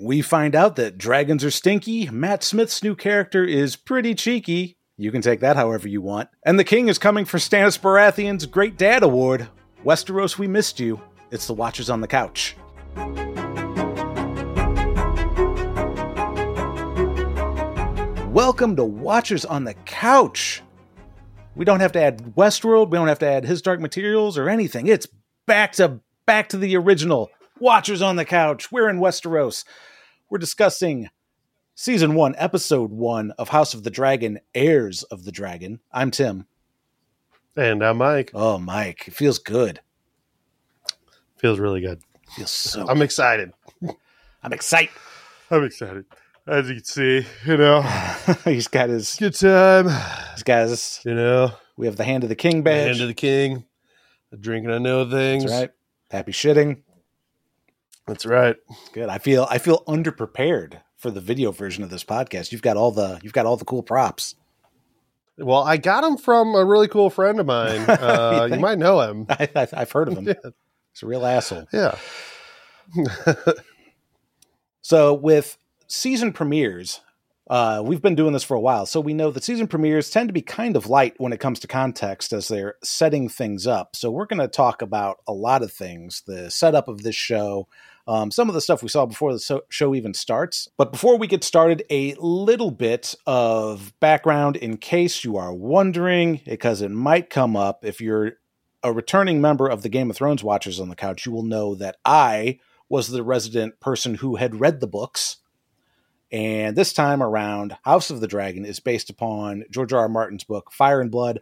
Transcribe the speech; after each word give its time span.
We 0.00 0.22
find 0.22 0.56
out 0.56 0.74
that 0.74 0.98
dragons 0.98 1.44
are 1.44 1.52
stinky, 1.52 2.10
Matt 2.10 2.42
Smith's 2.42 2.82
new 2.82 2.96
character 2.96 3.44
is 3.44 3.76
pretty 3.76 4.16
cheeky. 4.16 4.76
You 4.96 5.12
can 5.12 5.22
take 5.22 5.38
that 5.38 5.54
however 5.54 5.86
you 5.86 6.02
want. 6.02 6.30
And 6.44 6.58
the 6.58 6.64
king 6.64 6.88
is 6.88 6.98
coming 6.98 7.24
for 7.24 7.38
Stannis 7.38 7.78
Baratheon's 7.78 8.44
Great 8.46 8.76
Dad 8.76 9.04
Award. 9.04 9.46
Westeros, 9.84 10.36
we 10.36 10.48
missed 10.48 10.80
you. 10.80 11.00
It's 11.30 11.46
the 11.46 11.54
Watchers 11.54 11.90
on 11.90 12.00
the 12.00 12.08
Couch. 12.08 12.56
Welcome 18.32 18.74
to 18.74 18.84
Watchers 18.84 19.44
on 19.44 19.62
the 19.62 19.74
Couch. 19.84 20.60
We 21.54 21.64
don't 21.64 21.78
have 21.78 21.92
to 21.92 22.02
add 22.02 22.34
Westworld, 22.36 22.90
we 22.90 22.98
don't 22.98 23.06
have 23.06 23.20
to 23.20 23.28
add 23.28 23.44
His 23.44 23.62
Dark 23.62 23.78
Materials 23.78 24.36
or 24.38 24.48
anything. 24.48 24.88
It's 24.88 25.06
back 25.46 25.70
to 25.74 26.00
back 26.26 26.48
to 26.48 26.56
the 26.56 26.76
original. 26.76 27.30
Watchers 27.60 28.02
on 28.02 28.16
the 28.16 28.24
Couch. 28.24 28.72
We're 28.72 28.88
in 28.88 28.98
Westeros. 28.98 29.64
We're 30.28 30.38
discussing 30.38 31.08
season 31.76 32.14
1, 32.14 32.34
episode 32.36 32.90
1 32.90 33.30
of 33.32 33.50
House 33.50 33.74
of 33.74 33.84
the 33.84 33.90
Dragon, 33.90 34.40
Heirs 34.54 35.04
of 35.04 35.24
the 35.24 35.30
Dragon. 35.30 35.78
I'm 35.92 36.10
Tim. 36.10 36.46
And 37.56 37.84
I'm 37.84 37.98
Mike. 37.98 38.32
Oh, 38.34 38.58
Mike, 38.58 39.06
it 39.06 39.14
feels 39.14 39.38
good. 39.38 39.80
Feels 41.36 41.60
really 41.60 41.80
good. 41.80 42.00
Feels 42.34 42.50
so 42.50 42.88
I'm 42.88 43.02
excited. 43.02 43.52
I'm 44.42 44.52
excited. 44.52 44.90
I'm 45.48 45.62
excited. 45.62 46.06
As 46.48 46.68
you 46.68 46.74
can 46.74 46.84
see, 46.84 47.26
you 47.46 47.56
know, 47.56 47.82
he's 48.44 48.66
got 48.66 48.88
his 48.88 49.14
good 49.14 49.34
time. 49.34 49.88
He's 50.32 50.42
got 50.42 50.68
his 50.68 51.00
You 51.04 51.14
know, 51.14 51.52
we 51.76 51.86
have 51.86 51.96
the 51.96 52.04
hand 52.04 52.24
of 52.24 52.28
the 52.28 52.34
king 52.34 52.62
badge. 52.62 52.82
The 52.82 52.88
hand 52.88 53.00
of 53.02 53.08
the 53.08 53.14
king, 53.14 53.64
drinking 54.40 54.72
I 54.72 54.78
know 54.78 55.08
things. 55.08 55.44
That's 55.44 55.54
right. 55.54 55.70
Happy 56.10 56.32
shitting. 56.32 56.82
That's 58.06 58.26
right. 58.26 58.56
Good. 58.92 59.08
I 59.08 59.18
feel 59.18 59.46
I 59.50 59.58
feel 59.58 59.82
underprepared 59.86 60.80
for 60.96 61.10
the 61.10 61.20
video 61.20 61.52
version 61.52 61.82
of 61.84 61.90
this 61.90 62.04
podcast. 62.04 62.52
You've 62.52 62.62
got 62.62 62.76
all 62.76 62.90
the 62.90 63.18
you've 63.22 63.32
got 63.32 63.46
all 63.46 63.56
the 63.56 63.64
cool 63.64 63.82
props. 63.82 64.34
Well, 65.36 65.64
I 65.64 65.78
got 65.78 66.02
them 66.02 66.16
from 66.16 66.54
a 66.54 66.64
really 66.64 66.86
cool 66.86 67.10
friend 67.10 67.40
of 67.40 67.46
mine. 67.46 67.80
Uh, 67.88 68.42
you 68.44 68.50
think? 68.50 68.62
might 68.62 68.78
know 68.78 69.00
him. 69.00 69.26
I, 69.30 69.48
I've 69.72 69.92
heard 69.92 70.08
of 70.08 70.18
him. 70.18 70.26
Yeah. 70.28 70.50
He's 70.92 71.02
a 71.02 71.06
real 71.06 71.26
asshole. 71.26 71.66
Yeah. 71.72 71.96
So 74.82 75.14
with 75.14 75.56
season 75.88 76.32
premieres, 76.32 77.00
uh, 77.48 77.82
we've 77.84 78.02
been 78.02 78.14
doing 78.14 78.32
this 78.32 78.44
for 78.44 78.54
a 78.54 78.60
while, 78.60 78.86
so 78.86 79.00
we 79.00 79.14
know 79.14 79.30
that 79.30 79.42
season 79.42 79.66
premieres 79.66 80.10
tend 80.10 80.28
to 80.28 80.32
be 80.32 80.42
kind 80.42 80.76
of 80.76 80.86
light 80.88 81.14
when 81.18 81.32
it 81.32 81.40
comes 81.40 81.58
to 81.60 81.66
context 81.66 82.32
as 82.32 82.48
they're 82.48 82.74
setting 82.82 83.28
things 83.28 83.66
up. 83.66 83.96
So 83.96 84.10
we're 84.10 84.26
going 84.26 84.40
to 84.40 84.48
talk 84.48 84.82
about 84.82 85.18
a 85.26 85.32
lot 85.32 85.62
of 85.62 85.72
things: 85.72 86.22
the 86.26 86.50
setup 86.50 86.86
of 86.86 87.02
this 87.02 87.16
show, 87.16 87.66
um, 88.06 88.30
some 88.30 88.48
of 88.48 88.54
the 88.54 88.60
stuff 88.60 88.82
we 88.82 88.88
saw 88.88 89.06
before 89.06 89.32
the 89.32 89.62
show 89.68 89.94
even 89.94 90.14
starts. 90.14 90.68
But 90.76 90.92
before 90.92 91.16
we 91.16 91.26
get 91.26 91.42
started, 91.42 91.84
a 91.90 92.14
little 92.18 92.70
bit 92.70 93.14
of 93.26 93.92
background 94.00 94.56
in 94.56 94.76
case 94.76 95.24
you 95.24 95.36
are 95.36 95.54
wondering, 95.54 96.40
because 96.44 96.82
it 96.82 96.90
might 96.90 97.30
come 97.30 97.56
up 97.56 97.84
if 97.84 98.00
you're 98.00 98.32
a 98.82 98.92
returning 98.92 99.40
member 99.40 99.66
of 99.66 99.82
the 99.82 99.88
Game 99.88 100.10
of 100.10 100.16
Thrones 100.16 100.44
Watchers 100.44 100.78
on 100.78 100.90
the 100.90 100.96
Couch. 100.96 101.24
You 101.24 101.32
will 101.32 101.42
know 101.42 101.74
that 101.76 101.96
I 102.04 102.58
was 102.90 103.08
the 103.08 103.22
resident 103.22 103.80
person 103.80 104.16
who 104.16 104.36
had 104.36 104.60
read 104.60 104.80
the 104.80 104.86
books. 104.86 105.38
And 106.30 106.76
this 106.76 106.92
time 106.92 107.22
around, 107.22 107.76
House 107.84 108.10
of 108.10 108.20
the 108.20 108.26
Dragon 108.26 108.64
is 108.64 108.80
based 108.80 109.08
upon 109.08 109.64
George 109.70 109.92
R. 109.92 110.00
R. 110.00 110.08
Martin's 110.08 110.44
book, 110.44 110.72
Fire 110.72 111.00
and 111.00 111.10
Blood. 111.10 111.40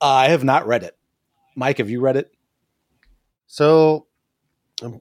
I 0.00 0.28
have 0.28 0.44
not 0.44 0.66
read 0.66 0.82
it. 0.82 0.96
Mike, 1.54 1.78
have 1.78 1.88
you 1.88 2.00
read 2.00 2.16
it? 2.16 2.30
So 3.46 4.08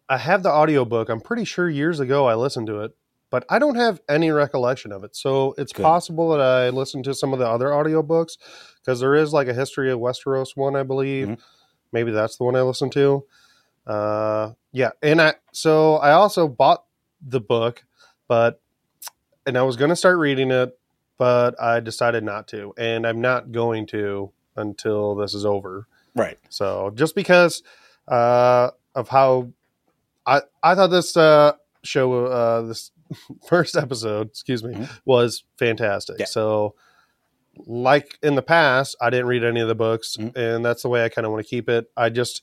I 0.09 0.17
have 0.17 0.43
the 0.43 0.49
audiobook. 0.51 1.09
I'm 1.09 1.21
pretty 1.21 1.43
sure 1.45 1.69
years 1.69 1.99
ago 1.99 2.27
I 2.27 2.35
listened 2.35 2.67
to 2.67 2.81
it, 2.81 2.95
but 3.29 3.45
I 3.49 3.59
don't 3.59 3.75
have 3.75 4.01
any 4.07 4.31
recollection 4.31 4.91
of 4.91 5.03
it. 5.03 5.15
So 5.15 5.53
it's 5.57 5.73
Good. 5.73 5.83
possible 5.83 6.29
that 6.29 6.39
I 6.41 6.69
listened 6.69 7.03
to 7.05 7.13
some 7.13 7.33
of 7.33 7.39
the 7.39 7.47
other 7.47 7.67
audiobooks 7.67 8.37
because 8.79 8.99
there 9.01 9.15
is 9.15 9.33
like 9.33 9.47
a 9.47 9.53
history 9.53 9.91
of 9.91 9.99
Westeros 9.99 10.55
one, 10.55 10.75
I 10.75 10.83
believe. 10.83 11.27
Mhm. 11.27 11.39
Maybe 11.91 12.11
that's 12.11 12.37
the 12.37 12.45
one 12.45 12.55
I 12.55 12.61
listened 12.61 12.93
to. 12.93 13.25
Uh, 13.85 14.53
yeah, 14.71 14.91
and 15.01 15.21
I 15.21 15.35
so 15.51 15.97
I 15.97 16.11
also 16.11 16.47
bought 16.47 16.85
the 17.21 17.39
book, 17.41 17.83
but 18.27 18.61
and 19.45 19.57
I 19.57 19.61
was 19.63 19.75
going 19.77 19.89
to 19.89 19.95
start 19.95 20.17
reading 20.17 20.51
it, 20.51 20.77
but 21.17 21.59
I 21.61 21.79
decided 21.81 22.23
not 22.23 22.47
to, 22.49 22.73
and 22.77 23.05
I'm 23.05 23.21
not 23.21 23.51
going 23.51 23.85
to 23.87 24.31
until 24.55 25.15
this 25.15 25.33
is 25.33 25.45
over. 25.45 25.87
Right. 26.15 26.39
So 26.49 26.91
just 26.95 27.13
because 27.13 27.61
uh, 28.07 28.71
of 28.95 29.09
how 29.09 29.51
I 30.25 30.41
I 30.63 30.75
thought 30.75 30.87
this 30.87 31.15
uh, 31.17 31.53
show 31.83 32.25
uh, 32.25 32.61
this 32.63 32.91
first 33.47 33.75
episode, 33.75 34.27
excuse 34.27 34.63
me, 34.63 34.73
Mhm. 34.73 34.89
was 35.05 35.43
fantastic. 35.57 36.17
Yeah. 36.19 36.25
So 36.25 36.75
like 37.65 38.17
in 38.21 38.35
the 38.35 38.41
past, 38.41 38.97
I 38.99 39.09
didn't 39.09 39.27
read 39.27 39.43
any 39.43 39.61
of 39.61 39.67
the 39.67 39.75
books, 39.75 40.17
Mhm. 40.17 40.35
and 40.35 40.65
that's 40.65 40.81
the 40.83 40.89
way 40.89 41.05
I 41.05 41.09
kind 41.09 41.25
of 41.25 41.31
want 41.31 41.45
to 41.45 41.49
keep 41.49 41.69
it. 41.69 41.89
I 41.95 42.09
just 42.09 42.41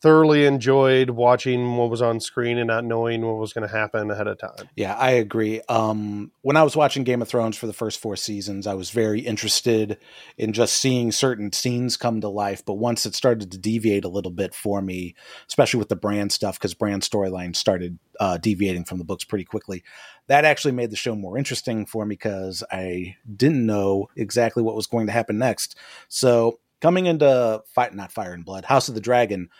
thoroughly 0.00 0.46
enjoyed 0.46 1.10
watching 1.10 1.76
what 1.76 1.90
was 1.90 2.00
on 2.00 2.20
screen 2.20 2.56
and 2.56 2.68
not 2.68 2.84
knowing 2.84 3.24
what 3.24 3.36
was 3.36 3.52
going 3.52 3.68
to 3.68 3.74
happen 3.74 4.10
ahead 4.10 4.26
of 4.26 4.38
time. 4.38 4.68
Yeah, 4.74 4.94
I 4.94 5.10
agree. 5.10 5.60
Um, 5.68 6.32
when 6.40 6.56
I 6.56 6.62
was 6.62 6.74
watching 6.74 7.04
Game 7.04 7.20
of 7.20 7.28
Thrones 7.28 7.56
for 7.56 7.66
the 7.66 7.74
first 7.74 8.00
four 8.00 8.16
seasons, 8.16 8.66
I 8.66 8.74
was 8.74 8.90
very 8.90 9.20
interested 9.20 9.98
in 10.38 10.54
just 10.54 10.76
seeing 10.76 11.12
certain 11.12 11.52
scenes 11.52 11.98
come 11.98 12.22
to 12.22 12.28
life. 12.28 12.64
But 12.64 12.74
once 12.74 13.04
it 13.04 13.14
started 13.14 13.50
to 13.52 13.58
deviate 13.58 14.04
a 14.04 14.08
little 14.08 14.30
bit 14.30 14.54
for 14.54 14.80
me, 14.80 15.14
especially 15.48 15.78
with 15.78 15.90
the 15.90 15.96
Bran 15.96 16.30
stuff, 16.30 16.58
because 16.58 16.72
Bran 16.72 17.00
storyline 17.00 17.54
started 17.54 17.98
uh, 18.18 18.38
deviating 18.38 18.84
from 18.84 18.98
the 18.98 19.04
books 19.04 19.24
pretty 19.24 19.44
quickly, 19.44 19.82
that 20.28 20.46
actually 20.46 20.72
made 20.72 20.90
the 20.90 20.96
show 20.96 21.14
more 21.14 21.36
interesting 21.36 21.84
for 21.84 22.06
me 22.06 22.14
because 22.14 22.64
I 22.70 23.16
didn't 23.36 23.66
know 23.66 24.08
exactly 24.16 24.62
what 24.62 24.76
was 24.76 24.86
going 24.86 25.06
to 25.06 25.12
happen 25.12 25.36
next. 25.36 25.76
So 26.08 26.60
coming 26.80 27.06
into 27.06 27.62
fight, 27.66 27.94
not 27.94 28.12
Fire 28.12 28.32
and 28.32 28.44
Blood, 28.44 28.64
House 28.64 28.88
of 28.88 28.94
the 28.94 29.00
Dragon, 29.00 29.50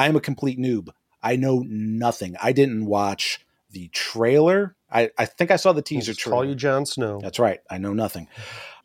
I 0.00 0.06
am 0.08 0.16
a 0.16 0.20
complete 0.20 0.58
noob. 0.58 0.88
I 1.22 1.36
know 1.36 1.62
nothing. 1.66 2.34
I 2.42 2.52
didn't 2.52 2.86
watch 2.86 3.44
the 3.70 3.88
trailer. 3.88 4.74
I, 4.90 5.10
I 5.18 5.26
think 5.26 5.50
I 5.50 5.56
saw 5.56 5.72
the 5.72 5.82
teaser 5.82 6.14
trailer. 6.14 6.36
call 6.36 6.44
you 6.48 6.54
Jon 6.54 6.86
Snow. 6.86 7.20
That's 7.20 7.38
right. 7.38 7.60
I 7.68 7.76
know 7.76 7.92
nothing. 7.92 8.26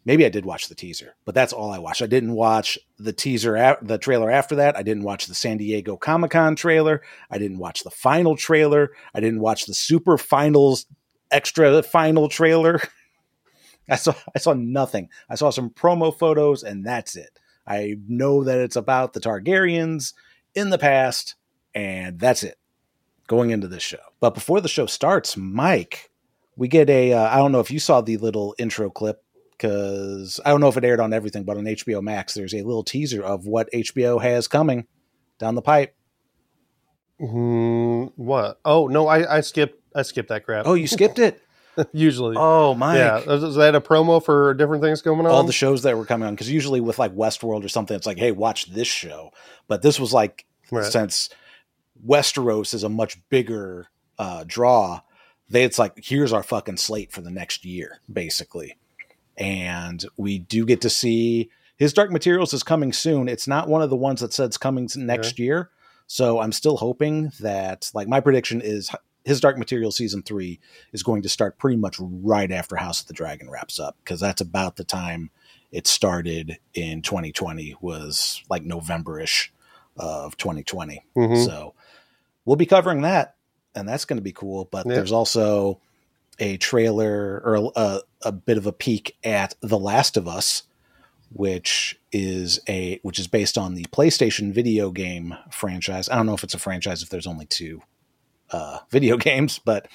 Maybe 0.03 0.25
I 0.25 0.29
did 0.29 0.45
watch 0.45 0.67
the 0.67 0.75
teaser, 0.75 1.15
but 1.23 1.33
that's 1.33 1.53
all 1.53 1.71
I 1.71 1.79
watched. 1.79 2.01
I 2.01 2.07
didn't 2.07 2.33
watch 2.33 2.77
the 2.99 3.13
teaser, 3.13 3.55
a- 3.55 3.77
the 3.81 3.97
trailer 3.97 4.29
after 4.29 4.55
that. 4.57 4.75
I 4.75 4.83
didn't 4.83 5.03
watch 5.03 5.27
the 5.27 5.33
San 5.33 5.55
Diego 5.55 5.95
Comic 5.95 6.31
Con 6.31 6.57
trailer. 6.57 7.01
I 7.31 7.37
didn't 7.37 7.59
watch 7.59 7.83
the 7.83 7.91
final 7.91 8.35
trailer. 8.35 8.91
I 9.13 9.21
didn't 9.21 9.39
watch 9.39 9.67
the 9.67 9.73
Super 9.73 10.17
Finals 10.17 10.85
extra 11.31 11.81
final 11.81 12.27
trailer. 12.27 12.81
I 13.89 13.95
saw 13.95 14.13
I 14.35 14.39
saw 14.39 14.51
nothing. 14.53 15.07
I 15.29 15.35
saw 15.35 15.49
some 15.49 15.69
promo 15.69 16.15
photos, 16.15 16.61
and 16.61 16.85
that's 16.85 17.15
it. 17.15 17.39
I 17.65 17.95
know 18.07 18.43
that 18.43 18.59
it's 18.59 18.75
about 18.75 19.13
the 19.13 19.21
Targaryens 19.21 20.13
in 20.55 20.69
the 20.69 20.77
past, 20.77 21.35
and 21.73 22.19
that's 22.19 22.43
it. 22.43 22.57
Going 23.27 23.49
into 23.49 23.67
this 23.67 23.81
show, 23.81 23.97
but 24.19 24.35
before 24.35 24.61
the 24.61 24.67
show 24.67 24.85
starts, 24.85 25.35
Mike, 25.35 26.11
we 26.55 26.67
get 26.67 26.89
a. 26.89 27.13
Uh, 27.13 27.27
I 27.27 27.37
don't 27.37 27.51
know 27.51 27.59
if 27.59 27.71
you 27.71 27.79
saw 27.79 28.01
the 28.01 28.17
little 28.17 28.53
intro 28.59 28.91
clip 28.91 29.23
because 29.51 30.39
I 30.45 30.49
don't 30.49 30.61
know 30.61 30.67
if 30.67 30.77
it 30.77 30.83
aired 30.83 30.99
on 30.99 31.11
everything, 31.11 31.43
but 31.43 31.57
on 31.57 31.63
HBO 31.63 32.03
Max, 32.03 32.33
there's 32.33 32.53
a 32.53 32.61
little 32.61 32.83
teaser 32.83 33.23
of 33.23 33.47
what 33.47 33.71
HBO 33.73 34.21
has 34.21 34.47
coming 34.47 34.85
down 35.39 35.55
the 35.55 35.61
pipe. 35.61 35.95
Hmm, 37.19 38.05
what? 38.15 38.59
Oh 38.65 38.87
no, 38.87 39.07
I, 39.07 39.37
I 39.37 39.41
skipped. 39.41 39.81
I 39.95 40.01
skipped 40.01 40.29
that 40.29 40.43
crap. 40.43 40.67
Oh, 40.67 40.73
you 40.73 40.87
skipped 40.87 41.19
it. 41.19 41.41
Usually, 41.93 42.35
Oh, 42.37 42.73
my! 42.73 42.97
yeah. 42.97 43.17
Is, 43.19 43.55
that 43.55 43.75
a 43.75 43.81
promo 43.81 44.23
for 44.23 44.53
different 44.53 44.83
things 44.83 45.01
going 45.01 45.19
on? 45.19 45.25
all 45.27 45.43
the 45.43 45.51
shows 45.53 45.83
that 45.83 45.97
were 45.97 46.05
coming 46.05 46.27
on 46.27 46.33
because 46.35 46.49
usually 46.51 46.81
with 46.81 46.99
like 46.99 47.13
Westworld 47.15 47.63
or 47.65 47.69
something, 47.69 47.95
it's 47.95 48.05
like, 48.05 48.17
hey, 48.17 48.31
watch 48.31 48.67
this 48.71 48.87
show. 48.87 49.31
But 49.67 49.81
this 49.81 49.99
was 49.99 50.13
like 50.13 50.45
Right. 50.71 50.85
since 50.91 51.29
Westeros 52.05 52.73
is 52.73 52.83
a 52.83 52.89
much 52.89 53.17
bigger 53.29 53.87
uh, 54.17 54.43
draw, 54.47 55.01
they 55.49 55.63
it's 55.63 55.77
like 55.79 55.93
here's 56.03 56.33
our 56.33 56.43
fucking 56.43 56.77
slate 56.77 57.11
for 57.11 57.21
the 57.21 57.31
next 57.31 57.65
year, 57.65 57.99
basically. 58.11 58.77
And 59.37 60.03
we 60.17 60.39
do 60.39 60.65
get 60.65 60.81
to 60.81 60.89
see 60.89 61.49
his 61.77 61.93
Dark 61.93 62.11
Materials 62.11 62.53
is 62.53 62.63
coming 62.63 62.93
soon. 62.93 63.27
It's 63.27 63.47
not 63.47 63.67
one 63.67 63.81
of 63.81 63.89
the 63.89 63.95
ones 63.95 64.21
that 64.21 64.33
said 64.33 64.45
it's 64.45 64.57
coming 64.57 64.87
next 64.95 65.37
year. 65.39 65.69
So 66.07 66.39
I'm 66.39 66.51
still 66.51 66.77
hoping 66.77 67.31
that 67.41 67.89
like 67.93 68.07
my 68.07 68.19
prediction 68.21 68.61
is 68.61 68.89
his 69.25 69.41
Dark 69.41 69.57
Material 69.57 69.91
season 69.91 70.21
three 70.21 70.59
is 70.93 71.03
going 71.03 71.23
to 71.23 71.29
start 71.29 71.57
pretty 71.57 71.77
much 71.77 71.97
right 71.99 72.51
after 72.51 72.75
House 72.75 73.01
of 73.01 73.07
the 73.07 73.13
Dragon 73.13 73.49
wraps 73.49 73.79
up 73.79 73.97
because 74.03 74.19
that's 74.19 74.41
about 74.41 74.75
the 74.77 74.83
time 74.83 75.31
it 75.71 75.87
started 75.87 76.57
in 76.73 77.01
2020 77.01 77.75
was 77.81 78.41
like 78.49 78.63
November-ish 78.63 79.51
of 79.97 80.37
2020. 80.37 81.03
Mhm. 81.17 81.45
So 81.45 81.73
we'll 82.45 82.55
be 82.55 82.65
covering 82.67 83.01
that, 83.01 83.35
and 83.73 83.89
that's 83.89 84.05
going 84.05 84.17
to 84.17 84.23
be 84.23 84.31
cool. 84.31 84.65
But 84.71 84.85
Yeah. 84.85 84.93
there's 84.95 85.11
also 85.11 85.79
a 86.37 86.57
trailer 86.57 87.41
or 87.43 87.71
a, 87.75 88.01
a 88.21 88.31
bit 88.31 88.57
of 88.57 88.67
a 88.67 88.71
peek 88.71 89.17
at 89.23 89.55
The 89.61 89.79
Last 89.79 90.17
of 90.17 90.27
Us, 90.27 90.63
which 91.33 91.99
is 92.11 92.59
a 92.69 92.99
which 93.01 93.19
is 93.19 93.27
based 93.27 93.57
on 93.57 93.73
the 93.75 93.85
PlayStation 93.85 94.53
video 94.53 94.91
game 94.91 95.35
franchise. 95.51 96.07
I 96.09 96.15
don't 96.15 96.25
know 96.25 96.33
if 96.35 96.43
it's 96.43 96.53
a 96.53 96.59
franchise 96.59 97.01
if 97.01 97.09
there's 97.09 97.27
only 97.27 97.45
two 97.45 97.81
uh, 98.55 98.79
video 98.89 99.17
games, 99.29 99.59
but 99.59 99.87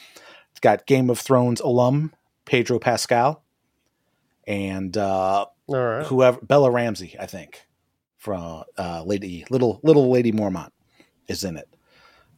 it's 0.51 0.61
got 0.61 0.87
Game 0.87 1.11
of 1.11 1.19
Thrones 1.19 1.61
alum 1.61 2.12
Pedro 2.45 2.79
Pascal, 2.79 3.43
and 4.47 4.97
uh, 4.97 5.47
right. 5.69 6.05
whoever 6.07 6.41
Bella 6.43 6.71
Ramsey, 6.71 7.17
I 7.19 7.27
think, 7.27 7.67
from 8.17 8.65
uh, 8.77 9.03
Lady 9.05 9.45
Little 9.51 9.81
Little 9.83 10.11
Lady 10.11 10.33
Mormont 10.33 10.71
is 11.29 11.45
in 11.45 11.57
it. 11.57 11.69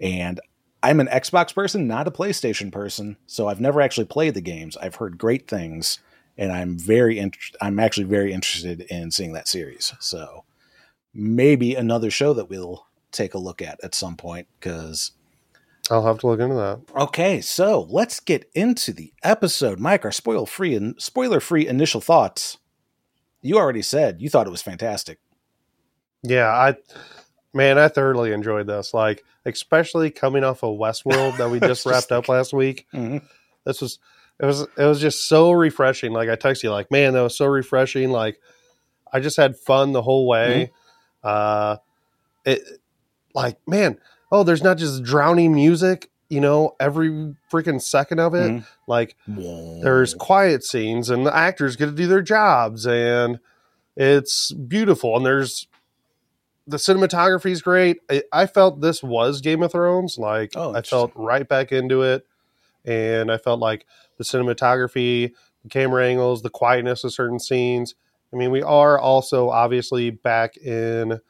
And 0.01 0.41
I'm 0.83 1.01
an 1.01 1.07
Xbox 1.07 1.55
person, 1.55 1.87
not 1.87 2.09
a 2.09 2.11
PlayStation 2.11 2.73
person, 2.73 3.17
so 3.27 3.49
I've 3.49 3.61
never 3.61 3.81
actually 3.81 4.07
played 4.07 4.35
the 4.35 4.41
games. 4.41 4.77
I've 4.77 4.97
heard 4.97 5.17
great 5.17 5.49
things, 5.49 6.01
and 6.37 6.53
I'm 6.53 6.79
very 6.79 7.19
int- 7.19 7.57
I'm 7.61 7.79
actually 7.79 8.05
very 8.05 8.33
interested 8.33 8.83
in 8.83 9.11
seeing 9.11 9.33
that 9.33 9.49
series. 9.49 9.95
So 10.01 10.45
maybe 11.15 11.75
another 11.75 12.11
show 12.11 12.33
that 12.35 12.51
we'll 12.51 12.87
take 13.13 13.35
a 13.35 13.39
look 13.39 13.63
at 13.63 13.83
at 13.85 13.95
some 13.95 14.17
point 14.17 14.49
because 14.59 15.13
I'll 15.91 16.07
have 16.07 16.19
to 16.19 16.27
look 16.29 16.41
into 16.41 16.55
that. 16.55 16.81
Okay, 16.95 17.41
so 17.41 17.87
let's 17.91 18.21
get 18.21 18.49
into 18.55 18.93
the 18.93 19.13
episode. 19.23 19.81
Mike, 19.81 20.05
our 20.05 20.13
spoil 20.13 20.47
free 20.47 20.75
and 20.75 21.01
spoiler 21.01 21.41
free 21.41 21.67
initial 21.67 22.01
thoughts. 22.01 22.59
You 23.43 23.57
already 23.59 23.83
said 23.83 24.21
you 24.21 24.29
thought 24.31 24.47
it 24.47 24.51
was 24.51 24.63
fantastic. 24.63 25.19
Yeah, 26.23 26.49
I 26.49 26.77
man, 27.53 27.79
I 27.79 27.89
thoroughly 27.89 28.33
enjoyed 28.33 28.69
this. 28.69 28.95
Like, 28.95 29.25
especially 29.45 30.11
coming 30.11 30.45
off 30.45 30.63
of 30.63 30.79
Westworld 30.79 31.37
that 31.39 31.51
we 31.51 31.59
just 31.61 31.83
Just 31.83 31.87
wrapped 31.87 32.13
up 32.13 32.29
last 32.29 32.53
week. 32.53 32.87
Mhm. 32.95 33.23
This 33.65 33.81
was 33.81 33.99
it 34.41 34.47
was 34.47 34.61
it 34.61 34.85
was 34.85 35.01
just 35.01 35.27
so 35.29 35.51
refreshing. 35.51 36.13
Like 36.13 36.29
I 36.29 36.37
text 36.37 36.63
you, 36.63 36.71
like, 36.71 36.91
man, 36.93 37.15
that 37.15 37.23
was 37.23 37.37
so 37.37 37.47
refreshing. 37.47 38.11
Like 38.11 38.39
I 39.13 39.19
just 39.19 39.37
had 39.37 39.57
fun 39.57 39.93
the 39.93 40.03
whole 40.03 40.29
way. 40.29 40.71
Uh 41.25 41.77
it 42.45 42.63
like, 43.35 43.57
man, 43.67 43.99
oh, 44.33 44.43
there's 44.43 44.63
not 44.63 44.79
just 44.79 45.03
drowning 45.05 45.55
music, 45.55 46.11
you 46.31 46.41
know, 46.41 46.75
every 46.81 47.11
freaking 47.53 47.81
second 47.81 48.19
of 48.19 48.35
it. 48.35 48.51
Mhm. 48.51 48.67
Like 48.89 49.15
there's 49.83 50.15
quiet 50.15 50.65
scenes 50.65 51.11
and 51.11 51.25
the 51.27 51.37
actors 51.37 51.77
get 51.77 51.87
to 51.87 51.93
do 51.93 52.07
their 52.09 52.23
jobs 52.23 52.87
and 52.87 53.39
it's 53.97 54.51
beautiful. 54.53 55.17
And 55.17 55.25
there's 55.27 55.69
the 56.67 56.79
cinematography 56.79 57.51
is 57.51 57.61
great. 57.61 57.99
I, 58.11 58.23
I 58.33 58.47
felt 58.47 58.81
this 58.81 59.03
was 59.03 59.41
game 59.43 59.63
of 59.63 59.73
thrones. 59.73 60.17
Like 60.17 60.53
Oh, 60.57 60.73
i 60.75 60.81
felt 60.83 61.13
right 61.15 61.47
back 61.47 61.71
into 61.73 62.03
it. 62.03 62.27
And 62.85 63.31
i 63.31 63.37
felt 63.37 63.61
like 63.61 63.85
the 64.17 64.25
cinematography 64.25 65.33
the 65.63 65.69
camera 65.69 66.07
angles 66.07 66.43
the 66.43 66.51
quietness 66.51 67.05
of 67.05 67.13
certain 67.13 67.39
scenes. 67.39 67.95
I 68.33 68.37
mean 68.37 68.51
we 68.51 68.63
are 68.63 68.99
also 68.99 69.51
obviously 69.51 70.09
back 70.11 70.57
in 70.57 71.21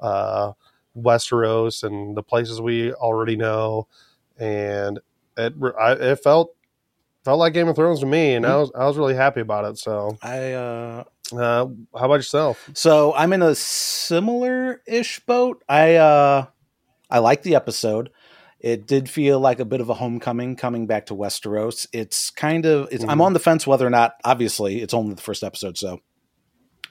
uh 0.00 0.52
westeros 0.96 1.82
and 1.84 2.16
the 2.16 2.22
places 2.22 2.60
we 2.60 2.92
already 2.92 3.36
know 3.36 3.86
and 4.38 4.98
it 5.36 5.54
I, 5.78 5.92
it 5.92 6.16
felt 6.22 6.54
felt 7.24 7.38
like 7.38 7.52
Game 7.54 7.68
of 7.68 7.76
Thrones 7.76 8.00
to 8.00 8.06
me, 8.06 8.34
and 8.34 8.44
Mm-hmm. 8.44 8.52
I 8.54 8.56
was 8.56 8.72
I 8.74 8.86
was 8.86 8.96
really 8.96 9.14
happy 9.14 9.40
about 9.40 9.64
it. 9.66 9.78
So, 9.78 10.16
I 10.22 10.52
uh 10.52 11.04
uh, 11.32 11.66
how 11.98 12.04
about 12.04 12.14
yourself? 12.14 12.70
so 12.74 13.12
I'm 13.14 13.32
in 13.32 13.42
a 13.42 13.54
similar 13.54 14.80
ish 14.86 15.20
boat. 15.20 15.62
I 15.68 15.96
uh 15.96 16.46
I 17.10 17.18
like 17.18 17.42
the 17.42 17.54
episode. 17.56 18.10
It 18.60 18.86
did 18.86 19.10
feel 19.10 19.38
like 19.38 19.60
a 19.60 19.64
bit 19.64 19.80
of 19.80 19.90
a 19.90 19.94
homecoming 19.94 20.56
coming 20.56 20.86
back 20.86 21.06
to 21.06 21.14
Westeros. 21.14 21.86
It's 21.92 22.30
kind 22.30 22.64
of 22.64 22.88
it's, 22.92 23.04
I'm 23.04 23.18
Mhm. 23.18 23.22
on 23.24 23.32
the 23.32 23.38
fence 23.38 23.66
whether 23.66 23.86
or 23.86 23.90
not 23.90 24.14
obviously 24.24 24.80
it's 24.80 24.94
only 24.94 25.14
the 25.14 25.20
first 25.22 25.42
episode, 25.42 25.76
so 25.76 26.00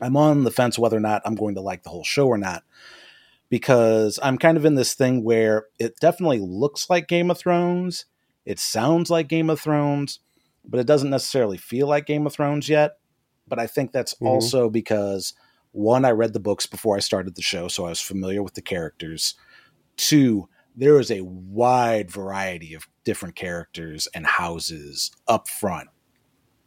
I'm 0.01 0.15
on 0.17 0.43
the 0.43 0.51
fence 0.51 0.77
whether 0.77 0.97
or 0.97 1.01
not 1.01 1.21
I'm 1.25 1.35
going 1.35 1.55
to 1.55 1.61
like 1.61 1.83
the 1.83 1.89
whole 1.89 2.03
show 2.03 2.27
or 2.27 2.37
not. 2.37 2.63
Because 3.55 4.19
I'm 4.21 4.37
kind 4.37 4.57
of 4.57 4.65
in 4.65 4.75
this 4.75 4.95
thing 4.95 5.23
where 5.23 5.67
it 5.79 5.95
definitely 6.01 6.39
looks 6.41 6.89
like 6.89 7.07
Game 7.07 7.31
of 7.31 7.37
Thrones. 7.37 8.03
It 8.45 8.59
sounds 8.59 9.09
like 9.09 9.29
Game 9.29 9.49
of 9.49 9.61
Thrones, 9.61 10.19
but 10.65 10.81
it 10.81 10.85
doesn't 10.85 11.09
necessarily 11.09 11.55
feel 11.55 11.87
like 11.87 12.05
Game 12.05 12.27
of 12.27 12.33
Thrones 12.33 12.67
yet. 12.67 12.97
But 13.47 13.57
I 13.57 13.65
think 13.65 13.93
that's 13.93 14.13
Mhm. 14.15 14.27
also 14.27 14.69
because 14.69 15.35
one, 15.71 16.03
I 16.03 16.11
read 16.11 16.33
the 16.33 16.39
books 16.41 16.65
before 16.65 16.97
I 16.97 16.99
started 16.99 17.35
the 17.35 17.41
show, 17.41 17.69
so 17.69 17.85
I 17.85 17.89
was 17.91 18.01
familiar 18.01 18.43
with 18.43 18.55
the 18.55 18.61
characters. 18.61 19.35
Two, 19.95 20.49
there 20.75 20.99
is 20.99 21.09
a 21.09 21.21
wide 21.23 22.11
variety 22.11 22.73
of 22.73 22.89
different 23.05 23.37
characters 23.37 24.09
and 24.13 24.25
houses 24.27 25.11
up 25.29 25.47
front, 25.47 25.87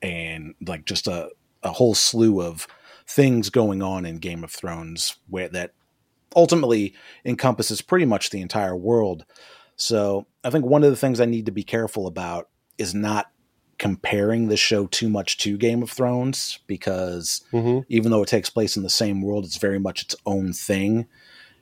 and 0.00 0.54
like 0.66 0.86
just 0.86 1.06
a, 1.06 1.28
a 1.62 1.72
whole 1.72 1.94
slew 1.94 2.40
of 2.40 2.66
things 3.06 3.50
going 3.50 3.82
on 3.82 4.06
in 4.06 4.16
Game 4.20 4.42
of 4.42 4.50
Thrones 4.50 5.16
where 5.28 5.50
that 5.50 5.72
ultimately 6.36 6.94
encompasses 7.24 7.82
pretty 7.82 8.04
much 8.04 8.30
the 8.30 8.40
entire 8.40 8.76
world. 8.76 9.24
So 9.76 10.26
I 10.44 10.50
think 10.50 10.64
one 10.64 10.84
of 10.84 10.90
the 10.90 10.96
things 10.96 11.20
I 11.20 11.26
need 11.26 11.46
to 11.46 11.52
be 11.52 11.62
careful 11.62 12.06
about 12.06 12.48
is 12.78 12.94
not 12.94 13.30
comparing 13.78 14.48
the 14.48 14.56
show 14.56 14.86
too 14.86 15.08
much 15.08 15.38
to 15.38 15.56
Game 15.56 15.82
of 15.82 15.90
Thrones 15.90 16.58
because 16.66 17.42
Mm-hmm. 17.52 17.80
even 17.88 18.10
though 18.10 18.22
it 18.22 18.28
takes 18.28 18.50
place 18.50 18.76
in 18.76 18.82
the 18.82 18.90
same 18.90 19.22
world, 19.22 19.44
it's 19.44 19.56
very 19.58 19.78
much 19.78 20.02
its 20.02 20.16
own 20.26 20.52
thing. 20.52 21.06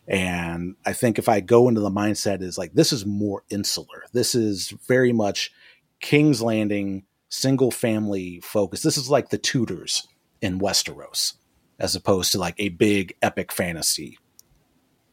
And 0.09 0.77
I 0.87 0.93
think 0.93 1.19
if 1.19 1.29
I 1.29 1.41
go 1.41 1.69
into 1.69 1.81
the 1.81 1.91
mindset 1.91 2.41
is 2.41 2.57
like 2.57 2.73
this 2.75 2.93
is 2.93 3.05
more 3.05 3.43
insular. 3.51 4.05
This 4.13 4.35
is 4.35 4.71
very 4.87 5.13
much 5.13 5.53
King's 6.01 6.41
Landing, 6.41 7.05
single 7.29 7.71
family 7.71 8.41
focus. 8.43 8.83
This 8.83 8.97
is 8.97 9.11
like 9.11 9.29
the 9.31 9.39
Tudors 9.39 10.07
in 10.41 10.59
Westeros, 10.61 11.35
as 11.79 11.95
opposed 11.97 12.33
to 12.33 12.39
like 12.39 12.55
a 12.59 12.69
big 12.71 13.15
epic 13.21 13.51
fantasy. 13.53 14.19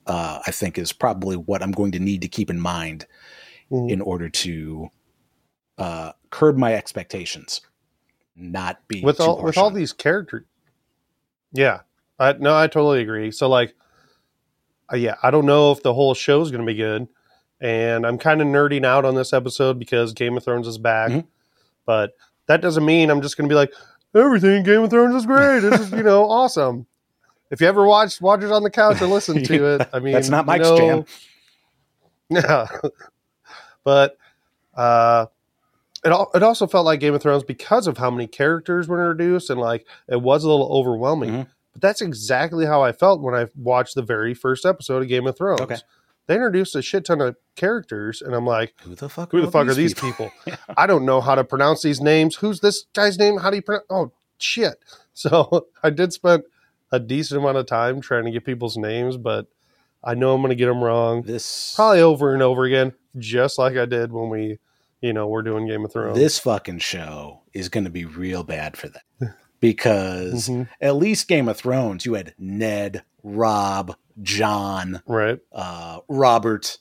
Uh, 0.05 0.39
I 0.45 0.51
think 0.51 0.77
is 0.77 0.91
probably 0.91 1.35
what 1.37 1.63
I'm 1.63 1.71
going 1.71 1.91
to 1.93 1.99
need 1.99 2.21
to 2.23 2.27
keep 2.27 2.49
in 2.49 2.59
mind 2.59 3.05
Mhm. 3.71 3.89
in 3.89 4.01
order 4.01 4.27
to 4.29 4.89
uh, 5.77 6.11
curb 6.29 6.57
my 6.57 6.73
expectations, 6.73 7.61
not 8.35 8.85
be 8.87 9.01
with 9.01 9.19
all 9.19 9.41
with 9.41 9.57
all 9.57 9.67
on 9.67 9.73
these 9.73 9.93
characters. 9.93 10.43
Yeah, 11.53 11.81
I 12.19 12.33
no, 12.33 12.55
I 12.55 12.67
totally 12.67 13.01
agree. 13.01 13.31
So 13.31 13.47
like, 13.49 13.73
uh, 14.91 14.97
yeah, 14.97 15.15
I 15.23 15.31
don't 15.31 15.45
know 15.45 15.71
if 15.71 15.81
the 15.83 15.93
whole 15.93 16.13
show 16.13 16.41
is 16.41 16.51
going 16.51 16.61
to 16.61 16.67
be 16.71 16.75
good, 16.77 17.07
and 17.61 18.05
I'm 18.05 18.17
kind 18.17 18.41
of 18.41 18.47
nerding 18.47 18.85
out 18.85 19.05
on 19.05 19.15
this 19.15 19.33
episode 19.33 19.79
because 19.79 20.13
Game 20.13 20.35
of 20.37 20.43
Thrones 20.43 20.67
is 20.67 20.77
back, 20.77 21.11
Mhm. 21.11 21.25
but 21.85 22.11
that 22.47 22.61
doesn't 22.61 22.85
mean 22.85 23.09
I'm 23.09 23.21
just 23.21 23.37
going 23.37 23.47
to 23.47 23.53
be 23.53 23.55
like 23.57 23.71
everything 24.13 24.63
Game 24.63 24.83
of 24.83 24.89
Thrones 24.89 25.15
is 25.15 25.25
great. 25.25 25.61
This 25.61 25.79
is 25.79 25.91
you 25.91 26.03
know 26.03 26.29
awesome. 26.29 26.85
If 27.51 27.61
you 27.61 27.67
ever 27.67 27.85
watched 27.85 28.21
Watchers 28.21 28.51
on 28.51 28.63
the 28.63 28.69
Couch 28.71 29.01
or 29.01 29.07
listened 29.07 29.45
to 29.45 29.65
it, 29.75 29.89
I 29.93 29.99
mean 29.99 30.13
That's 30.13 30.29
not 30.29 30.41
you 30.45 30.47
Mike's 30.47 30.69
know- 30.69 30.77
jam. 30.77 31.05
Yeah, 32.29 32.67
but 33.83 34.17
uh, 34.73 35.27
it 36.03 36.09
al- 36.09 36.31
it 36.33 36.41
also 36.41 36.65
felt 36.67 36.85
like 36.85 36.99
Game 36.99 37.13
of 37.13 37.21
Thrones 37.21 37.43
because 37.43 37.85
of 37.85 37.97
how 37.97 38.09
many 38.09 38.27
characters 38.27 38.87
were 38.87 38.99
introduced 38.99 39.49
and 39.49 39.59
like 39.59 39.85
it 40.07 40.21
was 40.21 40.43
a 40.43 40.49
little 40.49 40.71
overwhelming. 40.71 41.29
Mhm. 41.31 41.47
But 41.73 41.81
that's 41.81 42.01
exactly 42.01 42.65
how 42.65 42.81
I 42.81 42.91
felt 42.91 43.21
when 43.21 43.35
I 43.35 43.47
watched 43.55 43.95
the 43.95 44.01
very 44.01 44.33
first 44.33 44.65
episode 44.65 45.03
of 45.03 45.09
Game 45.09 45.27
of 45.27 45.37
Thrones. 45.37 45.61
Okay. 45.61 45.77
They 46.27 46.35
introduced 46.35 46.75
a 46.75 46.81
shit 46.81 47.05
ton 47.05 47.19
of 47.19 47.35
characters, 47.55 48.21
and 48.21 48.33
I'm 48.33 48.45
like, 48.47 48.73
Who 48.83 48.95
the 48.95 49.09
fuck? 49.09 49.31
who 49.31 49.41
the 49.41 49.47
all 49.47 49.51
fuck 49.51 49.67
are 49.67 49.73
these 49.73 49.93
people? 49.93 50.31
I 50.77 50.87
don't 50.87 51.05
know 51.05 51.19
how 51.19 51.35
to 51.35 51.43
pronounce 51.43 51.81
these 51.81 51.99
names. 51.99 52.35
Who's 52.37 52.61
this 52.61 52.85
guy's 52.93 53.19
name? 53.19 53.37
How 53.37 53.49
do 53.49 53.57
you 53.57 53.61
pronounce? 53.61 53.85
Oh 53.89 54.11
shit! 54.39 54.75
So 55.13 55.67
I 55.83 55.89
did 55.91 56.13
spend 56.13 56.43
a 56.93 56.99
decent 56.99 57.41
amount 57.41 57.57
of 57.57 57.65
time 57.65 57.99
trying 57.99 58.23
to 58.25 58.31
get 58.31 58.45
people's 58.45 58.77
names, 58.77 59.17
but 59.17 59.47
I 60.03 60.13
know 60.15 60.33
I'm 60.33 60.41
going 60.41 60.49
to 60.51 60.55
get 60.55 60.67
them 60.67 60.81
wrong 60.83 61.23
This 61.23 61.73
probably 61.75 62.01
over 62.01 62.33
and 62.33 62.41
over 62.43 62.63
again, 62.65 62.93
just 63.17 63.57
like 63.57 63.75
I 63.77 63.85
did 63.85 64.11
when 64.13 64.29
we, 64.29 64.59
you 65.01 65.11
know, 65.11 65.27
we're 65.27 65.41
doing 65.41 65.67
Game 65.67 65.83
of 65.85 65.91
Thrones. 65.91 66.17
this 66.17 66.39
fucking 66.39 66.79
show 66.79 67.41
is 67.53 67.67
going 67.69 67.83
to 67.85 67.89
be 67.89 68.05
real 68.05 68.43
bad 68.43 68.77
for 68.77 68.89
that 68.89 69.35
because 69.59 70.49
Mhm. 70.49 70.69
at 70.79 70.95
least 70.95 71.27
Game 71.27 71.49
of 71.49 71.57
Thrones, 71.57 72.05
you 72.05 72.13
had 72.13 72.33
Ned, 72.37 73.03
Robb, 73.23 73.95
Jon, 74.21 75.01
right? 75.07 75.39
uh, 75.51 75.99
Robert, 76.07 76.77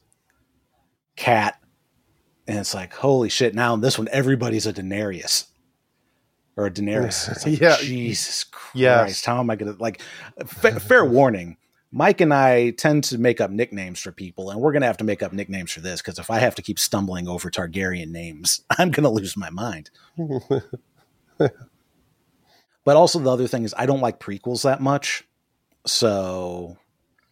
Cat, 1.16 1.58
and 2.48 2.58
it's 2.58 2.74
like 2.74 2.92
holy 2.94 3.28
shit! 3.28 3.54
Now 3.54 3.74
in 3.74 3.80
this 3.80 3.98
one, 3.98 4.08
everybody's 4.10 4.66
a 4.66 4.72
Daenerys 4.72 5.46
or 6.56 6.66
a 6.66 6.70
Daenerys. 6.70 7.28
It's 7.32 7.46
like, 7.46 7.60
Yeah. 7.60 7.76
Jesus 7.78 8.44
Christ! 8.44 8.74
Yes. 8.74 9.24
How 9.24 9.40
am 9.40 9.50
I 9.50 9.56
gonna 9.56 9.76
like? 9.78 10.00
Fa- 10.46 10.80
fair 10.80 11.04
warning. 11.04 11.56
Mike 11.94 12.22
and 12.22 12.32
I 12.32 12.70
tend 12.70 13.04
to 13.04 13.18
make 13.18 13.38
up 13.38 13.50
nicknames 13.50 14.00
for 14.00 14.12
people, 14.12 14.48
and 14.48 14.58
we're 14.58 14.72
going 14.72 14.80
to 14.80 14.86
have 14.86 14.96
to 14.96 15.04
make 15.04 15.22
up 15.22 15.34
nicknames 15.34 15.72
for 15.72 15.80
this 15.80 16.00
because 16.00 16.18
if 16.18 16.30
I 16.30 16.38
have 16.38 16.54
to 16.54 16.62
keep 16.62 16.78
stumbling 16.78 17.28
over 17.28 17.50
Targaryen 17.50 18.08
names, 18.08 18.62
I'm 18.78 18.90
going 18.90 19.04
to 19.04 19.10
lose 19.10 19.36
my 19.36 19.50
mind. 19.50 19.90
But 22.84 22.96
also, 22.96 23.18
the 23.20 23.30
other 23.30 23.46
thing 23.46 23.64
is, 23.64 23.74
I 23.76 23.86
don't 23.86 24.00
like 24.00 24.18
prequels 24.18 24.62
that 24.64 24.80
much. 24.80 25.22
So, 25.86 26.76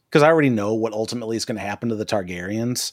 because 0.09 0.23
I 0.23 0.29
already 0.29 0.51
know 0.51 0.75
what 0.75 0.93
ultimately 0.93 1.37
is 1.37 1.45
going 1.45 1.57
to 1.57 1.63
happen 1.63 1.89
to 1.89 1.97
the 1.97 2.07
Targaryens. 2.07 2.93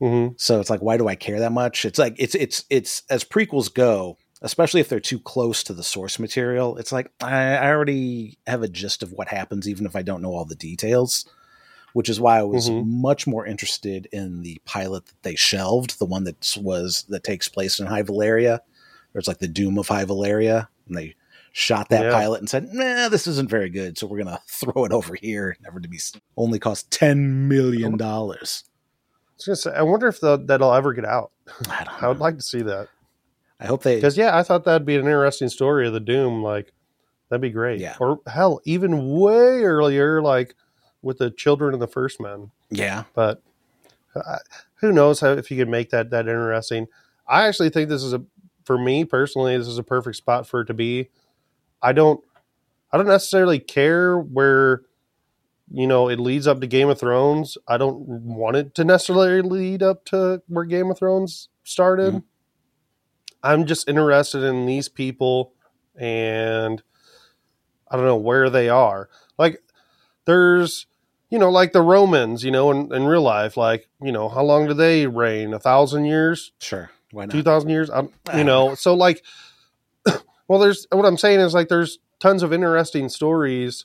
hmm 0.00 0.28
So 0.36 0.60
it's 0.60 0.68
like, 0.70 0.82
why 0.82 0.96
do 0.96 1.08
I 1.08 1.14
care 1.14 1.40
that 1.40 1.52
much? 1.52 1.84
It's 1.84 1.98
like, 1.98 2.14
it's, 2.18 2.34
it's, 2.34 2.64
it's, 2.68 3.04
as 3.08 3.24
prequels 3.24 3.72
go, 3.72 4.18
especially 4.42 4.80
if 4.80 4.88
they're 4.88 5.00
too 5.00 5.18
close 5.18 5.62
to 5.64 5.72
the 5.74 5.82
source 5.82 6.18
material, 6.18 6.76
it's 6.78 6.92
like, 6.92 7.10
I, 7.20 7.54
I 7.56 7.68
already 7.70 8.38
have 8.46 8.62
a 8.62 8.68
gist 8.68 9.02
of 9.02 9.12
what 9.12 9.28
happens, 9.28 9.68
even 9.68 9.86
if 9.86 9.94
I 9.96 10.02
don't 10.02 10.22
know 10.22 10.32
all 10.32 10.44
the 10.44 10.54
details. 10.54 11.26
which 11.92 12.08
is 12.08 12.20
why 12.20 12.38
I 12.38 12.44
was 12.44 12.70
Mhm. 12.70 12.86
much 12.86 13.26
more 13.26 13.44
interested 13.44 14.06
in 14.12 14.42
the 14.42 14.62
pilot 14.64 15.06
that 15.06 15.22
they 15.22 15.34
shelved, 15.34 15.98
the 15.98 16.04
one 16.04 16.22
that 16.22 16.56
was 16.62 17.04
that 17.08 17.24
takes 17.24 17.48
place 17.48 17.80
in 17.80 17.86
High 17.86 18.04
Valyria. 18.04 18.60
There's 19.12 19.26
like 19.26 19.38
the 19.40 19.48
Doom 19.48 19.76
of 19.76 19.88
High 19.88 20.04
Valyria, 20.04 20.68
and 20.86 20.96
they 20.96 21.16
shot 21.50 21.88
that 21.88 22.04
Yeah. 22.04 22.12
pilot 22.12 22.38
and 22.38 22.48
said, 22.48 22.72
"Nah, 22.72 23.08
this 23.08 23.26
isn't 23.26 23.50
very 23.50 23.70
good, 23.70 23.98
so 23.98 24.06
we're 24.06 24.22
gonna 24.22 24.40
throw 24.46 24.84
it 24.84 24.92
over 24.92 25.16
here, 25.16 25.56
never 25.64 25.80
to 25.80 25.88
be 25.88 25.98
seen." 25.98 26.20
Only 26.36 26.60
cost 26.60 26.92
ten 26.92 27.48
million 27.48 27.96
dollars. 27.96 28.62
I 28.68 29.34
was 29.38 29.46
gonna 29.46 29.56
say, 29.56 29.72
I 29.72 29.82
wonder 29.82 30.06
if 30.06 30.20
the, 30.20 30.36
that'll 30.36 30.72
ever 30.72 30.92
get 30.94 31.04
out. 31.04 31.32
I 31.68 31.82
don't 31.82 32.02
I 32.04 32.06
would 32.06 32.20
like 32.20 32.36
to 32.36 32.42
see 32.44 32.62
that 32.62 32.86
I 33.60 33.66
hope 33.66 33.82
they. 33.82 33.96
because 33.96 34.16
yeah, 34.16 34.36
I 34.36 34.42
thought 34.42 34.64
that'd 34.64 34.86
be 34.86 34.94
an 34.96 35.00
interesting 35.02 35.48
story 35.48 35.86
of 35.86 35.92
the 35.92 36.00
Doom. 36.00 36.42
Like 36.42 36.72
that'd 37.28 37.40
be 37.42 37.50
great. 37.50 37.80
Yeah. 37.80 37.96
Or 38.00 38.20
hell, 38.26 38.60
even 38.64 39.10
way 39.18 39.62
earlier, 39.62 40.22
like 40.22 40.54
with 41.02 41.18
the 41.18 41.30
children 41.30 41.74
of 41.74 41.80
the 41.80 41.86
First 41.86 42.20
Men. 42.20 42.50
Yeah, 42.70 43.04
But 43.14 43.42
uh, 44.14 44.38
who 44.76 44.92
knows 44.92 45.20
how 45.20 45.32
if 45.32 45.50
you 45.50 45.56
could 45.56 45.68
make 45.68 45.90
that 45.90 46.10
that 46.10 46.26
interesting. 46.28 46.86
I 47.28 47.46
actually 47.46 47.70
think 47.70 47.88
this 47.88 48.02
is 48.02 48.12
a 48.12 48.22
for 48.64 48.78
me 48.78 49.04
personally, 49.04 49.56
this 49.56 49.68
is 49.68 49.78
a 49.78 49.82
perfect 49.82 50.16
spot 50.16 50.46
for 50.46 50.60
it 50.62 50.66
to 50.66 50.74
be. 50.74 51.08
I 51.82 51.92
don't 51.92 52.22
I 52.92 52.96
don't 52.96 53.06
necessarily 53.06 53.58
care 53.58 54.18
where 54.18 54.82
you 55.72 55.86
know 55.86 56.08
it 56.08 56.18
leads 56.18 56.46
up 56.46 56.60
to 56.60 56.66
Game 56.66 56.88
of 56.88 56.98
Thrones. 56.98 57.56
I 57.68 57.76
don't 57.76 57.98
want 58.00 58.56
it 58.56 58.74
to 58.76 58.84
necessarily 58.84 59.42
lead 59.42 59.82
up 59.82 60.04
to 60.06 60.42
where 60.48 60.64
Game 60.64 60.90
of 60.90 60.98
Thrones 60.98 61.48
started. 61.62 62.14
Mhm. 62.14 62.22
I'm 63.42 63.64
just 63.66 63.88
interested 63.88 64.42
in 64.42 64.66
these 64.66 64.88
people 64.88 65.52
and 65.96 66.82
I 67.90 67.96
don't 67.96 68.04
know 68.06 68.16
where 68.16 68.50
they 68.50 68.68
are. 68.68 69.08
Like 69.38 69.62
there's 70.26 70.86
you 71.30 71.38
know, 71.38 71.48
like 71.50 71.72
the 71.72 71.80
Romans, 71.82 72.42
you 72.42 72.50
know, 72.50 72.72
in, 72.72 72.92
in 72.92 73.04
real 73.06 73.22
life, 73.22 73.56
like, 73.56 73.88
you 74.02 74.10
know, 74.10 74.28
how 74.28 74.42
long 74.42 74.66
do 74.66 74.74
they 74.74 75.06
reign? 75.06 75.54
A 75.54 75.60
thousand 75.60 76.04
years? 76.06 76.50
sure. 76.58 76.90
Why 77.12 77.26
not? 77.26 77.30
Two 77.30 77.42
thousand 77.44 77.70
years? 77.70 77.88
I'm, 77.88 78.10
Ah. 78.28 78.36
you 78.36 78.42
know, 78.44 78.74
so 78.74 78.94
like, 78.94 79.24
well, 80.48 80.58
there's 80.58 80.86
what 80.90 81.06
I'm 81.06 81.16
saying 81.18 81.38
is 81.40 81.54
like, 81.54 81.68
there's 81.68 81.98
tons 82.18 82.42
of 82.42 82.52
interesting 82.52 83.08
stories 83.08 83.84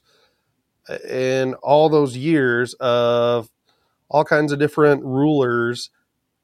in 1.10 1.54
all 1.56 1.90
those 1.90 2.16
years 2.18 2.74
of 2.76 3.50
all 4.10 4.24
kinds 4.26 4.52
of 4.52 4.60
different 4.60 5.04
rulers 5.04 5.90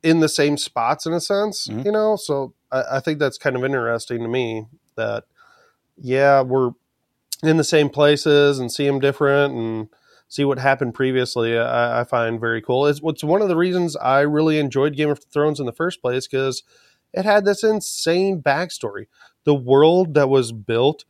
in 0.03 0.20
the 0.20 0.30
same 0.30 0.58
spots 0.58 1.06
in 1.06 1.13
a 1.13 1.22
sense, 1.22 1.68
Mhm. 1.68 1.86
you 1.86 1.91
know? 1.91 2.15
So 2.15 2.53
I, 2.72 2.98
I 2.98 3.00
think 3.00 3.20
that's 3.20 3.38
kind 3.38 3.56
of 3.56 3.63
interesting 3.63 4.20
to 4.22 4.28
me 4.28 4.68
that, 4.96 5.25
yeah, 5.98 6.42
we're 6.42 6.72
in 7.44 7.58
the 7.58 7.63
same 7.63 7.90
places 7.90 8.60
and 8.60 8.72
see 8.72 8.86
them 8.86 9.00
different 9.00 9.54
and 9.54 9.90
see 10.28 10.46
what 10.46 10.60
happened 10.60 10.94
previously. 10.94 11.58
I, 11.58 12.01
I 12.01 12.04
find 12.04 12.40
very 12.40 12.62
cool. 12.62 12.88
It's 12.88 13.01
one 13.01 13.42
of 13.42 13.48
the 13.50 13.58
reasons 13.58 13.96
I 13.96 14.22
really 14.22 14.60
enjoyed 14.60 14.96
Game 14.96 15.10
of 15.10 15.24
Thrones 15.24 15.60
in 15.60 15.66
the 15.66 15.74
first 15.74 16.01
place 16.01 16.28
because 16.28 16.63
it 17.13 17.25
had 17.25 17.46
this 17.46 17.63
insane 17.63 18.42
backstory. 18.42 19.08
The 19.44 19.56
world 19.56 20.13
that 20.13 20.30
was 20.30 20.51
built 20.51 21.04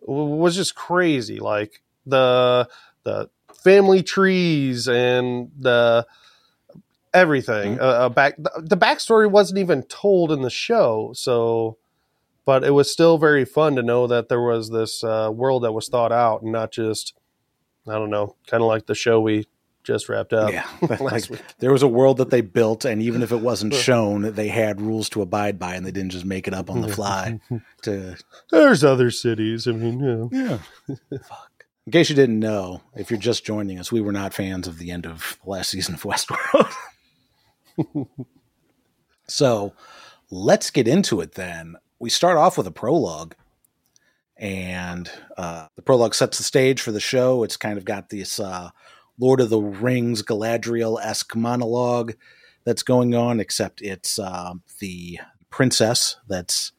was 0.00 0.56
just 0.56 0.74
crazy. 0.74 1.38
Like 1.38 1.82
the 2.04 2.68
the 3.04 3.30
family 3.62 4.02
trees 4.02 4.88
and 4.88 5.50
the 5.58 6.06
everything. 7.18 7.76
Mhm. 7.76 7.80
Uh, 7.80 7.84
uh, 7.84 8.08
back 8.08 8.36
the, 8.38 8.76
backstory 8.76 9.30
wasn't 9.30 9.58
even 9.58 9.82
told 9.82 10.32
in 10.32 10.42
the 10.42 10.50
show, 10.50 11.12
so 11.14 11.76
but 12.44 12.64
it 12.64 12.70
was 12.70 12.90
still 12.90 13.18
very 13.18 13.44
fun 13.44 13.76
to 13.76 13.82
know 13.82 14.06
that 14.06 14.28
there 14.30 14.40
was 14.40 14.70
this 14.70 15.04
uh, 15.04 15.30
world 15.32 15.64
that 15.64 15.72
was 15.72 15.88
thought 15.88 16.12
out 16.12 16.40
and 16.42 16.52
not 16.52 16.70
just 16.72 17.14
I 17.86 17.92
don't 17.94 18.10
know, 18.10 18.36
kind 18.46 18.62
of 18.62 18.68
like 18.68 18.86
the 18.86 18.94
show 18.94 19.20
we 19.20 19.46
just 19.84 20.08
wrapped 20.10 20.34
up 20.34 20.52
yeah, 20.52 20.66
last 20.82 21.00
like 21.00 21.30
week. 21.30 21.40
there 21.60 21.72
was 21.72 21.82
a 21.82 21.88
world 21.88 22.18
that 22.18 22.28
they 22.28 22.42
built, 22.42 22.84
and 22.84 23.00
even 23.00 23.22
if 23.22 23.32
it 23.32 23.40
wasn't 23.40 23.72
shown, 23.88 24.32
they 24.34 24.48
had 24.48 24.80
rules 24.82 25.08
to 25.10 25.22
abide 25.22 25.58
by, 25.58 25.74
and 25.74 25.86
they 25.86 25.90
didn't 25.90 26.12
just 26.12 26.26
make 26.26 26.46
it 26.46 26.52
up 26.54 26.70
on 26.70 26.80
the 26.82 26.88
fly. 26.88 27.40
To 27.82 28.16
There's 28.50 28.82
other 28.84 29.10
cities. 29.10 29.66
I 29.66 29.72
mean, 29.72 29.98
know. 30.00 30.28
yeah, 30.32 30.58
fuck. 31.22 31.64
In 31.86 31.92
case 31.92 32.10
you 32.10 32.16
didn't 32.16 32.38
know, 32.40 32.82
if 32.96 33.10
you're 33.10 33.18
just 33.20 33.46
joining 33.46 33.78
us, 33.78 33.90
we 33.90 34.02
were 34.02 34.12
not 34.12 34.34
fans 34.34 34.68
of 34.68 34.78
the 34.78 34.90
end 34.90 35.06
of 35.06 35.38
the 35.42 35.48
last 35.50 35.70
season 35.70 35.94
of 35.94 36.02
Westworld. 36.02 36.70
so 39.28 39.72
let's 40.30 40.70
get 40.70 40.88
into 40.88 41.20
it 41.20 41.32
then. 41.32 41.76
We 41.98 42.10
start 42.10 42.36
off 42.36 42.56
with 42.56 42.66
a 42.66 42.72
prologue, 42.72 43.34
and 44.36 45.10
uh, 45.36 45.66
the 45.76 45.82
prologue 45.82 46.14
sets 46.14 46.38
the 46.38 46.44
stage 46.44 46.80
for 46.80 46.92
the 46.92 47.00
show. 47.00 47.42
It's 47.42 47.56
kind 47.56 47.76
of 47.76 47.84
got 47.84 48.10
this 48.10 48.38
uh, 48.38 48.70
Lord 49.18 49.40
of 49.40 49.50
the 49.50 49.60
Rings 49.60 50.22
Galadriel 50.22 51.02
esque 51.02 51.34
monologue 51.34 52.14
that's 52.64 52.82
going 52.82 53.14
on, 53.14 53.40
except 53.40 53.82
it's 53.82 54.18
uh, 54.18 54.54
the 54.78 55.18
princess 55.50 56.16
that's 56.28 56.72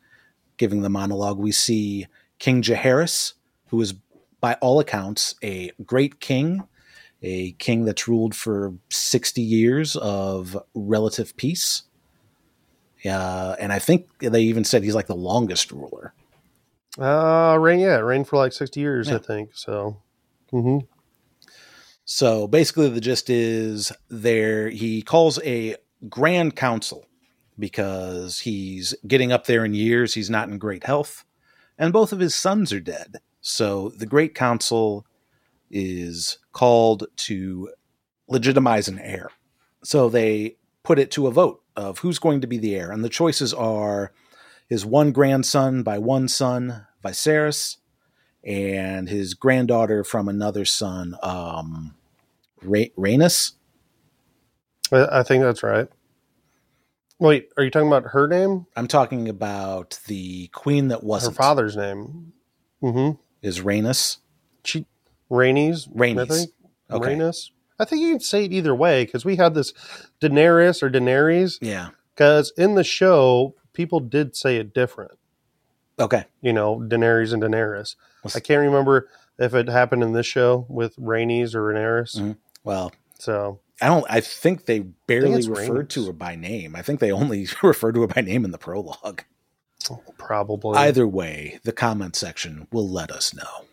giving 0.57 0.81
the 0.81 0.89
monologue. 0.89 1.37
We 1.37 1.51
see 1.51 2.07
King 2.37 2.61
Jaehaerys, 2.61 3.33
who 3.67 3.81
is 3.81 3.93
by 4.39 4.53
all 4.61 4.79
accounts 4.79 5.35
a 5.43 5.71
great 5.85 6.19
king, 6.19 6.63
a 7.21 7.51
king 7.53 7.85
that's 7.85 8.07
ruled 8.07 8.33
for 8.35 8.73
60 8.89 9.41
years 9.41 9.95
of 9.97 10.57
relative 10.73 11.35
peace. 11.37 11.83
Uh, 13.05 13.55
and 13.59 13.71
I 13.71 13.79
think 13.79 14.07
they 14.19 14.41
even 14.41 14.63
said 14.63 14.83
he's 14.83 14.95
like 14.95 15.07
the 15.07 15.15
longest 15.15 15.71
ruler. 15.71 16.13
Uh, 16.97 17.57
reign, 17.59 17.79
yeah, 17.79 17.97
reign 17.97 18.23
for 18.25 18.37
like 18.37 18.51
60 18.53 18.79
years, 18.79 19.09
Yeah. 19.09 19.15
I 19.15 19.19
think. 19.19 19.51
So, 19.53 20.01
hmm 20.51 20.79
So 22.03 22.47
basically, 22.47 22.89
the 22.89 22.99
gist 23.01 23.29
is 23.29 23.91
there 24.09 24.69
he 24.69 25.01
calls 25.01 25.39
a 25.43 25.75
grand 26.09 26.55
council 26.55 27.05
because 27.57 28.39
he's 28.39 28.95
getting 29.07 29.31
up 29.31 29.45
there 29.45 29.63
in 29.63 29.73
years. 29.73 30.13
He's 30.13 30.29
not 30.29 30.49
in 30.49 30.57
great 30.57 30.83
health, 30.85 31.23
and 31.77 31.93
both 31.93 32.11
of 32.11 32.19
his 32.19 32.35
sons 32.35 32.73
are 32.73 32.79
dead. 32.79 33.17
So 33.41 33.89
the 33.89 34.05
great 34.05 34.35
council 34.35 35.05
is 35.69 36.39
called 36.51 37.05
to 37.15 37.69
legitimize 38.27 38.87
an 38.87 38.99
heir. 38.99 39.29
So 39.83 40.09
they 40.09 40.57
put 40.83 40.99
it 40.99 41.11
to 41.11 41.27
a 41.27 41.31
vote 41.31 41.61
of 41.75 41.99
who's 41.99 42.19
going 42.19 42.41
to 42.41 42.47
be 42.47 42.57
the 42.57 42.75
heir, 42.75 42.91
and 42.91 43.03
the 43.03 43.09
choices 43.09 43.53
are 43.53 44.11
his 44.67 44.85
one 44.85 45.11
grandson 45.11 45.83
by 45.83 45.97
one 45.97 46.27
son, 46.27 46.85
Viserys, 47.03 47.77
and 48.43 49.09
his 49.09 49.33
granddaughter 49.33 50.03
from 50.03 50.27
another 50.27 50.65
son, 50.65 51.15
um, 51.23 51.95
Ra- 52.61 52.93
Rhaenys. 52.97 53.53
I, 54.91 55.19
I 55.19 55.23
think 55.23 55.43
that's 55.43 55.63
right. 55.63 55.87
Wait, 57.19 57.49
are 57.57 57.63
you 57.63 57.69
talking 57.69 57.87
about 57.89 58.11
her 58.11 58.27
name? 58.27 58.65
I'm 58.77 58.87
talking 58.87 59.27
about 59.27 59.99
the 60.07 60.47
queen 60.47 60.87
that 60.87 61.03
wasn't. 61.03 61.35
Her 61.35 61.43
father's 61.43 61.75
name? 61.75 62.33
Mm-hmm. 62.81 63.19
is 63.41 63.59
Rhaenys. 63.59 64.17
She, 64.63 64.85
Rainey's? 65.29 65.87
I 65.87 65.91
Rhaenys. 65.97 66.27
think. 66.27 66.51
Okay. 66.91 67.15
Rhaenys? 67.15 67.51
I 67.79 67.85
think 67.85 68.01
you 68.01 68.09
can 68.11 68.19
say 68.19 68.45
it 68.45 68.51
either 68.51 68.75
way 68.75 69.05
because 69.05 69.23
we 69.23 69.35
had 69.37 69.53
this 69.53 69.73
Daenerys 70.21 70.83
or 70.83 70.89
Daenerys. 70.89 71.57
Yeah. 71.61 71.89
Because 72.13 72.51
in 72.57 72.75
the 72.75 72.83
show, 72.83 73.55
people 73.73 73.99
did 74.01 74.35
say 74.35 74.57
it 74.57 74.73
different. 74.73 75.11
Okay. 75.99 76.25
You 76.41 76.51
know, 76.53 76.77
Daenerys 76.77 77.31
and 77.33 77.41
Daenerys. 77.41 77.95
I 78.35 78.39
can't 78.41 78.61
remember 78.61 79.07
if 79.37 79.53
it 79.53 79.69
happened 79.69 80.03
in 80.03 80.11
this 80.13 80.25
show 80.25 80.65
with 80.67 80.93
Rainey's 80.97 81.55
or 81.55 81.61
Daenerys. 81.71 82.17
Mhm. 82.17 82.37
Well, 82.63 82.91
So 83.19 83.59
I 83.81 83.87
don't. 83.87 84.05
I 84.09 84.19
think 84.19 84.65
they 84.65 84.79
barely 84.79 85.33
it's 85.35 85.47
referred 85.47 85.89
to 85.91 86.05
her 86.07 86.13
by 86.13 86.35
name. 86.35 86.75
I 86.75 86.81
think 86.81 86.99
they 86.99 87.11
only 87.11 87.47
referred 87.63 87.95
to 87.95 88.01
her 88.01 88.07
by 88.07 88.21
name 88.21 88.43
in 88.43 88.51
the 88.51 88.57
prologue. 88.57 89.23
probably 90.17 90.77
Either 90.77 91.07
way, 91.07 91.59
the 91.63 91.71
comment 91.71 92.15
section 92.15 92.67
will 92.71 92.87
let 92.89 93.11
us 93.11 93.33
know. 93.33 93.65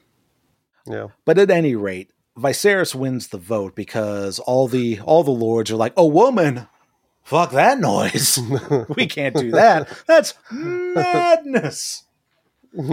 Yeah. 0.86 1.08
But 1.24 1.38
at 1.38 1.50
any 1.50 1.74
rate, 1.74 2.10
Viserys 2.36 2.94
wins 2.94 3.28
the 3.28 3.38
vote 3.38 3.74
because 3.74 4.38
all 4.38 4.68
the 4.68 5.00
all 5.00 5.24
the 5.24 5.30
lords 5.30 5.70
are 5.70 5.76
like, 5.76 5.94
"A 5.96 6.06
woman, 6.06 6.68
fuck 7.22 7.52
that 7.52 7.78
noise. 7.80 8.38
we 8.96 9.06
can't 9.06 9.34
do 9.34 9.50
that. 9.52 9.88
That's 10.06 10.34
madness." 10.50 12.04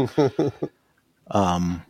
Um, 1.32 1.84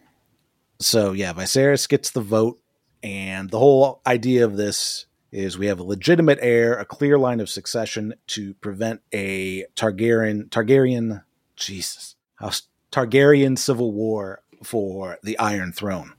so 0.80 1.12
yeah, 1.12 1.34
Viserys 1.34 1.90
gets 1.90 2.12
the 2.12 2.22
vote, 2.22 2.60
and 3.02 3.50
the 3.50 3.58
whole 3.58 4.00
idea 4.06 4.46
of 4.46 4.58
this 4.58 5.08
is 5.32 5.58
we 5.58 5.66
have 5.66 5.80
a 5.80 5.84
legitimate 5.84 6.38
heir, 6.40 6.78
a 6.78 6.86
clear 6.86 7.18
line 7.18 7.40
of 7.40 7.50
succession 7.50 8.14
to 8.28 8.54
prevent 8.54 9.02
a 9.12 9.66
Targaryen 9.76 10.50
Targaryen 10.50 11.24
Jesus 11.56 12.16
a 12.44 12.54
Targaryen 12.92 13.58
civil 13.58 13.92
war 13.92 14.44
for 14.64 15.18
the 15.24 15.38
Iron 15.40 15.72
Throne. 15.72 16.14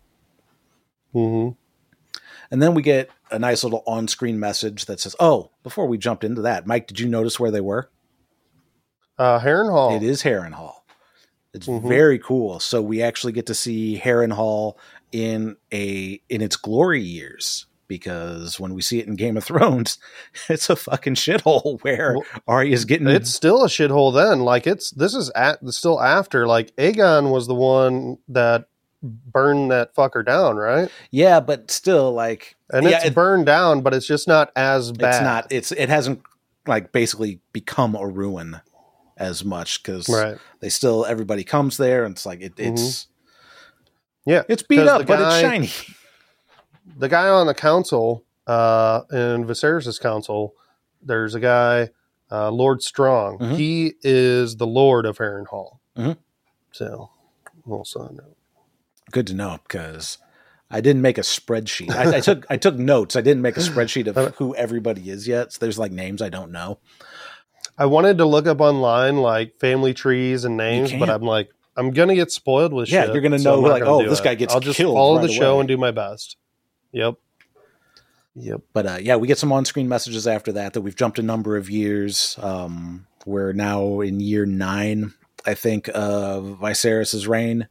hmm 1.12 1.50
And 2.50 2.62
then 2.62 2.74
we 2.74 2.82
get 2.82 3.10
a 3.30 3.38
nice 3.38 3.64
little 3.64 3.82
on-screen 3.86 4.38
message 4.38 4.86
that 4.86 5.00
says, 5.00 5.16
"Oh, 5.18 5.50
before 5.62 5.86
we 5.86 5.98
jumped 5.98 6.24
into 6.24 6.42
that, 6.42 6.66
Mike, 6.66 6.86
did 6.86 7.00
you 7.00 7.08
notice 7.08 7.40
where 7.40 7.50
they 7.50 7.60
were? 7.60 7.90
Uh, 9.18 9.40
Harrenhal. 9.40 9.96
It 9.96 10.02
is 10.02 10.22
Harrenhal. 10.22 10.74
It's 11.52 11.66
Mhm. 11.68 11.86
very 11.86 12.18
cool. 12.18 12.58
So 12.60 12.82
we 12.82 13.00
actually 13.00 13.32
get 13.32 13.46
to 13.46 13.54
see 13.54 14.00
Harrenhal 14.02 14.76
in 15.12 15.56
a 15.72 16.20
in 16.28 16.40
its 16.42 16.56
glory 16.56 17.00
years 17.02 17.66
because 17.88 18.58
when 18.58 18.74
we 18.74 18.82
see 18.82 18.98
it 18.98 19.06
in 19.06 19.16
Game 19.16 19.36
of 19.36 19.44
Thrones, 19.44 19.98
it's 20.48 20.70
a 20.70 20.76
fucking 20.76 21.14
shithole 21.14 21.80
where 21.82 22.14
Well, 22.14 22.24
Arya's 22.46 22.84
getting 22.84 23.08
It's 23.08 23.34
still 23.34 23.64
a 23.64 23.68
shithole 23.68 24.14
then. 24.14 24.40
Like 24.40 24.66
it's 24.66 24.90
this 24.90 25.14
is 25.14 25.30
at 25.34 25.58
still 25.72 26.00
after. 26.00 26.46
Like 26.46 26.74
Aegon 26.76 27.30
was 27.30 27.46
the 27.46 27.54
one 27.54 28.18
that 28.28 28.66
burned 29.02 29.70
that 29.70 29.94
fucker 29.94 30.24
down, 30.24 30.56
right? 30.56 30.90
yeah, 31.10 31.40
but 31.40 31.70
still 31.70 32.12
like 32.12 32.56
And 32.70 32.84
Yeah, 32.84 32.98
it's 32.98 33.06
it- 33.06 33.14
burned 33.14 33.46
down, 33.46 33.82
but 33.82 33.94
it's 33.94 34.06
just 34.06 34.26
not 34.28 34.50
as 34.56 34.92
bad. 34.92 35.08
it's 35.14 35.22
not 35.22 35.46
it's 35.50 35.72
it 35.72 35.88
hasn't 35.88 36.22
like 36.66 36.92
basically 36.92 37.40
become 37.52 37.94
a 37.94 38.06
ruin 38.06 38.60
as 39.16 39.44
much 39.44 39.82
because 39.82 40.08
right. 40.08 40.38
they 40.60 40.68
still 40.68 41.04
everybody 41.04 41.44
comes 41.44 41.76
there 41.76 42.04
and 42.04 42.14
it's 42.14 42.26
like 42.26 42.40
it, 42.40 42.54
it's 42.56 42.82
mm-hmm. 42.82 43.10
Yeah, 44.26 44.42
it's 44.48 44.62
beat 44.62 44.80
up 44.80 45.06
but 45.06 45.20
it's 45.20 45.40
shiny. 45.40 45.70
The 46.96 47.08
guy 47.08 47.28
on 47.28 47.46
the 47.46 47.54
council 47.54 48.24
uh, 48.46 49.02
in 49.10 49.44
Viserys' 49.46 50.00
council, 50.00 50.54
there's 51.02 51.34
a 51.34 51.40
guy, 51.40 51.90
uh, 52.30 52.50
Lord 52.50 52.82
Strong. 52.82 53.38
Mhm. 53.38 53.56
He 53.56 53.94
is 54.02 54.56
the 54.56 54.66
Lord 54.66 55.06
of 55.06 55.18
Harrenhal. 55.18 55.78
Mhm. 55.96 56.16
So, 56.72 57.10
little 57.66 57.84
side 57.84 58.12
note. 58.12 58.36
Good 59.10 59.26
to 59.28 59.34
know 59.34 59.58
because 59.66 60.18
I 60.70 60.80
didn't 60.80 61.02
make 61.02 61.18
a 61.18 61.22
spreadsheet. 61.22 61.90
I, 61.90 62.16
I 62.16 62.20
took 62.20 62.46
I 62.50 62.56
took 62.56 62.74
notes. 62.76 63.16
I 63.16 63.20
didn't 63.20 63.42
make 63.42 63.56
a 63.56 63.60
spreadsheet 63.60 64.06
of 64.08 64.34
who 64.38 64.54
everybody 64.56 65.08
is 65.10 65.28
yet. 65.28 65.52
So 65.52 65.58
there's 65.60 65.78
like 65.78 65.92
names 65.92 66.20
I 66.20 66.28
don't 66.30 66.50
know. 66.52 66.78
I 67.78 67.86
wanted 67.86 68.18
to 68.18 68.24
look 68.26 68.46
up 68.46 68.60
online 68.60 69.18
like 69.18 69.58
family 69.58 69.94
trees 69.94 70.44
and 70.44 70.56
names, 70.56 70.92
but. 70.92 71.08
I'm 71.10 71.22
like, 71.22 71.50
I'm 71.76 71.90
gonna 71.92 72.14
get 72.14 72.30
spoiled 72.30 72.72
with 72.72 72.88
Yeah, 72.90 73.04
shit. 73.06 73.12
you're 73.14 73.22
gonna 73.22 73.38
so 73.38 73.56
know, 73.56 73.60
like, 73.60 73.82
gonna 73.82 73.92
oh, 74.04 74.08
this 74.08 74.20
it. 74.20 74.24
guy 74.24 74.34
gets 74.36 74.52
killed. 74.52 74.64
I'll 74.64 74.72
just 74.72 74.80
follow 74.80 75.16
right 75.16 75.26
the 75.26 75.32
show 75.32 75.52
away. 75.54 75.60
and 75.60 75.68
do 75.68 75.76
my 75.76 75.90
best. 75.90 76.36
Yep. 76.94 77.16
Yep. 78.36 78.62
But 78.72 78.86
uh, 78.86 78.98
yeah, 79.00 79.16
we 79.16 79.26
get 79.28 79.38
some 79.38 79.52
on-screen 79.52 79.88
messages 79.88 80.26
after 80.26 80.52
that 80.52 80.72
that 80.74 80.80
we've 80.82 80.96
jumped 80.96 81.18
a 81.18 81.22
number 81.22 81.56
of 81.56 81.68
years. 81.68 82.38
Um, 82.40 83.06
we're 83.26 83.52
now 83.52 84.00
in 84.00 84.20
year 84.20 84.46
nine, 84.46 85.12
I 85.44 85.54
think, 85.54 85.88
of 85.88 86.58
Viserys' 86.60 87.26
reign, 87.28 87.66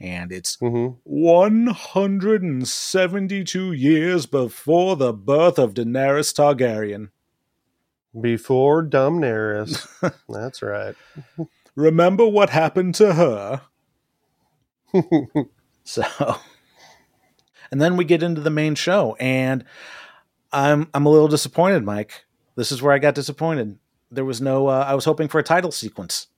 and 0.00 0.32
it's 0.32 0.56
hmm 0.56 0.88
172 1.04 3.72
years 3.72 4.26
before 4.26 4.96
the 4.96 5.12
birth 5.12 5.58
of 5.58 5.74
Daenerys 5.74 6.34
Targaryen. 6.34 7.10
Before 8.20 8.84
Dumnaris. 8.84 9.86
That's 10.28 10.62
right. 10.62 10.94
Remember 11.76 12.26
what 12.26 12.50
happened 12.50 12.96
to 12.96 13.14
her? 13.14 13.60
So, 15.88 16.02
and 17.70 17.80
then 17.80 17.96
we 17.96 18.04
get 18.04 18.22
into 18.22 18.40
the 18.40 18.50
main 18.50 18.74
show, 18.74 19.16
and 19.20 19.64
I'm 20.52 20.88
I'm 20.94 21.06
a 21.06 21.10
little 21.10 21.28
disappointed, 21.28 21.84
Mike. 21.84 22.24
This 22.54 22.72
is 22.72 22.80
where 22.80 22.92
I 22.92 22.98
got 22.98 23.14
disappointed. 23.14 23.78
There 24.10 24.24
was 24.24 24.40
no. 24.40 24.68
Uh, 24.68 24.84
I 24.86 24.94
was 24.94 25.04
hoping 25.04 25.28
for 25.28 25.38
a 25.38 25.42
title 25.42 25.72
sequence 25.72 26.28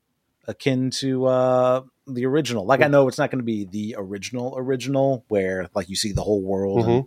akin 0.47 0.91
to 0.91 1.27
uh, 1.27 1.83
the 2.07 2.27
original. 2.27 2.65
Like 2.65 2.81
I 2.83 2.89
know 2.89 3.07
it's 3.07 3.19
not 3.19 3.31
going 3.31 3.41
to 3.41 3.45
be 3.45 3.65
the 3.65 3.95
original 3.99 4.55
original, 4.57 5.25
where 5.29 5.69
like 5.75 5.89
you 5.89 5.97
see 5.97 6.13
the 6.13 6.23
whole 6.23 6.43
world 6.43 6.87
and 6.87 7.05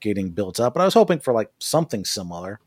getting 0.00 0.30
built 0.30 0.60
up, 0.60 0.74
but 0.74 0.80
I 0.80 0.84
was 0.84 0.94
hoping 0.94 1.18
for 1.18 1.34
like 1.34 1.50
something 1.58 2.04
similar. 2.04 2.60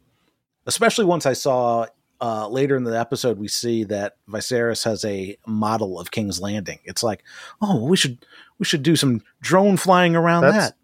Especially 0.65 1.05
once 1.05 1.25
I 1.25 1.33
saw 1.33 1.87
uh, 2.21 2.47
later 2.49 2.75
in 2.75 2.83
the 2.83 2.99
episode, 2.99 3.39
we 3.39 3.47
see 3.47 3.85
that 3.85 4.17
Viserys 4.29 4.83
has 4.83 5.05
a 5.05 5.37
model 5.47 5.99
of 5.99 6.11
King's 6.11 6.41
Landing. 6.41 6.79
It's 6.83 7.01
like, 7.01 7.23
oh, 7.61 7.83
we 7.85 7.95
should 7.97 8.25
we 8.59 8.65
should 8.65 8.83
do 8.83 8.95
some 8.95 9.21
drone 9.41 9.77
flying 9.77 10.15
around 10.15 10.43
That's- 10.43 10.69
that. 10.69 10.75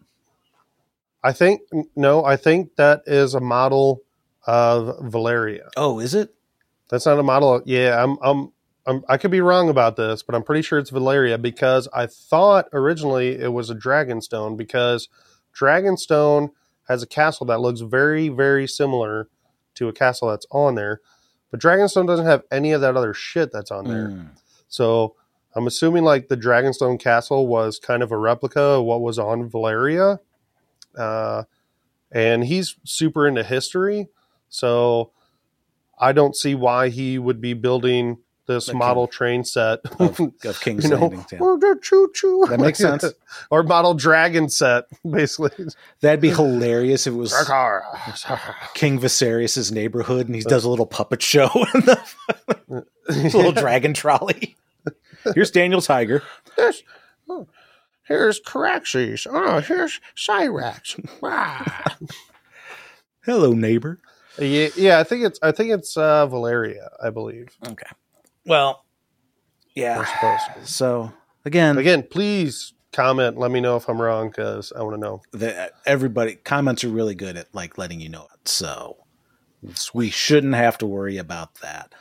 I 1.22 1.32
think 1.32 1.62
no, 1.94 2.24
I 2.24 2.36
think 2.36 2.76
that 2.76 3.02
is 3.06 3.34
a 3.34 3.40
model 3.40 4.02
of 4.46 4.98
Valyria. 5.00 5.68
Oh, 5.76 5.98
is 5.98 6.14
it? 6.14 6.34
That's 6.88 7.06
not 7.06 7.18
a 7.18 7.22
model. 7.22 7.54
Of, 7.54 7.62
yeah, 7.66 8.02
I'm, 8.02 8.16
I'm, 8.22 8.52
I'm, 8.86 9.04
I 9.08 9.16
could 9.16 9.32
be 9.32 9.40
wrong 9.40 9.68
about 9.68 9.96
this, 9.96 10.22
but 10.22 10.34
I'm 10.34 10.44
pretty 10.44 10.62
sure 10.62 10.78
it's 10.78 10.92
Valyria 10.92 11.40
because 11.40 11.88
I 11.92 12.06
thought 12.06 12.68
originally 12.72 13.36
it 13.40 13.52
was 13.52 13.70
a 13.70 13.74
Dragonstone 13.74 14.56
because 14.56 15.08
Dragonstone 15.58 16.50
has 16.88 17.02
a 17.02 17.06
castle 17.06 17.46
that 17.46 17.60
looks 17.60 17.80
very, 17.80 18.28
very 18.28 18.68
similar 18.68 19.28
to 19.74 19.88
a 19.88 19.92
castle 19.92 20.28
that's 20.28 20.46
on 20.52 20.76
there, 20.76 21.00
but 21.50 21.60
Dragonstone 21.60 22.06
doesn't 22.06 22.26
have 22.26 22.44
any 22.52 22.72
of 22.72 22.80
that 22.80 22.96
other 22.96 23.12
shit 23.12 23.50
that's 23.52 23.72
on 23.72 23.88
there. 23.88 24.08
Mm. 24.08 24.28
So 24.68 25.16
I'm 25.56 25.66
assuming 25.66 26.04
like 26.04 26.28
the 26.28 26.36
Dragonstone 26.36 27.00
castle 27.00 27.46
was 27.48 27.78
kind 27.80 28.02
of 28.02 28.12
a 28.12 28.18
replica 28.18 28.60
of 28.60 28.84
what 28.84 29.00
was 29.00 29.18
on 29.18 29.50
Valyria. 29.50 30.20
Uh, 30.96 31.44
and 32.12 32.44
he's 32.44 32.76
super 32.84 33.26
into 33.26 33.42
history. 33.42 34.08
So 34.48 35.10
I 35.98 36.12
don't 36.12 36.36
see 36.36 36.54
why 36.54 36.88
he 36.88 37.18
would 37.18 37.40
be 37.40 37.52
building 37.54 38.18
this 38.46 38.68
Okay. 38.68 38.78
model 38.78 39.08
train 39.08 39.44
set 39.44 39.80
Of, 39.98 40.20
of 40.44 40.60
King's 40.60 40.84
you 40.84 40.90
know, 40.90 40.98
Landing. 41.08 41.20
yeah. 41.32 41.38
That 42.48 42.60
makes 42.60 42.78
sense. 42.78 43.04
or 43.50 43.64
model 43.64 43.92
dragon 43.94 44.48
set, 44.48 44.84
basically. 45.10 45.66
That'd 46.00 46.20
be 46.20 46.30
hilarious 46.30 47.08
if 47.08 47.14
it 47.14 47.16
was 47.16 47.32
King 48.74 49.00
Viserys' 49.00 49.72
neighborhood 49.72 50.26
and 50.26 50.36
he 50.36 50.42
does 50.42 50.64
a 50.64 50.70
little 50.70 50.86
puppet 50.86 51.22
show 51.22 51.48
in 51.74 51.80
the 51.80 52.84
little 53.34 53.50
dragon 53.52 53.92
trolley. 53.94 54.56
Here's 55.34 55.50
Daniel 55.50 55.80
Tiger. 55.82 56.22
This, 56.56 56.84
oh, 57.28 57.48
here's 58.06 58.40
Caraxes. 58.40 59.26
Oh, 59.30 59.60
here's 59.60 60.00
Syrax. 60.16 60.98
Hello, 63.24 63.52
neighbor. 63.52 64.00
yeah, 64.38 64.68
yeah, 64.76 64.98
I 64.98 65.04
think 65.04 65.24
it's 65.24 65.38
I 65.42 65.52
think 65.52 65.70
it's 65.72 65.96
uh, 65.96 66.26
Valyria, 66.28 66.88
I 67.02 67.10
believe. 67.10 67.48
Okay. 67.66 67.90
Well, 68.44 68.84
yeah. 69.74 70.04
supposed 70.04 70.44
to. 70.54 70.72
So 70.72 71.12
again, 71.44 71.78
Again, 71.78 72.04
please 72.04 72.72
comment. 72.92 73.36
Let 73.36 73.50
me 73.50 73.60
know 73.60 73.76
if 73.76 73.88
I'm 73.88 74.00
wrong 74.00 74.28
because 74.28 74.72
I 74.72 74.82
want 74.82 74.94
to 74.94 75.00
know. 75.00 75.22
the, 75.32 75.72
everybody 75.84 76.36
comments 76.36 76.84
are 76.84 76.88
really 76.88 77.14
good 77.14 77.36
at 77.36 77.54
like 77.54 77.76
letting 77.78 78.00
you 78.00 78.08
know 78.08 78.26
it. 78.32 78.48
So 78.48 78.96
we 79.92 80.10
shouldn't 80.10 80.54
have 80.54 80.78
to 80.78 80.86
worry 80.86 81.18
about 81.18 81.56
that. 81.56 81.92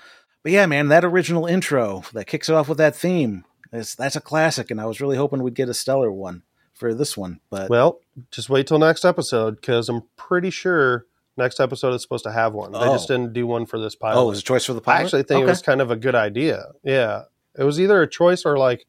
But 0.44 0.52
yeah, 0.52 0.68
man, 0.68 0.89
that 0.89 1.04
original 1.04 1.48
intro 1.48 2.04
that 2.13 2.28
kicks 2.28 2.50
it 2.50 2.54
off 2.54 2.70
with 2.70 2.78
that 2.78 2.96
theme 2.96 3.44
is 3.75 3.95
that's 3.95 4.15
a 4.15 4.21
classic, 4.21 4.71
and 4.71 4.79
I 4.81 4.85
was 4.85 4.99
really 5.01 5.17
hoping 5.17 5.41
we'd 5.43 5.53
get 5.55 5.69
a 5.69 5.73
stellar 5.73 6.11
one 6.11 6.43
for 6.73 6.93
this 6.93 7.15
one. 7.15 7.39
But 7.49 7.69
Well, 7.69 7.99
just 8.31 8.49
wait 8.49 8.67
till 8.67 8.79
next 8.79 9.05
episode 9.05 9.55
because 9.57 9.88
I'm 9.89 10.03
pretty 10.17 10.49
sure 10.49 11.05
next 11.38 11.59
episode 11.59 11.93
is 11.93 12.01
supposed 12.01 12.23
to 12.25 12.31
have 12.31 12.53
one. 12.53 12.71
They 12.71 12.79
just 12.79 13.09
Oh. 13.09 13.15
didn't 13.17 13.33
do 13.33 13.45
one 13.47 13.65
for 13.65 13.79
this 13.79 13.95
pilot. 13.95 14.19
oh, 14.19 14.27
it 14.27 14.29
was 14.31 14.39
a 14.39 14.43
choice 14.43 14.65
for 14.65 14.73
the 14.73 14.81
pilot. 14.81 14.99
I 14.99 15.03
actually 15.03 15.23
think 15.23 15.38
Okay. 15.39 15.47
it 15.47 15.49
was 15.49 15.61
kind 15.61 15.81
of 15.81 15.91
a 15.91 15.95
good 15.95 16.15
idea. 16.15 16.65
Yeah, 16.83 17.23
it 17.57 17.63
was 17.63 17.79
either 17.79 18.01
a 18.01 18.07
choice 18.09 18.43
or 18.45 18.57
like, 18.57 18.85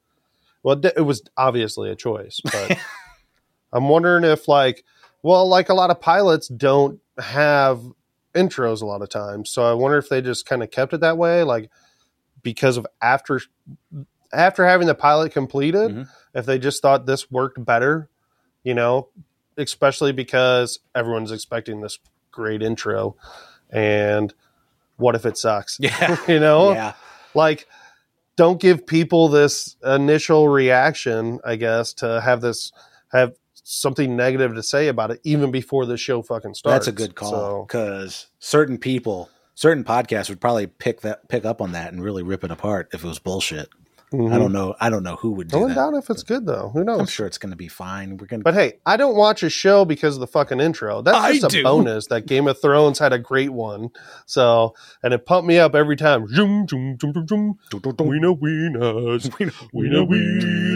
well, 0.62 0.81
it 0.85 1.05
was 1.05 1.22
obviously 1.37 1.90
a 1.90 1.96
choice, 1.96 2.40
but 2.44 2.77
I'm 3.72 3.88
wondering 3.88 4.25
if 4.25 4.49
like, 4.49 4.85
well, 5.22 5.49
like 5.49 5.68
a 5.68 5.75
lot 5.75 5.90
of 5.90 6.01
pilots 6.01 6.49
don't 6.49 7.01
have 7.18 7.81
intros 8.35 8.83
a 8.83 8.87
lot 8.87 9.03
of 9.03 9.09
times, 9.09 9.51
so 9.51 9.64
I 9.68 9.75
wonder 9.75 9.99
if 9.99 10.09
they 10.09 10.20
just 10.20 10.46
kind 10.46 10.62
of 10.62 10.70
kept 10.70 10.92
it 10.92 11.01
that 11.01 11.16
way, 11.18 11.42
like 11.42 11.70
because 12.42 12.77
of 12.77 12.87
after 13.03 13.40
after 14.33 14.67
having 14.67 14.87
the 14.87 14.95
pilot 14.95 15.33
completed, 15.33 15.91
Mhm. 15.93 16.09
if 16.35 16.47
they 16.47 16.59
just 16.59 16.83
thought 16.83 17.07
this 17.07 17.31
worked 17.31 17.65
better, 17.65 18.09
you 18.62 18.75
know, 18.75 19.09
especially 19.57 20.12
because 20.12 20.79
everyone's 20.95 21.33
expecting 21.33 21.81
this 21.81 21.99
great 22.31 22.62
intro, 22.62 23.17
and 23.71 24.35
what 24.97 25.15
if 25.15 25.25
it 25.27 25.37
sucks? 25.39 25.79
yeah, 25.81 26.17
you 26.29 26.41
know, 26.41 26.73
yeah. 26.73 26.93
like 27.35 27.67
don't 28.37 28.61
give 28.61 28.87
people 28.87 29.29
this 29.29 29.77
initial 29.83 30.47
reaction 30.51 31.41
i 31.43 31.57
guess 31.57 31.95
to 31.95 32.21
have 32.21 32.43
this 32.43 32.71
have 33.11 33.33
something 33.65 34.15
negative 34.15 34.55
to 34.55 34.62
say 34.62 34.89
about 34.89 35.11
it 35.11 35.19
even 35.25 35.51
before 35.51 35.87
the 35.87 35.97
show 35.97 36.21
fucking 36.21 36.53
starts 36.53 36.85
That's 36.85 36.89
a 36.89 36.93
good 36.93 37.15
call 37.15 37.31
So, 37.31 37.65
because 37.67 38.27
certain 38.39 38.77
people, 38.77 39.31
certain 39.55 39.85
podcasts 39.85 40.29
would 40.29 40.41
probably 40.41 40.67
pick 40.67 41.01
that 41.01 41.29
pick 41.29 41.47
up 41.47 41.61
on 41.62 41.73
that 41.73 41.93
and 41.95 42.03
really 42.05 42.23
rip 42.23 42.45
it 42.45 42.51
apart 42.51 42.91
if 42.93 43.03
it 43.03 43.09
was 43.09 43.19
bullshit. 43.19 43.71
Mhm. 44.19 44.33
I 44.33 44.39
don't 44.39 44.53
know. 44.53 44.75
I 44.81 44.91
don't 44.91 45.03
know 45.03 45.17
who 45.17 45.33
would 45.33 45.49
do 45.49 45.57
I 45.57 45.61
don't 45.61 45.69
that. 45.71 45.75
doubt 45.77 45.95
if 45.95 46.11
it's 46.11 46.23
good 46.23 46.47
though 46.47 46.71
who 46.73 46.85
knows 46.85 47.01
I'm 47.01 47.07
sure 47.07 47.27
it's 47.27 47.39
going 47.39 47.51
to 47.51 47.57
be 47.57 47.69
fine. 47.69 48.17
We're 48.17 48.27
going 48.27 48.43
but 48.43 48.55
hey 48.55 48.75
i 48.87 48.97
don't 48.97 49.17
watch 49.17 49.43
a 49.43 49.51
show 49.51 49.85
because 49.85 50.15
of 50.17 50.21
the 50.21 50.27
fucking 50.27 50.61
intro 50.61 51.03
that's 51.03 51.17
I 51.17 51.33
just 51.39 51.45
a 51.47 51.49
do. 51.49 51.63
bonus 51.63 52.07
that 52.09 52.27
game 52.27 52.49
of 52.49 52.61
thrones 52.61 52.99
had 52.99 53.13
a 53.13 53.19
great 53.19 53.51
one 53.53 53.91
so 54.27 54.75
and 55.03 55.15
it 55.15 55.27
pumped 55.27 55.47
me 55.49 55.59
up 55.59 55.75
every 55.75 55.97
time 55.97 56.27
Zoom, 56.29 56.67
zoom, 56.69 56.99
zoom, 57.01 57.13
zoom, 57.13 57.27
zoom. 57.29 57.59
we 58.09 58.19
know 58.21 58.33
we 58.33 58.69
knows 58.71 59.31
We 59.73 59.89
know 59.89 60.05
we 60.05 60.19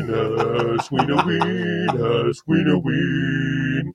knows, 0.04 0.90
we 0.90 1.04
know 1.06 1.22
we 1.26 1.38
knows, 1.38 2.42
we 2.46 2.64
know. 2.64 2.82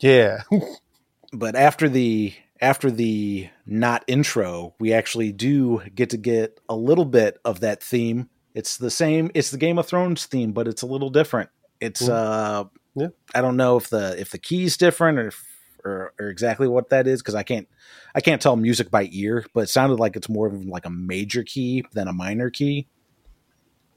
Yeah, 0.00 0.42
But 1.32 1.56
after 1.56 1.88
the 1.88 2.32
after 2.60 2.90
the 2.90 3.48
not 3.66 4.04
intro, 4.06 4.74
we 4.78 4.92
actually 4.92 5.32
do 5.32 5.82
get 5.94 6.10
to 6.10 6.16
get 6.16 6.60
a 6.68 6.76
little 6.76 7.04
bit 7.04 7.38
of 7.44 7.60
that 7.60 7.82
theme. 7.82 8.28
It's 8.54 8.76
the 8.76 8.90
same. 8.90 9.30
It's 9.34 9.50
the 9.50 9.58
Game 9.58 9.78
of 9.78 9.86
Thrones 9.86 10.26
theme, 10.26 10.52
but 10.52 10.68
it's 10.68 10.82
a 10.82 10.86
little 10.86 11.10
different. 11.10 11.50
It's 11.80 12.02
Mhm. 12.02 12.10
uh, 12.12 12.64
Yeah. 12.94 13.08
I 13.34 13.40
don't 13.40 13.56
know 13.56 13.76
if 13.76 13.90
the 13.90 14.18
if 14.20 14.30
the 14.30 14.38
key's 14.38 14.76
different 14.76 15.18
or 15.18 15.26
if, 15.28 15.44
or, 15.84 16.14
or 16.20 16.28
exactly 16.28 16.68
what 16.68 16.90
that 16.90 17.06
is 17.08 17.20
because 17.20 17.34
I 17.34 17.42
can't 17.42 17.66
I 18.14 18.20
can't 18.20 18.40
tell 18.40 18.54
music 18.56 18.90
by 18.90 19.08
ear, 19.10 19.44
but 19.52 19.64
it 19.64 19.68
sounded 19.68 19.98
like 19.98 20.14
it's 20.14 20.28
more 20.28 20.46
of 20.46 20.64
like 20.64 20.86
a 20.86 20.90
major 20.90 21.42
key 21.42 21.84
than 21.92 22.06
a 22.06 22.12
minor 22.12 22.50
key. 22.50 22.86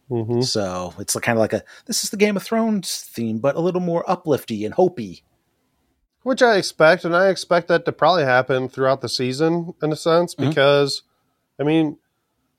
hmm 0.10 0.41
So 0.41 0.93
it's 0.98 1.13
kind 1.20 1.38
of 1.38 1.41
like 1.41 1.54
a 1.54 1.63
this 1.86 2.04
is 2.04 2.10
the 2.10 2.17
Game 2.17 2.36
of 2.36 2.43
Thrones 2.43 3.02
theme, 3.13 3.38
but 3.38 3.56
a 3.56 3.60
little 3.60 3.82
more 3.82 4.10
uplifty 4.10 4.65
and 4.65 4.74
hopey. 4.74 5.22
Which 6.28 6.42
I 6.42 6.58
expect, 6.58 7.06
and 7.06 7.16
I 7.16 7.30
expect 7.30 7.70
that 7.70 7.86
to 7.86 7.94
probably 7.94 8.26
happen 8.26 8.68
throughout 8.68 9.00
the 9.00 9.08
season 9.08 9.74
in 9.82 9.94
a 9.94 9.96
sense, 9.96 10.36
Mhm. 10.36 10.50
because 10.50 11.04
I 11.58 11.63
mean, 11.63 12.00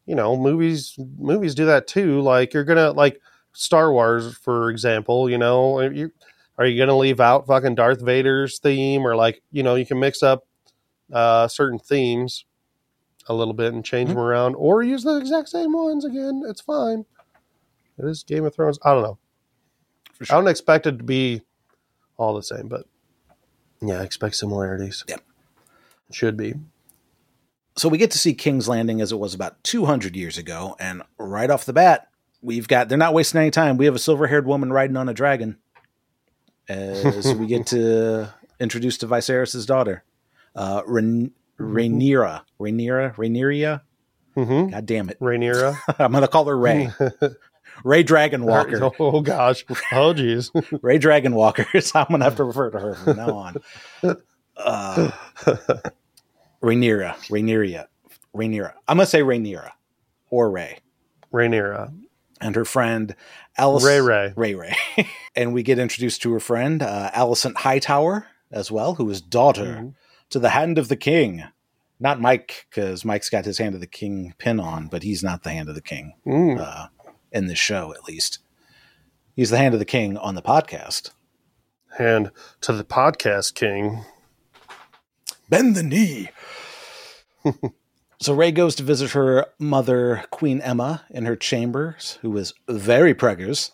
you 0.07 0.15
know, 0.15 0.39
movies 0.39 0.95
movies 1.19 1.55
do 1.55 1.67
that 1.67 1.87
too. 1.87 2.23
Like 2.23 2.55
you're 2.55 2.65
gonna 2.65 2.93
like 2.93 3.21
Star 3.53 3.93
Wars, 3.93 4.35
for 4.39 4.71
example. 4.71 5.29
You 5.29 5.37
know, 5.37 5.81
are 5.81 5.93
you 5.93 6.13
are 6.57 6.65
you 6.65 6.79
gonna 6.79 6.97
leave 6.97 7.21
out 7.21 7.47
fucking 7.47 7.75
Darth 7.75 8.01
Vader's 8.01 8.59
theme, 8.59 9.07
or 9.07 9.15
like 9.15 9.43
you 9.53 9.63
know, 9.63 9.75
you 9.75 9.85
can 9.85 10.01
mix 10.01 10.23
up 10.23 10.47
uh, 11.13 11.47
certain 11.47 11.79
themes 11.79 12.47
a 13.29 13.35
little 13.35 13.53
bit 13.53 13.75
and 13.75 13.85
change 13.85 14.09
Mhm. 14.09 14.15
them 14.15 14.23
around, 14.23 14.55
or 14.55 14.83
use 14.83 15.03
the 15.05 15.17
exact 15.19 15.51
same 15.51 15.75
ones 15.75 16.07
again. 16.07 16.43
It's 16.49 16.63
fine. 16.63 17.05
It 17.99 18.07
is 18.07 18.23
Game 18.23 18.47
of 18.47 18.55
Thrones. 18.55 18.79
I 18.83 18.95
don't 18.95 19.03
know. 19.03 19.19
For 20.15 20.25
I 20.33 20.37
don't 20.39 20.49
expect 20.49 20.87
it 20.87 20.97
to 20.97 21.05
be 21.05 21.43
all 22.17 22.35
the 22.35 22.43
same, 22.43 22.67
but 22.69 22.87
yeah, 23.81 24.01
I 24.01 24.03
expect 24.03 24.37
similarities. 24.37 25.05
Yep. 25.09 25.21
Should 26.11 26.37
be. 26.37 26.55
So 27.77 27.89
we 27.89 27.99
get 27.99 28.11
to 28.11 28.19
see 28.19 28.35
King's 28.35 28.69
Landing 28.69 29.01
as 29.01 29.13
it 29.13 29.19
was 29.19 29.35
about 29.35 29.63
200 29.63 30.17
years 30.17 30.37
ago, 30.37 30.75
and 30.81 31.03
right 31.19 31.49
off 31.51 31.65
the 31.65 31.73
bat, 31.73 32.09
we've 32.43 32.67
got 32.67 32.89
they're 32.89 32.99
not 32.99 33.15
wasting 33.15 33.41
any 33.41 33.51
time. 33.51 33.77
We 33.77 33.85
have 33.85 33.95
a 33.95 34.01
silver-haired 34.01 34.47
woman 34.47 34.73
riding 34.73 34.97
on 34.97 35.09
a 35.09 35.15
dragon 35.15 35.59
as 36.69 37.35
we 37.35 37.47
get 37.47 37.67
to 37.69 38.33
introduce 38.61 38.99
to 38.99 39.07
Viserys' 39.07 39.67
daughter, 39.67 40.03
uh, 40.57 40.83
Ren- 40.87 41.33
Rhaenyra, 41.59 42.43
Rhaenyra, 42.61 43.15
Rhaenyra. 43.15 43.83
Mm-hmm. 44.37 44.71
God 44.71 44.87
damn 44.87 45.09
it! 45.11 45.21
Rhaenyra. 45.21 45.77
I'm 45.99 46.13
gonna 46.13 46.29
call 46.29 46.47
her 46.47 46.59
Ray. 46.59 46.91
Ray 47.85 48.03
Dragon 48.03 48.45
Walker. 48.45 48.91
oh 49.01 49.21
gosh. 49.21 49.65
Oh 49.93 50.13
geez. 50.13 50.51
Ray 50.83 50.99
Dragon 50.99 51.35
Walker 51.35 51.67
is 51.75 51.91
how 51.93 52.01
I'm 52.03 52.07
gonna 52.11 52.25
have 52.25 52.37
to 52.37 52.45
refer 52.45 52.71
to 52.71 52.79
her 52.79 52.95
from 52.95 53.17
now 53.17 53.31
on. 53.37 53.57
Uh, 54.57 55.11
Rhaenyra, 56.63 57.15
Rhaenyra, 57.29 57.87
Rhaenyra. 58.35 58.73
I'm 58.89 58.97
gonna 58.97 59.07
say 59.07 59.21
Rhaenyra 59.21 59.71
or 60.31 60.51
Ray 60.51 60.79
Rhaenyra. 61.33 61.93
and 62.41 62.55
her 62.57 62.65
friend 62.65 63.15
Alice 63.57 63.85
Ray 63.85 64.01
Ray. 64.01 64.33
Ray 64.37 64.55
Ray, 64.55 64.77
and 65.37 65.53
we 65.53 65.63
get 65.63 65.79
introduced 65.79 66.23
to 66.23 66.33
her 66.33 66.41
friend 66.41 66.83
uh, 66.83 67.11
Alicent 67.15 67.57
Hightower 67.57 68.27
as 68.51 68.71
well, 68.71 68.95
who 68.95 69.09
is 69.11 69.21
daughter 69.21 69.65
Mhm. 69.81 69.95
to 70.31 70.39
the 70.39 70.51
Hand 70.51 70.79
of 70.79 70.89
the 70.89 70.97
King. 70.97 71.45
Not 72.01 72.21
Mike, 72.21 72.67
because 72.71 73.05
Mike's 73.05 73.29
got 73.29 73.45
his 73.45 73.59
Hand 73.59 73.75
of 73.75 73.81
the 73.81 73.87
King 73.89 74.33
pin 74.39 74.61
on, 74.61 74.87
but 74.87 75.03
he's 75.03 75.23
not 75.23 75.43
the 75.43 75.51
Hand 75.51 75.69
of 75.69 75.75
the 75.75 75.81
King 75.83 76.15
Mm. 76.27 76.61
uh, 76.61 76.87
in 77.33 77.47
this 77.47 77.59
show, 77.59 77.93
at 77.95 78.05
least. 78.05 78.39
He's 79.35 79.51
the 79.51 79.59
Hand 79.59 79.75
of 79.75 79.81
the 79.81 79.87
King 79.87 80.17
on 80.17 80.35
the 80.35 80.43
podcast. 80.43 81.11
And 81.99 82.31
to 82.63 82.73
the 82.73 82.85
podcast 82.85 83.55
king. 83.55 84.05
Bend 85.49 85.75
the 85.75 85.83
knee. 85.83 86.31
so 88.21 88.35
Ray 88.35 88.53
goes 88.53 88.75
to 88.77 88.83
visit 88.83 89.13
her 89.13 89.47
mother, 89.59 90.25
Queen 90.31 90.61
Aemma, 90.61 91.03
in 91.11 91.25
her 91.25 91.37
chambers, 91.37 92.19
who 92.23 92.37
is 92.37 92.53
very 92.69 93.15
preggers. 93.15 93.71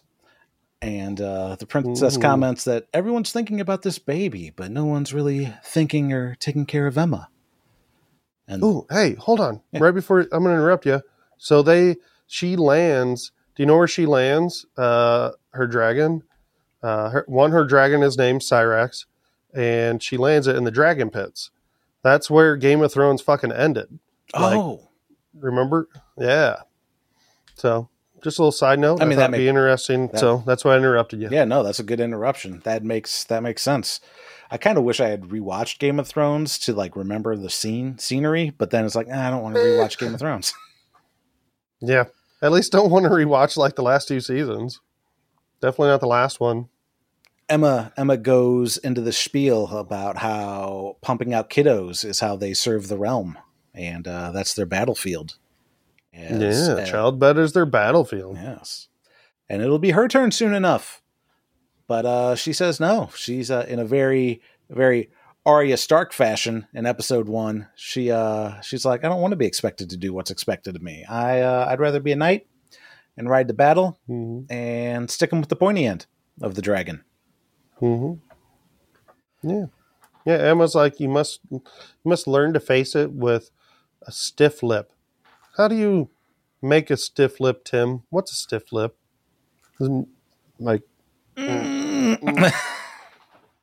And 0.81 1.21
uh, 1.21 1.57
the 1.57 1.67
princess 1.67 2.17
Ooh. 2.17 2.21
comments 2.21 2.65
that 2.65 2.87
everyone's 2.93 3.33
thinking 3.33 3.61
about 3.61 3.83
this 3.83 3.99
baby, 3.99 4.53
but 4.55 4.71
no 4.71 4.85
one's 4.85 5.15
really 5.15 5.53
thinking 5.65 6.13
or 6.13 6.35
taking 6.37 6.67
care 6.67 6.87
of 6.87 6.95
Aemma. 6.97 7.29
And 8.47 8.63
Oh, 8.63 8.87
hey, 8.91 9.15
hold 9.15 9.41
on. 9.41 9.63
Yeah. 9.73 9.81
Right 9.81 9.95
before 9.95 10.21
I'm 10.21 10.29
going 10.29 10.45
to 10.45 10.53
interrupt 10.53 10.85
you. 10.85 11.01
So 11.39 11.63
they, 11.63 11.97
she 12.27 12.57
lands. 12.57 13.33
Do 13.55 13.63
you 13.63 13.67
know 13.67 13.77
where 13.77 13.87
she 13.89 14.07
lands? 14.07 14.67
Uh, 14.77 15.31
her 15.51 15.67
dragon. 15.67 16.23
Uh, 16.83 17.09
her, 17.11 17.25
one, 17.29 17.51
her 17.53 17.65
dragon 17.65 18.03
is 18.03 18.19
named 18.19 18.41
Syrax, 18.43 19.07
and 19.55 20.03
she 20.03 20.17
lands 20.17 20.47
it 20.47 20.57
in 20.57 20.65
the 20.65 20.71
dragon 20.71 21.09
pits. 21.11 21.51
That's 22.03 22.29
where 22.31 22.57
Game 22.57 22.83
of 22.83 22.93
Thrones 22.93 23.23
fucking 23.23 23.53
ended. 23.53 23.99
like- 24.35 24.57
oh, 24.59 24.89
Remember? 25.35 25.89
Yeah. 26.19 26.57
So, 27.57 27.89
just 28.23 28.39
a 28.39 28.43
little 28.43 28.53
side 28.53 28.79
note. 28.79 29.01
I 29.01 29.05
mean, 29.05 29.17
thought 29.19 29.31
that 29.31 29.35
it'd 29.37 29.45
be 29.45 29.49
interesting. 29.49 30.09
that- 30.09 30.19
so 30.21 30.43
that's 30.47 30.65
why 30.65 30.75
I 30.75 30.77
interrupted 30.79 31.21
you. 31.23 31.29
yeah, 31.31 31.45
no, 31.45 31.63
that's 31.63 31.79
a 31.81 31.85
good 31.85 32.01
interruption. 32.01 32.61
That 32.65 32.85
makes 32.85 33.25
that 33.25 33.43
makes 33.43 33.63
sense. 33.63 34.01
I 34.51 34.59
kind 34.59 34.77
of 34.79 34.85
wish 34.85 35.01
I 35.01 35.09
had 35.09 35.23
rewatched 35.23 35.79
Game 35.79 35.99
of 35.99 36.07
Thrones 36.07 36.59
to 36.61 36.73
like 36.75 36.95
remember 36.97 37.35
the 37.37 37.51
scene 37.51 37.99
scenery, 37.99 38.51
but 38.51 38.71
then 38.71 38.85
it's 38.85 38.95
like 38.95 39.09
ah, 39.13 39.27
I 39.27 39.31
don't 39.31 39.43
want 39.43 39.55
to 39.57 39.61
rewatch 39.61 39.99
Game 39.99 40.13
of 40.15 40.21
Thrones. 40.21 40.53
Yeah. 41.81 42.05
At 42.43 42.53
least 42.53 42.73
don't 42.73 42.91
want 42.91 43.05
to 43.05 43.11
rewatch 43.11 43.57
like 43.57 43.77
the 43.77 43.83
last 43.83 44.09
two 44.09 44.21
seasons. 44.21 44.81
Definitely 45.61 45.89
not 45.89 46.01
the 46.01 46.07
last 46.07 46.41
one. 46.41 46.69
Aemma 47.49 47.95
Aemma 47.97 48.23
goes 48.23 48.77
into 48.79 49.01
the 49.01 49.13
spiel 49.13 49.69
about 49.69 50.19
how 50.19 50.97
pumping 51.03 51.35
out 51.35 51.51
kiddos 51.51 52.05
is 52.05 52.21
how 52.21 52.37
they 52.37 52.55
serve 52.55 52.89
the 52.89 52.99
realm, 52.99 53.39
and 53.75 54.09
uh, 54.09 54.31
that's 54.33 54.55
their 54.55 54.67
battlefield. 54.67 55.37
As- 56.13 56.69
yeah. 56.69 56.75
uh, 56.75 56.87
child 56.87 57.19
bed 57.19 57.39
is 57.39 57.53
their 57.53 57.67
battlefield. 57.67 58.37
Yes, 58.37 58.89
and 59.49 59.61
it'll 59.63 59.79
be 59.79 59.91
her 59.91 60.09
turn 60.09 60.31
soon 60.31 60.55
enough. 60.55 61.03
But 61.87 62.07
uh, 62.07 62.35
she 62.35 62.55
says 62.55 62.81
no. 62.81 63.11
She's 63.15 63.51
uh, 63.51 63.67
in 63.69 63.79
a 63.79 63.85
very 63.85 64.41
very 64.71 65.11
Arya 65.47 65.77
Stark 65.77 66.13
fashion 66.13 66.67
in 66.73 66.87
episode 66.87 67.29
one. 67.29 67.69
She 67.77 68.11
uh, 68.11 68.61
she's 68.63 68.85
like, 68.85 69.05
I 69.05 69.09
don't 69.09 69.21
want 69.21 69.33
to 69.33 69.37
be 69.37 69.47
expected 69.47 69.91
to 69.91 69.97
do 69.97 70.13
what's 70.13 70.31
expected 70.31 70.75
of 70.77 70.83
me. 70.83 71.05
I 71.05 71.41
uh, 71.41 71.67
I'd 71.69 71.81
rather 71.81 72.01
be 72.01 72.13
a 72.13 72.17
knight 72.17 72.47
and 73.17 73.29
ride 73.29 73.49
to 73.49 73.55
battle 73.55 73.99
hmm 74.07 74.41
and 74.51 75.11
stick 75.11 75.33
'em 75.33 75.41
with 75.41 75.49
the 75.51 75.57
pointy 75.57 75.85
end 75.87 76.07
of 76.41 76.55
the 76.55 76.63
dragon. 76.63 77.05
hmm 77.79 78.15
Yeah. 79.43 79.67
Yeah. 80.25 80.39
Aemma's 80.39 80.75
like, 80.75 80.99
you 81.01 81.09
must, 81.09 81.41
you 81.51 81.63
must 82.05 82.27
learn 82.27 82.55
to 82.55 82.61
face 82.61 82.95
it 82.97 83.13
with 83.13 83.51
a 84.03 84.11
stiff 84.13 84.63
lip. 84.63 84.91
How 85.59 85.69
do 85.69 85.75
you 85.77 86.09
make 86.63 86.91
a 86.91 86.97
stiff 86.97 87.39
lip, 87.41 87.63
Tim? 87.65 88.05
What's 88.09 88.33
a 88.33 88.35
stiff 88.35 88.73
lip? 88.73 88.97
Like, 90.59 90.83
Mm. 91.37 92.53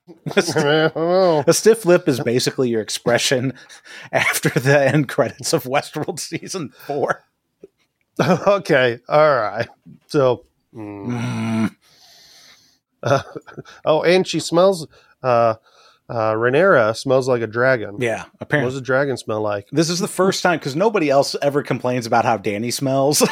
A 0.25 1.53
stiff 1.53 1.85
lip 1.85 2.07
is 2.07 2.19
basically 2.19 2.69
your 2.69 2.81
expression 2.81 3.53
after 4.11 4.49
the 4.49 4.79
end 4.79 5.09
credits 5.09 5.53
of 5.53 5.63
Westworld 5.63 6.19
season 6.19 6.69
four. 6.85 7.23
okay. 8.21 8.99
All 9.07 9.35
right. 9.35 9.67
So, 10.07 10.45
mm. 10.73 11.73
Uh, 13.03 13.21
oh, 13.85 14.03
and 14.03 14.27
she 14.27 14.39
smells. 14.39 14.87
Uh, 15.23 15.55
uh, 16.09 16.33
Rhaenyra 16.33 16.95
smells 16.97 17.27
like 17.27 17.41
a 17.41 17.47
dragon. 17.47 17.95
Yeah, 17.99 18.25
apparently. 18.41 18.65
What 18.65 18.71
does 18.71 18.81
a 18.81 18.83
dragon 18.83 19.15
smell 19.17 19.41
like? 19.41 19.69
This 19.71 19.89
is 19.89 19.99
the 19.99 20.09
first 20.09 20.43
time 20.43 20.59
because 20.59 20.75
nobody 20.75 21.09
else 21.09 21.35
ever 21.41 21.63
complains 21.63 22.05
about 22.05 22.25
how 22.25 22.37
Dany 22.37 22.73
smells. 22.73 23.23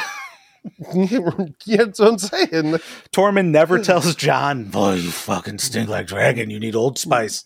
that's 1.66 2.00
what 2.00 2.08
I'm 2.12 2.18
saying. 2.18 2.80
Tormund 3.12 3.48
never 3.50 3.80
tells 3.80 4.16
Jon, 4.16 4.66
"Boy, 4.66 4.94
you 4.96 5.12
fucking 5.12 5.60
stink 5.60 5.90
like 5.90 6.08
dragon. 6.08 6.50
You 6.50 6.60
need 6.60 6.76
Old 6.76 6.98
Spice." 6.98 7.46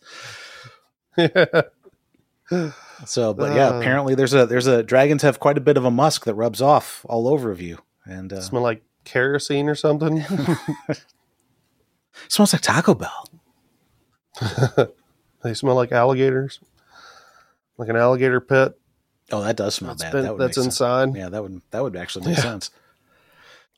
Yeah. 1.17 1.45
So, 3.05 3.33
but 3.33 3.55
yeah, 3.55 3.69
Uh. 3.69 3.79
apparently 3.79 4.15
there's 4.15 4.33
a 4.33 4.45
there's 4.45 4.67
a 4.67 4.83
dragons 4.83 5.21
have 5.23 5.39
quite 5.39 5.57
a 5.57 5.61
bit 5.61 5.77
of 5.77 5.85
a 5.85 5.91
musk 5.91 6.25
that 6.25 6.35
rubs 6.35 6.61
off 6.61 7.05
all 7.09 7.27
over 7.27 7.51
of 7.51 7.61
you, 7.61 7.79
and 8.05 8.31
uh, 8.31 8.41
smell 8.41 8.61
like 8.61 8.83
kerosene 9.05 9.67
or 9.67 9.75
something. 9.75 10.21
smells 12.27 12.53
like 12.53 12.61
Taco 12.61 12.93
Bell. 12.93 13.29
they 15.43 15.53
smell 15.53 15.75
like 15.75 15.91
alligators, 15.91 16.59
like 17.77 17.89
an 17.89 17.95
alligator 17.95 18.39
pit. 18.39 18.79
Oh, 19.31 19.41
that 19.41 19.55
does 19.55 19.75
smell 19.75 19.91
That's, 19.95 20.03
bad. 20.03 20.11
been, 20.11 20.23
that 20.23 20.37
that's 20.37 20.57
make 20.57 20.63
sense. 20.63 20.65
inside. 20.65 21.15
Yeah, 21.15 21.29
that 21.29 21.41
would 21.41 21.61
that 21.71 21.81
would 21.83 21.95
actually 21.95 22.27
make 22.27 22.37
Yeah. 22.37 22.43
sense. 22.43 22.69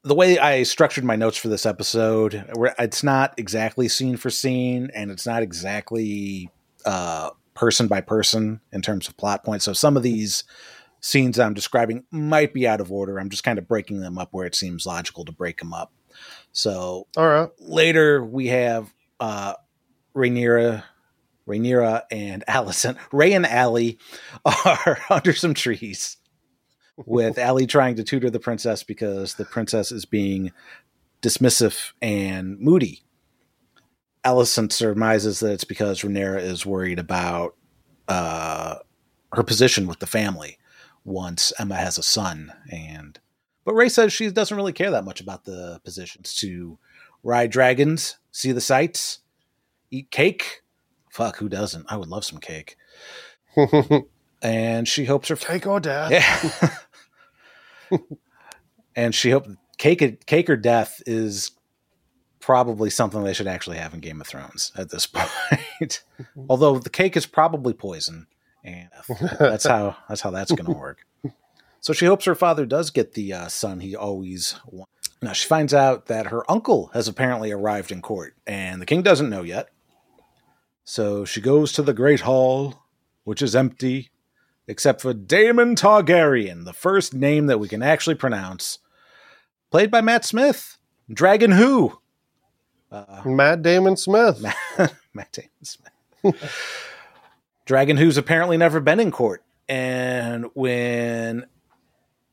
The 0.05 0.15
way 0.15 0.37
I 0.37 0.63
structured 0.63 1.03
my 1.03 1.15
notes 1.15 1.35
for 1.35 1.47
this 1.47 1.65
episode, 1.65 2.45
where 2.53 2.75
it's 2.77 3.03
not 3.03 3.33
exactly 3.37 3.87
scene 3.87 4.17
for 4.17 4.29
scene, 4.29 4.91
and 4.93 5.09
it's 5.09 5.25
not 5.25 5.41
exactly 5.41 6.49
uh, 6.85 7.31
person 7.55 7.87
by 7.87 8.01
person 8.01 8.61
in 8.71 8.83
terms 8.83 9.07
of 9.07 9.17
plot 9.17 9.43
points. 9.43 9.65
So 9.65 9.73
some 9.73 9.97
of 9.97 10.03
these 10.03 10.43
scenes 11.01 11.39
I'm 11.39 11.55
describing 11.55 12.03
might 12.11 12.53
be 12.53 12.67
out 12.67 12.81
of 12.81 12.91
order. 12.91 13.19
I'm 13.19 13.29
just 13.29 13.43
kind 13.43 13.57
of 13.57 13.67
breaking 13.67 14.01
them 14.01 14.19
up 14.19 14.29
where 14.31 14.45
it 14.45 14.53
seems 14.53 14.85
logical 14.85 15.25
to 15.25 15.31
break 15.31 15.57
them 15.57 15.73
up. 15.73 15.91
So 16.51 17.07
All 17.17 17.27
right. 17.27 17.49
later 17.59 18.23
we 18.23 18.47
have 18.47 18.93
uh 19.19 19.53
Rhaenyra, 20.15 20.83
Rhaenyra 21.47 22.03
and 22.11 22.43
Alicent. 22.49 22.97
Ray 23.11 23.33
and 23.33 23.45
Allie 23.45 23.97
are 24.45 24.99
under 25.09 25.33
some 25.33 25.53
trees 25.53 26.17
with 26.97 27.37
Allie 27.37 27.67
trying 27.67 27.95
to 27.95 28.03
tutor 28.03 28.29
the 28.29 28.39
princess 28.39 28.83
because 28.83 29.35
the 29.35 29.45
princess 29.45 29.91
is 29.91 30.05
being 30.05 30.51
dismissive 31.21 31.91
and 32.01 32.59
moody. 32.59 33.03
Alicent 34.23 34.71
surmises 34.71 35.39
that 35.39 35.51
it's 35.51 35.63
because 35.63 36.01
Rhaenyra 36.01 36.41
is 36.41 36.65
worried 36.65 36.99
about 36.99 37.55
uh, 38.07 38.75
her 39.33 39.43
position 39.43 39.87
with 39.87 39.99
the 39.99 40.07
family 40.07 40.57
once 41.03 41.53
Aemma 41.59 41.75
has 41.75 41.97
a 41.97 42.03
son. 42.03 42.51
And 42.71 43.19
but 43.65 43.73
Ray 43.75 43.89
says 43.89 44.13
she 44.13 44.29
doesn't 44.29 44.57
really 44.57 44.73
care 44.73 44.91
that 44.91 45.05
much 45.05 45.21
about 45.21 45.45
the 45.45 45.79
positions 45.83 46.33
to 46.35 46.79
ride 47.23 47.51
dragons, 47.51 48.17
see 48.31 48.51
the 48.51 48.61
sights, 48.61 49.19
eat 49.91 50.09
cake. 50.11 50.61
Fuck, 51.11 51.37
who 51.37 51.49
doesn't? 51.49 51.85
I 51.89 51.97
would 51.97 52.09
love 52.09 52.25
some 52.25 52.39
cake. 52.39 52.77
and 54.41 54.87
she 54.87 55.05
hopes 55.05 55.29
her 55.29 55.35
Cake 55.35 55.65
or 55.65 55.79
death. 55.79 56.11
yeah. 56.11 56.69
and 58.95 59.13
she 59.13 59.31
hoped 59.31 59.49
cake 59.77 60.25
cake 60.25 60.49
or 60.49 60.55
death 60.55 61.01
is 61.05 61.51
probably 62.39 62.91
something 62.91 63.23
they 63.23 63.33
should 63.33 63.47
actually 63.47 63.77
have 63.77 63.93
in 63.93 63.99
Game 63.99 64.21
of 64.21 64.27
Thrones 64.27 64.71
at 64.77 64.91
this 64.91 65.07
point. 65.79 66.03
Although 66.47 66.77
the 66.77 66.91
cake 66.91 67.17
is 67.17 67.25
probably 67.25 67.73
poison, 67.73 68.27
and 68.63 68.89
that's 69.39 69.65
how 69.65 69.97
that's 70.07 70.21
how 70.21 70.31
that's 70.31 70.51
going 70.51 70.71
to 70.71 70.77
work. 70.79 71.05
So 71.79 71.93
she 71.93 72.05
hopes 72.05 72.25
her 72.25 72.35
father 72.35 72.65
does 72.65 72.89
get 72.89 73.13
the 73.13 73.33
uh, 73.33 73.47
son 73.47 73.79
he 73.79 73.95
always 73.95 74.59
wants. 74.65 74.91
Now 75.21 75.33
she 75.33 75.47
finds 75.47 75.73
out 75.73 76.07
that 76.07 76.27
her 76.27 76.49
uncle 76.49 76.91
has 76.93 77.07
apparently 77.07 77.51
arrived 77.51 77.91
in 77.91 78.01
court, 78.01 78.35
and 78.45 78.81
the 78.81 78.85
king 78.85 79.01
doesn't 79.01 79.29
know 79.29 79.43
yet. 79.43 79.69
So 80.83 81.25
she 81.25 81.41
goes 81.41 81.71
to 81.73 81.81
the 81.81 81.93
great 81.93 82.21
hall, 82.21 82.85
which 83.23 83.41
is 83.41 83.55
empty, 83.55 84.11
except 84.67 85.01
for 85.01 85.13
Daemon 85.13 85.75
Targaryen, 85.75 86.65
the 86.65 86.73
first 86.73 87.13
name 87.13 87.47
that 87.47 87.59
we 87.59 87.67
can 87.67 87.83
actually 87.83 88.15
pronounce, 88.15 88.79
played 89.71 89.91
by 89.91 90.01
Matt 90.01 90.25
Smith. 90.25 90.77
Dragon 91.11 91.51
Who? 91.51 91.99
Uh, 92.91 93.21
Matt 93.25 93.61
Damon 93.61 93.97
Smith. 93.97 94.41
Matt, 94.41 94.93
Matt 95.13 95.31
Damon 95.31 95.49
Smith. 95.63 96.53
Dragon 97.65 97.97
Who's 97.97 98.17
apparently 98.17 98.57
never 98.57 98.79
been 98.79 98.99
in 98.99 99.11
court. 99.11 99.43
And 99.67 100.45
when 100.53 101.45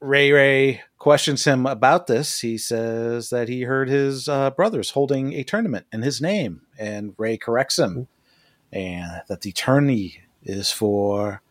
Ray 0.00 0.32
Ray 0.32 0.82
questions 0.98 1.44
him 1.44 1.66
about 1.66 2.06
this, 2.06 2.40
he 2.40 2.58
says 2.58 3.30
that 3.30 3.48
he 3.48 3.62
heard 3.62 3.88
his 3.88 4.28
uh, 4.28 4.50
brothers 4.50 4.90
holding 4.90 5.32
a 5.32 5.42
tournament 5.42 5.86
in 5.92 6.02
his 6.02 6.20
name. 6.20 6.62
And 6.78 7.14
Ray 7.18 7.36
corrects 7.36 7.78
him 7.78 8.08
and 8.72 9.22
that 9.28 9.42
the 9.42 9.52
tourney 9.52 10.22
is 10.42 10.70
for 10.70 11.42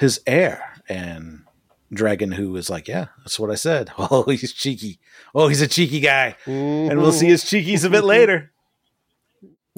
his 0.00 0.20
heir. 0.26 0.64
And 0.88 1.44
Dragon 1.92 2.32
Who 2.32 2.56
is 2.56 2.68
like, 2.68 2.88
yeah, 2.88 3.06
that's 3.18 3.38
what 3.38 3.50
I 3.50 3.54
said. 3.54 3.92
Oh, 3.98 4.24
he's 4.24 4.52
cheeky. 4.52 4.98
Oh, 5.34 5.48
he's 5.48 5.60
a 5.60 5.68
cheeky 5.68 6.00
guy. 6.00 6.34
And 6.46 7.00
we'll 7.00 7.12
see 7.12 7.28
his 7.28 7.44
cheekies 7.44 7.84
a 7.84 7.90
bit 7.90 8.02
mm-hmm. 8.02 8.06
later. 8.06 8.52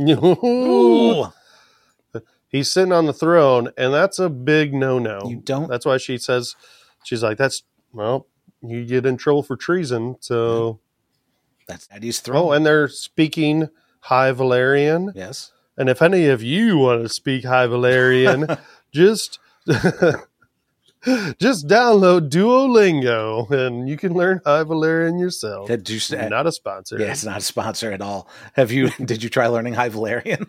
Ooh. 0.00 1.26
He's 2.48 2.70
sitting 2.70 2.92
on 2.92 3.06
the 3.06 3.14
throne, 3.14 3.70
and 3.78 3.94
that's 3.94 4.18
a 4.18 4.28
big 4.28 4.74
no 4.74 4.98
no. 4.98 5.22
You 5.26 5.36
don't 5.36 5.68
That's 5.68 5.86
why 5.86 5.96
she 5.96 6.18
says, 6.18 6.54
she's 7.02 7.22
like, 7.22 7.38
that's, 7.38 7.62
well, 7.94 8.26
you 8.62 8.84
get 8.84 9.06
in 9.06 9.16
trouble 9.16 9.42
for 9.42 9.56
treason. 9.56 10.16
So, 10.20 10.78
That's 11.66 11.86
Daddy's 11.86 12.20
throne. 12.20 12.44
oh, 12.44 12.52
and 12.52 12.64
they're 12.64 12.88
speaking 12.88 13.68
High 14.00 14.32
Valyrian. 14.32 15.12
yes. 15.14 15.52
And 15.78 15.88
if 15.88 16.02
any 16.02 16.26
of 16.26 16.42
you 16.42 16.76
want 16.76 17.02
to 17.02 17.08
speak 17.08 17.44
High 17.44 17.66
Valyrian, 17.66 18.60
just 18.92 19.38
just 21.38 21.66
download 21.66 22.28
Duolingo 22.30 23.50
and 23.50 23.88
you 23.88 23.96
can 23.96 24.14
learn 24.14 24.40
High 24.44 24.64
Valyrian 24.64 25.18
yourself. 25.20 25.68
You, 26.24 26.30
Not 26.30 26.46
a 26.46 26.52
sponsor. 26.52 26.98
yeah, 26.98 27.12
it's 27.12 27.24
not 27.24 27.38
a 27.38 27.42
sponsor 27.42 27.90
at 27.92 28.00
all. 28.00 28.28
Have 28.54 28.70
you? 28.72 28.90
did 29.04 29.22
you 29.22 29.28
try 29.28 29.46
learning 29.48 29.74
High 29.74 29.90
Valyrian? 29.90 30.46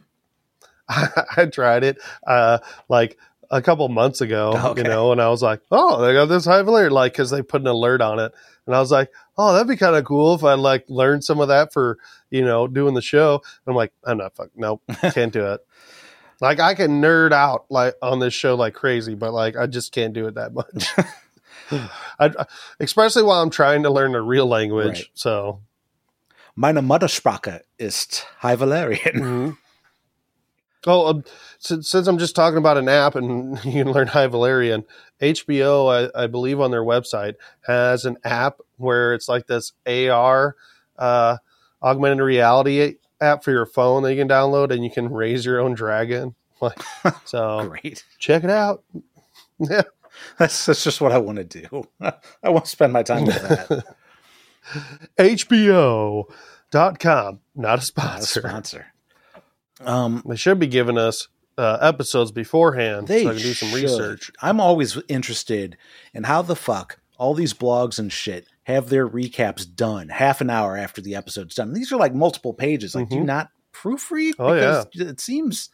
I 0.89 1.45
tried 1.51 1.83
it 1.83 1.97
uh, 2.27 2.59
like 2.89 3.17
a 3.49 3.61
couple 3.61 3.87
months 3.89 4.21
ago, 4.21 4.53
Okay. 4.71 4.81
you 4.81 4.87
know, 4.87 5.11
and 5.11 5.21
I 5.21 5.29
was 5.29 5.41
like, 5.41 5.61
oh, 5.71 6.01
they 6.01 6.13
got 6.13 6.25
this 6.25 6.45
High 6.45 6.61
Valyrian, 6.63 6.91
like, 6.91 7.13
because 7.13 7.29
they 7.29 7.41
put 7.41 7.61
an 7.61 7.67
alert 7.67 8.01
on 8.01 8.19
it. 8.19 8.31
And 8.65 8.75
I 8.75 8.79
was 8.79 8.91
like, 8.91 9.11
oh, 9.37 9.53
that'd 9.53 9.67
be 9.67 9.75
kind 9.75 9.95
of 9.95 10.05
cool 10.05 10.35
if 10.35 10.43
I 10.43 10.53
like 10.53 10.85
learned 10.87 11.23
some 11.23 11.39
of 11.39 11.49
that 11.49 11.73
for, 11.73 11.97
you 12.29 12.43
know, 12.43 12.67
doing 12.67 12.93
the 12.93 13.01
show. 13.01 13.35
And 13.35 13.71
I'm 13.71 13.75
like, 13.75 13.91
I'm 14.03 14.17
not 14.17 14.35
fuck, 14.35 14.49
nope, 14.55 14.81
can't 15.13 15.33
do 15.33 15.45
it. 15.53 15.61
Like 16.43 16.59
I 16.59 16.73
can 16.73 17.01
nerd 17.01 17.31
out 17.31 17.67
like 17.69 17.95
on 18.01 18.19
this 18.19 18.33
show 18.33 18.55
like 18.55 18.73
crazy, 18.73 19.15
but 19.15 19.31
like 19.31 19.55
I 19.55 19.65
just 19.65 19.93
can't 19.93 20.13
do 20.13 20.27
it 20.27 20.35
that 20.35 20.53
much. 20.53 20.87
I, 22.19 22.45
especially 22.81 23.23
while 23.23 23.41
I'm 23.41 23.49
trying 23.49 23.83
to 23.83 23.89
learn 23.89 24.13
a 24.13 24.21
real 24.21 24.45
language. 24.45 24.99
Right. 24.99 25.07
So 25.13 25.61
Meine 26.53 26.81
Muttersprache 26.81 27.61
ist 27.79 28.25
High 28.39 28.57
Valyrian. 28.57 29.13
Mhm. 29.13 29.57
Oh, 30.85 31.07
um, 31.07 31.23
since, 31.59 31.87
since 31.87 32.07
I'm 32.07 32.17
just 32.17 32.35
talking 32.35 32.57
about 32.57 32.77
an 32.77 32.89
app 32.89 33.15
and 33.15 33.57
you 33.63 33.85
can 33.85 33.93
learn 33.93 34.07
High 34.07 34.27
Valyrian, 34.27 34.83
HBO, 35.21 36.11
I, 36.13 36.23
I 36.23 36.27
believe 36.27 36.59
on 36.59 36.71
their 36.71 36.83
website, 36.83 37.35
has 37.61 38.03
an 38.03 38.17
app 38.25 38.59
where 38.75 39.13
it's 39.13 39.29
like 39.29 39.47
this 39.47 39.71
AR, 39.87 40.57
uh, 40.99 41.37
augmented 41.81 42.19
reality 42.19 42.95
app 43.21 43.43
for 43.43 43.51
your 43.51 43.65
phone 43.65 44.03
that 44.03 44.13
you 44.13 44.19
can 44.21 44.27
download 44.29 44.71
and 44.71 44.83
you 44.83 44.91
can 44.91 45.11
raise 45.11 45.45
your 45.45 45.59
own 45.59 45.73
dragon. 45.73 46.35
Like, 46.61 46.81
so 47.25 47.67
Great. 47.67 48.05
check 48.19 48.43
it 48.45 48.49
out. 48.49 48.83
Yeah. 49.59 49.81
That's, 50.39 50.65
that's 50.65 50.83
just 50.83 51.01
what 51.01 51.11
I 51.11 51.17
want 51.17 51.37
to 51.37 51.43
do. 51.43 51.87
I 52.01 52.49
want 52.49 52.65
to 52.65 52.71
spend 52.71 52.93
my 52.93 53.03
time 53.03 53.25
with 53.25 53.41
that. 53.41 53.95
HBO.com, 55.17 56.29
not 56.71 57.01
a 57.03 57.39
Not 57.61 57.79
a 57.79 57.81
sponsor. 57.81 58.39
sponsor. 58.41 58.85
Um, 59.81 60.23
They 60.27 60.35
should 60.35 60.59
be 60.59 60.67
giving 60.67 60.97
us 60.97 61.27
uh, 61.57 61.77
episodes 61.81 62.31
beforehand 62.31 63.07
they 63.07 63.23
so 63.23 63.29
I 63.29 63.33
can 63.33 63.41
do 63.41 63.53
some 63.53 63.69
should. 63.69 63.81
research. 63.83 64.31
I'm 64.41 64.59
always 64.59 64.97
interested 65.07 65.77
in 66.13 66.23
how 66.23 66.41
the 66.41 66.55
fuck 66.55 66.99
all 67.17 67.33
these 67.33 67.53
blogs 67.53 67.99
and 67.99 68.11
shit 68.11 68.47
have 68.63 68.89
their 68.89 69.07
recaps 69.07 69.65
done 69.75 70.09
half 70.09 70.39
an 70.41 70.49
hour 70.49 70.77
after 70.77 71.01
the 71.01 71.15
episode's 71.15 71.55
done. 71.55 71.73
These 71.73 71.91
are 71.91 71.97
like 71.97 72.13
multiple 72.15 72.53
pages. 72.53 72.95
Like, 72.95 73.09
do 73.09 73.15
you 73.15 73.21
Mhm. 73.23 73.25
not 73.25 73.49
proofread? 73.73 74.33
Oh, 74.39 74.53
because 74.53 74.87
it 75.09 75.19
seems 75.19 75.69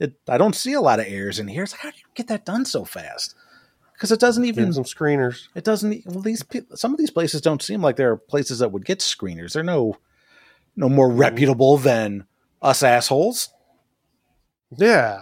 it. 0.00 0.14
I 0.28 0.38
don't 0.38 0.56
see 0.56 0.72
a 0.72 0.80
lot 0.80 0.98
of 1.00 1.06
errors 1.06 1.38
in 1.38 1.46
here. 1.48 1.62
It's 1.62 1.72
like, 1.72 1.80
how 1.82 1.90
do 1.90 1.96
you 1.98 2.04
get 2.14 2.28
that 2.28 2.44
done 2.44 2.64
so 2.64 2.84
fast? 2.84 3.34
Because 3.92 4.10
it 4.10 4.18
doesn't 4.18 4.44
even 4.44 4.64
Give 4.64 4.74
some 4.74 4.84
screeners. 4.84 5.46
It 5.54 5.62
doesn't. 5.62 6.02
Well, 6.06 6.22
these 6.22 6.42
some 6.74 6.90
of 6.92 6.98
these 6.98 7.10
places 7.12 7.40
don't 7.40 7.62
seem 7.62 7.80
like 7.82 7.94
they're 7.94 8.16
places 8.16 8.58
that 8.58 8.72
would 8.72 8.84
get 8.84 8.98
screeners. 8.98 9.52
They're 9.52 9.62
no, 9.62 9.96
no 10.74 10.88
more 10.88 11.08
reputable 11.08 11.76
than 11.78 12.26
us 12.60 12.82
assholes. 12.82 13.50
Yeah. 14.76 15.20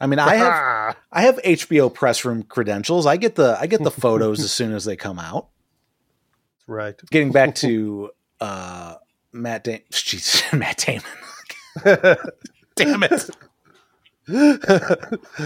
I 0.00 0.06
mean, 0.06 0.18
I 0.18 0.36
have 0.36 0.96
I 1.12 1.22
have 1.22 1.38
HBO 1.44 1.92
press 1.92 2.24
room 2.24 2.42
credentials. 2.44 3.04
I 3.06 3.16
get 3.18 3.34
the 3.34 3.58
I 3.60 3.66
get 3.66 3.82
the 3.84 3.90
photos 4.00 4.40
as 4.40 4.52
soon 4.52 4.72
as 4.72 4.84
they 4.86 4.96
come 4.96 5.18
out. 5.18 5.48
Right. 6.72 6.98
Getting 7.10 7.32
back 7.32 7.54
to 7.56 8.10
uh, 8.40 8.94
Matt 9.32 9.64
Damon, 9.64 9.82
jeez, 9.90 10.50
Matt 10.58 10.78
Damon. 10.78 11.04
Damn 12.74 13.02
it! 13.02 13.30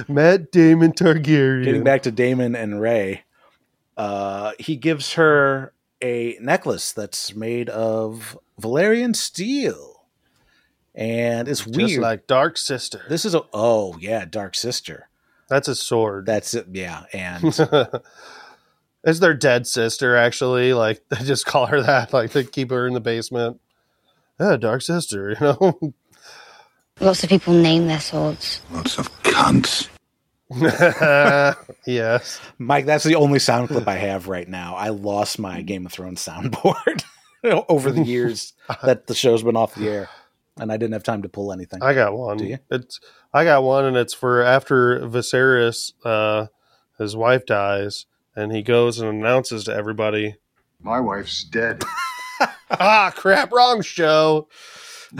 Matt 0.08 0.52
Damon 0.52 0.92
Targaryen. 0.92 1.64
Getting 1.64 1.82
back 1.84 2.02
to 2.04 2.12
Daemon 2.12 2.54
and 2.54 2.80
Ray, 2.80 3.24
uh, 3.96 4.52
he 4.60 4.76
gives 4.76 5.14
her 5.14 5.72
a 6.00 6.36
necklace 6.40 6.92
that's 6.92 7.34
made 7.34 7.68
of 7.70 8.38
Valyrian 8.60 9.16
steel, 9.16 10.04
and 10.94 11.48
it's 11.48 11.64
Just 11.64 11.76
weird. 11.76 12.02
like 12.02 12.26
Dark 12.28 12.56
Sister. 12.56 13.02
This 13.08 13.24
is 13.24 13.34
a 13.34 13.42
oh 13.52 13.96
yeah, 13.98 14.24
Dark 14.24 14.54
Sister. 14.54 15.08
That's 15.48 15.66
a 15.68 15.74
sword. 15.74 16.26
That's 16.26 16.54
it. 16.54 16.66
Yeah, 16.72 17.04
and 17.12 17.42
it's 19.06 19.20
their 19.20 19.34
dead 19.34 19.66
sister, 19.66 20.16
actually. 20.16 20.74
Like 20.74 21.02
they 21.08 21.24
just 21.24 21.46
call 21.46 21.66
her 21.66 21.80
that. 21.80 22.12
Like 22.12 22.32
they 22.32 22.44
keep 22.44 22.70
her 22.70 22.86
in 22.86 22.92
the 22.92 23.00
basement. 23.00 23.60
Yeah, 24.38 24.56
Dark 24.56 24.82
Sister. 24.82 25.30
You 25.30 25.36
know. 25.40 25.94
Lots 27.00 27.22
of 27.22 27.30
people 27.30 27.54
name 27.54 27.86
their 27.86 28.00
swords. 28.00 28.60
Lots 28.70 28.98
of 28.98 29.10
cunts. 29.22 29.88
yes. 31.86 32.40
Mike, 32.58 32.86
that's 32.86 33.04
the 33.04 33.16
only 33.16 33.38
sound 33.38 33.68
clip 33.68 33.86
I 33.86 33.96
have 33.96 34.28
right 34.28 34.48
now. 34.48 34.76
I 34.76 34.88
lost 34.88 35.38
my 35.38 35.60
Game 35.60 35.84
of 35.84 35.92
Thrones 35.92 36.24
soundboard 36.24 37.04
over 37.68 37.90
the 37.90 38.02
years 38.02 38.54
that 38.82 39.08
the 39.08 39.14
show's 39.14 39.42
been 39.42 39.56
off 39.56 39.74
the 39.74 39.88
air, 39.88 40.08
and 40.58 40.72
I 40.72 40.78
didn't 40.78 40.94
have 40.94 41.02
time 41.02 41.22
to 41.22 41.28
pull 41.28 41.52
anything. 41.52 41.82
I 41.82 41.92
got 41.92 42.16
one. 42.16 42.38
Do 42.38 42.46
you? 42.46 42.58
It's 42.70 43.00
I 43.34 43.44
got 43.44 43.62
one, 43.62 43.84
and 43.84 43.96
it's 43.96 44.14
for 44.14 44.42
after 44.42 45.00
Viserys, 45.00 45.92
uh, 46.04 46.46
his 46.98 47.14
wife 47.14 47.44
dies, 47.44 48.06
and 48.36 48.52
he 48.52 48.62
goes 48.62 49.00
and 49.00 49.08
announces 49.08 49.64
to 49.64 49.74
everybody, 49.74 50.36
My 50.80 51.00
wife's 51.00 51.42
dead. 51.42 51.82
"Ah, 52.70 53.12
crap, 53.16 53.50
wrong 53.50 53.82
show." 53.82 54.46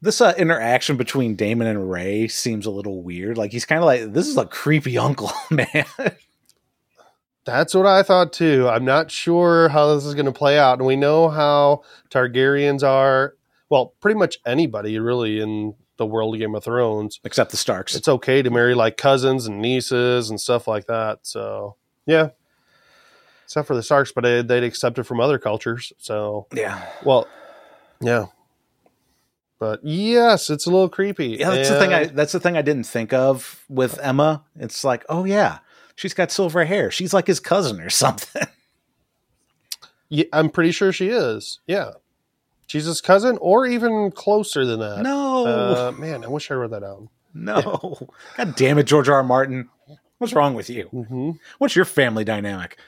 this 0.00 0.20
uh, 0.20 0.34
interaction 0.36 0.96
between 0.96 1.36
Daemon 1.36 1.66
and 1.66 1.90
Ray 1.90 2.28
seems 2.28 2.66
a 2.66 2.70
little 2.70 3.02
weird. 3.02 3.38
Like 3.38 3.52
he's 3.52 3.64
kind 3.64 3.80
of 3.80 3.84
like 3.84 4.12
this 4.12 4.26
is 4.26 4.36
a 4.36 4.46
creepy 4.46 4.98
uncle, 4.98 5.32
man. 5.50 5.84
That's 7.44 7.74
what 7.74 7.86
I 7.86 8.02
thought 8.02 8.32
too. 8.32 8.68
I'm 8.68 8.84
not 8.84 9.10
sure 9.10 9.68
how 9.68 9.94
this 9.94 10.04
is 10.04 10.14
going 10.14 10.26
to 10.26 10.32
play 10.32 10.58
out. 10.58 10.78
And 10.78 10.86
we 10.86 10.96
know 10.96 11.28
how 11.28 11.82
Targaryens 12.10 12.84
are. 12.84 13.34
Well, 13.68 13.94
pretty 14.00 14.18
much 14.18 14.38
anybody 14.46 14.98
really 14.98 15.40
in 15.40 15.74
the 16.02 16.06
world 16.12 16.34
of 16.34 16.40
Game 16.40 16.54
of 16.54 16.64
Thrones. 16.64 17.20
Except 17.24 17.50
the 17.50 17.56
Starks. 17.56 17.94
It's 17.94 18.08
okay 18.08 18.42
to 18.42 18.50
marry 18.50 18.74
like 18.74 18.96
cousins 18.96 19.46
and 19.46 19.60
nieces 19.60 20.30
and 20.30 20.40
stuff 20.40 20.66
like 20.66 20.86
that. 20.86 21.20
So, 21.22 21.76
yeah. 22.06 22.30
Except 23.44 23.66
for 23.66 23.76
the 23.76 23.82
Starks, 23.82 24.12
but 24.12 24.22
they, 24.22 24.42
they'd 24.42 24.64
accept 24.64 24.98
it 24.98 25.04
from 25.04 25.20
other 25.20 25.38
cultures. 25.38 25.92
So, 25.98 26.46
yeah. 26.54 26.84
well, 27.04 27.28
yeah. 28.00 28.26
But 29.58 29.84
yes, 29.84 30.50
it's 30.50 30.66
a 30.66 30.70
little 30.70 30.88
creepy. 30.88 31.36
Yeah, 31.38 31.50
that's 31.50 31.68
the 31.68 31.78
thing. 31.78 31.92
I 31.92 32.06
that's 32.06 32.32
the 32.32 32.40
thing 32.40 32.56
I 32.56 32.62
didn't 32.62 32.82
think 32.82 33.12
of 33.12 33.64
with 33.68 33.96
Aemma. 33.98 34.42
It's 34.58 34.82
like, 34.82 35.04
oh 35.08 35.24
yeah, 35.24 35.58
she's 35.94 36.14
got 36.14 36.32
silver 36.32 36.64
hair. 36.64 36.90
She's 36.90 37.14
like 37.14 37.28
his 37.28 37.38
cousin 37.38 37.80
or 37.80 37.88
something. 38.04 38.42
Yeah, 40.08 40.24
I'm 40.32 40.50
pretty 40.50 40.72
sure 40.72 40.92
she 40.92 41.10
is. 41.10 41.60
Yeah. 41.68 41.92
His 42.68 43.00
cousin 43.02 43.36
or 43.40 43.66
even 43.66 44.10
closer 44.12 44.64
than 44.64 44.80
that. 44.80 45.02
No, 45.02 45.46
Uh, 45.46 45.92
man, 45.92 46.24
I 46.24 46.28
wish 46.28 46.50
I 46.50 46.54
wrote 46.54 46.70
that 46.70 46.80
down. 46.80 47.08
no. 47.34 48.08
God 48.36 48.54
damn 48.56 48.78
it, 48.78 48.84
George 48.84 49.08
R. 49.08 49.16
R. 49.16 49.22
Martin. 49.22 49.68
What's 50.18 50.32
wrong 50.32 50.54
with 50.54 50.70
you? 50.70 50.88
Mm-hmm. 50.92 51.30
What's 51.58 51.76
your 51.76 51.84
family 51.84 52.24
dynamic? 52.24 52.78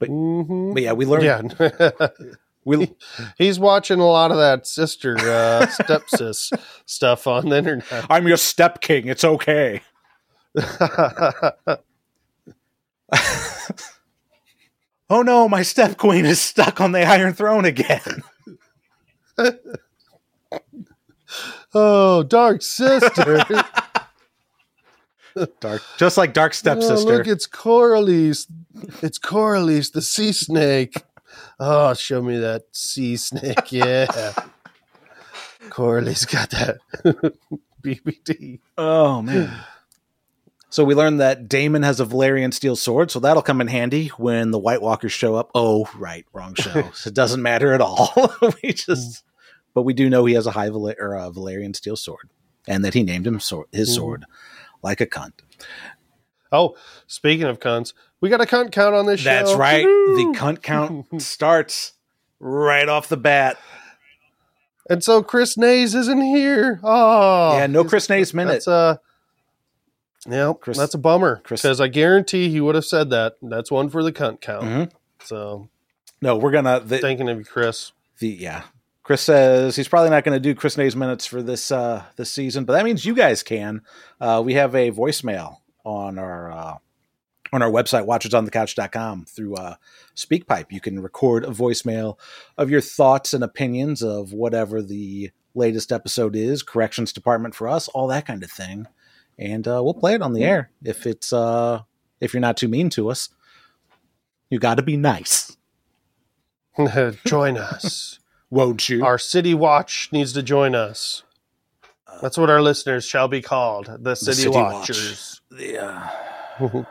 Mm-hmm. 0.00 0.74
But 0.74 0.82
yeah, 0.82 0.92
we 0.92 1.04
learned. 1.06 1.56
Yeah. 1.58 1.90
We 2.66 2.96
He's 3.38 3.60
watching 3.60 4.00
a 4.00 4.06
lot 4.06 4.32
of 4.32 4.38
that 4.38 4.66
sister, 4.66 5.16
uh, 5.18 5.66
stepsis 5.66 6.52
stuff 6.84 7.28
on 7.28 7.48
the 7.48 7.58
internet. 7.58 8.06
I'm 8.10 8.26
your 8.26 8.36
step 8.36 8.80
king. 8.80 9.06
It's 9.06 9.22
okay. 9.22 9.82
Oh 15.08 15.22
no, 15.22 15.48
my 15.48 15.62
step 15.62 15.96
queen 15.96 16.24
is 16.26 16.40
stuck 16.40 16.80
on 16.80 16.92
the 16.92 17.04
Iron 17.04 17.32
Throne 17.32 17.64
again. 17.64 18.22
Oh, 21.74 22.22
dark 22.22 22.62
sister. 22.62 23.44
Dark, 25.60 25.82
just 25.98 26.16
like 26.16 26.32
Dark 26.32 26.52
Oh, 26.52 26.54
Stepsister. 26.54 27.18
look, 27.18 27.26
it's 27.26 27.46
Corlys. 27.46 28.46
It's 29.02 29.18
Corlys, 29.18 29.92
the 29.92 30.00
sea 30.00 30.32
snake. 30.32 30.94
Oh, 31.60 31.92
show 31.94 32.22
me 32.22 32.38
that 32.38 32.62
sea 32.72 33.16
snake. 33.16 33.70
Yeah. 33.72 34.32
Corlys's 35.68 36.24
got 36.24 36.50
that 36.50 36.78
BBD. 37.82 38.60
Oh 38.78 39.20
man. 39.20 39.50
So 40.76 40.84
we 40.84 40.94
learned 40.94 41.20
that 41.20 41.48
Daemon 41.48 41.84
has 41.84 42.00
a 42.00 42.04
Valyrian 42.04 42.52
steel 42.52 42.76
sword, 42.76 43.10
so 43.10 43.18
that'll 43.18 43.40
come 43.40 43.62
in 43.62 43.66
handy 43.66 44.08
when 44.18 44.50
the 44.50 44.58
White 44.58 44.82
Walkers 44.82 45.10
show 45.10 45.34
up. 45.34 45.50
Oh, 45.54 45.88
right, 45.96 46.26
wrong 46.34 46.54
show. 46.58 46.90
So 46.92 47.08
it 47.08 47.14
doesn't 47.14 47.40
matter 47.40 47.72
at 47.72 47.80
all. 47.80 48.12
we 48.42 48.48
hmm. 48.62 48.70
just, 48.72 49.24
but 49.72 49.84
we 49.84 49.94
do 49.94 50.10
know 50.10 50.26
he 50.26 50.34
has 50.34 50.46
a 50.46 50.50
high 50.50 50.68
Val- 50.68 50.92
or 51.00 51.14
a 51.14 51.30
Valyrian 51.30 51.74
steel 51.74 51.96
sword, 51.96 52.28
and 52.68 52.84
that 52.84 52.92
he 52.92 53.02
named 53.02 53.26
him 53.26 53.40
sword, 53.40 53.68
his 53.72 53.88
Mhm. 53.88 53.94
sword 53.94 54.24
like 54.82 55.00
a 55.00 55.06
cunt. 55.06 55.32
Oh, 56.52 56.76
speaking 57.06 57.46
of 57.46 57.58
cunts, 57.58 57.94
we 58.20 58.28
got 58.28 58.42
a 58.42 58.44
cunt 58.44 58.70
count 58.70 58.94
on 58.94 59.06
this 59.06 59.20
show. 59.20 59.30
That's 59.30 59.54
right. 59.54 59.82
Woo! 59.82 60.16
The 60.16 60.38
cunt 60.38 60.60
count 60.60 61.06
starts 61.22 61.94
right 62.38 62.86
off 62.86 63.08
the 63.08 63.16
bat. 63.16 63.58
And 64.90 65.02
so 65.02 65.22
Chris 65.22 65.56
Nays 65.56 65.94
isn't 65.94 66.20
here. 66.20 66.80
Oh, 66.82 67.56
yeah, 67.56 67.66
no 67.66 67.82
Chris 67.82 68.10
Nays 68.10 68.34
minute. 68.34 68.52
That's 68.52 68.66
a 68.66 69.00
yeah, 70.28 70.52
Chris- 70.60 70.76
that's 70.78 70.94
a 70.94 70.98
bummer 70.98 71.40
Chris- 71.44 71.62
because 71.62 71.80
I 71.80 71.88
guarantee 71.88 72.48
he 72.48 72.60
would 72.60 72.74
have 72.74 72.84
said 72.84 73.10
that. 73.10 73.34
That's 73.42 73.70
one 73.70 73.88
for 73.88 74.02
the 74.02 74.12
cunt 74.12 74.40
count. 74.40 74.64
Mhm. 74.64 74.90
So 75.24 75.68
No, 76.22 76.36
we're 76.36 76.50
gonna. 76.52 76.80
The, 76.80 76.98
thinking 76.98 77.28
of 77.28 77.38
you, 77.38 77.44
Chris. 77.44 77.92
the 78.18 78.28
yeah. 78.28 78.62
Chris 79.02 79.22
says 79.22 79.76
he's 79.76 79.86
probably 79.86 80.10
not 80.10 80.24
going 80.24 80.34
to 80.34 80.40
do 80.40 80.52
Chris 80.54 80.76
Nay's 80.76 80.96
minutes 80.96 81.26
for 81.26 81.40
this 81.42 81.70
uh 81.70 82.02
this 82.16 82.30
season, 82.30 82.64
but 82.64 82.72
that 82.72 82.84
means 82.84 83.04
you 83.04 83.14
guys 83.14 83.42
can. 83.42 83.82
Uh, 84.20 84.42
we 84.44 84.54
have 84.54 84.74
a 84.74 84.90
voicemail 84.90 85.58
on 85.84 86.18
our 86.18 86.50
uh, 86.50 86.74
on 87.52 87.62
our 87.62 87.70
website 87.70 88.04
watchersonthecouch.com 88.06 89.26
through 89.26 89.54
uh, 89.54 89.74
SpeakPipe. 90.16 90.72
You 90.72 90.80
can 90.80 91.00
record 91.00 91.44
a 91.44 91.48
voicemail 91.50 92.18
of 92.58 92.70
your 92.70 92.80
thoughts 92.80 93.32
and 93.32 93.44
opinions 93.44 94.02
of 94.02 94.32
whatever 94.32 94.82
the 94.82 95.30
latest 95.54 95.92
episode 95.92 96.34
is, 96.34 96.62
corrections 96.64 97.12
department 97.12 97.54
for 97.54 97.68
us, 97.68 97.86
all 97.88 98.08
that 98.08 98.26
kind 98.26 98.42
of 98.42 98.50
thing, 98.50 98.86
and 99.38 99.66
uh, 99.66 99.80
we'll 99.82 99.94
play 99.94 100.14
it 100.14 100.22
on 100.22 100.32
the 100.32 100.44
air 100.44 100.70
if 100.82 101.06
it's 101.06 101.32
uh, 101.32 101.82
if 102.20 102.32
you're 102.34 102.40
not 102.40 102.56
too 102.56 102.68
mean 102.68 102.90
to 102.90 103.10
us. 103.10 103.28
You 104.50 104.58
got 104.58 104.76
to 104.76 104.82
be 104.82 104.96
nice, 104.96 105.56
join 107.26 107.56
us. 107.58 108.18
won't 108.50 108.88
you? 108.88 109.04
Our 109.04 109.18
city 109.18 109.54
watch 109.54 110.08
needs 110.12 110.32
to 110.34 110.42
join 110.42 110.74
us. 110.74 111.22
That's 112.22 112.38
what 112.38 112.48
our 112.48 112.62
listeners 112.62 113.04
shall 113.04 113.28
be 113.28 113.42
called. 113.42 113.90
The 114.00 114.14
city, 114.14 114.36
City 114.42 114.48
Watch. 114.50 114.72
watchers. 114.74 115.40
the, 115.50 115.84
uh, 115.84 116.84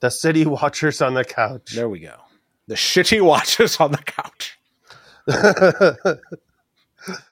The 0.00 0.10
city 0.10 0.46
watchers 0.46 1.02
on 1.02 1.12
the 1.14 1.24
couch. 1.24 1.72
There 1.74 1.88
we 1.88 2.00
go. 2.00 2.14
The 2.66 2.76
shitty 2.76 3.20
watchers 3.20 3.78
on 3.78 3.92
the 3.92 3.98
couch. 3.98 4.58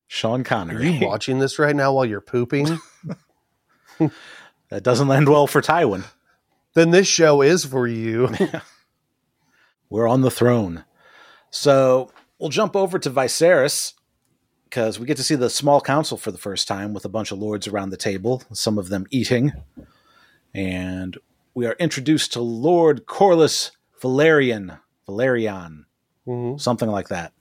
Sean 0.09 0.45
Connery. 0.45 0.89
Are 0.89 0.91
you 0.91 1.07
watching 1.07 1.39
this 1.39 1.59
right 1.59 1.75
now 1.75 1.93
while 1.95 2.05
you're 2.05 2.21
pooping? 2.21 2.79
that 4.69 4.83
doesn't 4.83 5.09
land 5.09 5.29
well 5.29 5.47
for 5.47 5.61
Tywin. 5.61 6.05
then 6.75 6.91
this 6.91 7.07
show 7.09 7.43
is 7.43 7.65
for 7.65 7.87
you. 7.87 8.29
We're 9.91 10.09
on 10.09 10.21
the 10.21 10.31
throne. 10.31 10.85
So 11.51 12.11
we'll 12.39 12.51
jump 12.51 12.77
over 12.77 12.99
to 12.99 13.11
Viserys 13.11 13.95
because 14.65 14.99
we 15.01 15.07
get 15.07 15.17
to 15.17 15.23
see 15.23 15.35
the 15.35 15.49
small 15.51 15.81
council 15.81 16.19
for 16.19 16.31
the 16.31 16.37
first 16.39 16.69
time 16.69 16.93
with 16.93 17.05
a 17.05 17.09
bunch 17.09 17.33
of 17.33 17.39
lords 17.39 17.67
around 17.67 17.91
the 17.91 17.97
table, 17.97 18.43
some 18.53 18.79
of 18.79 18.91
them 18.91 19.07
eating. 19.11 19.53
And 20.55 21.17
we 21.55 21.67
are 21.67 21.77
introduced 21.79 22.33
to 22.35 22.41
Lord 22.41 23.07
Corlys 23.07 23.71
Velaryon, 24.03 24.79
Velaryon, 25.09 25.85
Mhm. 26.27 26.61
something 26.61 26.89
like 26.91 27.09
that, 27.09 27.33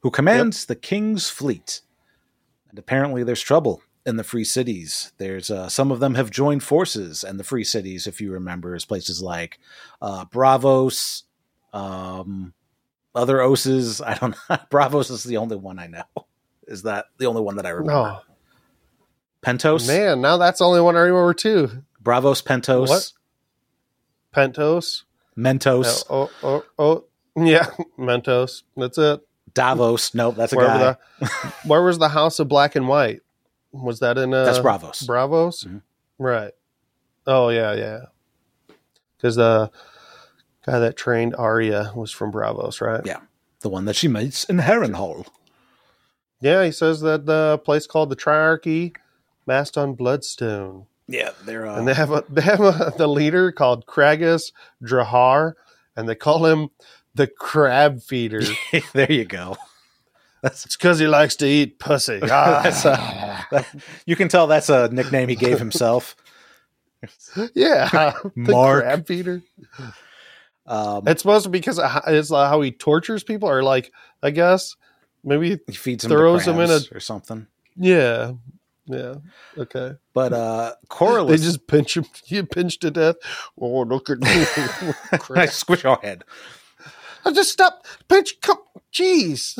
who 0.00 0.10
commands 0.10 0.64
the 0.64 0.74
king's 0.74 1.28
fleet. 1.28 1.82
And 2.70 2.78
apparently, 2.78 3.22
there's 3.22 3.42
trouble 3.42 3.82
in 4.04 4.16
the 4.16 4.24
free 4.24 4.44
cities. 4.44 5.12
There's 5.18 5.50
uh, 5.50 5.68
some 5.68 5.90
of 5.92 6.00
them 6.00 6.14
have 6.16 6.30
joined 6.30 6.62
forces, 6.62 7.22
and 7.24 7.38
the 7.38 7.44
free 7.44 7.64
cities, 7.64 8.06
if 8.06 8.20
you 8.20 8.32
remember, 8.32 8.74
is 8.74 8.84
places 8.84 9.22
like 9.22 9.58
uh, 10.00 10.24
Braavos, 10.26 11.22
um, 11.72 12.52
other 13.14 13.40
oses. 13.40 14.00
I 14.06 14.14
don't 14.14 14.36
know. 14.50 14.56
Braavos 14.70 15.10
is 15.10 15.24
the 15.24 15.36
only 15.36 15.56
one 15.56 15.78
I 15.78 15.86
know. 15.86 16.04
Is 16.66 16.82
that 16.84 17.06
the 17.18 17.26
only 17.26 17.42
one 17.42 17.56
that 17.56 17.66
I 17.66 17.70
remember? 17.70 18.20
Oh, 18.20 18.32
Pentos, 19.44 19.86
man. 19.88 20.20
Now 20.20 20.36
that's 20.36 20.60
the 20.60 20.64
only 20.66 20.80
one 20.80 20.96
I 20.96 21.00
remember 21.00 21.34
too. 21.34 21.82
Braavos, 22.02 22.42
Pentos, 22.44 22.88
What? 22.88 23.12
Pentos. 24.34 25.02
Mentos, 25.36 26.04
Oh, 26.10 26.30
oh, 26.42 26.64
oh, 26.78 27.04
yeah. 27.36 27.66
Mentos. 27.98 28.62
That's 28.76 28.98
it. 28.98 29.20
Davos. 29.54 30.14
Nope, 30.14 30.36
that's 30.36 30.52
a 30.52 30.56
Where, 30.56 30.66
guy. 30.66 30.96
the, 31.20 31.28
where 31.66 31.82
was 31.82 31.98
the 31.98 32.08
House 32.08 32.38
of 32.38 32.48
Black 32.48 32.76
and 32.76 32.86
White? 32.88 33.21
Was 33.72 34.00
that 34.00 34.18
in 34.18 34.32
uh, 34.34 34.44
that's 34.44 34.58
Braavos. 34.58 35.06
Braavos? 35.06 35.66
Mhm. 35.66 35.82
Right. 36.18 36.52
Oh 37.26 37.48
yeah, 37.48 37.74
yeah. 37.74 38.00
Because 39.16 39.36
the 39.36 39.70
guy 40.66 40.78
that 40.78 40.96
trained 40.96 41.34
Arya 41.36 41.92
was 41.94 42.10
from 42.10 42.32
Braavos, 42.32 42.80
right? 42.80 43.04
Yeah. 43.04 43.20
the 43.60 43.68
one 43.68 43.84
that 43.84 43.94
she 43.96 44.08
meets 44.08 44.44
in 44.44 44.58
Harrenhal. 44.58 45.26
Yeah, 46.40 46.64
he 46.64 46.72
says 46.72 47.00
that 47.02 47.26
the 47.26 47.60
place 47.64 47.86
called 47.86 48.10
the 48.10 48.16
Triarchy, 48.16 48.96
massed 49.46 49.78
on 49.78 49.94
Bloodstone, 49.94 50.86
Yeah, 51.06 51.30
they're 51.44 51.66
uh, 51.66 51.78
and 51.78 51.86
they 51.86 51.94
have 51.94 52.10
a 52.10 52.24
they 52.28 52.42
have 52.42 52.60
a, 52.60 52.92
the 52.96 53.06
leader 53.06 53.52
called 53.52 53.86
Craghas 53.86 54.50
Drahar, 54.82 55.54
and 55.96 56.08
they 56.08 56.16
call 56.16 56.44
him 56.46 56.70
the 57.14 57.28
Crab 57.28 58.02
Feeder. 58.02 58.42
there 58.92 59.10
you 59.12 59.24
go. 59.24 59.56
That's 60.42 60.66
it's 60.66 60.76
because 60.76 60.98
he 60.98 61.06
likes 61.06 61.36
to 61.36 61.46
eat 61.46 61.78
pussy. 61.78 62.20
Ah. 62.30 63.46
a, 63.52 63.64
you 64.06 64.16
can 64.16 64.28
tell 64.28 64.46
that's 64.48 64.68
a 64.68 64.88
nickname 64.88 65.28
he 65.28 65.36
gave 65.36 65.58
himself. 65.58 66.16
yeah, 67.54 68.12
Mark. 68.34 68.82
Crab 68.84 69.06
Feeder. 69.06 69.42
Um, 70.66 71.06
It's 71.08 71.22
supposed 71.22 71.44
to 71.44 71.50
be 71.50 71.58
because 71.58 71.80
it's 72.06 72.30
how 72.30 72.60
he 72.60 72.70
tortures 72.72 73.24
people, 73.24 73.48
or 73.48 73.62
like 73.62 73.92
I 74.22 74.30
guess 74.30 74.76
maybe 75.24 75.60
he 75.66 75.72
feeds 75.74 76.04
him 76.04 76.10
throws 76.10 76.44
to 76.44 76.52
him 76.52 76.60
in 76.60 76.70
a- 76.70 76.80
or 76.96 77.00
something. 77.00 77.46
yeah, 77.76 78.32
yeah. 78.86 79.14
Okay, 79.58 79.92
But 80.14 80.32
uh, 80.32 80.74
Corlys, 80.88 81.28
they 81.30 81.36
just 81.38 81.66
pinch 81.66 81.96
him. 81.96 82.04
You 82.26 82.44
pinch 82.46 82.78
to 82.80 82.90
death. 82.90 83.16
Oh, 83.60 83.82
look 83.82 84.08
at 84.10 84.18
me! 84.18 84.44
I 85.34 85.46
squish 85.46 85.82
your 85.84 85.98
head. 86.02 86.24
I 87.24 87.32
just 87.32 87.50
stop 87.52 87.84
pinch. 88.08 88.40
Come, 88.40 88.58
jeez. 88.92 89.58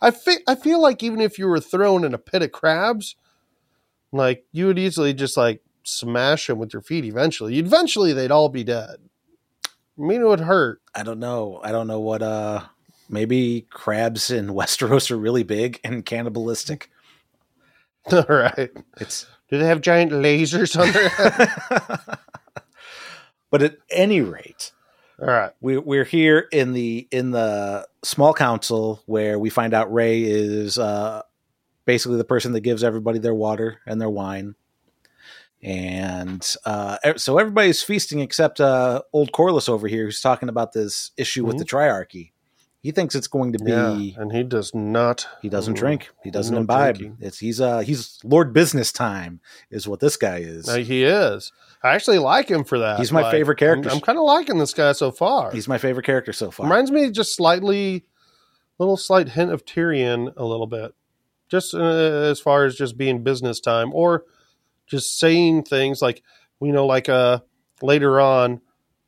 I 0.00 0.10
feel 0.10 0.38
I 0.46 0.54
feel 0.54 0.80
like 0.80 1.02
even 1.02 1.20
if 1.20 1.38
you 1.38 1.46
were 1.46 1.60
thrown 1.60 2.04
in 2.04 2.14
a 2.14 2.18
pit 2.18 2.42
of 2.42 2.52
crabs, 2.52 3.16
like 4.12 4.44
you 4.52 4.66
would 4.66 4.78
easily 4.78 5.14
just 5.14 5.36
like 5.36 5.62
smash 5.84 6.46
them 6.46 6.58
with 6.58 6.72
your 6.72 6.82
feet 6.82 7.04
eventually. 7.04 7.58
Eventually, 7.58 8.12
they'd 8.12 8.30
all 8.30 8.48
be 8.48 8.64
dead. 8.64 8.96
I 9.66 10.02
mean, 10.02 10.22
it 10.22 10.26
would 10.26 10.40
hurt. 10.40 10.80
I 10.94 11.02
don't 11.02 11.20
know. 11.20 11.60
I 11.62 11.72
don't 11.72 11.86
know 11.86 12.00
what. 12.00 12.22
Uh, 12.22 12.62
maybe 13.12 13.66
crabs 13.70 14.30
in 14.30 14.48
Westeros 14.54 15.10
are 15.10 15.18
really 15.18 15.44
big 15.44 15.78
and 15.84 16.04
cannibalistic. 16.04 16.90
All 18.12 18.24
right. 18.28 18.70
It's 18.98 19.26
Do 19.48 19.58
they 19.58 19.66
have 19.66 19.80
giant 19.80 20.10
lasers 20.10 20.76
on 20.76 20.90
their 20.92 21.08
head? 21.08 22.18
but 23.50 23.62
at 23.62 23.76
any 23.90 24.20
rate, 24.20 24.72
All 25.22 25.28
right. 25.28 25.52
we, 25.60 25.78
we're 25.78 26.04
here 26.04 26.48
in 26.52 26.72
the 26.72 27.06
in 27.12 27.30
the 27.30 27.86
small 28.02 28.34
council 28.34 29.02
where 29.06 29.38
we 29.38 29.48
find 29.50 29.72
out 29.72 29.92
Ray 29.92 30.22
is 30.24 30.78
uh, 30.78 31.22
basically 31.84 32.16
the 32.18 32.24
person 32.24 32.52
that 32.52 32.60
gives 32.60 32.82
everybody 32.82 33.18
their 33.20 33.34
water 33.34 33.78
and 33.86 34.00
their 34.00 34.10
wine, 34.10 34.56
and 35.62 36.56
uh, 36.64 36.98
so 37.16 37.38
everybody's 37.38 37.82
feasting 37.82 38.18
except 38.20 38.60
uh, 38.60 39.02
old 39.12 39.32
Corlys 39.32 39.68
over 39.68 39.86
here, 39.86 40.04
who's 40.06 40.20
talking 40.20 40.48
about 40.48 40.72
this 40.72 41.12
issue 41.16 41.44
with 41.44 41.58
the 41.58 41.64
triarchy. 41.64 42.32
He 42.80 42.90
thinks 42.90 43.14
it's 43.14 43.28
going 43.28 43.52
to 43.52 43.60
be. 43.60 43.70
Yeah, 43.70 44.20
and 44.22 44.32
he 44.32 44.42
does 44.42 44.74
not. 44.74 45.28
He 45.40 45.48
doesn't 45.48 45.74
Mm. 45.74 45.78
drink. 45.78 46.10
He 46.24 46.32
doesn't 46.32 46.52
No 46.52 46.62
imbibe. 46.62 46.96
drinking. 46.98 47.18
It's 47.20 47.38
he's 47.38 47.60
uh 47.60 47.78
he's 47.78 48.18
Lord 48.24 48.52
Business 48.52 48.90
Time 48.90 49.40
is 49.70 49.86
what 49.86 50.00
this 50.00 50.16
guy 50.16 50.38
is. 50.38 50.66
No, 50.66 50.78
he 50.82 51.04
is. 51.04 51.52
I 51.82 51.94
actually 51.94 52.18
like 52.18 52.48
him 52.48 52.64
for 52.64 52.78
that. 52.78 52.98
He's 52.98 53.10
my 53.12 53.22
Like, 53.22 53.32
favorite 53.32 53.58
character. 53.58 53.90
I'm, 53.90 54.00
kind 54.00 54.18
of 54.18 54.24
liking 54.24 54.58
this 54.58 54.72
guy 54.72 54.92
so 54.92 55.10
far. 55.10 55.50
He's 55.50 55.66
my 55.66 55.78
favorite 55.78 56.06
character 56.06 56.32
so 56.32 56.50
far. 56.50 56.66
Reminds 56.66 56.90
me 56.92 57.10
just 57.10 57.34
slightly, 57.34 58.04
little 58.78 58.96
slight 58.96 59.30
hint 59.30 59.50
of 59.50 59.64
Tyrion 59.64 60.32
a 60.36 60.44
little 60.44 60.66
bit, 60.68 60.94
just 61.50 61.74
uh, 61.74 61.80
as 61.80 62.38
far 62.38 62.64
as 62.64 62.76
just 62.76 62.96
being 62.96 63.22
business 63.24 63.58
time 63.58 63.92
or 63.94 64.24
just 64.86 65.18
saying 65.18 65.64
things 65.64 66.00
like 66.00 66.22
you 66.60 66.72
know, 66.72 66.86
like 66.86 67.08
uh 67.08 67.40
later 67.82 68.20
on, 68.20 68.60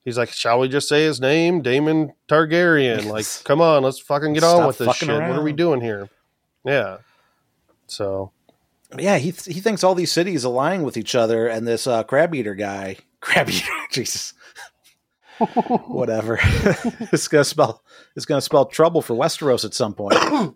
he's 0.04 0.18
like, 0.18 0.30
"Shall 0.30 0.58
we 0.58 0.68
just 0.68 0.88
say 0.88 1.04
his 1.04 1.20
name, 1.20 1.62
Daemon 1.62 2.12
Targaryen?" 2.28 3.04
Like, 3.10 3.26
come 3.44 3.60
on, 3.60 3.84
let's 3.84 4.00
fucking 4.00 4.32
get 4.32 4.40
Stop 4.42 4.60
on 4.62 4.66
with 4.66 4.78
this 4.78 4.96
shit. 4.96 5.08
What 5.08 5.38
are 5.38 5.42
we 5.42 5.52
doing 5.52 5.80
here? 5.80 6.08
Yeah. 6.64 6.98
So 7.86 8.32
yeah, 8.98 9.18
he 9.18 9.32
th- 9.32 9.54
he 9.54 9.60
thinks 9.60 9.82
all 9.82 9.94
these 9.94 10.12
cities 10.12 10.44
align 10.44 10.82
with 10.82 10.96
each 10.96 11.14
other, 11.14 11.46
and 11.46 11.66
this 11.66 11.86
uh, 11.86 12.02
crab 12.02 12.34
eater 12.34 12.54
guy, 12.54 12.96
crab 13.20 13.48
eater, 13.48 13.66
Jesus, 13.90 14.34
whatever, 15.86 16.38
it's 17.12 17.28
gonna 17.28 17.44
spell 17.44 17.82
it's 18.16 18.26
gonna 18.26 18.40
spell 18.40 18.66
trouble 18.66 19.02
for 19.02 19.14
Westeros 19.14 19.64
at 19.64 19.74
some 19.74 19.94
point. 19.94 20.14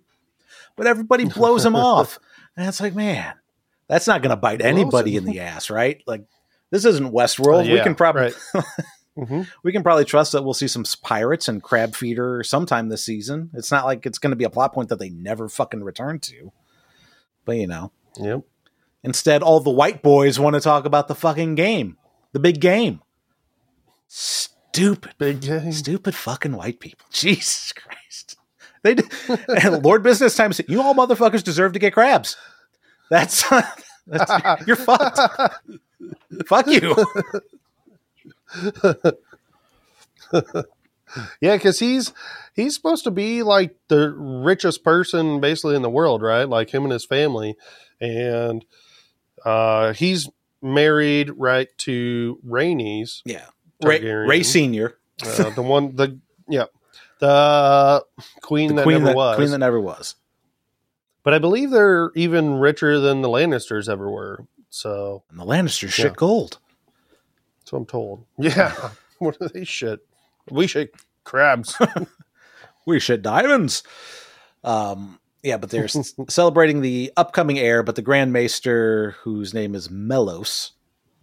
but 0.77 0.87
everybody 0.87 1.25
blows 1.25 1.65
him 1.65 1.77
off, 1.77 2.19
and 2.57 2.69
it's 2.69 2.81
like, 2.81 2.95
man, 2.95 3.35
that's 3.89 4.07
not 4.07 4.23
gonna 4.23 4.37
bite 4.37 4.63
anybody 4.63 5.17
in 5.17 5.25
the 5.25 5.41
ass, 5.41 5.71
right? 5.71 6.03
Like, 6.07 6.25
this 6.71 6.85
isn't 6.85 7.13
Westworld. 7.13 7.69
Uh, 7.69 7.73
we 7.73 7.81
can 7.81 7.95
probably 7.95 8.33
right. 8.55 8.65
hmm 9.17 9.43
we 9.65 9.73
can 9.73 9.83
probably 9.83 10.05
trust 10.05 10.31
that 10.31 10.45
we'll 10.45 10.55
see 10.55 10.69
some 10.69 10.85
pirates 11.03 11.49
and 11.49 11.61
crab 11.61 11.97
feeder 11.97 12.45
sometime 12.45 12.89
this 12.89 13.05
season. 13.05 13.51
It's 13.55 13.73
not 13.73 13.85
like 13.85 14.07
it's 14.07 14.19
going 14.19 14.31
to 14.31 14.37
be 14.37 14.45
a 14.45 14.51
plot 14.51 14.73
point 14.73 14.91
that 14.91 15.01
they 15.01 15.09
never 15.09 15.49
fucking 15.49 15.83
return 15.83 16.21
to. 16.21 16.53
But 17.45 17.57
you 17.57 17.67
know, 17.67 17.91
Yep. 18.19 18.41
instead, 19.03 19.43
all 19.43 19.61
the 19.61 19.71
white 19.71 20.03
boys 20.03 20.39
want 20.41 20.55
to 20.55 20.61
talk 20.61 20.85
about 20.85 21.09
the 21.09 21.15
fucking 21.15 21.55
game, 21.55 21.97
the 22.33 22.41
big 22.41 22.61
game. 22.61 23.01
Stupid, 24.07 25.13
Big 25.19 25.41
game. 25.41 25.73
stupid 25.73 26.15
fucking 26.15 26.57
white 26.57 26.81
people. 26.81 27.07
Jesus 27.13 27.73
Christ. 27.73 28.37
They 28.83 28.95
d- 28.95 29.05
and 29.63 29.83
Lord 29.85 30.03
Business 30.03 30.37
Time 30.37 30.53
said, 30.53 30.67
"You 30.69 30.81
all 30.83 30.95
motherfuckers 30.95 31.43
deserve 31.43 31.73
to 31.73 31.79
get 31.79 31.93
crabs." 31.95 32.37
That's, 33.11 33.43
that's 34.07 34.67
you're 34.67 34.77
fucked. 34.77 35.19
Fuck 36.47 36.67
you. 36.69 36.95
Yeah, 41.41 41.57
because 41.57 41.79
he's 41.79 42.13
he's 42.55 42.75
supposed 42.75 43.05
to 43.05 43.11
be 43.11 43.43
like 43.43 43.77
the 43.89 44.11
richest 44.13 44.85
person 44.85 45.41
basically 45.41 45.77
in 45.77 45.83
the 45.83 45.91
world, 45.91 46.23
right? 46.23 46.49
Like 46.49 46.71
him 46.71 46.85
and 46.85 46.93
his 46.93 47.05
family, 47.05 47.57
and 48.01 48.65
uh, 49.45 49.93
he's 49.93 50.29
married 50.61 51.31
right 51.37 51.69
to 51.79 52.39
Rhaenys, 52.47 53.23
Yeah, 53.25 53.47
Ray, 53.83 54.01
Ray 54.05 54.43
Senior, 54.43 54.99
uh, 55.25 55.51
the 55.51 55.63
one, 55.63 55.95
the 55.97 56.19
yeah, 56.49 56.65
the 57.21 58.05
queen 58.43 58.71
the 58.71 58.75
that 58.77 58.83
queen 58.85 58.99
never 58.99 59.07
that 59.07 59.17
was. 59.17 59.37
queen 59.37 59.51
that 59.51 59.59
never 59.59 59.81
was. 59.81 60.15
but 61.23 61.35
I 61.35 61.39
believe 61.39 61.71
they're 61.71 62.11
even 62.15 62.55
richer 62.55 62.99
than 63.01 63.23
the 63.23 63.29
Lannisters 63.29 63.89
ever 63.89 64.11
were. 64.11 64.47
So 64.71 65.23
And 65.31 65.39
the 65.41 65.45
Lannisters 65.45 65.91
shit 65.91 66.17
gold. 66.17 66.59
that's 67.61 67.73
what 67.73 67.79
I'm 67.79 67.87
told. 67.87 68.25
Yeah, 68.39 68.91
what 69.19 69.37
are 69.41 69.49
they 69.49 69.65
shit? 69.65 70.01
We 70.51 70.67
shit 70.67 70.95
crabs. 71.25 71.77
We 72.89 73.01
shit 73.01 73.21
diamonds. 73.21 73.83
Um, 74.65 75.21
yeah, 75.43 75.59
but 75.59 75.69
they're 75.69 75.89
celebrating 76.29 76.81
the 76.81 77.13
upcoming 77.19 77.59
heir, 77.59 77.83
but 77.83 77.97
the 77.97 78.03
Grand 78.03 78.33
Maester, 78.33 79.15
whose 79.25 79.53
name 79.53 79.75
is 79.75 79.91
Mellos, 79.91 80.71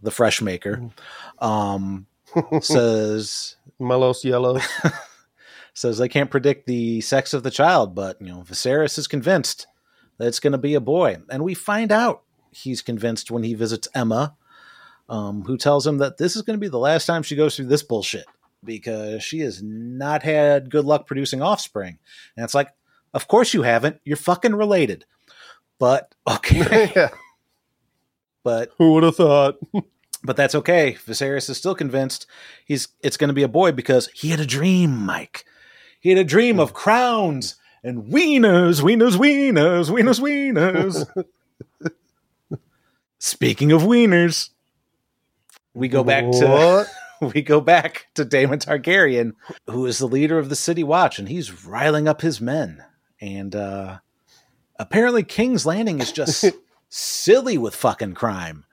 the 0.03 0.11
fresh 0.11 0.43
maker, 0.43 0.91
um, 1.39 2.05
says 2.61 3.55
Mellos 3.79 4.23
yellow. 4.23 4.59
says 5.73 5.97
they 5.97 6.07
can't 6.07 6.29
predict 6.29 6.67
the 6.67 7.01
sex 7.01 7.33
of 7.33 7.41
the 7.41 7.49
child, 7.49 7.95
but 7.95 8.21
you 8.21 8.27
know, 8.27 8.43
Viserys 8.47 8.99
is 8.99 9.07
convinced 9.07 9.65
that 10.19 10.27
it's 10.27 10.39
going 10.39 10.51
to 10.51 10.59
be 10.59 10.75
a 10.75 10.79
boy, 10.79 11.17
and 11.31 11.43
we 11.43 11.55
find 11.55 11.91
out 11.91 12.21
he's 12.51 12.83
convinced 12.83 13.31
when 13.31 13.41
he 13.41 13.55
visits 13.55 13.87
Aemma, 13.95 14.35
um, 15.09 15.45
who 15.45 15.57
tells 15.57 15.87
him 15.87 15.97
that 15.97 16.19
this 16.19 16.35
is 16.35 16.43
going 16.43 16.59
to 16.59 16.63
be 16.63 16.69
the 16.69 16.77
last 16.77 17.07
time 17.07 17.23
she 17.23 17.35
goes 17.35 17.55
through 17.55 17.65
this 17.65 17.81
bullshit 17.81 18.25
because 18.65 19.23
she 19.23 19.39
has 19.39 19.61
not 19.63 20.23
had 20.23 20.69
good 20.69 20.85
luck 20.85 21.07
producing 21.07 21.41
offspring, 21.41 21.99
and 22.35 22.43
it's 22.43 22.55
like, 22.55 22.73
of 23.13 23.27
course 23.27 23.53
you 23.53 23.61
haven't. 23.61 24.01
You're 24.03 24.17
fucking 24.17 24.55
related, 24.55 25.05
but 25.79 26.13
okay, 26.29 26.91
yeah, 26.95 27.09
but 28.43 28.71
who 28.77 28.93
would 28.93 29.03
have 29.03 29.15
thought? 29.15 29.55
but 30.23 30.35
that's 30.35 30.55
okay. 30.55 30.97
Viserys 31.05 31.49
is 31.49 31.57
still 31.57 31.75
convinced 31.75 32.25
he's 32.65 32.89
it's 33.01 33.17
going 33.17 33.29
to 33.29 33.33
be 33.33 33.43
a 33.43 33.47
boy 33.47 33.71
because 33.71 34.09
he 34.13 34.29
had 34.29 34.39
a 34.39 34.45
dream, 34.45 35.05
Mike. 35.05 35.45
He 35.99 36.09
had 36.09 36.19
a 36.19 36.23
dream 36.23 36.59
of 36.59 36.73
crowns 36.73 37.55
and 37.83 38.05
wieners, 38.05 38.81
wieners, 38.81 39.15
wieners, 39.15 39.89
wieners, 39.89 40.19
wieners. 40.19 41.25
Speaking 43.19 43.71
of 43.71 43.83
wieners, 43.83 44.49
we 45.73 45.87
go 45.87 46.03
back 46.03 46.23
to 46.31 46.47
What? 46.47 46.87
we 47.33 47.41
go 47.41 47.61
back 47.61 48.07
to 48.15 48.25
Daemon 48.25 48.59
Targaryen, 48.59 49.33
who 49.69 49.85
is 49.85 49.97
the 49.97 50.07
leader 50.07 50.37
of 50.37 50.49
the 50.49 50.55
City 50.55 50.83
Watch, 50.83 51.19
and 51.19 51.29
he's 51.29 51.65
riling 51.65 52.07
up 52.07 52.21
his 52.21 52.41
men. 52.41 52.83
And 53.21 53.55
uh, 53.55 53.99
apparently, 54.77 55.23
King's 55.23 55.65
Landing 55.65 55.99
is 55.99 56.11
just 56.11 56.45
silly 56.89 57.57
with 57.57 57.75
fucking 57.75 58.13
crime. 58.13 58.65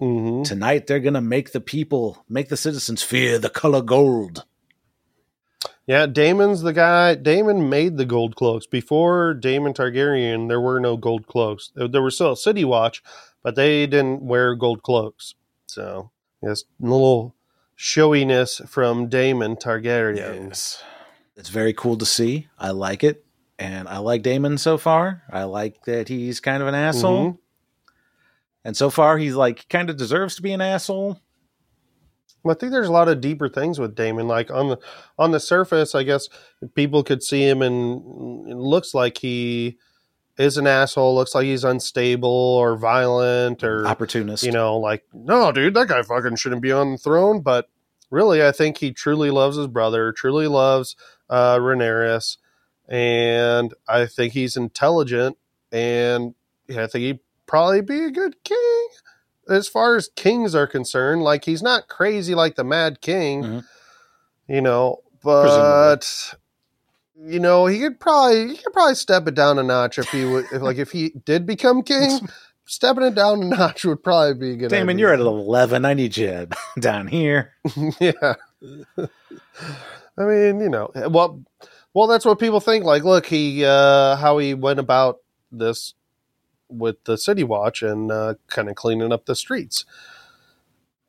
Mhm. 0.00 0.44
Tonight, 0.44 0.88
they're 0.88 0.98
gonna 0.98 1.20
make 1.20 1.52
the 1.52 1.60
people, 1.60 2.24
make 2.28 2.48
the 2.48 2.56
citizens 2.56 3.04
fear 3.04 3.38
the 3.38 3.48
color 3.48 3.82
gold. 3.82 4.44
Yeah, 5.86 6.06
Daemon's 6.06 6.62
the 6.62 6.72
guy. 6.72 7.14
Daemon 7.14 7.68
made 7.70 7.96
the 7.96 8.04
gold 8.04 8.34
cloaks. 8.34 8.66
Before 8.66 9.32
Daemon 9.34 9.74
Targaryen, 9.74 10.48
there 10.48 10.60
were 10.60 10.80
no 10.80 10.96
gold 10.96 11.28
cloaks. 11.28 11.70
There 11.76 11.86
there 11.86 12.02
was 12.02 12.16
still 12.16 12.32
a 12.32 12.36
city 12.36 12.64
watch, 12.64 13.00
but 13.44 13.54
they 13.54 13.86
didn't 13.86 14.22
wear 14.22 14.56
gold 14.56 14.82
cloaks. 14.82 15.36
So, 15.68 16.10
yes, 16.42 16.64
a 16.82 16.84
little 16.84 17.35
showiness 17.76 18.60
from 18.66 19.08
Daemon 19.08 19.56
Targaryen. 19.56 20.16
Yes, 20.48 20.82
it's 21.36 21.50
very 21.50 21.72
cool 21.72 21.96
to 21.98 22.06
see. 22.06 22.48
I 22.58 22.70
like 22.70 23.04
it, 23.04 23.24
and 23.58 23.86
I 23.86 23.98
like 23.98 24.22
Daemon 24.22 24.58
so 24.58 24.78
far. 24.78 25.22
I 25.30 25.44
like 25.44 25.84
that 25.84 26.08
he's 26.08 26.40
kind 26.40 26.62
of 26.62 26.68
an 26.68 26.74
asshole. 26.74 27.32
Mhm. 27.32 27.38
And 28.64 28.76
so 28.76 28.90
far, 28.90 29.16
he's 29.18 29.34
like 29.36 29.68
kind 29.68 29.88
of 29.90 29.96
deserves 29.96 30.34
to 30.36 30.42
be 30.42 30.52
an 30.52 30.60
asshole. 30.60 31.20
Well, 32.42 32.56
I 32.56 32.58
think 32.58 32.72
there's 32.72 32.88
a 32.88 32.92
lot 32.92 33.08
of 33.08 33.20
deeper 33.20 33.48
things 33.48 33.78
with 33.78 33.94
Daemon. 33.94 34.26
Like 34.26 34.50
on 34.50 34.68
the 34.68 34.78
on 35.18 35.30
the 35.30 35.40
surface, 35.40 35.94
I 35.94 36.02
guess 36.02 36.28
people 36.74 37.04
could 37.04 37.22
see 37.22 37.46
him 37.48 37.62
and 37.62 38.48
it 38.48 38.56
looks 38.56 38.94
like 38.94 39.18
he 39.18 39.78
is 40.38 40.56
an 40.58 40.66
asshole. 40.66 41.14
Looks 41.14 41.34
like 41.34 41.44
he's 41.46 41.64
unstable 41.64 42.28
or 42.28 42.76
violent 42.76 43.64
or 43.64 43.86
Opportunist. 43.86 44.42
you 44.44 44.52
know, 44.52 44.76
like 44.78 45.04
no, 45.12 45.52
dude, 45.52 45.74
that 45.74 45.88
guy 45.88 46.02
fucking 46.02 46.36
shouldn't 46.36 46.62
be 46.62 46.72
on 46.72 46.92
the 46.92 46.98
throne. 46.98 47.40
But 47.40 47.68
really, 48.10 48.44
I 48.44 48.52
think 48.52 48.78
he 48.78 48.92
truly 48.92 49.30
loves 49.30 49.56
his 49.56 49.66
brother, 49.66 50.12
truly 50.12 50.46
loves 50.46 50.94
uh, 51.30 51.56
Rhaenyra, 51.56 52.36
and 52.88 53.74
I 53.88 54.06
think 54.06 54.32
he's 54.32 54.56
intelligent, 54.56 55.36
and 55.72 56.34
yeah, 56.68 56.84
I 56.84 56.86
think 56.86 57.02
he'd 57.02 57.20
probably 57.46 57.80
be 57.80 58.04
a 58.04 58.10
good 58.10 58.42
king. 58.44 58.88
As 59.48 59.68
far 59.68 59.94
as 59.96 60.08
kings 60.16 60.54
are 60.54 60.66
concerned, 60.66 61.22
like 61.22 61.44
he's 61.44 61.62
not 61.62 61.88
crazy 61.88 62.34
like 62.34 62.56
the 62.56 62.64
Mad 62.64 63.00
King, 63.00 63.42
Mhm. 63.44 63.64
you 64.48 64.60
know, 64.60 65.02
but 65.22 66.34
you 67.18 67.40
know 67.40 67.66
he 67.66 67.78
could 67.78 67.98
probably 67.98 68.48
he 68.48 68.56
could 68.56 68.72
probably 68.72 68.94
step 68.94 69.26
it 69.26 69.34
down 69.34 69.58
a 69.58 69.62
notch 69.62 69.98
if 69.98 70.08
he 70.10 70.24
would 70.24 70.44
if, 70.52 70.60
like 70.62 70.76
if 70.76 70.90
he 70.90 71.10
did 71.24 71.46
become 71.46 71.82
king 71.82 72.28
stepping 72.66 73.04
it 73.04 73.14
down 73.14 73.42
a 73.42 73.46
notch 73.46 73.84
would 73.84 74.02
probably 74.02 74.34
be 74.34 74.52
a 74.52 74.56
good. 74.56 74.70
Daemon, 74.70 74.96
idea. 74.96 75.00
you're 75.00 75.14
at 75.14 75.20
11. 75.20 75.84
I 75.84 75.94
need 75.94 76.16
you 76.16 76.48
down 76.78 77.06
here. 77.06 77.52
yeah. 78.00 78.34
I 80.18 80.22
mean, 80.22 80.60
you 80.60 80.68
know, 80.68 80.90
well, 81.08 81.42
well, 81.94 82.06
that's 82.06 82.24
what 82.24 82.38
people 82.38 82.60
think. 82.60 82.84
Like, 82.84 83.04
look, 83.04 83.26
he 83.26 83.64
uh, 83.64 84.16
how 84.16 84.38
he 84.38 84.54
went 84.54 84.78
about 84.78 85.18
this 85.50 85.94
with 86.68 87.02
the 87.04 87.16
City 87.16 87.44
Watch 87.44 87.82
and 87.82 88.10
uh, 88.10 88.34
kind 88.48 88.68
of 88.68 88.74
cleaning 88.74 89.12
up 89.12 89.26
the 89.26 89.36
streets. 89.36 89.84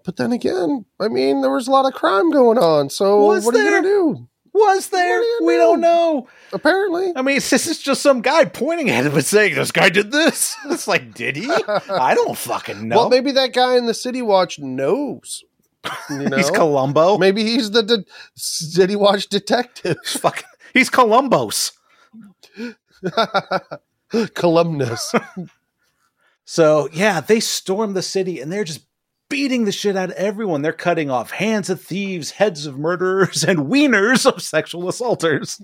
But 0.06 0.16
then 0.16 0.32
again, 0.32 0.86
I 1.02 1.10
mean, 1.10 1.42
there 1.42 1.52
was 1.52 1.68
a 1.68 1.72
lot 1.72 1.86
of 1.86 1.94
crime 1.94 2.32
going 2.32 2.58
on. 2.58 2.90
So 2.90 3.26
Was 3.26 3.46
what 3.46 3.56
are 3.56 3.62
you 3.62 3.70
gonna 3.70 3.82
do? 3.82 3.97
Was 4.58 4.90
there? 4.90 5.20
Do 5.20 5.40
We 5.46 5.54
know? 5.58 5.60
don't 5.64 5.82
know. 5.82 6.28
Apparently, 6.54 7.12
I 7.16 7.22
mean, 7.22 7.36
this 7.36 7.68
is 7.68 7.80
just 7.80 8.02
some 8.02 8.22
guy 8.22 8.46
pointing 8.46 8.90
at 8.90 9.06
him 9.06 9.14
and 9.14 9.26
saying, 9.26 9.56
This 9.56 9.72
guy 9.72 9.90
did 9.90 10.12
this. 10.12 10.56
It's 10.66 10.88
like, 10.88 11.14
Did 11.14 11.36
he? 11.38 11.50
I 11.52 12.14
don't 12.16 12.38
fucking 12.38 12.88
know. 12.88 12.96
well, 12.98 13.10
maybe 13.10 13.32
that 13.34 13.54
guy 13.54 13.76
in 13.78 13.86
the 13.86 13.94
City 13.94 14.22
Watch 14.22 14.60
knows. 14.60 15.44
You 16.10 16.18
know, 16.30 16.38
He's 16.38 16.50
Columbo. 16.52 17.18
maybe 17.18 17.44
he's 17.44 17.72
the 17.72 17.84
de- 17.84 18.06
City 18.36 18.96
Watch 18.96 19.28
detective, 19.28 19.98
He's 20.04 20.18
fucking, 20.20 20.44
he's 20.74 20.90
Columbus. 20.90 21.72
columnus. 24.34 25.14
So, 26.46 26.88
yeah, 26.94 27.20
they 27.22 27.40
storm 27.40 27.94
the 27.94 28.02
city 28.02 28.40
and 28.40 28.52
they're 28.52 28.64
just 28.64 28.86
beating 29.30 29.66
the 29.66 29.72
shit 29.72 29.96
out 29.96 30.10
of 30.12 30.16
everyone. 30.16 30.62
They're 30.62 30.74
cutting 30.74 31.10
off 31.10 31.32
hands 31.32 31.70
of 31.70 31.82
thieves, 31.82 32.32
heads 32.32 32.66
of 32.66 32.78
murderers, 32.78 33.44
and 33.48 33.60
wieners 33.60 34.26
of 34.26 34.42
sexual 34.42 34.88
assaulters. 34.90 35.62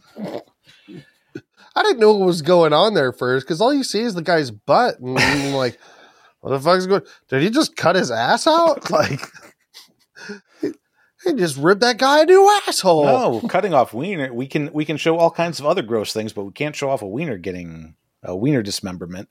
I 1.75 1.81
didn't 1.81 1.99
know 1.99 2.13
what 2.13 2.25
was 2.25 2.41
going 2.41 2.73
on 2.73 2.93
there 2.93 3.11
first 3.11 3.47
because 3.47 3.59
all 3.61 3.73
you 3.73 3.83
see 3.83 4.01
is 4.01 4.13
the 4.13 4.21
guy's 4.21 4.51
butt, 4.51 4.99
and 4.99 5.17
I'm 5.17 5.53
like, 5.53 5.79
what 6.41 6.51
the 6.51 6.59
fuck's 6.59 6.85
going? 6.85 7.01
Did 7.29 7.41
he 7.41 7.49
just 7.49 7.75
cut 7.75 7.95
his 7.95 8.11
ass 8.11 8.47
out? 8.47 8.89
Like, 8.91 9.21
he 11.23 11.33
just 11.35 11.57
ripped 11.57 11.81
that 11.81 11.97
guy 11.97 12.21
a 12.21 12.25
new 12.25 12.59
asshole. 12.67 13.05
No, 13.05 13.41
cutting 13.47 13.73
off 13.73 13.93
wiener. 13.93 14.33
We 14.33 14.45
can 14.45 14.71
we 14.73 14.83
can 14.83 14.97
show 14.97 15.17
all 15.17 15.31
kinds 15.31 15.59
of 15.59 15.65
other 15.65 15.81
gross 15.81 16.11
things, 16.11 16.33
but 16.33 16.43
we 16.43 16.51
can't 16.51 16.75
show 16.75 16.89
off 16.89 17.01
a 17.01 17.07
wiener 17.07 17.37
getting 17.37 17.95
a 18.21 18.35
wiener 18.35 18.61
dismemberment. 18.61 19.29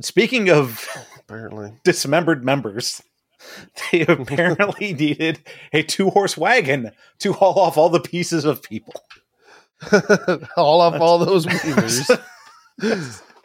Speaking 0.00 0.50
of 0.50 0.88
Apparently, 1.18 1.74
dismembered 1.84 2.42
members, 2.44 3.02
they 3.92 4.02
apparently 4.02 4.92
needed 4.98 5.40
a 5.72 5.82
two 5.82 6.10
horse 6.10 6.36
wagon 6.36 6.92
to 7.18 7.32
haul 7.32 7.58
off 7.58 7.76
all 7.76 7.88
the 7.88 8.00
pieces 8.00 8.44
of 8.44 8.62
people. 8.62 8.94
haul 9.80 10.80
off 10.80 11.00
all 11.00 11.18
those 11.18 11.46
wieners. 11.46 12.20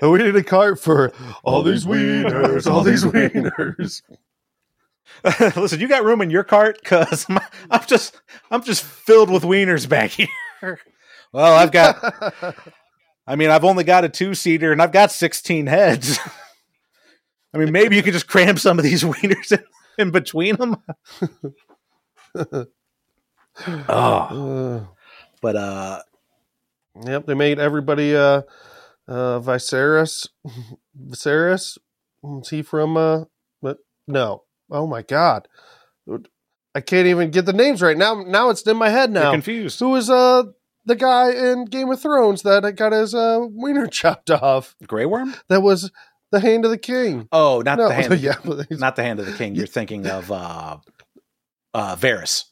And 0.01 0.11
we 0.11 0.19
need 0.19 0.35
a 0.35 0.43
cart 0.43 0.79
for 0.79 1.11
all 1.43 1.61
these 1.61 1.85
wieners, 1.85 2.69
all 2.71 2.81
these 2.81 3.03
wieners. 3.03 4.01
Listen, 5.55 5.79
you 5.79 5.87
got 5.87 6.03
room 6.03 6.21
in 6.21 6.29
your 6.29 6.43
cart 6.43 6.79
because 6.81 7.25
I'm 7.69 7.85
just 7.85 8.19
I'm 8.49 8.63
just 8.63 8.83
filled 8.83 9.29
with 9.29 9.43
wieners 9.43 9.87
back 9.87 10.11
here. 10.11 10.79
Well, 11.33 11.53
I've 11.53 11.71
got. 11.71 12.55
I 13.27 13.35
mean, 13.35 13.49
I've 13.49 13.63
only 13.63 13.83
got 13.83 14.03
a 14.03 14.09
two 14.09 14.33
seater 14.33 14.71
and 14.71 14.81
I've 14.81 14.91
got 14.91 15.11
16 15.11 15.67
heads. 15.67 16.19
I 17.53 17.57
mean, 17.57 17.71
maybe 17.71 17.95
you 17.95 18.03
could 18.03 18.13
just 18.13 18.27
cram 18.27 18.57
some 18.57 18.79
of 18.79 18.83
these 18.83 19.03
wieners 19.03 19.51
in, 19.51 19.63
in 20.01 20.11
between 20.11 20.55
them. 20.57 20.77
oh, 22.35 22.67
Uh, 23.87 24.85
but 25.41 25.55
uh, 25.55 25.99
yep, 27.05 27.25
they 27.25 27.33
made 27.33 27.59
everybody 27.59 28.15
uh, 28.15 28.41
uh, 29.07 29.39
Viserys. 29.39 30.27
Viserys? 30.99 31.77
Is 32.41 32.49
he 32.49 32.61
from? 32.61 32.97
Uh, 32.97 33.25
but 33.61 33.77
no. 34.07 34.43
Oh 34.69 34.87
my 34.87 35.01
god, 35.01 35.47
I 36.73 36.81
can't 36.81 37.07
even 37.07 37.31
get 37.31 37.45
the 37.45 37.53
names 37.53 37.81
right 37.81 37.97
now. 37.97 38.23
Now 38.23 38.49
it's 38.49 38.61
in 38.63 38.77
my 38.77 38.89
head 38.89 39.13
you're 39.13 39.23
now. 39.23 39.31
confused. 39.31 39.79
Who 39.79 39.95
is 39.95 40.09
uh 40.09 40.43
the 40.85 40.95
guy 40.95 41.31
in 41.31 41.65
Game 41.65 41.91
of 41.91 42.01
Thrones 42.01 42.43
that 42.43 42.75
got 42.75 42.93
his 42.93 43.13
uh 43.13 43.39
wiener 43.49 43.87
chopped 43.91 44.29
off? 44.31 44.75
Grey 44.87 45.05
Worm? 45.05 45.35
That 45.49 45.61
was 45.61 45.91
the 46.31 46.39
Hand 46.39 46.65
of 46.65 46.71
the 46.71 46.77
King. 46.77 47.27
Oh, 47.31 47.61
not 47.65 47.77
No, 47.77 47.87
the 47.89 47.93
hand. 47.93 48.19
yeah, 48.19 48.35
but 48.43 48.69
Not 48.71 48.95
the 48.95 49.03
hand 49.03 49.19
of 49.19 49.25
the 49.25 49.33
king. 49.33 49.55
You're 49.55 49.67
thinking 49.79 50.07
of 50.07 50.31
uh, 50.31 50.77
uh, 51.73 51.95
Varys, 51.95 52.45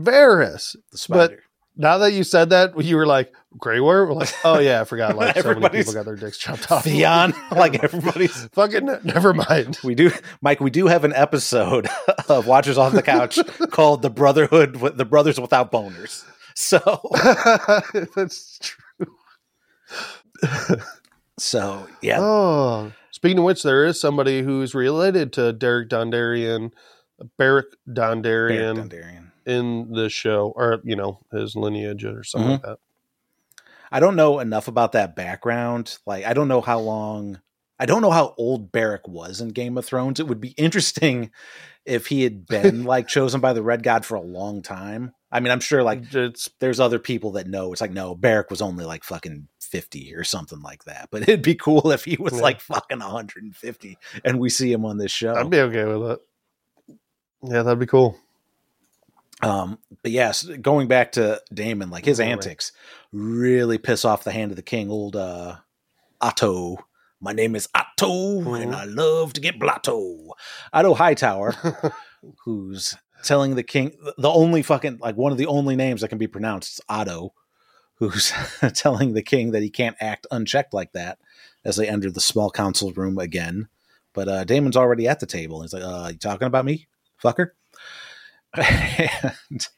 Varys. 0.00 0.76
the 0.90 0.98
spider. 0.98 1.42
Now 1.80 1.98
that 1.98 2.12
you 2.12 2.24
said 2.24 2.50
that, 2.50 2.82
you 2.82 2.96
were 2.96 3.06
like 3.06 3.32
Grey 3.56 3.78
Worm. 3.78 4.08
We're 4.08 4.16
like, 4.16 4.34
oh 4.44 4.58
yeah, 4.58 4.80
I 4.80 4.84
forgot. 4.84 5.14
Like 5.14 5.38
so 5.38 5.54
many 5.54 5.68
people 5.78 5.92
got 5.92 6.06
their 6.06 6.16
dicks 6.16 6.36
chopped 6.36 6.72
off. 6.72 6.82
Theon, 6.82 7.32
like 7.52 7.84
everybody's. 7.84 8.46
Fucking 8.48 8.86
never 9.04 9.32
mind. 9.32 9.78
We 9.84 9.94
do, 9.94 10.10
Mike. 10.42 10.60
We 10.60 10.70
do 10.70 10.88
have 10.88 11.04
an 11.04 11.12
episode 11.12 11.86
of 12.28 12.48
Watchers 12.48 12.78
on 12.78 12.94
the 12.94 13.02
Couch 13.02 13.38
called 13.70 14.02
"The 14.02 14.10
Brotherhood," 14.10 14.78
with 14.78 14.96
the 14.96 15.04
Brothers 15.04 15.38
Without 15.38 15.70
Boners. 15.70 16.24
So, 16.54 16.80
That's 18.16 18.58
true. 18.58 19.06
So 21.38 21.86
yeah, 22.02 22.18
Oh, 22.20 22.92
speaking 23.10 23.38
of 23.38 23.44
which, 23.44 23.62
there 23.62 23.84
is 23.84 24.00
somebody 24.00 24.42
who's 24.42 24.74
related 24.74 25.32
to 25.34 25.52
Derek 25.52 25.88
Dondarrion, 25.88 26.72
Beric 27.36 27.66
Beric 27.66 27.66
Dondarrion, 27.88 28.88
Dondarrion. 28.88 29.30
in 29.46 29.92
the 29.92 30.08
show, 30.08 30.52
or 30.54 30.80
you 30.84 30.96
know 30.96 31.20
his 31.32 31.56
lineage 31.56 32.04
or 32.04 32.22
something 32.24 32.58
mm-hmm. 32.58 32.66
like 32.66 32.78
that. 32.78 32.78
I 33.90 34.00
don't 34.00 34.16
know 34.16 34.38
enough 34.38 34.68
about 34.68 34.92
that 34.92 35.16
background. 35.16 35.98
Like, 36.06 36.24
I 36.24 36.34
don't 36.34 36.48
know 36.48 36.60
how 36.60 36.78
long. 36.78 37.40
I 37.80 37.86
don't 37.86 38.02
know 38.02 38.10
how 38.10 38.34
old 38.36 38.72
Beric 38.72 39.06
was 39.06 39.40
in 39.40 39.50
Game 39.50 39.78
of 39.78 39.84
Thrones. 39.84 40.18
It 40.18 40.26
would 40.26 40.40
be 40.40 40.48
interesting 40.56 41.30
if 41.84 42.08
he 42.08 42.22
had 42.22 42.46
been 42.46 42.84
like 42.84 43.08
chosen 43.08 43.40
by 43.40 43.52
the 43.52 43.62
Red 43.62 43.82
God 43.82 44.04
for 44.04 44.16
a 44.16 44.20
long 44.20 44.62
time. 44.62 45.12
I 45.30 45.40
mean, 45.40 45.52
I'm 45.52 45.60
sure 45.60 45.82
like 45.82 46.12
it's 46.12 46.48
there's 46.60 46.80
other 46.80 46.98
people 46.98 47.32
that 47.32 47.46
know. 47.46 47.72
It's 47.72 47.80
like 47.80 47.92
no, 47.92 48.14
Beric 48.14 48.50
was 48.50 48.62
only 48.62 48.84
like 48.84 49.04
fucking 49.04 49.48
50 49.68 50.14
or 50.14 50.24
something 50.24 50.60
like 50.60 50.84
that. 50.84 51.08
But 51.10 51.22
it'd 51.22 51.42
be 51.42 51.54
cool 51.54 51.90
if 51.92 52.04
he 52.04 52.16
was 52.18 52.34
Yeah. 52.34 52.40
like 52.40 52.60
fucking 52.60 52.98
150 53.00 53.98
and 54.24 54.38
we 54.40 54.50
see 54.50 54.72
him 54.72 54.84
on 54.84 54.98
this 54.98 55.12
show. 55.12 55.34
I'd 55.34 55.50
be 55.50 55.60
okay 55.60 55.84
with 55.84 56.10
it. 56.12 56.20
Yeah, 57.42 57.62
that'd 57.62 57.78
be 57.78 57.86
cool. 57.86 58.18
Um, 59.40 59.78
but 60.02 60.10
yes, 60.10 60.42
going 60.42 60.88
back 60.88 61.12
to 61.12 61.40
Daemon, 61.54 61.90
like 61.90 62.04
his 62.04 62.18
Right. 62.18 62.28
antics 62.28 62.72
really 63.12 63.78
piss 63.78 64.04
off 64.04 64.24
the 64.24 64.32
hand 64.32 64.50
of 64.50 64.56
the 64.56 64.62
king, 64.62 64.90
old 64.90 65.14
uh 65.14 65.56
Otto. 66.20 66.78
My 67.20 67.32
name 67.32 67.54
is 67.54 67.68
Otto, 67.74 68.40
and 68.54 68.72
Mhm. 68.72 68.74
I 68.74 68.84
love 68.84 69.32
to 69.34 69.40
get 69.40 69.58
blotto. 69.60 70.34
Otto 70.72 70.94
Hightower, 70.94 71.52
who's 72.44 72.96
telling 73.22 73.54
the 73.54 73.62
king 73.62 73.96
the 74.16 74.28
only 74.30 74.62
fucking 74.62 74.98
like 75.00 75.16
one 75.16 75.30
of 75.30 75.38
the 75.38 75.46
only 75.46 75.76
names 75.76 76.00
that 76.00 76.08
can 76.08 76.18
be 76.18 76.26
pronounced 76.26 76.74
is 76.74 76.80
Otto, 76.88 77.32
who's 77.98 78.32
telling 78.74 79.12
the 79.12 79.22
king 79.22 79.52
that 79.52 79.62
he 79.62 79.70
can't 79.70 79.96
act 80.00 80.26
unchecked 80.30 80.74
like 80.74 80.92
that 80.92 81.18
as 81.64 81.76
they 81.76 81.88
enter 81.88 82.10
the 82.10 82.20
small 82.20 82.50
council 82.50 82.92
room 82.92 83.18
again. 83.18 83.68
But 84.14 84.28
uh 84.28 84.44
Daemon's 84.44 84.76
already 84.76 85.06
at 85.06 85.20
the 85.20 85.26
table. 85.26 85.62
He's 85.62 85.72
like, 85.72 85.82
uh, 85.82 86.10
you 86.12 86.18
talking 86.18 86.46
about 86.46 86.64
me, 86.64 86.86
fucker? 87.22 87.50
and 88.54 89.68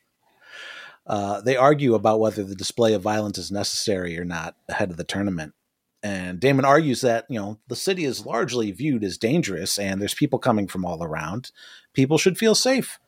uh, 1.07 1.41
they 1.41 1.57
argue 1.57 1.95
about 1.95 2.21
whether 2.21 2.45
the 2.45 2.55
display 2.55 2.95
of 2.95 3.03
violence 3.03 3.37
is 3.37 3.51
necessary 3.51 4.19
or 4.19 4.25
not 4.25 4.55
ahead 4.69 4.91
of 4.91 4.97
the 4.97 5.05
tournament. 5.05 5.55
And 6.03 6.41
Daemon 6.41 6.65
argues 6.65 7.03
that, 7.03 7.27
you 7.29 7.39
know, 7.39 7.59
the 7.69 7.77
city 7.77 8.05
is 8.05 8.25
largely 8.25 8.71
viewed 8.71 9.05
as 9.05 9.19
dangerous 9.19 9.79
and 9.79 10.01
there's 10.01 10.15
people 10.15 10.39
coming 10.39 10.67
from 10.67 10.85
all 10.85 11.03
around. 11.03 11.51
People 11.93 12.17
should 12.17 12.39
feel 12.39 12.55
safe. 12.55 12.99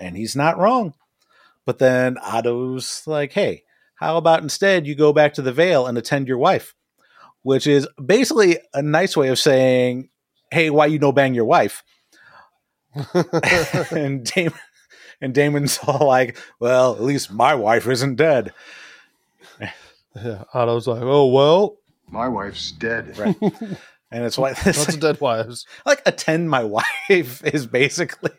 And 0.00 0.16
he's 0.16 0.34
not 0.34 0.58
wrong. 0.58 0.94
But 1.64 1.78
then 1.78 2.18
Otto's 2.18 3.06
like, 3.06 3.32
hey, 3.32 3.62
how 4.04 4.16
about 4.16 4.42
instead 4.42 4.86
you 4.86 4.94
go 4.94 5.12
back 5.12 5.34
to 5.34 5.42
the 5.42 5.52
Vale 5.52 5.86
and 5.86 5.96
attend 5.96 6.28
your 6.28 6.38
wife? 6.38 6.74
Which 7.42 7.66
is 7.66 7.88
basically 8.04 8.58
a 8.72 8.82
nice 8.82 9.16
way 9.16 9.28
of 9.28 9.38
saying, 9.38 10.08
hey, 10.50 10.70
why 10.70 10.86
you 10.86 10.98
no 10.98 11.12
bang 11.12 11.34
your 11.34 11.44
wife? 11.44 11.82
and 13.90 14.24
Daemon 14.24 14.58
and 15.20 15.34
Daemon's 15.34 15.78
all 15.86 16.06
like, 16.06 16.38
"Well, 16.60 16.94
at 16.94 17.02
least 17.02 17.32
my 17.32 17.54
wife 17.54 17.88
isn't 17.88 18.14
dead." 18.14 18.52
Yeah, 20.14 20.44
Otto's 20.54 20.86
like, 20.86 21.02
oh 21.02 21.26
well, 21.26 21.78
My 22.08 22.28
wife's 22.28 22.70
dead. 22.70 23.18
Right. 23.18 23.36
And 24.10 24.24
it's 24.24 24.38
like 24.38 24.64
lots 24.64 24.86
this, 24.86 24.94
of 24.94 25.00
dead 25.00 25.20
wives. 25.20 25.66
like 25.86 26.02
attend 26.06 26.48
my 26.48 26.62
wife 27.08 27.44
is 27.44 27.66
basically 27.66 28.30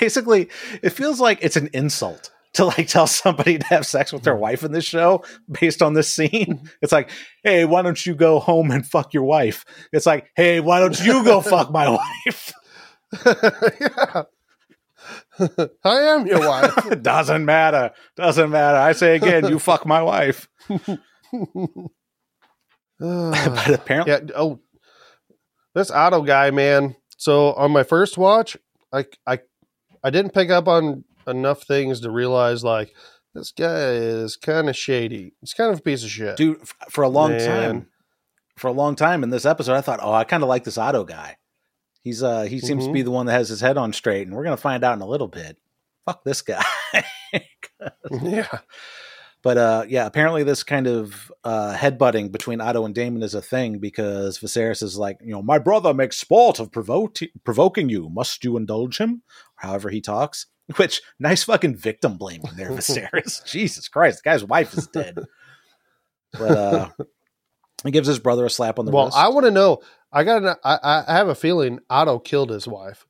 basically 0.00 0.50
it 0.82 0.90
feels 0.90 1.20
like 1.20 1.40
it's 1.42 1.56
an 1.56 1.68
insult 1.72 2.30
to 2.56 2.66
like 2.66 2.88
tell 2.88 3.06
somebody 3.06 3.58
to 3.58 3.66
have 3.66 3.86
sex 3.86 4.12
with 4.12 4.22
their 4.22 4.36
wife 4.36 4.62
in 4.62 4.72
this 4.72 4.84
show 4.84 5.24
based 5.50 5.82
on 5.82 5.94
this 5.94 6.12
scene. 6.12 6.68
It's 6.82 6.92
like, 6.92 7.10
"Hey, 7.42 7.64
why 7.64 7.82
don't 7.82 8.04
you 8.04 8.14
go 8.14 8.38
home 8.38 8.70
and 8.70 8.86
fuck 8.86 9.14
your 9.14 9.24
wife?" 9.24 9.64
It's 9.92 10.06
like, 10.06 10.30
"Hey, 10.36 10.60
why 10.60 10.80
don't 10.80 10.98
you 11.00 11.24
go 11.24 11.40
fuck 11.40 11.70
my 11.70 11.88
wife?" 12.24 12.52
yeah. 13.80 14.22
I 15.84 16.00
am 16.00 16.26
your 16.26 16.40
wife. 16.40 16.74
Doesn't 17.02 17.44
matter. 17.44 17.92
Doesn't 18.16 18.50
matter. 18.50 18.78
I 18.78 18.92
say 18.92 19.16
again, 19.16 19.48
you 19.48 19.58
fuck 19.58 19.86
my 19.86 20.02
wife. 20.02 20.48
Uh, 22.98 23.50
but 23.54 23.68
apparently 23.74 24.12
yeah. 24.12 24.34
Oh, 24.34 24.60
this 25.74 25.90
Otto 25.90 26.22
guy, 26.22 26.50
man. 26.50 26.96
So 27.18 27.52
on 27.52 27.70
my 27.70 27.82
first 27.82 28.16
watch, 28.16 28.56
I 28.92 29.04
I 29.26 29.40
I 30.02 30.10
didn't 30.10 30.32
pick 30.32 30.50
up 30.50 30.66
on 30.66 31.04
enough 31.26 31.62
things 31.64 32.00
to 32.00 32.10
realize 32.10 32.62
like 32.64 32.94
this 33.34 33.52
guy 33.52 33.90
is 33.92 34.36
kind 34.36 34.68
of 34.68 34.76
shady. 34.76 35.34
He's 35.40 35.52
kind 35.54 35.72
of 35.72 35.78
a 35.78 35.82
piece 35.82 36.02
of 36.04 36.10
shit. 36.10 36.36
dude 36.36 36.60
f- 36.62 36.74
for 36.90 37.04
a 37.04 37.08
long 37.08 37.36
time 37.38 37.88
for 38.56 38.68
a 38.68 38.72
long 38.72 38.96
time 38.96 39.22
in 39.22 39.28
this 39.28 39.44
episode 39.44 39.74
i 39.74 39.82
thought 39.82 40.00
oh 40.02 40.12
i 40.14 40.24
kind 40.24 40.42
of 40.42 40.48
like 40.48 40.64
this 40.64 40.78
otto 40.78 41.04
guy 41.04 41.36
he's 42.02 42.22
uh 42.22 42.42
he 42.44 42.58
seems 42.58 42.84
to 42.84 42.90
Mhm. 42.90 42.94
be 42.94 43.02
the 43.02 43.10
one 43.10 43.26
that 43.26 43.32
has 43.34 43.50
his 43.50 43.60
head 43.60 43.76
on 43.76 43.92
straight 43.92 44.26
and 44.26 44.34
we're 44.34 44.44
gonna 44.44 44.56
find 44.56 44.82
out 44.82 44.94
in 44.96 45.02
a 45.02 45.06
little 45.06 45.28
bit 45.28 45.58
fuck 46.06 46.24
this 46.24 46.40
guy 46.40 46.64
yeah. 48.22 48.46
but 49.42 49.58
uh 49.58 49.84
yeah 49.86 50.06
apparently 50.06 50.42
this 50.42 50.62
kind 50.62 50.86
of 50.86 51.30
uh 51.44 51.74
headbutting 51.76 52.32
between 52.32 52.60
otto 52.62 52.86
and 52.86 52.94
daemon 52.94 53.22
is 53.22 53.34
a 53.34 53.42
thing 53.42 53.78
because 53.78 54.38
viserys 54.38 54.82
is 54.82 54.96
like 54.96 55.18
you 55.22 55.32
know 55.32 55.42
my 55.42 55.58
brother 55.58 55.92
makes 55.92 56.16
sport 56.16 56.58
of 56.58 56.72
provoking 56.72 57.28
provoking 57.44 57.90
you 57.90 58.08
must 58.08 58.42
you 58.44 58.56
indulge 58.56 58.96
him 58.98 59.22
however 59.56 59.90
he 59.90 60.00
talks 60.00 60.46
which 60.76 61.00
nice 61.20 61.44
fucking 61.44 61.76
victim 61.76 62.16
blaming 62.18 62.50
there 62.56 62.70
viserys 62.70 63.44
jesus 63.50 63.88
christ 63.88 64.22
the 64.24 64.30
guy's 64.30 64.44
wife 64.44 64.74
is 64.74 64.86
dead 64.88 65.16
but 66.32 66.56
uh 66.56 66.88
he 67.84 67.90
gives 67.92 68.08
his 68.08 68.18
brother 68.18 68.44
a 68.44 68.50
slap 68.50 68.78
on 68.78 68.84
the 68.86 68.90
Well, 68.90 69.04
wrist. 69.06 69.16
I 69.16 69.28
want 69.28 69.44
to 69.44 69.50
know. 69.52 69.80
I 70.10 70.24
got. 70.24 70.42
an- 70.42 70.56
I 70.64 71.04
I 71.06 71.12
have 71.12 71.28
a 71.28 71.34
feeling 71.34 71.78
Otto 71.90 72.18
killed 72.18 72.50
his 72.50 72.66
wife. 72.66 73.06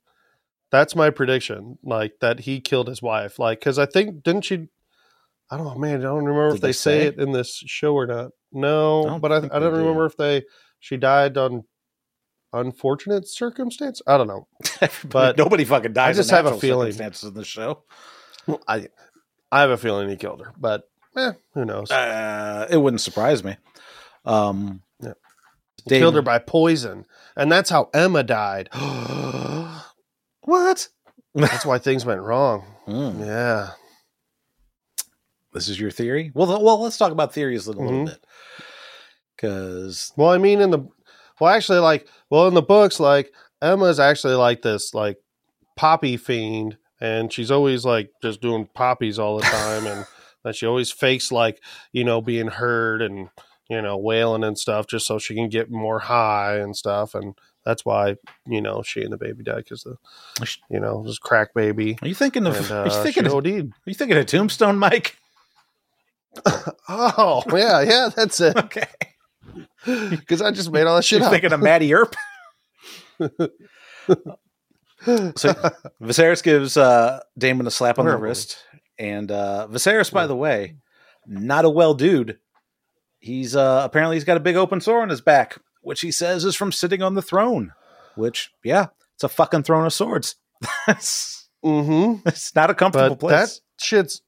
That's 0.73 0.97
my 0.97 1.11
prediction. 1.11 1.79
Like 1.85 2.15
that 2.21 2.41
he 2.41 2.61
killed 2.61 2.89
his 2.89 3.01
wife. 3.01 3.39
Like 3.39 3.61
because 3.61 3.79
I 3.79 3.87
think 3.87 4.23
didn't 4.23 4.45
she? 4.45 4.67
I 5.51 5.57
don't 5.57 5.67
know, 5.67 5.77
man. 5.77 6.01
I 6.01 6.03
don't 6.03 6.25
remember 6.25 6.49
Did 6.49 6.57
if 6.57 6.61
they, 6.63 6.69
they 6.69 6.73
say, 6.73 6.99
say? 7.01 7.07
it 7.07 7.19
in 7.21 7.33
this 7.33 7.63
show 7.67 7.95
or 7.95 8.07
not. 8.07 8.33
No, 8.53 9.09
I 9.09 9.19
but 9.19 9.33
I, 9.33 9.37
I 9.37 9.59
don't 9.61 9.73
remember 9.73 10.07
did. 10.09 10.13
if 10.13 10.17
they 10.19 10.43
she 10.81 10.97
died 10.97 11.39
on 11.39 11.65
unfortunate 12.53 13.29
circumstance. 13.29 14.01
I 14.07 14.17
don't 14.17 14.27
know. 14.29 14.47
but 15.09 15.37
nobody 15.37 15.65
fucking 15.65 15.93
dies. 15.93 16.17
I 16.17 16.21
just 16.21 16.31
in 16.31 16.37
have 16.37 16.47
a 16.47 16.59
feeling. 16.59 16.93
circumstances 16.93 17.29
in 17.29 17.35
the 17.35 17.45
show. 17.45 17.83
I 18.69 18.89
I 19.53 19.61
have 19.61 19.71
a 19.71 19.77
feeling 19.77 20.09
he 20.09 20.17
killed 20.17 20.41
her, 20.41 20.53
but 20.59 20.89
eh, 21.17 21.33
who 21.55 21.65
knows? 21.65 21.91
Uh, 21.91 22.67
it 22.71 22.77
wouldn't 22.77 23.01
surprise 23.01 23.43
me. 23.45 23.57
Um, 24.25 24.83
Yeah. 25.01 25.13
Killed 25.89 26.15
her 26.17 26.23
by 26.23 26.39
poison, 26.39 27.07
and 27.37 27.51
that's 27.51 27.71
how 27.71 27.91
Aemma 27.95 28.27
died. 28.27 28.69
what? 30.43 30.89
that's 31.35 31.67
why 31.67 31.79
things 31.79 32.05
went 32.05 32.21
wrong. 32.23 32.65
Mm, 32.87 33.25
Yeah. 33.27 33.71
this 35.53 35.69
is 35.69 35.79
your 35.79 35.91
theory. 35.91 36.31
Well, 36.35 36.47
th- 36.47 36.61
well, 36.61 36.81
let's 36.83 36.99
talk 36.99 37.13
about 37.13 37.33
theories 37.35 37.67
a 37.67 37.71
little, 37.71 37.85
little 37.87 38.07
bit 38.07 38.25
because 39.37 40.13
Well, 40.17 40.31
I 40.31 40.39
mean, 40.39 40.61
in 40.61 40.71
the 40.71 40.87
well, 41.41 41.55
actually, 41.55 41.79
like, 41.79 42.09
well, 42.31 42.49
in 42.49 42.55
the 42.55 42.63
books, 42.63 43.01
like 43.01 43.33
Aemma's 43.63 44.01
actually 44.01 44.35
like 44.35 44.63
this, 44.63 44.95
like 44.95 45.19
poppy 45.77 46.17
fiend, 46.17 46.77
and 47.01 47.33
she's 47.33 47.51
always 47.51 47.85
like 47.85 48.11
just 48.23 48.41
doing 48.41 48.69
poppies 48.75 49.19
all 49.19 49.37
the 49.37 49.45
time, 49.45 49.87
and 49.87 50.07
that 50.45 50.57
she 50.57 50.67
always 50.67 50.91
fakes 50.91 51.33
like 51.33 51.61
you 51.93 52.05
know 52.05 52.21
being 52.21 52.49
heard 52.49 53.03
and 53.03 53.29
you 53.69 53.83
know 53.83 53.97
wailing 53.97 54.45
and 54.45 54.59
stuff 54.59 54.87
just 54.87 55.07
so 55.07 55.19
she 55.19 55.35
can 55.35 55.49
get 55.49 55.71
more 55.71 56.01
high 56.01 56.57
and 56.57 56.77
stuff, 56.77 57.15
and 57.15 57.35
that's 57.65 57.85
why 57.85 58.17
you 58.47 58.61
know 58.61 58.83
she 58.83 59.03
and 59.03 59.13
the 59.13 59.19
baby 59.19 59.43
died 59.43 59.65
because 59.65 59.83
the 59.83 59.97
you 60.71 60.81
know 60.81 61.03
this 61.05 61.19
crack 61.19 61.53
baby. 61.55 61.99
are 62.03 62.09
you 62.09 62.15
thinking 62.15 62.47
of? 62.47 62.57
And, 62.57 62.71
are 62.71 62.87
you 62.87 62.93
uh, 62.93 63.03
thinking? 63.03 63.27
Of, 63.27 63.35
are 63.35 63.47
you 63.47 63.95
thinking 63.95 64.17
of 64.17 64.27
Tombstone, 64.27 64.79
Mike? 64.79 65.17
Oh 66.89 67.43
yeah, 67.53 67.81
yeah, 67.83 68.11
that's 68.15 68.41
it. 68.41 68.57
Okay. 68.67 68.87
Because 70.11 70.43
I 70.43 70.51
just 70.51 70.71
made 70.73 70.87
all 70.87 70.97
that 70.97 71.05
shit 71.05 71.21
You're 71.21 71.27
up. 71.27 71.33
thinking 71.33 71.53
of 71.53 71.61
Matty 71.61 71.93
Earp. 71.95 72.17
So 75.07 75.53
Viserys 76.03 76.43
gives 76.43 76.77
uh, 76.77 77.21
Daemon 77.39 77.67
a 77.69 77.71
slap 77.71 77.99
on 78.01 78.07
the 78.07 78.11
Terrible. 78.11 78.27
wrist, 78.27 78.59
and 78.99 79.31
uh, 79.31 79.69
Viserys, 79.71 80.13
by 80.13 80.27
the 80.27 80.35
way, 80.35 80.77
not 81.27 81.65
a 81.65 81.71
well 81.71 81.95
dude. 81.95 82.39
He's 83.21 83.55
uh, 83.55 83.83
apparently 83.85 84.17
he's 84.17 84.25
got 84.25 84.37
a 84.37 84.41
big 84.41 84.57
open 84.57 84.81
sore 84.81 85.03
on 85.03 85.09
his 85.09 85.21
back, 85.21 85.59
which 85.83 86.01
he 86.01 86.11
says 86.11 86.45
is 86.45 86.57
from 86.57 86.73
sitting 86.73 87.03
on 87.03 87.15
the 87.15 87.23
throne. 87.23 87.73
Which, 88.17 88.51
yeah, 88.65 88.89
it's 89.15 89.23
a 89.23 89.29
fucking 89.29 89.63
throne 89.63 89.87
of 89.87 89.93
swords. 89.93 90.37
That's 90.89 91.49
mm-hmm. 91.65 92.27
it's 92.27 92.55
not 92.57 92.71
a 92.71 92.75
comfortable 92.75 93.17
but 93.17 93.21
place. 93.21 93.55
that 93.55 93.85
shit's 93.85 94.23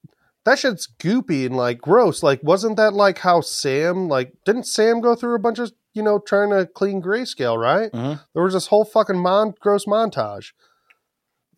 that 0.49 0.59
shit's 0.59 0.89
goopy 0.99 1.47
and 1.47 1.57
like 1.57 1.79
gross. 1.81 2.23
Like, 2.23 2.43
wasn't 2.43 2.77
that 2.77 2.95
like 2.95 3.19
how 3.19 3.41
Sam 3.41 4.09
like 4.09 4.33
didn't 4.45 4.65
Sam 4.67 5.01
go 5.01 5.15
through 5.15 5.35
a 5.35 5.39
bunch 5.39 5.59
of 5.59 5.73
you 5.95 6.03
know 6.03 6.19
trying 6.19 6.51
to 6.51 6.67
clean 6.67 7.03
grayscale? 7.03 7.57
Right? 7.59 7.93
Mhm. 7.93 8.21
There 8.35 8.43
was 8.43 8.55
this 8.55 8.67
whole 8.69 8.85
fucking 8.85 9.19
mon- 9.19 9.55
gross 9.61 9.85
montage. 9.85 10.53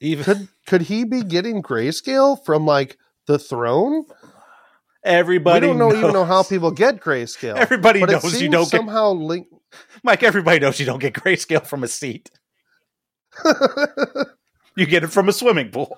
Even 0.00 0.24
Could 0.24 0.48
could 0.66 0.82
he 0.82 1.04
be 1.04 1.22
getting 1.22 1.62
grayscale 1.62 2.42
from 2.44 2.66
like 2.66 2.96
the 3.26 3.38
throne? 3.38 4.04
everybody 5.02 5.66
we 5.66 5.72
don't 5.72 5.78
know 5.78 5.96
even 5.96 6.12
know 6.12 6.24
how 6.26 6.42
people 6.42 6.70
get 6.70 7.00
grayscale. 7.00 7.54
Everybody 7.66 8.04
knows 8.04 8.40
you 8.42 8.50
don't 8.50 8.70
get 8.70 8.78
somehow 8.80 9.12
link. 9.12 9.46
Mike. 10.02 10.22
Everybody 10.22 10.58
knows 10.58 10.78
you 10.78 10.84
don't 10.86 10.98
get 10.98 11.14
grayscale 11.14 11.64
from 11.66 11.84
a 11.84 11.88
seat. 11.88 12.30
You 14.76 14.86
get 14.86 15.02
it 15.02 15.08
from 15.08 15.28
a 15.28 15.32
swimming 15.32 15.70
pool. 15.70 15.92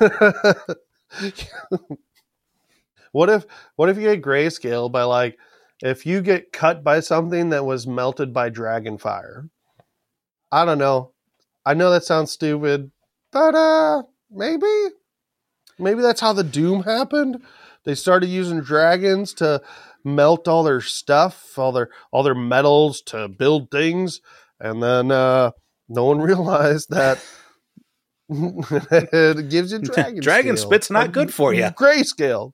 what 3.12 3.30
if 3.30 3.46
what 3.76 3.88
if 3.88 3.96
you 3.96 4.02
get 4.02 4.22
grayscale 4.22 4.90
by 4.90 5.04
like 5.04 5.38
if 5.82 6.06
you 6.06 6.20
get 6.20 6.52
cut 6.52 6.82
by 6.82 7.00
something 7.00 7.50
that 7.50 7.64
was 7.64 7.86
melted 7.86 8.32
by 8.32 8.48
dragon 8.48 8.98
fire? 8.98 9.48
I 10.50 10.64
don't 10.64 10.78
know. 10.78 11.12
I 11.66 11.74
know 11.74 11.90
that 11.90 12.04
sounds 12.04 12.30
stupid, 12.30 12.90
but 13.32 13.54
uh 13.54 14.02
maybe 14.30 14.66
maybe 15.78 16.02
that's 16.02 16.20
how 16.20 16.32
the 16.32 16.44
doom 16.44 16.82
happened. 16.82 17.42
They 17.84 17.94
started 17.94 18.28
using 18.28 18.60
dragons 18.60 19.34
to 19.34 19.62
melt 20.04 20.48
all 20.48 20.62
their 20.62 20.80
stuff, 20.80 21.58
all 21.58 21.72
their 21.72 21.90
all 22.10 22.22
their 22.22 22.34
metals 22.34 23.00
to 23.02 23.28
build 23.28 23.70
things, 23.70 24.20
and 24.60 24.82
then 24.82 25.10
uh 25.10 25.52
no 25.88 26.04
one 26.04 26.18
realized 26.20 26.90
that 26.90 27.24
it 28.28 29.48
gives 29.50 29.72
you 29.72 29.78
dragon 29.80 30.16
Dragon 30.22 30.56
scale. 30.56 30.68
spit's 30.70 30.90
not 30.90 31.12
good 31.12 31.32
for 31.32 31.52
you. 31.52 31.62
Grayscale. 31.64 32.52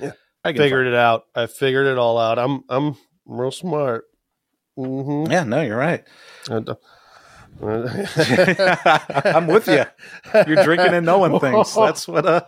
Yeah, 0.00 0.12
I 0.44 0.52
can 0.52 0.62
Figured 0.62 0.86
it 0.86 0.94
out. 0.94 1.24
I 1.34 1.46
figured 1.46 1.86
it 1.86 1.98
all 1.98 2.18
out. 2.18 2.38
I'm 2.38 2.62
I'm 2.68 2.96
real 3.26 3.50
smart. 3.50 4.04
Mm-hmm. 4.78 5.30
Yeah, 5.32 5.44
no, 5.44 5.60
you're 5.62 5.76
right. 5.76 6.04
I'm 7.60 9.46
with 9.48 9.66
you. 9.68 9.84
You're 10.46 10.62
drinking 10.62 10.94
and 10.94 11.06
knowing 11.06 11.38
things. 11.40 11.74
That's 11.74 12.06
what. 12.08 12.26
Uh, 12.26 12.40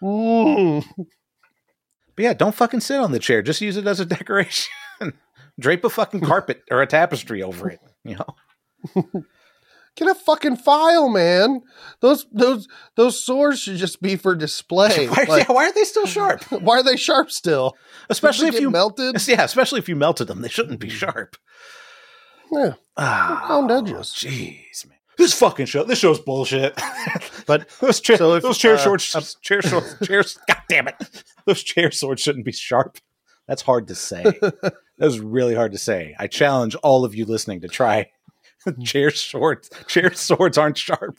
Mm. 0.00 0.84
but 2.14 2.22
yeah, 2.22 2.32
don't 2.34 2.54
fucking 2.54 2.78
sit 2.78 3.00
on 3.00 3.10
the 3.10 3.18
chair. 3.18 3.42
Just 3.42 3.60
use 3.60 3.76
it 3.76 3.84
as 3.88 3.98
a 3.98 4.04
decoration. 4.04 4.72
Drape 5.58 5.84
a 5.84 5.90
fucking 5.90 6.20
carpet 6.20 6.62
or 6.70 6.82
a 6.82 6.86
tapestry 6.86 7.42
over 7.42 7.68
it. 7.68 7.80
You 8.04 8.16
know. 8.94 9.24
Get 9.98 10.06
a 10.08 10.14
fucking 10.14 10.58
file, 10.58 11.08
man. 11.08 11.60
Those 12.00 12.24
those 12.30 12.68
those 12.94 13.22
swords 13.24 13.58
should 13.58 13.78
just 13.78 14.00
be 14.00 14.14
for 14.14 14.36
display. 14.36 15.08
Why, 15.08 15.24
Like, 15.28 15.48
yeah, 15.48 15.52
why 15.52 15.66
are 15.66 15.72
they 15.72 15.82
still 15.82 16.06
sharp? 16.06 16.44
why 16.52 16.78
are 16.78 16.82
they 16.84 16.96
sharp 16.96 17.32
still? 17.32 17.76
Especially 18.08 18.46
if 18.46 18.60
you 18.60 18.70
melted. 18.70 19.16
Yeah, 19.28 19.42
especially 19.42 19.80
if 19.80 19.88
you 19.88 19.96
melted 19.96 20.28
them. 20.28 20.40
They 20.40 20.48
shouldn't 20.48 20.78
be 20.78 20.88
sharp. 20.88 21.36
Yeah, 22.52 22.74
Ah, 22.96 23.46
round 23.50 23.72
edges. 23.72 24.12
Jeez, 24.16 24.86
man. 24.88 24.98
This 25.16 25.34
fucking 25.34 25.66
show. 25.66 25.82
This 25.82 25.98
show's 25.98 26.20
bullshit. 26.20 26.80
But 27.44 27.68
those 27.80 28.00
chair, 28.00 28.18
So 28.18 28.34
if, 28.34 28.44
those 28.44 28.56
chair 28.56 28.74
uh, 28.74 28.78
shorts, 28.78 29.34
chair 29.42 29.62
shorts, 29.62 29.96
chairs. 30.06 30.38
God 30.46 30.58
damn 30.68 30.86
it! 30.86 30.94
Those 31.44 31.64
chair 31.64 31.90
swords 31.90 32.22
shouldn't 32.22 32.44
be 32.44 32.52
sharp. 32.52 32.98
That's 33.48 33.62
hard 33.62 33.88
to 33.88 33.96
say. 33.96 34.22
that 34.22 34.74
was 34.98 35.18
really 35.18 35.56
hard 35.56 35.72
to 35.72 35.78
say. 35.78 36.14
I 36.20 36.28
challenge 36.28 36.76
all 36.76 37.04
of 37.04 37.16
you 37.16 37.24
listening 37.24 37.62
to 37.62 37.68
try. 37.68 38.10
chair 38.84 39.10
swords. 39.10 39.70
Chair 39.86 40.12
swords 40.14 40.58
aren't 40.58 40.78
sharp. 40.78 41.18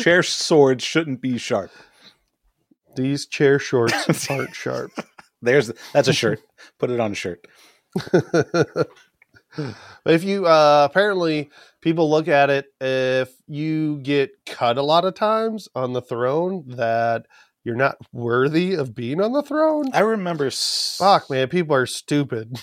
Chair 0.00 0.22
swords 0.22 0.82
shouldn't 0.82 1.20
be 1.20 1.38
sharp. 1.38 1.70
these 2.96 3.26
chair 3.26 3.58
shorts 3.58 4.28
aren't 4.30 4.54
sharp. 4.54 4.90
There's 5.40 5.70
that's 5.92 6.08
a 6.08 6.12
shirt. 6.12 6.40
Put 6.78 6.90
it 6.90 6.98
on 6.98 7.12
a 7.12 7.14
shirt. 7.14 7.46
But 8.12 8.88
if 10.06 10.24
you 10.24 10.46
uh, 10.46 10.86
apparently 10.90 11.50
people 11.80 12.10
look 12.10 12.26
at 12.28 12.50
it 12.50 12.66
if 12.80 13.32
you 13.46 13.98
get 13.98 14.30
cut 14.46 14.78
a 14.78 14.82
lot 14.82 15.04
of 15.04 15.14
times 15.14 15.68
on 15.74 15.92
the 15.92 16.02
throne 16.02 16.64
that 16.68 17.26
you're 17.64 17.76
not 17.76 17.96
worthy 18.12 18.74
of 18.74 18.94
being 18.94 19.20
on 19.20 19.32
the 19.32 19.42
throne. 19.42 19.90
I 19.92 20.00
remember. 20.00 20.46
s- 20.46 20.96
Fuck, 20.98 21.30
man, 21.30 21.48
people 21.48 21.76
are 21.76 21.86
stupid. 21.86 22.58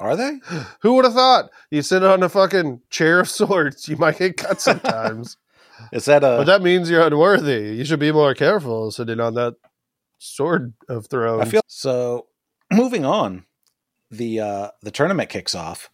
Are 0.00 0.16
they? 0.16 0.40
Who 0.80 0.94
would 0.94 1.04
have 1.04 1.14
thought 1.14 1.50
you 1.70 1.82
sit 1.82 2.02
on 2.02 2.22
a 2.24 2.28
fucking 2.28 2.80
chair 2.90 3.20
of 3.20 3.28
swords, 3.28 3.86
you 3.88 3.96
might 3.96 4.18
get 4.18 4.36
cut 4.36 4.60
sometimes. 4.60 5.36
Is 5.92 6.06
that 6.06 6.24
a? 6.24 6.36
but 6.38 6.44
that 6.44 6.62
means 6.62 6.90
you're 6.90 7.06
unworthy. 7.06 7.74
You 7.76 7.84
should 7.84 8.00
be 8.00 8.10
more 8.12 8.34
careful 8.34 8.90
sitting 8.90 9.20
on 9.20 9.34
that 9.34 9.54
sword 10.18 10.74
of 10.88 11.06
thrones. 11.06 11.42
I 11.42 11.44
feel 11.50 11.62
so. 11.68 12.26
Moving 12.72 13.04
on, 13.04 13.44
the 14.10 14.40
uh, 14.40 14.68
the 14.82 14.90
tournament 14.90 15.30
kicks 15.30 15.54
off, 15.54 15.88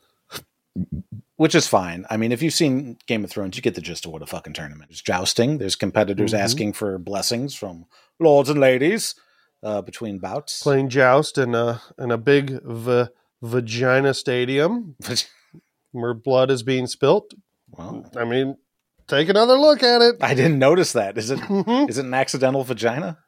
which 1.36 1.54
is 1.54 1.66
fine. 1.68 2.04
I 2.10 2.16
mean, 2.16 2.32
if 2.32 2.42
you've 2.42 2.52
seen 2.54 2.98
Game 3.06 3.22
of 3.24 3.30
Thrones, 3.30 3.56
you 3.56 3.62
get 3.62 3.74
the 3.76 3.80
gist 3.80 4.06
of 4.06 4.12
what 4.12 4.22
a 4.22 4.26
fucking 4.26 4.52
tournament 4.54 4.90
is. 4.90 5.00
Jousting. 5.00 5.58
There's 5.58 5.76
competitors 5.76 6.32
Mhm. 6.32 6.38
asking 6.38 6.72
for 6.74 6.98
blessings 6.98 7.54
from 7.54 7.86
lords 8.18 8.48
and 8.50 8.58
ladies 8.60 9.14
uh, 9.62 9.82
between 9.82 10.18
bouts. 10.18 10.62
Playing 10.62 10.88
joust 10.88 11.38
in 11.38 11.54
a 11.54 11.80
in 11.98 12.10
a 12.10 12.18
big 12.18 12.60
v- 12.62 13.06
vagina 13.42 14.14
stadium 14.14 14.96
where 15.92 16.14
blood 16.14 16.50
is 16.50 16.62
being 16.62 16.86
spilt. 16.86 17.32
well, 17.70 18.10
I 18.16 18.24
mean, 18.24 18.56
take 19.08 19.28
another 19.28 19.54
look 19.54 19.82
at 19.82 20.02
it. 20.02 20.16
I 20.20 20.34
didn't 20.34 20.58
notice 20.58 20.92
that. 20.94 21.16
Is 21.18 21.30
it 21.30 21.38
Mhm. 21.40 21.88
it 21.88 21.96
an 21.98 22.14
accidental 22.14 22.64
vagina? 22.64 23.18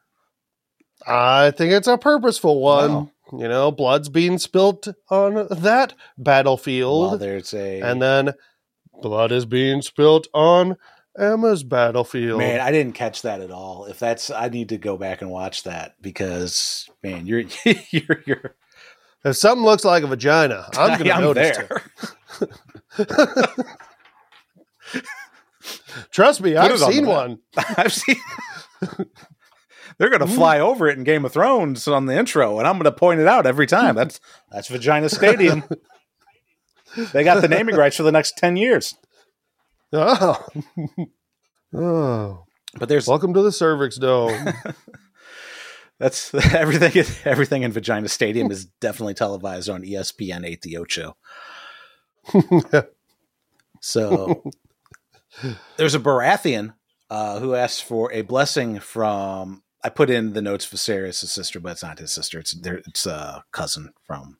I 1.07 1.51
think 1.51 1.71
it's 1.71 1.87
a 1.87 1.97
purposeful 1.97 2.59
one. 2.59 2.91
Wow. 2.93 3.11
You 3.31 3.47
know, 3.47 3.71
blood's 3.71 4.09
being 4.09 4.37
spilt 4.39 4.87
on 5.09 5.47
that 5.51 5.93
battlefield. 6.17 7.09
Well, 7.11 7.17
there's 7.17 7.53
a 7.53 7.79
and 7.81 8.01
then 8.01 8.33
blood 9.01 9.31
is 9.31 9.45
being 9.45 9.81
spilt 9.83 10.27
on 10.33 10.77
Aemma's 11.17 11.63
battlefield. 11.63 12.39
man. 12.39 12.59
I 12.59 12.71
didn't 12.71 12.93
catch 12.95 13.21
that 13.21 13.39
at 13.41 13.51
all. 13.51 13.85
If 13.85 13.99
that's, 13.99 14.29
I 14.31 14.49
need 14.49 14.69
to 14.69 14.77
go 14.77 14.97
back 14.97 15.21
and 15.21 15.29
watch 15.29 15.63
that 15.63 15.95
because 16.01 16.89
man, 17.03 17.27
you're 17.27 17.43
you're 17.91 18.23
you're 18.25 18.55
if 19.23 19.35
something 19.35 19.65
looks 19.65 19.85
like 19.85 20.03
a 20.03 20.07
vagina, 20.07 20.69
I'm 20.73 20.99
going 20.99 21.09
to 21.15 21.21
notice 21.21 21.57
there. 21.57 21.81
it. 22.97 23.09
Trust 26.11 26.41
me, 26.41 26.53
Put 26.53 26.59
I've 26.59 26.79
seen 26.79 27.05
one. 27.05 27.39
I've 27.77 27.93
seen. 27.93 28.15
They're 29.97 30.09
gonna 30.09 30.25
mm. 30.25 30.35
fly 30.35 30.59
over 30.59 30.87
it 30.87 30.97
in 30.97 31.03
Game 31.03 31.25
of 31.25 31.33
Thrones 31.33 31.87
on 31.87 32.05
the 32.05 32.17
intro, 32.17 32.57
and 32.57 32.67
I'm 32.67 32.77
gonna 32.77 32.91
point 32.91 33.19
it 33.19 33.27
out 33.27 33.45
every 33.45 33.67
time. 33.67 33.95
That's 33.95 34.19
that's 34.49 34.69
Vagina 34.69 35.09
Stadium. 35.09 35.63
they 37.11 37.23
got 37.23 37.41
the 37.41 37.49
naming 37.49 37.75
rights 37.75 37.97
for 37.97 38.03
the 38.03 38.11
next 38.11 38.37
ten 38.37 38.55
years. 38.55 38.95
Oh. 39.91 40.45
oh. 41.75 42.45
But 42.77 42.87
there's 42.87 43.07
Welcome 43.07 43.33
to 43.33 43.41
the 43.41 43.51
cervix 43.51 43.97
dome. 43.97 44.53
That's 45.99 46.33
everything. 46.53 47.05
Everything 47.25 47.63
in 47.63 47.71
Vagina 47.71 48.07
Stadium 48.07 48.49
is 48.51 48.65
definitely 48.65 49.13
televised 49.13 49.69
on 49.69 49.83
ESPN 49.83 50.45
Eight 50.45 50.61
The 50.61 50.77
Ocho. 50.77 51.15
So 53.81 54.43
there's 55.77 55.95
a 55.95 55.99
Baratheon 55.99 56.73
uh, 57.09 57.39
who 57.39 57.55
asks 57.55 57.81
for 57.81 58.11
a 58.11 58.21
blessing 58.21 58.79
from. 58.79 59.63
I 59.81 59.87
put 59.89 60.09
in 60.09 60.33
the 60.33 60.41
notes 60.41 60.65
Viserys' 60.67 61.13
sister, 61.25 61.59
but 61.61 61.71
it's 61.73 61.83
not 61.83 61.99
his 61.99 62.11
sister. 62.11 62.37
It's 62.39 62.51
their, 62.51 62.77
it's 62.79 63.05
a 63.05 63.43
cousin 63.53 63.93
from. 64.03 64.37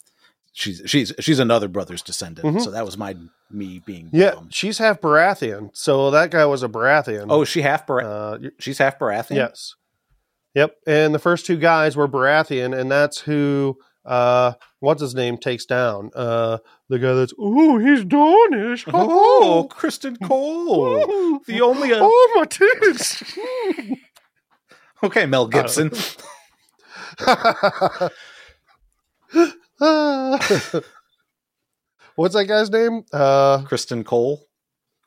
She's 0.51 0.81
she's 0.85 1.13
she's 1.19 1.39
another 1.39 1.69
brother's 1.69 2.01
descendant. 2.01 2.57
Mhm. 2.57 2.61
So 2.61 2.71
that 2.71 2.83
was 2.83 2.97
my 2.97 3.15
me 3.49 3.81
being 3.85 4.09
yeah, 4.11 4.31
dumb. 4.31 4.49
she's 4.51 4.77
half 4.77 4.99
Baratheon. 4.99 5.69
So 5.73 6.11
that 6.11 6.31
guy 6.31 6.45
was 6.45 6.61
a 6.63 6.67
Baratheon. 6.67 7.27
Oh, 7.29 7.45
she 7.45 7.61
half 7.61 7.87
Bar- 7.87 8.01
uh, 8.03 8.37
she's 8.59 8.77
half 8.79 8.99
Baratheon. 8.99 9.35
yes. 9.37 9.75
Yep. 10.55 10.75
And 10.87 11.13
the 11.13 11.19
first 11.19 11.45
two 11.45 11.57
guys 11.57 11.95
were 11.95 12.07
Baratheon, 12.07 12.77
and 12.77 12.89
that's 12.89 13.19
who, 13.19 13.77
uh, 14.05 14.53
what's 14.79 15.01
his 15.01 15.13
name, 15.13 15.37
takes 15.37 15.65
down. 15.65 16.11
Uh, 16.15 16.57
the 16.89 16.99
guy 16.99 17.13
that's, 17.13 17.33
oh, 17.37 17.77
he's 17.77 18.03
Dornish. 18.03 18.85
Oh, 18.93 19.67
Criston 19.69 20.17
Cole. 20.25 21.05
Oh, 21.07 21.41
The 21.47 21.61
only 21.61 21.93
uh, 21.93 21.99
oh, 22.01 22.33
my 22.35 22.45
tits. 22.45 23.23
okay, 25.03 25.25
Mel 25.25 25.47
Gibson. 25.47 25.91
What's 32.15 32.35
that 32.35 32.45
guy's 32.47 32.69
name? 32.69 33.03
Uh, 33.13 33.59
Criston 33.59 34.03
Cole, 34.03 34.45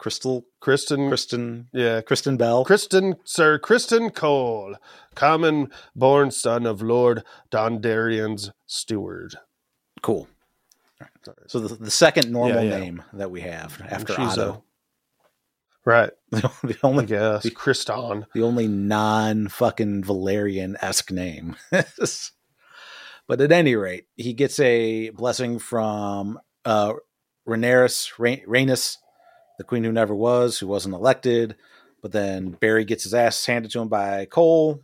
Crystal, 0.02 0.44
Kristen. 0.58 1.06
Kristen, 1.06 1.68
yeah, 1.72 2.00
Kristen 2.00 2.36
Bell. 2.36 2.64
Kristen, 2.64 3.14
Sir 3.22 3.56
Criston 3.60 4.12
Cole, 4.12 4.74
common 5.14 5.70
born 5.94 6.32
son 6.32 6.66
of 6.66 6.82
Lord 6.82 7.22
Dondarrion's 7.52 8.50
steward. 8.66 9.36
Cool. 10.02 10.26
So 11.46 11.60
the, 11.60 11.76
the 11.76 11.90
second 11.92 12.32
normal 12.32 12.64
Yeah, 12.64 12.70
yeah. 12.70 12.78
name 12.80 13.02
that 13.12 13.30
we 13.30 13.42
have 13.42 13.80
after 13.88 14.20
Otto, 14.20 14.64
Right. 15.84 16.10
the 16.32 16.76
only 16.82 17.06
guess. 17.06 17.48
Criston. 17.50 18.26
the 18.34 18.42
only 18.42 18.66
non 18.66 19.46
fucking 19.46 20.02
Valyrian 20.02 20.74
esque 20.82 21.12
name. 21.12 21.54
but 21.70 23.40
at 23.40 23.52
any 23.52 23.76
rate, 23.76 24.06
he 24.16 24.32
gets 24.32 24.58
a 24.58 25.10
blessing 25.10 25.60
from 25.60 26.40
uh, 26.64 26.94
Rhaenyra, 27.46 28.18
Rha- 28.18 28.46
Rhaenys, 28.48 28.96
the 29.62 29.68
queen 29.68 29.84
who 29.84 29.92
never 29.92 30.14
was, 30.14 30.58
who 30.58 30.66
wasn't 30.66 30.94
elected. 30.94 31.54
But 32.02 32.10
then 32.12 32.50
Barry 32.50 32.84
gets 32.84 33.04
his 33.04 33.14
ass 33.14 33.46
handed 33.46 33.70
to 33.70 33.80
him 33.80 33.88
by 33.88 34.24
Cole. 34.26 34.82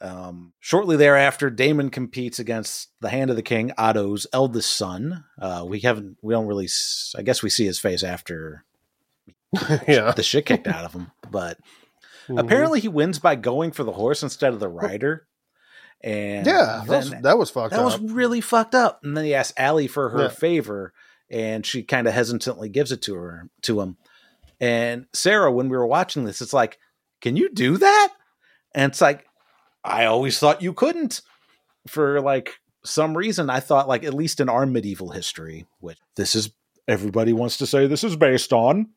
Um, 0.00 0.52
shortly 0.60 0.96
thereafter, 0.96 1.50
Daemon 1.50 1.90
competes 1.90 2.38
against 2.38 2.88
the 3.00 3.10
Hand 3.10 3.28
of 3.30 3.36
the 3.36 3.42
King, 3.42 3.72
Otto's 3.78 4.26
eldest 4.32 4.72
son. 4.72 5.24
Uh, 5.38 5.64
we 5.66 5.80
haven't, 5.80 6.16
we 6.22 6.32
don't 6.32 6.46
really, 6.46 6.68
I 7.16 7.22
guess 7.22 7.42
we 7.42 7.50
see 7.50 7.64
his 7.66 7.78
face 7.78 8.02
after 8.02 8.64
yeah. 9.86 10.12
the 10.12 10.22
shit 10.22 10.46
kicked 10.46 10.66
out 10.66 10.84
of 10.84 10.92
him. 10.94 11.10
But 11.30 11.58
Mhm. 12.28 12.40
apparently, 12.40 12.80
he 12.80 12.88
wins 12.88 13.18
by 13.18 13.34
going 13.34 13.70
for 13.72 13.84
the 13.84 13.92
horse 13.92 14.22
instead 14.22 14.54
of 14.54 14.60
the 14.60 14.68
rider. 14.68 15.26
And 16.02 16.46
Yeah, 16.46 16.82
that 16.86 16.88
was, 16.88 17.10
that 17.22 17.38
was 17.38 17.50
fucked 17.50 17.70
that 17.72 17.80
up. 17.80 17.92
That 17.92 18.00
was 18.02 18.12
really 18.12 18.40
fucked 18.40 18.74
up. 18.74 19.00
And 19.04 19.14
then 19.16 19.24
he 19.26 19.34
asks 19.34 19.52
Allie 19.58 19.86
for 19.88 20.08
her 20.10 20.22
Yeah. 20.22 20.28
favor, 20.28 20.92
and 21.30 21.64
she 21.66 21.82
kind 21.82 22.06
of 22.08 22.14
hesitantly 22.14 22.68
gives 22.70 22.92
it 22.92 23.02
to 23.02 23.14
her 23.14 23.48
to 23.62 23.80
him. 23.82 23.96
And 24.64 25.06
Sarah, 25.12 25.52
when 25.52 25.68
we 25.68 25.76
were 25.76 25.86
watching 25.86 26.24
this, 26.24 26.40
it's 26.40 26.52
like, 26.54 26.78
"Can 27.20 27.36
you 27.36 27.50
do 27.52 27.76
that?" 27.76 28.08
And 28.74 28.90
it's 28.90 29.00
like, 29.00 29.26
I 29.84 30.06
always 30.06 30.38
thought 30.38 30.62
you 30.62 30.72
couldn't. 30.72 31.20
For 31.86 32.20
like 32.22 32.60
some 32.84 33.14
reason, 33.16 33.50
I 33.50 33.60
thought 33.60 33.88
like 33.88 34.04
at 34.04 34.14
least 34.14 34.40
in 34.40 34.48
our 34.48 34.64
medieval 34.64 35.10
history, 35.10 35.66
which 35.80 35.98
this 36.16 36.34
is 36.34 36.50
everybody 36.88 37.32
wants 37.32 37.58
to 37.58 37.66
say 37.66 37.86
this 37.86 38.04
is 38.04 38.16
based 38.16 38.52
on, 38.54 38.88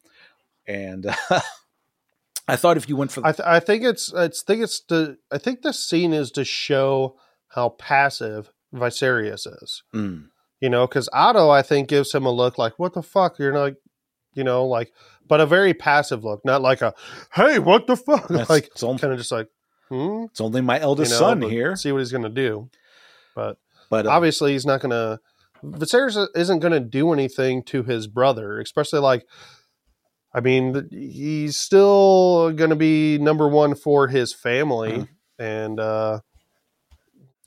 and 0.66 1.06
uh, 1.08 1.42
I 2.48 2.56
thought 2.56 2.78
if 2.78 2.88
you 2.88 2.96
went 2.96 3.12
for 3.12 3.20
the 3.22 3.28
I, 3.28 3.32
th- 3.34 3.48
I 3.48 3.60
think 3.60 3.84
it's 3.84 4.14
I 4.14 4.30
think 4.30 4.64
it's 4.64 4.80
to 4.86 5.18
I 5.32 5.38
think 5.38 5.62
this 5.62 5.80
scene 5.84 6.14
is 6.14 6.32
to 6.32 6.46
show 6.46 7.18
how 7.50 7.70
passive 7.70 8.52
Viserys 8.74 9.46
is. 9.64 9.84
Mm, 9.94 10.30
You 10.62 10.70
know, 10.70 10.88
because 10.88 11.10
Otto 11.12 11.50
I 11.50 11.62
think 11.62 11.90
gives 11.90 12.14
him 12.14 12.26
a 12.26 12.32
look 12.32 12.58
like 12.58 12.80
"What 12.80 12.94
the 12.94 13.04
fuck?" 13.04 13.38
You're 13.38 13.60
like, 13.60 13.76
you 14.38 14.44
know, 14.46 14.66
like, 14.66 14.94
but 15.28 15.42
a 15.42 15.46
very 15.46 15.74
passive 15.74 16.24
look, 16.24 16.46
not 16.46 16.62
like 16.62 16.82
a 16.82 16.94
"Hey, 17.34 17.60
what 17.60 17.88
the 17.88 17.98
fuck?" 17.98 18.28
that's- 18.30 18.50
like 18.50 18.68
it's, 18.68 18.84
only, 18.84 19.00
kind 19.00 19.12
of 19.12 19.20
just 19.20 19.32
like, 19.32 19.50
hmm, 19.90 20.26
it's 20.30 20.40
only 20.40 20.62
my 20.62 20.78
you 20.78 20.84
eldest 20.84 21.12
know, 21.12 21.18
son 21.20 21.42
here, 21.42 21.76
See 21.76 21.92
what 21.92 22.00
he's 22.00 22.12
gonna 22.12 22.30
do, 22.30 22.70
but 23.36 23.58
but 23.90 24.06
uh, 24.08 24.12
obviously 24.12 24.54
he's 24.54 24.66
not 24.66 24.80
gonna. 24.82 25.20
Viserys 25.64 26.28
isn't 26.36 26.60
gonna 26.60 26.80
do 26.80 27.12
anything 27.12 27.64
to 27.64 27.84
his 27.84 28.08
brother, 28.08 28.60
especially 28.62 29.00
like. 29.00 29.26
I 30.34 30.40
mean, 30.42 30.88
he's 30.92 31.58
still 31.58 32.52
going 32.52 32.70
to 32.70 32.76
be 32.76 33.18
number 33.18 33.48
one 33.48 33.74
for 33.74 34.08
his 34.08 34.34
family, 34.34 34.92
Mhm. 34.92 35.08
and 35.40 35.80
uh, 35.80 36.20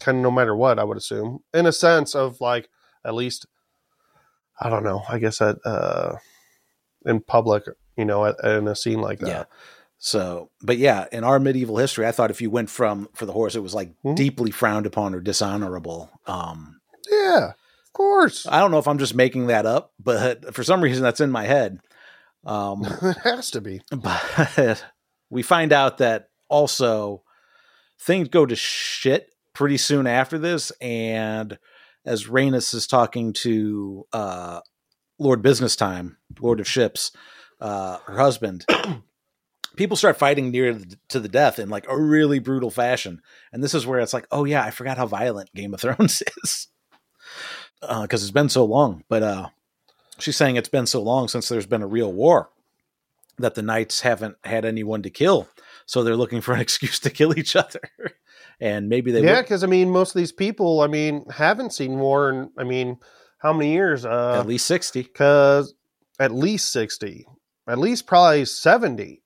kind 0.01 0.17
of 0.19 0.23
no 0.23 0.31
matter 0.31 0.57
what, 0.57 0.79
I 0.81 0.85
would 0.85 0.97
assume, 0.97 1.41
in 1.55 1.67
a 1.67 1.73
sense 1.73 2.17
of 2.17 2.41
like 2.41 2.69
at 3.05 3.15
least, 3.15 3.47
I 4.61 4.71
don't 4.71 4.83
know. 4.83 5.03
I 5.09 5.19
guess 5.21 5.39
that 5.39 5.59
uh, 5.65 6.17
in 7.07 7.21
public, 7.21 7.65
you 7.97 8.05
know, 8.05 8.25
in 8.27 8.69
a 8.69 8.77
scene 8.77 9.01
like 9.01 9.19
that. 9.21 9.29
Yeah. 9.29 9.45
So, 9.99 10.51
but 10.63 10.79
yeah, 10.79 11.07
in 11.13 11.25
our 11.25 11.39
medieval 11.39 11.77
history, 11.77 12.07
I 12.07 12.13
thought 12.13 12.31
if 12.31 12.41
you 12.41 12.51
went 12.51 12.71
from 12.71 13.09
for 13.15 13.27
the 13.27 13.33
horse, 13.33 13.55
it 13.55 13.61
was 13.63 13.75
like 13.75 13.93
Mhm. 14.05 14.17
deeply 14.17 14.51
frowned 14.51 14.87
upon 14.87 15.15
or 15.15 15.21
dishonorable. 15.21 16.11
Um, 16.27 16.81
Yeah, 17.11 17.49
of 17.49 17.93
course. 17.93 18.47
I 18.49 18.61
don't 18.61 18.71
know 18.71 18.79
if 18.79 18.89
I'm 18.89 18.99
just 18.99 19.15
making 19.15 19.49
that 19.49 19.67
up, 19.67 19.93
but 19.99 20.55
for 20.55 20.63
some 20.65 20.81
reason 20.81 21.03
that's 21.03 21.21
in 21.21 21.31
my 21.31 21.45
head. 21.45 21.81
Um, 22.47 22.83
it 23.03 23.19
has 23.25 23.51
to 23.51 23.61
be. 23.61 23.83
but 23.91 24.85
we 25.29 25.43
find 25.43 25.73
out 25.73 25.99
that 25.99 26.29
also 26.49 27.23
things 28.01 28.29
go 28.29 28.47
to 28.47 28.57
shit 28.57 29.29
pretty 29.53 29.77
soon 29.77 30.07
after 30.07 30.39
this, 30.39 30.73
and 30.81 31.59
as 32.07 32.25
Rhaenys 32.27 32.73
is 32.73 32.87
talking 32.87 33.35
to 33.35 34.07
uh, 34.15 34.61
Lord 35.21 35.43
Business 35.43 35.77
Time, 35.77 36.17
Lord 36.41 36.61
of 36.61 36.67
Ships, 36.67 37.13
uh, 37.61 37.99
her 38.07 38.19
husband, 38.19 38.65
people 39.77 39.97
start 39.97 40.19
fighting 40.19 40.51
near 40.51 40.75
the, 40.75 40.97
to 41.09 41.21
the 41.21 41.29
death 41.29 41.59
in 41.59 41.69
like 41.69 41.87
a 41.89 42.01
really 42.01 42.39
brutal 42.39 42.71
fashion, 42.71 43.21
and 43.53 43.63
this 43.63 43.75
is 43.75 43.87
where 43.87 44.01
it's 44.01 44.15
like, 44.15 44.27
oh 44.33 44.45
yeah, 44.45 44.65
I 44.65 44.71
forgot 44.71 44.97
how 44.97 45.07
violent 45.07 45.55
Game 45.55 45.75
of 45.75 45.81
Thrones 45.81 46.23
is. 46.43 46.69
Because 47.81 48.23
it's 48.23 48.33
been 48.33 48.49
so 48.49 48.65
long. 48.65 49.05
But 49.09 49.23
uh, 49.23 49.49
she's 50.19 50.37
saying 50.37 50.57
it's 50.57 50.69
been 50.69 50.87
so 50.87 51.03
long 51.03 51.29
since 51.29 51.49
there's 51.49 51.67
been 51.67 51.83
a 51.83 51.87
real 51.87 52.13
war 52.13 52.51
that 53.39 53.55
the 53.55 53.63
knights 53.63 54.01
haven't 54.01 54.37
had 54.45 54.65
anyone 54.65 55.03
to 55.03 55.11
kill, 55.11 55.49
so 55.87 56.03
they're 56.03 56.17
looking 56.17 56.41
for 56.41 56.55
an 56.55 56.61
excuse 56.63 56.99
to 57.01 57.11
kill 57.11 57.39
each 57.39 57.57
other, 57.57 57.91
and 58.59 58.89
maybe 58.89 59.13
they 59.13 59.23
yeah, 59.23 59.43
because 59.43 59.63
I 59.63 59.67
mean, 59.67 59.91
most 59.91 60.15
of 60.15 60.19
these 60.19 60.33
people, 60.33 60.81
I 60.81 60.87
mean, 60.87 61.27
haven't 61.31 61.75
seen 61.75 61.99
war 61.99 62.31
and 62.31 62.51
I 62.59 62.65
mean, 62.65 62.99
how 63.41 63.53
many 63.53 63.73
years? 63.73 64.05
Uh, 64.05 64.39
at 64.41 64.47
least 64.47 64.67
sixty. 64.67 65.03
because 65.03 65.75
at 66.19 66.33
least 66.33 66.71
60, 66.73 67.27
at 67.67 67.79
least 67.79 68.07
probably 68.07 68.45
70, 68.45 69.23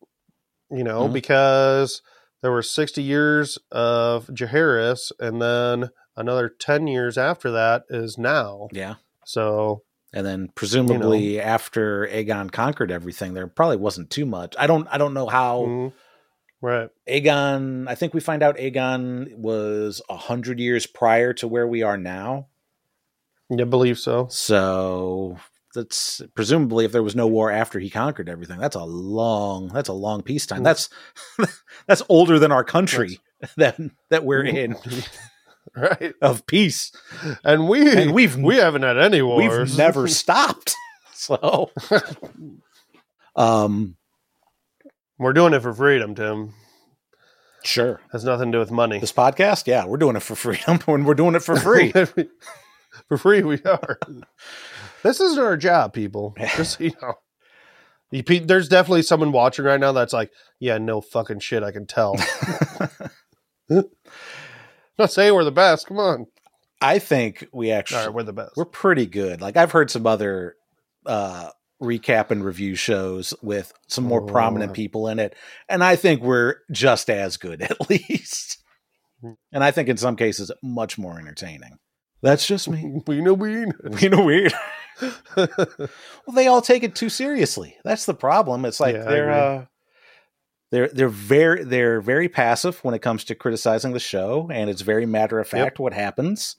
you 0.71 0.85
know, 0.85 1.09
Mhm. 1.09 1.13
because 1.13 2.03
there 2.41 2.53
were 2.53 2.63
60 2.63 3.03
years 3.03 3.59
of 3.73 4.27
Jaehaerys 4.29 5.11
and 5.19 5.43
then 5.43 5.91
another 6.17 6.49
10 6.49 6.87
years 6.87 7.19
after 7.19 7.51
that 7.51 7.83
is 7.91 8.17
now. 8.17 8.69
Yeah. 8.73 8.95
So, 9.25 9.83
And 10.13 10.25
then 10.25 10.51
presumably 10.55 11.41
after 11.41 12.07
Aegon 12.07 12.53
conquered 12.53 12.93
everything, 12.93 13.35
there 13.35 13.49
probably 13.49 13.79
wasn't 13.79 14.11
too 14.11 14.25
much. 14.27 14.55
I 14.57 14.69
don't 14.69 14.87
I 14.93 14.97
don't 14.97 15.15
know 15.15 15.27
how 15.27 15.63
mhm. 15.63 15.93
right. 16.63 16.91
Aegon 17.09 17.89
I 17.89 17.97
think 17.97 18.15
we 18.15 18.21
find 18.21 18.41
out 18.45 18.57
Aegon 18.59 19.37
was 19.37 20.01
a 20.09 20.17
hundred 20.17 20.61
years 20.61 20.87
prior 20.87 21.33
to 21.33 21.49
where 21.49 21.67
we 21.67 21.83
are 21.83 21.97
now. 21.97 22.47
Yeah, 23.51 23.65
believe 23.65 23.99
so. 23.99 24.27
So 24.31 25.39
that's 25.75 26.23
presumably 26.35 26.85
if 26.85 26.93
there 26.93 27.03
was 27.03 27.17
no 27.17 27.27
war 27.27 27.51
after 27.51 27.79
he 27.79 27.91
conquered 27.91 28.29
everything, 28.29 28.59
that's 28.59 28.77
a 28.77 28.85
long 28.85 29.69
that's 29.69 29.89
a 29.89 29.93
long 29.95 30.23
peacetime. 30.23 30.61
Mm. 30.61 30.65
That's 30.65 30.89
that's 31.87 32.03
older 32.09 32.39
than 32.39 32.53
our 32.53 32.65
country 32.65 33.21
that 33.57 33.79
that 34.11 34.25
we're 34.25 34.45
Mm-hmm. 34.45 34.93
in 34.93 35.03
right. 35.83 36.15
of 36.23 36.47
peace. 36.47 36.93
And 37.45 37.69
we 37.69 37.91
And 37.95 38.13
we've 38.15 38.37
we 38.37 38.57
haven't 38.57 38.83
had 38.83 38.99
any 38.99 39.21
wars. 39.23 39.71
We've 39.71 39.79
never 39.79 40.07
stopped. 40.09 40.75
So 41.15 41.71
um 43.37 43.97
We're 45.19 45.33
doing 45.33 45.55
it 45.55 45.61
for 45.61 45.73
freedom, 45.75 46.15
Tim. 46.15 46.55
sure. 47.65 48.01
Has 48.13 48.25
nothing 48.25 48.53
to 48.53 48.57
do 48.57 48.61
with 48.61 48.71
money. 48.71 48.99
This 49.01 49.13
podcast, 49.13 49.67
yeah, 49.67 49.87
we're 49.87 49.97
doing 49.97 50.17
it 50.17 50.23
for 50.23 50.35
freedom 50.35 50.79
when 50.87 51.05
we're 51.05 51.15
doing 51.15 51.35
it 51.35 51.43
for 51.43 51.57
free. 51.57 51.93
for 53.09 53.19
free, 53.19 53.43
we 53.43 53.61
are. 53.65 53.99
This 55.03 55.21
isn't 55.21 55.43
our 55.43 55.57
job, 55.57 55.93
people. 55.93 56.35
Just 56.57 56.81
you 56.81 56.93
know. 57.03 57.15
You 58.11 58.23
There's 58.23 58.69
definitely 58.69 59.03
someone 59.03 59.33
watching 59.33 59.65
right 59.65 59.81
now 59.81 59.91
that's 59.93 60.13
like, 60.13 60.31
yeah, 60.61 60.79
no 60.79 61.01
fucking 61.01 61.41
shit, 61.41 61.65
I 61.65 61.73
can 61.73 61.87
tell. 61.87 62.15
Not 63.69 65.11
saying 65.11 65.35
we're 65.35 65.45
the 65.45 65.51
best. 65.51 65.87
Come 65.89 65.99
on. 65.99 66.27
I 66.81 66.99
think 66.99 67.49
we 67.53 67.71
actually 67.71 68.05
right, 68.07 68.15
we're 68.15 68.23
the 68.23 68.33
best. 68.33 68.53
we're 68.57 68.67
pretty 68.67 69.07
good. 69.07 69.41
Like 69.41 69.57
I've 69.57 69.73
heard 69.73 69.91
some 69.91 70.07
other 70.07 70.55
uh 71.07 71.51
recap 71.83 72.31
and 72.31 72.45
review 72.45 72.75
shows 72.77 73.35
with 73.43 73.73
some 73.89 74.05
more 74.05 74.23
Oh. 74.23 74.27
prominent 74.27 74.75
people 74.75 75.09
in 75.09 75.19
it, 75.19 75.35
and 75.69 75.83
I 75.83 75.97
think 75.97 76.23
we're 76.23 76.57
just 76.71 77.11
as 77.11 77.37
good 77.37 77.63
at 77.63 77.89
least. 77.91 78.59
And 79.53 79.65
I 79.65 79.71
think 79.71 79.89
in 79.89 79.97
some 79.97 80.17
cases 80.17 80.53
much 80.63 80.99
more 80.99 81.19
entertaining. 81.19 81.79
That's 82.25 82.47
just 82.47 82.71
me. 82.71 83.03
we 83.07 83.21
know 83.21 83.35
we. 83.35 83.67
Weird. 83.93 84.55
Well, 85.37 86.35
they 86.35 86.47
all 86.47 86.63
take 86.63 86.83
it 86.83 86.95
too 86.95 87.11
seriously. 87.11 87.77
That's 87.85 88.07
the 88.07 88.15
problem. 88.15 88.65
It's 88.65 88.81
like 88.81 88.95
Yeah, 88.95 89.05
they're 89.05 89.31
uh, 89.31 89.65
they're 90.71 90.89
they're 90.89 91.09
very 91.09 91.65
they're 91.65 92.01
very 92.01 92.29
passive 92.29 92.83
when 92.83 92.95
it 92.95 93.03
comes 93.03 93.25
to 93.25 93.35
criticizing 93.35 93.93
the 93.93 94.01
show, 94.01 94.49
and 94.51 94.71
it's 94.71 94.81
very 94.81 95.05
matter 95.05 95.39
of 95.39 95.49
fact 95.49 95.79
what 95.79 95.93
happens. 95.93 96.57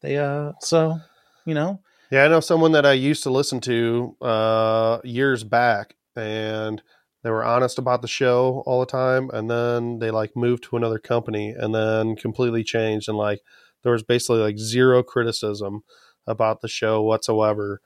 They 0.00 0.16
uh, 0.16 0.52
so 0.60 0.98
you 1.44 1.54
know, 1.54 1.80
Yeah, 2.10 2.24
I 2.24 2.28
know 2.28 2.40
someone 2.40 2.72
that 2.72 2.86
I 2.86 2.92
used 2.92 3.24
to 3.24 3.30
listen 3.30 3.60
to 3.62 4.16
uh, 4.20 4.98
years 5.02 5.42
back, 5.42 5.96
and 6.14 6.80
they 7.24 7.30
were 7.30 7.44
honest 7.44 7.78
about 7.78 8.00
the 8.02 8.08
show 8.08 8.62
all 8.64 8.80
the 8.80 8.86
time, 8.86 9.28
and 9.32 9.50
then 9.50 9.98
they 9.98 10.12
like 10.12 10.36
moved 10.36 10.62
to 10.64 10.76
another 10.76 10.98
company, 10.98 11.50
and 11.50 11.74
then 11.74 12.14
completely 12.14 12.62
changed, 12.62 13.08
and 13.08 13.18
like 13.18 13.40
there 13.84 13.92
was 13.92 14.02
basically 14.02 14.40
like 14.40 14.58
zero 14.58 15.04
criticism 15.04 15.84
about 16.26 16.60
the 16.60 16.68
show 16.68 17.02
whatsoever. 17.02 17.80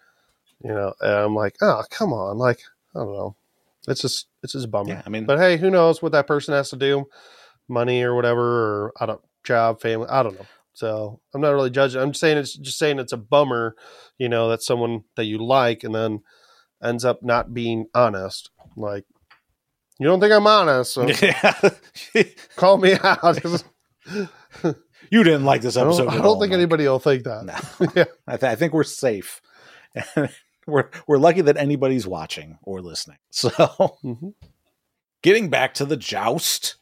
You 0.64 0.70
know, 0.70 0.94
and 1.00 1.12
I'm 1.12 1.34
like, 1.34 1.56
oh 1.60 1.84
come 1.90 2.12
on, 2.12 2.38
like 2.38 2.60
I 2.96 3.00
don't 3.00 3.12
know, 3.12 3.36
it's 3.86 4.00
just 4.00 4.28
it's 4.42 4.54
just 4.54 4.64
a 4.64 4.68
bummer. 4.68 4.90
yeah. 4.90 5.02
I 5.04 5.10
mean, 5.10 5.26
But 5.26 5.38
hey, 5.38 5.58
who 5.58 5.70
knows 5.70 6.00
what 6.00 6.12
that 6.12 6.26
person 6.26 6.54
has 6.54 6.70
to 6.70 6.76
do, 6.76 7.04
money 7.68 8.02
or 8.02 8.14
whatever, 8.14 8.40
or 8.40 8.92
I 8.98 9.06
don't 9.06 9.20
job, 9.44 9.80
family, 9.80 10.08
I 10.08 10.22
don't 10.22 10.38
know. 10.38 10.46
So 10.74 11.20
I'm 11.34 11.40
not 11.40 11.50
really 11.50 11.70
judging. 11.70 12.00
I'm 12.00 12.14
saying 12.14 12.38
it's 12.38 12.54
just 12.54 12.78
saying 12.78 13.00
it's 13.00 13.12
a 13.12 13.16
bummer, 13.16 13.74
you 14.16 14.28
know, 14.28 14.48
that 14.48 14.62
someone 14.62 15.04
that 15.16 15.24
you 15.24 15.38
like 15.38 15.82
and 15.82 15.94
then 15.94 16.22
ends 16.82 17.04
up 17.04 17.22
not 17.22 17.52
being 17.52 17.86
honest. 17.94 18.50
Like, 18.76 19.04
you 19.98 20.06
don't 20.06 20.20
think 20.20 20.32
I'm 20.32 20.46
honest, 20.46 20.92
so 20.92 21.08
yeah. 21.22 21.70
call 22.54 22.78
me 22.78 22.94
out. 23.02 23.38
you 25.10 25.24
didn't 25.24 25.44
like 25.44 25.62
this 25.62 25.76
I 25.76 25.82
episode. 25.82 26.04
don't, 26.04 26.12
I 26.12 26.16
don't 26.16 26.26
all, 26.26 26.40
think 26.40 26.50
Mike. 26.50 26.58
anybody 26.58 26.84
will 26.88 26.98
think 26.98 27.24
that. 27.24 27.44
No. 27.44 27.88
Yeah. 27.96 28.04
I, 28.26 28.36
th- 28.36 28.50
I 28.52 28.54
think 28.56 28.72
we're 28.72 28.84
safe. 28.84 29.40
we're 30.66 30.90
we're 31.06 31.18
lucky 31.18 31.40
that 31.42 31.56
anybody's 31.56 32.06
watching 32.06 32.58
or 32.62 32.80
listening. 32.82 33.18
So, 33.30 33.48
Mhm. 33.50 34.34
getting 35.22 35.48
back 35.50 35.74
to 35.74 35.84
the 35.84 35.96
joust, 35.96 36.76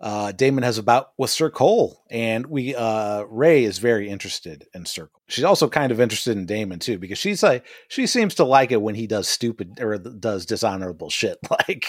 uh, 0.00 0.32
Daemon 0.32 0.62
has 0.62 0.78
a 0.78 0.82
bout 0.82 1.12
with 1.18 1.28
Sir 1.30 1.50
Cole, 1.50 2.02
and 2.10 2.46
we 2.46 2.74
uh, 2.74 3.22
Ray 3.24 3.64
is 3.64 3.78
very 3.78 4.08
interested 4.08 4.66
in 4.74 4.86
Sir. 4.86 5.08
Cole. 5.08 5.22
She's 5.28 5.44
also 5.44 5.68
kind 5.68 5.92
of 5.92 6.00
interested 6.00 6.36
in 6.38 6.46
Daemon 6.46 6.78
too 6.78 6.98
because 6.98 7.18
she's 7.18 7.42
like 7.42 7.66
she 7.88 8.06
seems 8.06 8.34
to 8.36 8.44
like 8.44 8.72
it 8.72 8.80
when 8.80 8.94
he 8.94 9.06
does 9.06 9.28
stupid 9.28 9.78
or 9.80 9.98
does 9.98 10.46
dishonorable 10.46 11.10
shit 11.10 11.38
like 11.68 11.86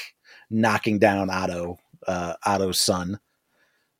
knocking 0.50 1.00
down 1.00 1.30
Otto 1.30 1.78
uh, 2.08 2.34
Otto's 2.46 2.80
son. 2.80 3.20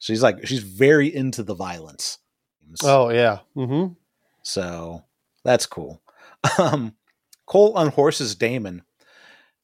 She's 0.02 0.22
like 0.24 0.46
she's 0.48 0.64
very 0.64 1.14
into 1.16 1.44
the 1.44 1.54
violence. 1.56 2.18
Oh 2.84 3.10
yeah. 3.10 3.40
Mm-hmm. 3.56 3.94
So 4.44 5.04
that's 5.46 5.66
cool. 5.68 6.02
Um, 6.58 6.96
Cole 7.46 7.76
unhorses 7.78 8.36
Daemon, 8.36 8.82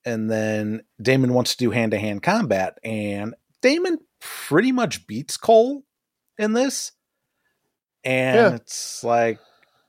and 0.06 0.30
then 0.30 0.84
Daemon 1.02 1.34
wants 1.34 1.52
to 1.56 1.58
do 1.58 1.72
hand 1.72 1.92
to 1.92 1.98
hand 1.98 2.22
combat, 2.22 2.78
and 2.84 3.34
Daemon 3.62 3.98
pretty 4.20 4.72
much 4.72 5.08
beats 5.08 5.38
Cole 5.38 5.84
in 6.38 6.54
this. 6.54 6.92
And 8.04 8.36
Yeah. 8.36 8.56
it's 8.56 9.04
like 9.04 9.40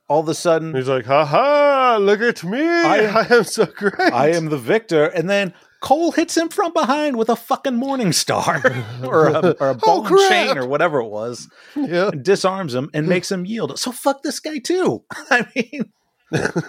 all 0.08 0.20
of 0.20 0.28
a 0.30 0.34
sudden, 0.34 0.74
He's 0.74 0.88
like, 0.88 1.04
ha 1.04 1.26
ha! 1.26 1.98
Look 2.00 2.20
at 2.22 2.42
me! 2.42 2.62
I, 2.62 3.26
I- 3.30 3.34
am 3.34 3.44
so 3.44 3.66
great. 3.66 4.00
I 4.00 4.28
am 4.30 4.46
the 4.46 4.56
victor. 4.56 5.04
And 5.04 5.28
then 5.28 5.52
Cole 5.80 6.12
hits 6.12 6.36
him 6.36 6.48
from 6.48 6.72
behind 6.72 7.16
with 7.16 7.28
a 7.28 7.36
fucking 7.36 7.76
morning 7.76 8.12
star 8.12 8.60
or 9.04 9.28
a, 9.28 9.50
or 9.60 9.70
a 9.70 9.78
Oh, 9.84 10.28
chain 10.28 10.58
or 10.58 10.66
whatever 10.66 11.00
it 11.00 11.08
was. 11.08 11.48
Yeah. 11.76 12.10
disarms 12.10 12.74
him 12.74 12.90
and 12.92 13.06
makes 13.08 13.30
him 13.30 13.44
yield. 13.46 13.78
So 13.78 13.92
fuck 13.92 14.22
this 14.22 14.40
guy 14.40 14.58
too. 14.58 15.04
I 15.30 15.46
mean, 15.54 15.92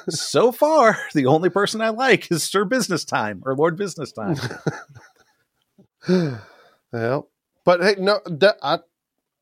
so 0.09 0.51
far 0.51 0.97
the 1.13 1.25
only 1.25 1.49
person 1.49 1.81
I 1.81 1.89
like 1.89 2.31
is 2.31 2.43
Sir 2.43 2.65
Business 2.65 3.03
Time 3.03 3.41
or 3.45 3.55
Lord 3.55 3.77
Business 3.77 4.11
Time. 4.11 4.37
yeah. 6.93 7.19
But 7.65 7.81
hey, 7.81 7.95
no, 7.97 8.19
that 8.25 8.57
I 8.61 8.79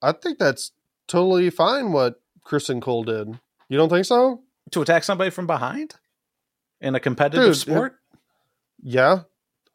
I 0.02 0.12
think 0.14 0.40
that's 0.40 0.72
totally 1.08 1.50
fine 1.50 1.92
what 1.92 2.22
Chris 2.44 2.70
and 2.70 2.82
Cole 2.82 3.04
did. 3.04 3.40
You 3.70 3.78
don't 3.78 3.90
think 3.90 4.06
so? 4.06 4.42
to 4.72 4.82
attack 4.82 5.04
somebody 5.04 5.30
from 5.30 5.48
behind 5.48 5.96
in 6.82 6.96
a 6.96 7.00
competitive 7.00 7.46
Dude, 7.54 7.56
sport. 7.56 7.96
Yeah. 8.82 9.20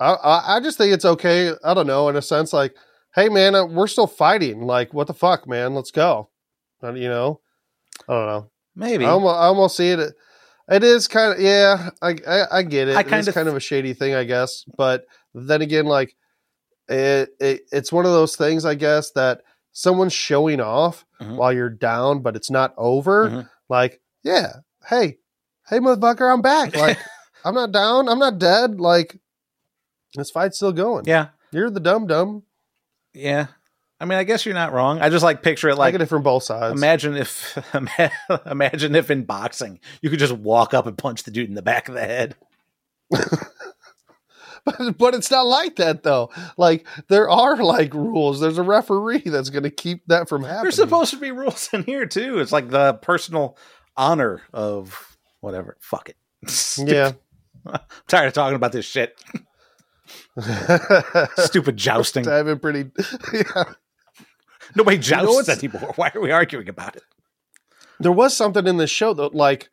I, 0.03 0.57
I 0.57 0.61
just 0.61 0.79
think 0.79 0.93
it's 0.93 1.05
okay. 1.05 1.53
I 1.65 1.75
don't 1.75 1.87
know, 1.87 2.09
in 2.09 2.17
a 2.17 2.23
sense, 2.23 2.53
like, 2.53 2.75
hey 3.15 3.29
man, 3.29 3.55
uh, 3.55 3.65
we're 3.67 3.87
still 3.87 4.07
fighting. 4.07 4.63
Like, 4.63 4.93
what 4.95 5.07
the 5.07 5.15
fuck, 5.15 5.47
man? 5.47 5.75
Let's 5.75 5.91
go. 5.91 6.31
And, 6.81 6.99
you 6.99 7.09
know, 7.09 7.41
I 8.09 8.13
don't 8.15 8.27
know. 8.27 8.51
Maybe 8.75 9.05
I 9.05 9.11
almost, 9.11 9.35
I 9.37 9.45
almost 9.45 9.77
see 9.77 9.89
it. 9.89 10.15
It 10.71 10.83
is 10.85 11.09
kind 11.09 11.33
of 11.35 11.41
yeah. 11.41 11.91
I 12.01 12.17
I, 12.27 12.43
I 12.59 12.63
get 12.63 12.89
it. 12.89 12.97
I 12.97 13.01
It 13.01 13.13
is 13.13 13.29
kind 13.35 13.49
of- 13.49 13.57
a 13.57 13.61
shady 13.61 13.93
thing, 13.95 14.15
I 14.15 14.25
guess. 14.25 14.65
But 14.79 15.05
then 15.35 15.61
again, 15.63 15.85
like 15.87 16.17
it, 16.89 17.31
it 17.41 17.63
it's 17.73 17.93
one 17.93 18.07
of 18.07 18.13
those 18.13 18.37
things, 18.37 18.65
I 18.65 18.75
guess, 18.75 19.11
that 19.13 19.43
someone's 19.73 20.13
showing 20.13 20.61
off 20.61 21.05
Mhm. 21.21 21.37
while 21.37 21.53
you're 21.53 21.69
down, 21.71 22.21
but 22.21 22.37
it's 22.37 22.51
not 22.51 22.75
over. 22.77 23.29
Mhm. 23.31 23.49
Like, 23.69 24.01
yeah, 24.23 24.53
hey, 24.89 25.19
hey, 25.69 25.79
motherfucker, 25.79 26.33
I'm 26.33 26.43
back. 26.43 26.77
Like, 26.77 26.99
I'm 27.45 27.55
not 27.55 27.73
down. 27.73 28.09
I'm 28.09 28.19
not 28.19 28.39
dead. 28.39 28.81
Like, 28.81 29.19
this 30.15 30.31
fight's 30.31 30.57
still 30.57 30.73
going. 30.73 31.05
yeah, 31.07 31.29
You're 31.53 31.71
the 31.71 31.81
dumb 31.81 32.07
dumb. 32.07 32.45
yeah. 33.15 33.47
I 34.01 34.05
mean, 34.05 34.19
I 34.19 34.25
guess 34.25 34.45
you're 34.45 34.55
not 34.57 34.73
wrong. 34.73 35.01
I 35.01 35.11
just 35.11 35.23
like 35.23 35.43
picture 35.45 35.69
it 35.69 35.79
like 35.79 35.93
get 35.93 36.01
it 36.03 36.07
from 36.07 36.25
both 36.25 36.43
sides. 36.43 36.77
imagine 36.77 37.17
if 37.17 37.57
imagine 38.47 38.97
if 38.97 39.13
in 39.13 39.23
boxing 39.23 39.79
you 40.01 40.11
could 40.11 40.19
just 40.19 40.33
walk 40.33 40.75
up 40.75 40.89
and 40.89 40.99
punch 40.99 41.23
the 41.23 41.31
dude 41.31 41.49
in 41.49 41.55
the 41.55 41.63
back 41.63 41.89
of 41.89 41.95
the 41.95 42.01
head. 42.01 42.35
but, 44.65 44.99
but 44.99 45.15
it's 45.15 45.31
not 45.31 45.47
like 45.47 45.77
that 45.77 46.03
though. 46.03 46.31
Like 46.57 46.87
there 47.09 47.31
are 47.31 47.57
like 47.63 47.95
rules. 47.95 48.41
There's 48.41 48.59
a 48.59 48.65
referee 48.65 49.23
that's 49.27 49.51
going 49.51 49.63
to 49.65 49.71
keep 49.71 50.05
that 50.09 50.29
from 50.29 50.43
happening. 50.43 50.63
There's 50.65 50.75
supposed 50.77 51.13
to 51.13 51.21
be 51.21 51.31
rules 51.31 51.69
in 51.73 51.85
here 51.85 52.07
too. 52.07 52.41
It's 52.41 52.53
like 52.53 52.71
the 52.71 52.95
personal 52.95 53.57
honor 53.97 54.43
of 54.53 55.17
whatever. 55.41 55.77
Fuck 55.81 56.09
it. 56.11 56.17
yeah. 56.79 57.13
I'm 57.67 57.79
tired 58.09 58.27
of 58.27 58.33
talking 58.33 58.57
about 58.57 58.73
this 58.73 58.85
shit. 58.85 59.23
Stupid 61.37 61.77
jousting. 61.77 62.27
I've 62.29 62.47
been 62.47 62.59
pretty. 62.59 62.91
Yeah. 63.33 63.65
Nobody 64.75 64.97
know 64.97 65.03
jousts 65.03 65.49
what's- 65.49 65.63
anymore. 65.65 65.93
Why 65.97 66.11
are 66.15 66.21
we 66.21 66.31
arguing 66.31 66.69
about 66.69 66.97
it? 66.97 67.03
There 68.01 68.13
was 68.13 68.37
something 68.37 68.67
in 68.67 68.79
this 68.79 68.91
show 68.91 69.13
though, 69.15 69.31
like 69.33 69.69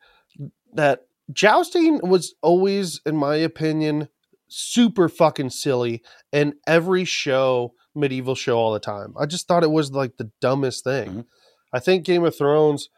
that 0.74 1.06
jousting 1.32 2.00
was 2.02 2.34
always, 2.42 3.00
in 3.06 3.16
my 3.16 3.36
opinion, 3.36 4.08
super 4.48 5.08
fucking 5.08 5.50
silly 5.50 6.02
in 6.32 6.54
every 6.66 7.04
show, 7.04 7.74
medieval 7.94 8.34
show 8.34 8.58
all 8.58 8.72
the 8.72 8.80
time. 8.80 9.14
I 9.18 9.26
just 9.26 9.48
thought 9.48 9.62
it 9.64 9.70
was 9.70 9.92
like 9.92 10.16
the 10.16 10.30
dumbest 10.40 10.84
thing. 10.84 11.08
Mhm. 11.10 11.24
I 11.72 11.78
think 11.78 12.04
Game 12.04 12.24
of 12.24 12.36
Thrones 12.36 12.88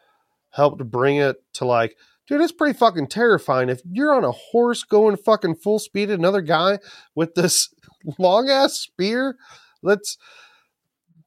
helped 0.50 0.82
bring 0.90 1.16
it 1.16 1.36
to 1.54 1.64
like, 1.64 1.96
dude, 2.28 2.40
it's 2.40 2.52
pretty 2.52 2.76
fucking 2.78 3.08
terrifying. 3.08 3.68
If 3.68 3.80
you're 3.90 4.14
on 4.14 4.24
a 4.24 4.32
horse 4.32 4.82
going 4.84 5.16
fucking 5.16 5.56
full 5.56 5.78
speed 5.78 6.10
at 6.10 6.18
another 6.18 6.40
guy 6.42 6.78
with 7.14 7.34
this 7.34 7.68
long 8.18 8.48
ass 8.48 8.74
spear, 8.74 9.36
that's 9.82 10.16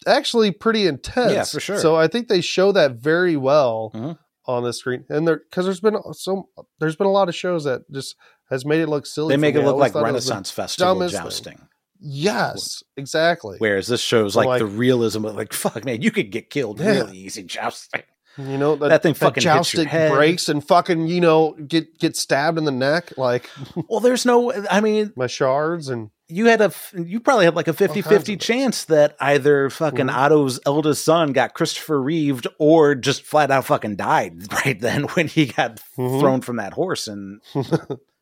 actually 0.08 0.52
pretty 0.52 0.88
intense. 0.88 1.32
Yeah, 1.34 1.43
for 1.43 1.60
sure. 1.60 1.80
So 1.80 1.96
I 1.96 2.08
think 2.08 2.28
they 2.28 2.41
show 2.41 2.72
that 2.74 2.93
very 2.93 3.36
well 3.38 3.91
Mhm. 3.93 4.18
on 4.46 4.64
the 4.64 4.74
screen, 4.74 5.06
and 5.10 5.28
there 5.28 5.38
because 5.50 5.66
there's 5.66 5.80
been 5.82 5.98
so 6.14 6.50
there's 6.80 6.96
been 6.96 7.08
a 7.08 7.12
lot 7.12 7.30
of 7.30 7.36
shows 7.36 7.64
that 7.64 7.82
just 7.91 8.16
has 8.50 8.66
made 8.66 8.82
it 8.82 8.88
look 8.88 9.06
silly. 9.06 9.34
They 9.34 9.38
make 9.38 9.56
it 9.56 9.62
look 9.64 9.78
like 9.78 9.93
thought 9.93 10.08
it 10.08 10.14
was 10.14 10.26
the- 10.26 10.32
Renaissance 10.32 10.52
festival 10.52 10.93
dumbest 10.96 11.16
thing. 11.16 11.24
jousting. 11.24 11.68
Yes, 12.00 12.84
exactly. 12.98 13.56
Whereas 13.58 13.88
this 13.88 14.02
shows 14.02 14.36
I'm 14.38 14.46
like, 14.46 14.60
the 14.60 14.66
realism 14.68 15.26
of 15.26 15.36
like, 15.36 15.54
fuck 15.54 15.84
man, 15.86 16.02
you 16.02 16.12
could 16.12 16.30
get 16.30 16.50
killed 16.52 16.80
Yeah. 16.80 16.91
really 16.91 17.18
easy 17.18 17.41
jousting. 17.43 18.04
You 18.38 18.57
know 18.57 18.75
that, 18.75 18.89
That 18.89 19.03
thing 19.03 19.13
fucking 19.13 19.43
hits 19.43 19.73
your 19.73 19.86
head. 19.86 20.11
breaks 20.11 20.49
and 20.49 20.65
fucking 20.65 21.07
you 21.07 21.21
know 21.21 21.53
get 21.53 21.97
get 21.99 22.15
stabbed 22.17 22.57
in 22.57 22.65
the 22.65 22.71
neck 22.71 23.17
like 23.17 23.49
Well, 23.89 23.99
there's 24.01 24.25
no, 24.25 24.51
I 24.69 24.81
mean, 24.81 25.13
my 25.15 25.27
shards 25.27 25.89
and 25.89 26.09
you 26.27 26.47
had 26.47 26.59
a 26.59 26.71
you 26.97 27.19
probably 27.19 27.45
had 27.45 27.55
like 27.55 27.67
a 27.67 27.73
50-50 27.73 28.39
chance 28.41 28.86
that 28.86 29.15
either 29.19 29.69
fucking 29.69 30.07
Mhm. 30.07 30.13
Otto's 30.15 30.59
eldest 30.65 31.05
son 31.05 31.33
got 31.33 31.53
Christopher 31.53 32.01
Reeved 32.01 32.47
or 32.59 32.95
just 32.95 33.21
flat 33.23 33.51
out 33.51 33.65
fucking 33.65 33.95
died 33.95 34.51
right 34.65 34.79
then 34.79 35.03
when 35.13 35.27
he 35.27 35.45
got 35.45 35.79
Mhm. 35.97 36.19
thrown 36.19 36.41
from 36.41 36.55
that 36.57 36.73
horse 36.73 37.07
and 37.07 37.41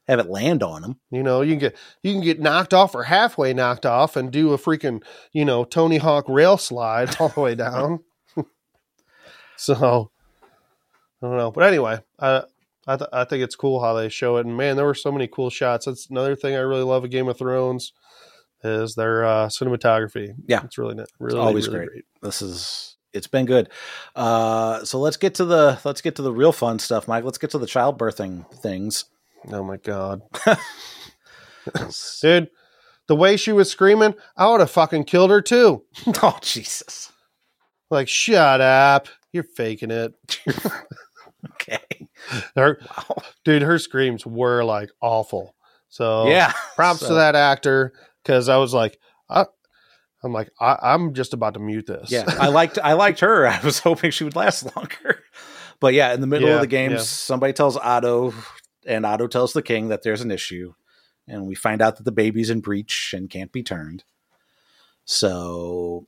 have 0.07 0.20
it 0.20 0.30
land 0.30 0.61
on 0.64 0.84
him. 0.84 0.95
you 1.11 1.24
know 1.24 1.39
you 1.41 1.53
can 1.53 1.59
get 1.59 1.78
you 2.03 2.11
can 2.14 2.22
get 2.22 2.41
knocked 2.41 2.74
off 2.74 2.93
or 2.93 3.03
halfway 3.03 3.53
knocked 3.53 3.86
off 3.86 4.18
and 4.18 4.32
do 4.32 4.51
a 4.53 4.57
freaking 4.57 5.01
you 5.32 5.45
know 5.45 5.64
Tony 5.64 5.97
Hawk 5.97 6.26
rail 6.28 6.57
slide 6.57 7.16
all 7.22 7.30
the 7.30 7.39
way 7.39 7.55
down. 7.55 7.99
so 9.80 10.11
I 11.22 11.26
don't 11.26 11.38
know, 11.38 11.51
but 11.51 11.64
anyway, 11.64 11.99
I 12.20 12.43
I, 12.86 12.97
th- 12.97 13.09
I 13.14 13.24
think 13.24 13.43
it's 13.43 13.55
cool 13.55 13.80
how 13.80 13.93
they 13.93 14.09
show 14.09 14.38
it, 14.38 14.45
and 14.45 14.57
man, 14.57 14.76
there 14.76 14.86
were 14.86 14.93
so 14.93 15.11
many 15.11 15.28
cool 15.28 15.49
shots. 15.49 15.86
That's 15.86 16.09
another 16.09 16.36
thing 16.36 16.55
I 16.55 16.59
really 16.59 16.84
love 16.84 17.05
of 17.05 17.11
Game 17.11 17.30
of 17.30 17.38
Thrones 17.38 17.93
is 18.61 18.95
their 18.95 19.24
uh, 19.24 19.47
cinematography. 19.47 20.34
Yeah. 20.47 20.64
it's 20.64 20.78
really 20.78 21.01
really 21.20 21.39
always 21.39 21.70
really 21.70 21.88
great. 21.88 22.05
This 22.22 22.41
is, 22.41 22.97
it's 23.14 23.28
been 23.28 23.45
good. 23.45 23.70
Uh, 24.16 24.84
so 24.84 24.99
let's 24.99 25.16
get 25.16 25.36
to 25.36 25.45
the, 25.45 25.80
let's 25.86 26.01
get 26.01 26.16
to 26.18 26.22
the 26.22 26.34
real 26.34 26.51
fun 26.51 26.78
stuff, 26.80 27.07
Mike. 27.07 27.24
Let's 27.24 27.38
get 27.38 27.51
to 27.51 27.57
the 27.57 27.68
childbirthing 27.68 28.53
things. 28.55 29.05
Oh 29.49 29.64
my 29.64 29.78
god, 29.78 30.22
dude. 32.22 32.49
The 33.07 33.16
way 33.18 33.36
she 33.36 33.51
was 33.51 33.70
screaming, 33.70 34.16
I 34.38 34.49
would 34.49 34.61
have 34.61 34.72
fucking 34.72 35.03
killed 35.03 35.30
her 35.30 35.41
too. 35.41 35.84
oh, 36.22 36.38
Jesus. 36.41 37.11
Like, 37.89 38.07
shut 38.07 38.61
up. 38.61 39.07
You're 39.34 39.44
faking 39.44 39.92
it. 39.92 40.14
Okay. 41.56 41.80
Her, 42.56 42.80
Wow. 42.82 43.18
dude, 43.44 43.64
her 43.64 43.78
screams 43.78 44.26
were 44.26 44.64
like 44.64 44.90
awful. 45.02 45.56
So 45.90 46.28
yeah. 46.30 46.54
props 46.76 47.02
So- 47.02 47.10
to 47.10 47.14
that 47.16 47.36
actor 47.36 47.92
because 48.24 48.48
I 48.48 48.58
was 48.58 48.74
like, 48.74 48.98
I, 49.30 49.46
I'm 50.24 50.32
like, 50.32 50.50
I, 50.60 50.78
I'm 50.82 51.14
just 51.14 51.34
about 51.34 51.56
to 51.56 51.60
mute 51.60 51.86
this. 51.88 52.10
Yeah, 52.12 52.24
I 52.28 52.48
liked 52.48 52.80
I 52.82 52.94
liked 52.94 53.20
her. 53.20 53.46
I 53.46 53.60
was 53.62 53.80
hoping 53.88 54.12
she 54.12 54.24
would 54.24 54.38
last 54.38 54.74
longer. 54.76 55.22
But 55.82 55.94
yeah, 55.94 56.14
in 56.14 56.22
the 56.22 56.28
middle 56.28 56.48
Yeah, 56.48 56.56
of 56.56 56.62
the 56.62 56.68
game, 56.68 56.92
yeah. 56.92 57.00
somebody 57.00 57.52
tells 57.52 57.76
Otto, 57.76 58.34
and 58.88 59.06
Otto 59.06 59.28
tells 59.28 59.52
the 59.52 59.62
king 59.62 59.90
that 59.90 60.02
there's 60.02 60.22
an 60.22 60.32
issue, 60.32 60.74
and 61.28 61.46
we 61.46 61.56
find 61.56 61.82
out 61.82 61.98
that 61.98 62.04
the 62.04 62.12
baby's 62.14 62.50
in 62.50 62.62
breech 62.62 63.14
and 63.16 63.30
can't 63.30 63.52
be 63.52 63.64
turned. 63.64 64.06
So, 65.04 66.08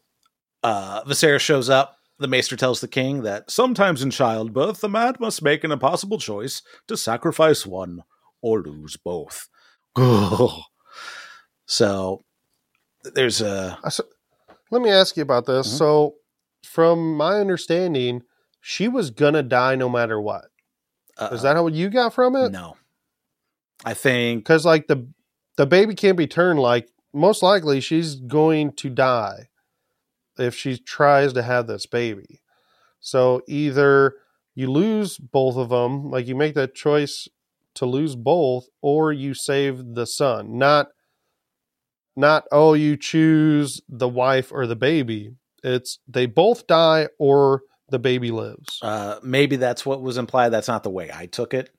uh, 0.64 1.04
Viserys 1.04 1.42
shows 1.42 1.70
up. 1.70 1.95
The 2.18 2.28
maester 2.28 2.56
tells 2.56 2.80
the 2.80 2.88
king 2.88 3.24
that 3.24 3.52
sometimes 3.52 4.02
in 4.02 4.10
childbirth, 4.10 4.80
the 4.80 4.88
man 4.88 5.16
must 5.20 5.42
make 5.44 5.64
an 5.64 5.72
impossible 5.72 6.18
choice 6.18 6.62
to 6.88 6.96
sacrifice 6.96 7.66
one 7.66 8.04
or 8.42 8.62
lose 8.62 8.96
both. 8.96 9.50
so, 11.66 12.24
there's 13.14 13.42
a 13.42 13.78
Let 14.72 14.82
me 14.82 14.90
ask 14.90 15.16
you 15.18 15.24
about 15.24 15.46
this. 15.46 15.68
Mhm. 15.68 15.78
So, 15.78 16.16
from 16.64 17.16
my 17.16 17.40
understanding, 17.40 18.24
she 18.62 18.88
was 18.88 19.12
gonna 19.12 19.44
die 19.44 19.76
no 19.76 19.90
matter 19.90 20.20
what. 20.20 20.46
Is 21.32 21.44
that 21.44 21.56
how 21.56 21.68
you 21.68 21.90
got 21.90 22.14
from 22.14 22.36
it? 22.36 22.52
no? 22.52 22.76
I 23.86 23.94
think 23.94 24.40
Because 24.44 24.66
like 24.66 24.88
the 24.88 25.08
the 25.58 25.66
baby 25.66 25.96
can't 25.96 26.18
be 26.18 26.28
turned. 26.28 26.60
Like 26.60 26.90
most 27.14 27.44
likely, 27.44 27.80
she's 27.80 28.16
going 28.16 28.74
to 28.74 28.90
die 28.90 29.50
if 30.38 30.56
she 30.56 30.78
tries 30.78 31.34
to 31.34 31.42
have 31.44 31.68
this 31.68 31.86
baby. 31.86 32.42
So 33.00 33.42
either 33.48 34.16
you 34.56 34.72
lose 34.72 35.18
both 35.18 35.56
of 35.58 35.70
them, 35.70 36.10
like 36.10 36.28
you 36.28 36.36
make 36.36 36.56
that 36.56 36.76
choice 36.76 37.28
to 37.76 37.86
lose 37.86 38.16
both, 38.16 38.68
or 38.82 39.12
you 39.12 39.34
save 39.34 39.96
the 39.96 40.06
son. 40.06 40.58
Not 40.58 40.88
not 42.16 42.46
oh 42.52 42.74
you 42.74 42.96
choose 42.98 43.82
the 43.90 44.08
wife 44.08 44.52
or 44.52 44.66
the 44.68 44.76
baby. 44.76 45.32
It's 45.64 46.00
they 46.08 46.26
both 46.26 46.68
die 46.68 47.10
or 47.20 47.64
the 47.90 48.00
baby 48.00 48.32
lives. 48.32 48.80
Uh, 48.82 49.20
maybe 49.22 49.58
that's 49.58 49.86
what 49.86 50.02
was 50.02 50.18
implied. 50.18 50.50
That's 50.50 50.68
not 50.68 50.84
the 50.84 50.90
way 50.90 51.12
I 51.14 51.26
took 51.26 51.54
it. 51.54 51.70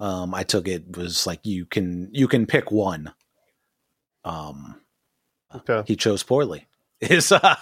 Um, 0.00 0.34
I 0.34 0.42
took 0.42 0.68
it 0.68 0.96
was 0.96 1.26
like 1.26 1.40
you 1.44 1.66
can 1.66 2.08
you 2.12 2.28
can 2.28 2.46
pick 2.46 2.70
one. 2.70 3.12
Um, 4.24 4.80
Okay. 5.54 5.82
he 5.86 5.96
chose 5.96 6.22
poorly. 6.22 6.66
Is 7.00 7.30
uh, 7.30 7.56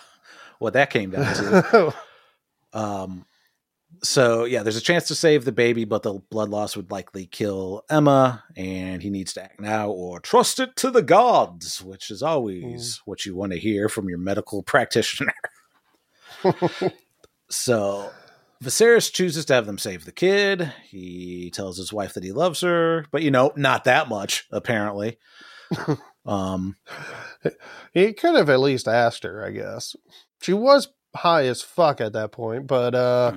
what 0.58 0.74
that 0.74 0.90
came 0.90 1.10
down 1.10 1.34
to. 1.34 1.94
um, 2.72 3.26
so 4.02 4.44
yeah, 4.44 4.62
there's 4.62 4.76
a 4.76 4.82
chance 4.82 5.08
to 5.08 5.14
save 5.14 5.44
the 5.44 5.52
baby, 5.52 5.84
but 5.84 6.02
the 6.02 6.14
blood 6.30 6.48
loss 6.50 6.76
would 6.76 6.90
likely 6.90 7.26
kill 7.26 7.84
Aemma, 7.90 8.42
and 8.56 9.02
he 9.02 9.10
needs 9.10 9.32
to 9.34 9.42
act 9.44 9.60
now 9.60 9.88
or 9.88 10.20
trust 10.20 10.58
it 10.60 10.76
to 10.76 10.90
the 10.90 11.02
gods, 11.02 11.82
which 11.82 12.10
is 12.10 12.22
always 12.22 13.00
what 13.04 13.24
you 13.24 13.34
want 13.34 13.52
to 13.52 13.58
hear 13.58 13.88
from 13.88 14.08
your 14.08 14.18
medical 14.18 14.62
practitioner. 14.64 15.34
So 17.50 18.10
Viserys 18.62 19.12
chooses 19.12 19.44
to 19.46 19.54
have 19.54 19.66
them 19.66 19.78
save 19.78 20.04
the 20.04 20.12
kid. 20.12 20.72
He 20.88 21.50
tells 21.54 21.76
his 21.78 21.92
wife 21.92 22.14
that 22.14 22.24
he 22.24 22.32
loves 22.32 22.60
her, 22.62 23.06
but 23.10 23.22
you 23.22 23.30
know, 23.30 23.52
not 23.56 23.84
that 23.84 24.08
much, 24.08 24.46
apparently. 24.50 25.18
um, 26.26 26.76
He 27.92 28.12
could 28.12 28.34
have 28.34 28.50
at 28.50 28.60
least 28.60 28.88
asked 28.88 29.24
her, 29.24 29.44
I 29.44 29.50
guess. 29.50 29.94
She 30.44 30.52
was 30.52 30.88
high 31.16 31.46
as 31.46 31.62
fuck 31.62 32.02
at 32.02 32.12
that 32.12 32.32
point, 32.32 32.66
but 32.66 32.94
uh 32.94 33.32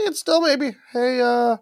it's 0.00 0.18
still 0.18 0.40
maybe, 0.40 0.72
hey, 0.92 1.20
uh 1.20 1.58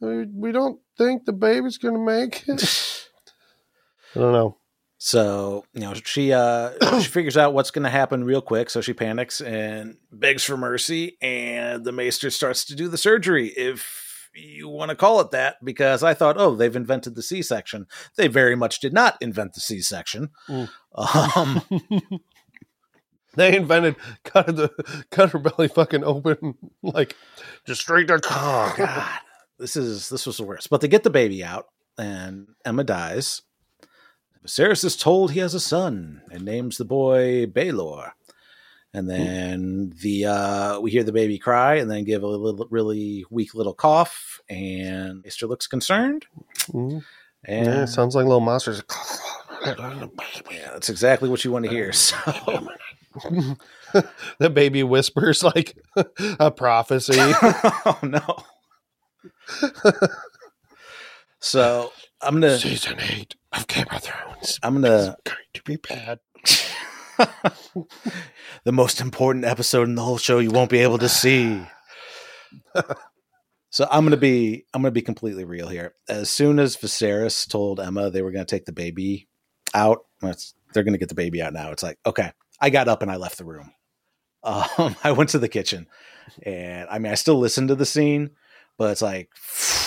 we 0.00 0.52
don't 0.52 0.80
think 0.98 1.24
the 1.24 1.32
baby's 1.32 1.78
gonna 1.78 1.98
make 1.98 2.46
it. 2.46 2.62
I 4.14 4.18
don't 4.18 4.32
know. 4.32 4.58
so 4.98 5.64
you 5.72 5.80
know, 5.80 5.94
she 5.94 6.34
uh 6.34 6.72
she 7.00 7.08
figures 7.08 7.38
out 7.38 7.54
what's 7.54 7.70
gonna 7.70 7.88
happen 7.88 8.22
real 8.22 8.42
quick, 8.42 8.68
so 8.68 8.82
she 8.82 8.92
panics 8.92 9.40
and 9.40 9.96
begs 10.12 10.44
for 10.44 10.58
mercy, 10.58 11.16
and 11.22 11.82
the 11.82 11.92
maester 11.92 12.28
starts 12.28 12.66
to 12.66 12.76
do 12.76 12.86
the 12.86 12.98
surgery, 12.98 13.48
if 13.48 14.28
you 14.34 14.68
want 14.68 14.90
to 14.90 14.94
call 14.94 15.20
it 15.20 15.30
that, 15.30 15.56
because 15.64 16.02
I 16.02 16.12
thought, 16.12 16.36
oh, 16.38 16.54
they've 16.54 16.76
invented 16.76 17.14
the 17.14 17.22
C 17.22 17.40
section. 17.40 17.86
They 18.16 18.28
very 18.28 18.56
much 18.56 18.78
did 18.78 18.92
not 18.92 19.16
invent 19.22 19.54
the 19.54 19.60
C 19.60 19.80
section. 19.80 20.28
Mm. 20.48 20.68
Um 20.94 21.62
They 23.34 23.56
invented 23.56 23.96
cut 24.24 24.46
the 24.56 25.04
cut 25.10 25.30
her 25.30 25.38
belly 25.38 25.68
fucking 25.68 26.04
open 26.04 26.54
like 26.82 27.16
just 27.66 27.80
straight 27.82 28.08
to 28.08 28.20
Oh 28.30 28.74
God, 28.78 29.18
this 29.58 29.76
is 29.76 30.08
this 30.08 30.26
was 30.26 30.36
the 30.36 30.44
worst. 30.44 30.70
But 30.70 30.80
they 30.80 30.88
get 30.88 31.02
the 31.04 31.10
baby 31.10 31.44
out, 31.44 31.66
and 31.98 32.48
Aemma 32.66 32.84
dies. 32.86 33.42
Viserys 34.44 34.84
is 34.84 34.96
told 34.96 35.32
he 35.32 35.40
has 35.40 35.54
a 35.54 35.60
son 35.60 36.22
and 36.30 36.44
names 36.44 36.78
the 36.78 36.84
boy 36.84 37.46
Baelor. 37.46 38.12
And 38.92 39.08
then 39.08 39.92
the 40.02 40.26
uh, 40.26 40.80
we 40.80 40.90
hear 40.90 41.04
the 41.04 41.12
baby 41.12 41.38
cry, 41.38 41.76
and 41.76 41.88
then 41.88 42.02
give 42.02 42.24
a 42.24 42.26
little, 42.26 42.66
really 42.70 43.24
weak 43.30 43.54
little 43.54 43.74
cough, 43.74 44.40
and 44.48 45.22
Maester 45.22 45.46
looks 45.46 45.68
concerned. 45.68 46.26
Mhm. 46.72 47.04
And 47.44 47.66
Yeah, 47.66 47.84
sounds 47.84 48.16
like 48.16 48.24
little 48.26 48.40
monsters. 48.40 48.82
yeah, 49.64 50.70
that's 50.72 50.88
exactly 50.88 51.28
what 51.28 51.44
you 51.44 51.52
want 51.52 51.66
to 51.66 51.70
hear. 51.70 51.92
So 52.00 52.16
the 54.38 54.50
baby 54.50 54.82
whispers 54.82 55.42
like 55.42 55.76
a 56.38 56.50
prophecy. 56.50 57.14
oh 57.18 57.98
no. 58.02 58.36
so 61.40 61.92
I'm 62.20 62.34
gonna 62.34 62.58
Season 62.58 62.98
eight 63.00 63.34
of 63.52 63.66
Game 63.66 63.86
of 63.90 64.02
Thrones 64.02 64.58
I'm 64.62 64.74
gonna 64.74 65.16
going 65.24 65.38
to 65.54 65.62
be 65.64 65.76
bad. 65.76 66.20
the 68.64 68.72
most 68.72 69.00
important 69.00 69.44
episode 69.44 69.88
in 69.88 69.94
the 69.94 70.02
whole 70.02 70.18
show 70.18 70.38
you 70.38 70.50
won't 70.50 70.70
be 70.70 70.78
able 70.78 70.98
to 70.98 71.08
see. 71.08 71.62
So 73.72 73.86
I'm 73.88 74.04
gonna 74.04 74.16
be 74.16 74.64
I'm 74.74 74.82
gonna 74.82 74.90
be 74.90 75.00
completely 75.00 75.44
real 75.44 75.68
here. 75.68 75.94
As 76.08 76.28
soon 76.28 76.58
as 76.58 76.76
Viserys 76.76 77.48
told 77.48 77.78
Aemma 77.78 78.12
they 78.12 78.20
were 78.20 78.32
gonna 78.32 78.44
take 78.44 78.64
the 78.64 78.72
baby 78.72 79.28
out, 79.72 80.00
they're 80.20 80.82
gonna 80.82 80.98
get 80.98 81.08
the 81.08 81.14
baby 81.14 81.40
out 81.40 81.52
now. 81.52 81.70
It's 81.70 81.82
like 81.82 81.96
okay, 82.04 82.32
I 82.60 82.70
got 82.70 82.88
up 82.88 83.02
and 83.02 83.10
I 83.10 83.16
left 83.16 83.38
the 83.38 83.44
room. 83.44 83.72
Um, 84.42 84.96
I 85.04 85.12
went 85.12 85.30
to 85.30 85.38
the 85.38 85.48
kitchen, 85.48 85.86
and 86.42 86.88
I 86.90 86.98
mean 86.98 87.12
I 87.12 87.16
still 87.16 87.38
listened 87.38 87.68
to 87.68 87.74
the 87.74 87.86
scene, 87.86 88.30
but 88.78 88.90
it's 88.92 89.02
like 89.02 89.30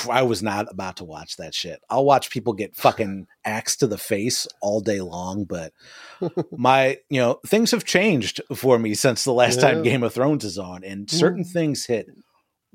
I 0.09 0.21
was 0.23 0.43
not 0.43 0.71
about 0.71 0.97
to 0.97 1.03
watch 1.05 1.37
that 1.37 1.55
shit. 1.55 1.79
I'll 1.89 2.05
watch 2.05 2.29
people 2.29 2.53
get 2.53 2.75
fucking 2.75 3.27
axed 3.45 3.79
to 3.79 3.87
the 3.87 3.97
face 3.97 4.47
all 4.61 4.79
day 4.81 5.01
long, 5.01 5.45
but 5.45 5.73
my 6.51 6.97
you 7.09 7.19
know 7.19 7.39
things 7.47 7.71
have 7.71 7.85
changed 7.85 8.41
for 8.55 8.77
me 8.77 8.93
since 8.93 9.23
the 9.23 9.33
last 9.33 9.59
time 9.61 9.83
Game 9.83 10.03
of 10.03 10.13
Thrones 10.13 10.43
is 10.43 10.57
on, 10.57 10.83
and 10.83 11.09
certain 11.09 11.43
things 11.43 11.85
hit 11.85 12.07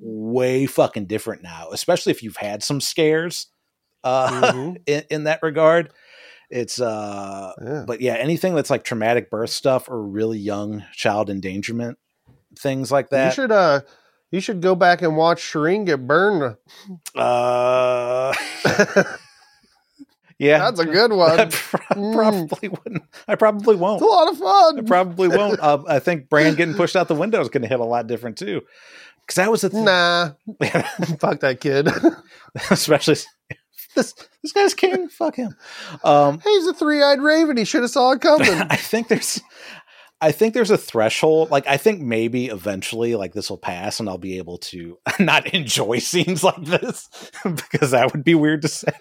way 0.01 0.67
fucking 0.67 1.07
different 1.07 1.43
now, 1.43 1.69
especially 1.73 2.11
if 2.13 2.23
you've 2.23 2.37
had 2.37 2.63
some 2.63 2.81
scares 2.81 3.49
uh, 4.05 4.53
Mhm. 4.53 4.77
in, 4.87 5.03
in 5.11 5.25
that 5.25 5.41
regard. 5.43 5.93
It's 6.51 6.81
uh, 6.81 7.53
Yeah. 7.63 7.85
but 7.87 8.01
yeah, 8.01 8.15
anything 8.15 8.55
that's 8.55 8.71
like 8.71 8.85
traumatic 8.85 9.31
birth 9.31 9.51
stuff 9.51 9.89
or 9.89 10.03
really 10.03 10.39
young 10.39 10.85
child 10.93 11.29
endangerment, 11.31 11.99
things 12.59 12.91
like 12.91 13.11
that. 13.11 13.27
You 13.27 13.33
should 13.43 13.53
uh 13.53 13.81
you 14.31 14.41
should 14.41 14.61
go 14.61 14.75
back 14.75 15.03
and 15.03 15.17
watch 15.17 15.41
Shireen 15.43 15.85
get 15.87 16.07
burned. 16.07 16.57
Uh, 17.15 18.35
yeah, 20.39 20.59
That's 20.59 20.81
a 20.81 20.85
good 20.87 21.13
one. 21.13 21.51
pro- 21.51 21.79
Mm. 21.97 22.15
probably 22.15 22.69
wouldn't. 22.69 23.03
I 23.27 23.35
probably 23.35 23.75
won't. 23.77 24.01
It's 24.03 24.11
a 24.11 24.15
lot 24.15 24.29
of 24.31 24.39
fun. 24.39 24.79
I 24.79 24.83
probably 24.83 25.29
won't. 25.29 25.59
Uh, 25.59 25.83
I 25.89 25.99
think 25.99 26.29
Bran 26.29 26.55
getting 26.55 26.75
pushed 26.75 26.95
out 26.97 27.09
the 27.09 27.15
window 27.15 27.41
is 27.41 27.49
going 27.49 27.63
to 27.63 27.69
hit 27.69 27.81
a 27.81 27.85
lot 27.85 28.07
different 28.07 28.37
too. 28.39 28.61
Because 29.23 29.37
that 29.37 29.51
was 29.51 29.63
the 29.63 29.71
thing. 29.71 29.85
Nah, 29.85 30.31
fuck 31.19 31.41
that 31.41 31.59
kid. 31.61 31.89
especially 32.71 33.17
this 33.95 34.15
this 34.43 34.53
guy's 34.53 34.75
king. 34.75 35.09
Fuck 35.11 35.37
him. 35.37 35.55
Um, 36.05 36.41
He's 36.41 36.67
a 36.67 36.75
three-eyed 36.75 37.21
raven. 37.21 37.57
He 37.57 37.65
should 37.65 37.83
have 37.83 37.91
saw 37.91 38.13
it 38.13 38.21
coming. 38.21 38.49
I 38.71 38.77
think 38.77 39.09
there's 39.09 39.41
I 40.21 40.33
think 40.33 40.55
there's 40.55 40.71
a 40.71 40.79
threshold. 40.79 41.51
Like 41.51 41.67
I 41.67 41.77
think 41.77 42.01
maybe 42.01 42.47
eventually 42.47 43.15
like 43.15 43.35
this 43.35 43.51
will 43.51 43.59
pass 43.59 44.01
and 44.01 44.09
I'll 44.09 44.19
be 44.19 44.39
able 44.39 44.59
to 44.59 44.99
not 45.21 45.55
enjoy 45.55 45.99
scenes 45.99 46.43
like 46.43 46.63
this 46.63 47.09
because 47.45 47.93
that 47.93 48.13
would 48.13 48.25
be 48.25 48.35
weird 48.35 48.63
to 48.63 48.69
say. 48.69 48.93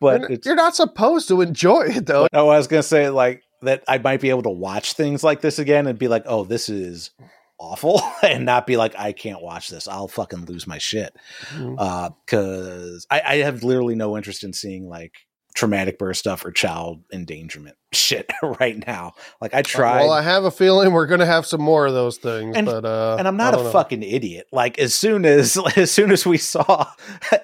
But 0.00 0.28
you're, 0.28 0.38
you're 0.44 0.54
not 0.54 0.76
supposed 0.76 1.28
to 1.28 1.40
enjoy 1.40 1.86
it 1.88 2.06
though. 2.06 2.28
no, 2.32 2.48
I 2.48 2.58
was 2.58 2.68
gonna 2.68 2.82
say 2.82 3.08
like 3.10 3.42
that 3.62 3.82
I 3.88 3.98
might 3.98 4.20
be 4.20 4.30
able 4.30 4.42
to 4.42 4.50
watch 4.50 4.92
things 4.92 5.24
like 5.24 5.40
this 5.40 5.58
again 5.58 5.86
and 5.86 5.98
be 5.98 6.08
like, 6.08 6.24
oh, 6.26 6.44
this 6.44 6.68
is 6.68 7.10
awful 7.58 8.02
and 8.22 8.44
not 8.44 8.66
be 8.66 8.76
like 8.76 8.94
I 8.98 9.12
can't 9.12 9.42
watch 9.42 9.68
this. 9.68 9.88
I'll 9.88 10.08
fucking 10.08 10.44
lose 10.46 10.66
my 10.66 10.78
shit. 10.78 11.14
Mhm. 11.54 11.76
Uh 11.78 12.10
cause 12.26 13.06
I, 13.10 13.22
I 13.24 13.36
have 13.38 13.62
literally 13.62 13.94
no 13.94 14.16
interest 14.16 14.44
in 14.44 14.52
seeing 14.52 14.88
like 14.88 15.12
traumatic 15.54 15.98
birth 15.98 16.18
stuff 16.18 16.44
or 16.44 16.52
child 16.52 17.02
endangerment 17.10 17.76
shit 17.94 18.30
right 18.60 18.86
now. 18.86 19.14
Like 19.40 19.54
I 19.54 19.62
try. 19.62 20.00
Well, 20.02 20.10
I 20.12 20.20
have 20.20 20.44
a 20.44 20.50
feeling 20.50 20.92
we're 20.92 21.06
gonna 21.06 21.24
have 21.24 21.46
some 21.46 21.62
more 21.62 21.86
of 21.86 21.94
those 21.94 22.18
things, 22.18 22.54
And- 22.56 22.66
but 22.66 22.84
uh, 22.84 23.16
and 23.18 23.26
I'm 23.26 23.38
not 23.38 23.54
a 23.54 23.62
know. 23.62 23.70
fucking 23.70 24.02
idiot. 24.02 24.48
Like 24.52 24.78
as 24.78 24.92
soon 24.92 25.24
as 25.24 25.56
as 25.76 25.90
soon 25.90 26.10
as 26.12 26.26
we 26.26 26.36
saw 26.36 26.86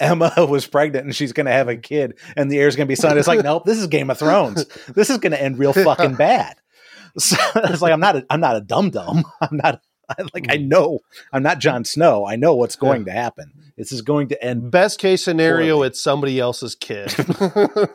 Aemma 0.00 0.46
was 0.46 0.66
pregnant 0.66 1.06
and 1.06 1.16
she's 1.16 1.32
gonna 1.32 1.52
have 1.52 1.68
a 1.68 1.76
kid 1.76 2.18
and 2.36 2.50
the 2.52 2.58
heir's 2.58 2.76
gonna 2.76 2.86
be 2.86 2.96
son, 2.96 3.16
it's 3.16 3.28
like, 3.28 3.42
nope, 3.42 3.64
this 3.64 3.78
is 3.78 3.86
Game 3.86 4.10
of 4.10 4.18
Thrones. 4.18 4.66
This 4.94 5.08
is 5.08 5.16
gonna 5.18 5.36
end 5.36 5.58
real 5.58 5.72
fucking 5.72 6.16
bad. 6.16 6.56
So 7.18 7.36
it's 7.56 7.82
like 7.82 7.92
I'm 7.92 8.00
not 8.00 8.16
a 8.16 8.26
I'm 8.30 8.40
not 8.40 8.56
a 8.56 8.60
dum 8.62 8.90
dum. 8.90 9.24
I'm 9.40 9.56
not 9.56 9.80
like 10.34 10.46
I 10.50 10.56
know 10.56 11.00
I'm 11.32 11.42
not 11.42 11.58
Jon 11.58 11.84
Snow. 11.84 12.24
I 12.26 12.36
know 12.36 12.54
what's 12.54 12.76
going 12.76 13.04
to 13.06 13.12
happen. 13.12 13.52
This 13.76 13.92
is 13.92 14.02
going 14.02 14.28
to 14.28 14.44
end. 14.44 14.70
Best 14.70 14.98
case 14.98 15.24
scenario, 15.24 15.76
Poorly. 15.76 15.88
it's 15.88 16.00
somebody 16.00 16.38
else's 16.40 16.74
kid. 16.74 17.12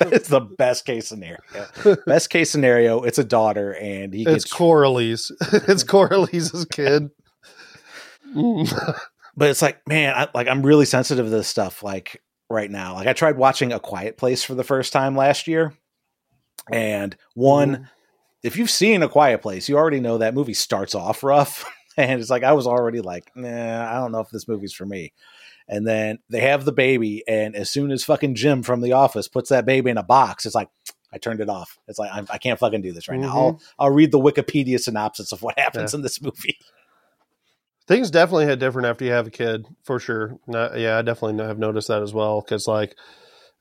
It's 0.09 0.30
the 0.30 0.41
best 0.41 0.86
case 0.86 1.07
scenario. 1.07 1.39
Best 2.05 2.30
case 2.30 2.49
scenario, 2.49 3.03
it's 3.03 3.18
a 3.20 3.24
daughter 3.24 3.74
and 3.76 4.13
he 4.13 4.22
it's 4.24 4.45
gets 4.45 4.53
Coralie's. 4.53 5.32
it's 5.51 5.84
Coralie's 5.84 6.65
kid. 6.72 7.09
Mm. 8.36 8.99
but 9.38 9.49
it's 9.49 9.61
like 9.61 9.80
man 9.88 10.13
I, 10.13 10.28
like 10.34 10.47
i'm 10.49 10.61
really 10.61 10.84
sensitive 10.86 11.26
to 11.26 11.30
this 11.30 11.47
stuff 11.47 11.82
like 11.82 12.22
right 12.49 12.70
now 12.70 12.95
like 12.95 13.07
i 13.07 13.13
tried 13.13 13.38
watching 13.38 13.72
a 13.72 13.80
quiet 13.80 14.18
place 14.18 14.43
for 14.43 14.53
the 14.53 14.65
first 14.65 14.91
time 14.91 15.15
last 15.15 15.47
year 15.47 15.74
and 16.72 17.15
one 17.36 17.70
Mhm. 17.78 17.89
if 18.43 18.57
you've 18.57 18.70
seen 18.70 19.01
a 19.01 19.07
quiet 19.07 19.41
place 19.41 19.70
you 19.70 19.78
already 19.78 20.01
know 20.01 20.18
that 20.18 20.34
movie 20.34 20.53
starts 20.53 20.93
off 20.93 21.24
rough 21.24 21.65
and 21.98 22.22
it's 22.22 22.30
like 22.30 22.43
i 22.43 22.54
was 22.54 22.68
already 22.68 23.02
like 23.02 23.32
nah 23.36 23.91
i 23.91 23.95
don't 23.95 24.12
know 24.12 24.20
if 24.20 24.30
this 24.30 24.48
movie's 24.48 24.74
for 24.74 24.86
me 24.86 25.12
and 25.68 25.86
then 25.86 26.20
they 26.30 26.41
have 26.41 26.64
the 26.66 26.72
baby 26.72 27.24
and 27.28 27.56
as 27.56 27.70
soon 27.70 27.91
as 27.91 28.04
fucking 28.04 28.36
jim 28.36 28.64
from 28.64 28.82
the 28.82 28.93
office 28.93 29.28
puts 29.28 29.50
that 29.50 29.66
baby 29.66 29.89
in 29.89 29.98
a 29.98 30.04
box 30.04 30.45
it's 30.45 30.56
like 30.56 30.70
i 31.14 31.18
turned 31.18 31.39
it 31.41 31.50
off 31.50 31.78
it's 31.88 32.00
like 32.00 32.12
I'm, 32.14 32.28
i 32.30 32.38
can't 32.38 32.60
fucking 32.60 32.82
do 32.82 32.93
this 32.93 33.08
right 33.08 33.20
now 33.20 33.36
I'll, 33.38 33.62
i'll 33.80 33.91
read 33.91 34.12
the 34.12 34.20
wikipedia 34.20 34.80
synopsis 34.80 35.32
of 35.32 35.41
what 35.41 35.58
happens 35.60 35.93
in 35.93 36.02
this 36.02 36.22
movie 36.22 36.58
Things 37.88 38.12
definitely 38.12 38.48
hit 38.48 38.60
different 38.60 38.86
after 38.88 39.06
you 39.06 39.12
have 39.12 39.28
a 39.28 39.32
kid, 39.32 39.66
for 39.86 39.98
sure. 39.98 40.38
No, 40.45 40.74
yeah, 40.76 40.98
I 40.98 41.02
definitely 41.04 41.41
have 41.45 41.58
noticed 41.58 41.88
that 41.88 42.02
as 42.02 42.14
well. 42.14 42.41
Because 42.41 42.68
like 42.68 42.98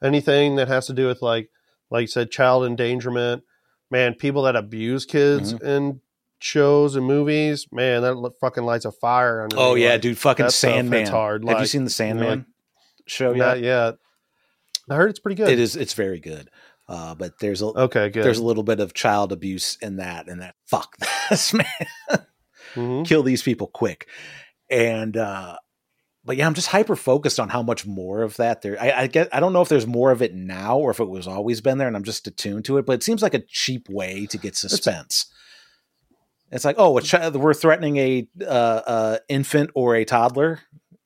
anything 0.03 0.57
that 0.57 0.67
has 0.67 0.89
to 0.89 0.93
do 0.93 1.07
with 1.07 1.23
like, 1.23 1.49
like 1.91 2.01
you 2.03 2.07
said, 2.09 2.33
child 2.33 2.65
endangerment, 2.67 3.45
man, 3.89 4.15
people 4.15 4.43
that 4.43 4.57
abuse 4.57 5.05
kids 5.05 5.55
Mm-hmm. 5.55 5.67
in 5.67 6.01
shows 6.39 6.97
and 6.97 7.07
movies, 7.07 7.67
man, 7.73 8.03
that 8.03 8.33
fucking 8.41 8.65
lights 8.65 8.85
a 8.85 8.93
fire 8.93 9.43
under. 9.43 9.57
oh 9.59 9.75
me. 9.75 9.85
yeah 9.85 9.93
Like, 9.93 10.01
dude 10.03 10.19
fucking 10.19 10.47
that 10.47 10.53
stuff 10.53 10.71
hits 10.71 10.79
sandman 10.83 11.07
hard. 11.09 11.49
have 11.49 11.61
you 11.61 11.67
seen 11.67 11.85
the 11.85 11.91
sandman 11.91 12.29
like- 12.39 12.45
show 13.07 13.33
yet 13.33 13.39
Not 13.47 13.61
yet. 13.61 13.95
I 14.91 14.95
heard 14.97 15.11
it's 15.11 15.19
pretty 15.19 15.35
good. 15.37 15.49
It 15.49 15.59
is. 15.59 15.75
It's 15.77 15.95
very 15.95 16.21
good. 16.21 16.49
Uh, 16.89 17.15
but 17.17 17.33
there's 17.41 17.63
a 17.63 17.67
Okay, 17.67 18.09
good. 18.11 18.23
there's 18.25 18.39
a 18.39 18.45
little 18.45 18.63
bit 18.63 18.79
of 18.79 18.95
child 18.95 19.33
abuse 19.33 19.77
in 19.83 19.97
that, 19.97 20.29
and 20.29 20.41
that 20.41 20.55
fuck 20.67 20.97
this 21.31 21.53
man, 21.53 21.67
Mhm. 22.77 23.05
kill 23.07 23.23
these 23.25 23.43
people 23.43 23.67
quick. 23.67 24.07
And 24.71 25.17
uh, 25.17 25.57
but 26.25 26.37
yeah, 26.37 26.47
I'm 26.47 26.55
just 26.55 26.69
hyper 26.69 26.95
focused 26.95 27.41
on 27.41 27.49
how 27.49 27.63
much 27.63 27.87
more 27.87 28.23
of 28.23 28.37
that 28.37 28.63
there. 28.63 28.81
I, 28.81 28.93
I 28.93 29.07
get. 29.09 29.29
I 29.35 29.41
don't 29.41 29.53
know 29.53 29.63
if 29.63 29.69
there's 29.69 29.87
more 29.87 30.11
of 30.13 30.23
it 30.23 30.35
now 30.35 30.77
or 30.79 30.91
if 30.93 31.01
it 31.01 31.09
was 31.09 31.27
always 31.27 31.61
been 31.61 31.79
there, 31.79 31.89
and 31.89 31.97
I'm 31.97 32.05
just 32.05 32.27
attuned 32.29 32.65
to 32.67 32.79
it. 32.79 32.87
But 32.87 32.93
it 32.95 33.03
seems 33.03 33.23
like 33.23 33.35
a 33.35 33.41
cheap 33.49 33.89
way 33.89 34.27
to 34.27 34.39
get 34.39 34.57
suspense. 34.57 35.27
It's 35.27 35.33
like, 36.65 36.77
oh, 36.79 36.97
a 36.99 37.03
chi- 37.03 37.29
we're 37.31 37.55
threatening 37.55 37.97
a 37.97 38.29
uh, 38.41 38.45
uh, 38.45 39.19
infant 39.29 39.71
or 39.75 39.95
a 39.97 40.05
toddler, 40.05 40.61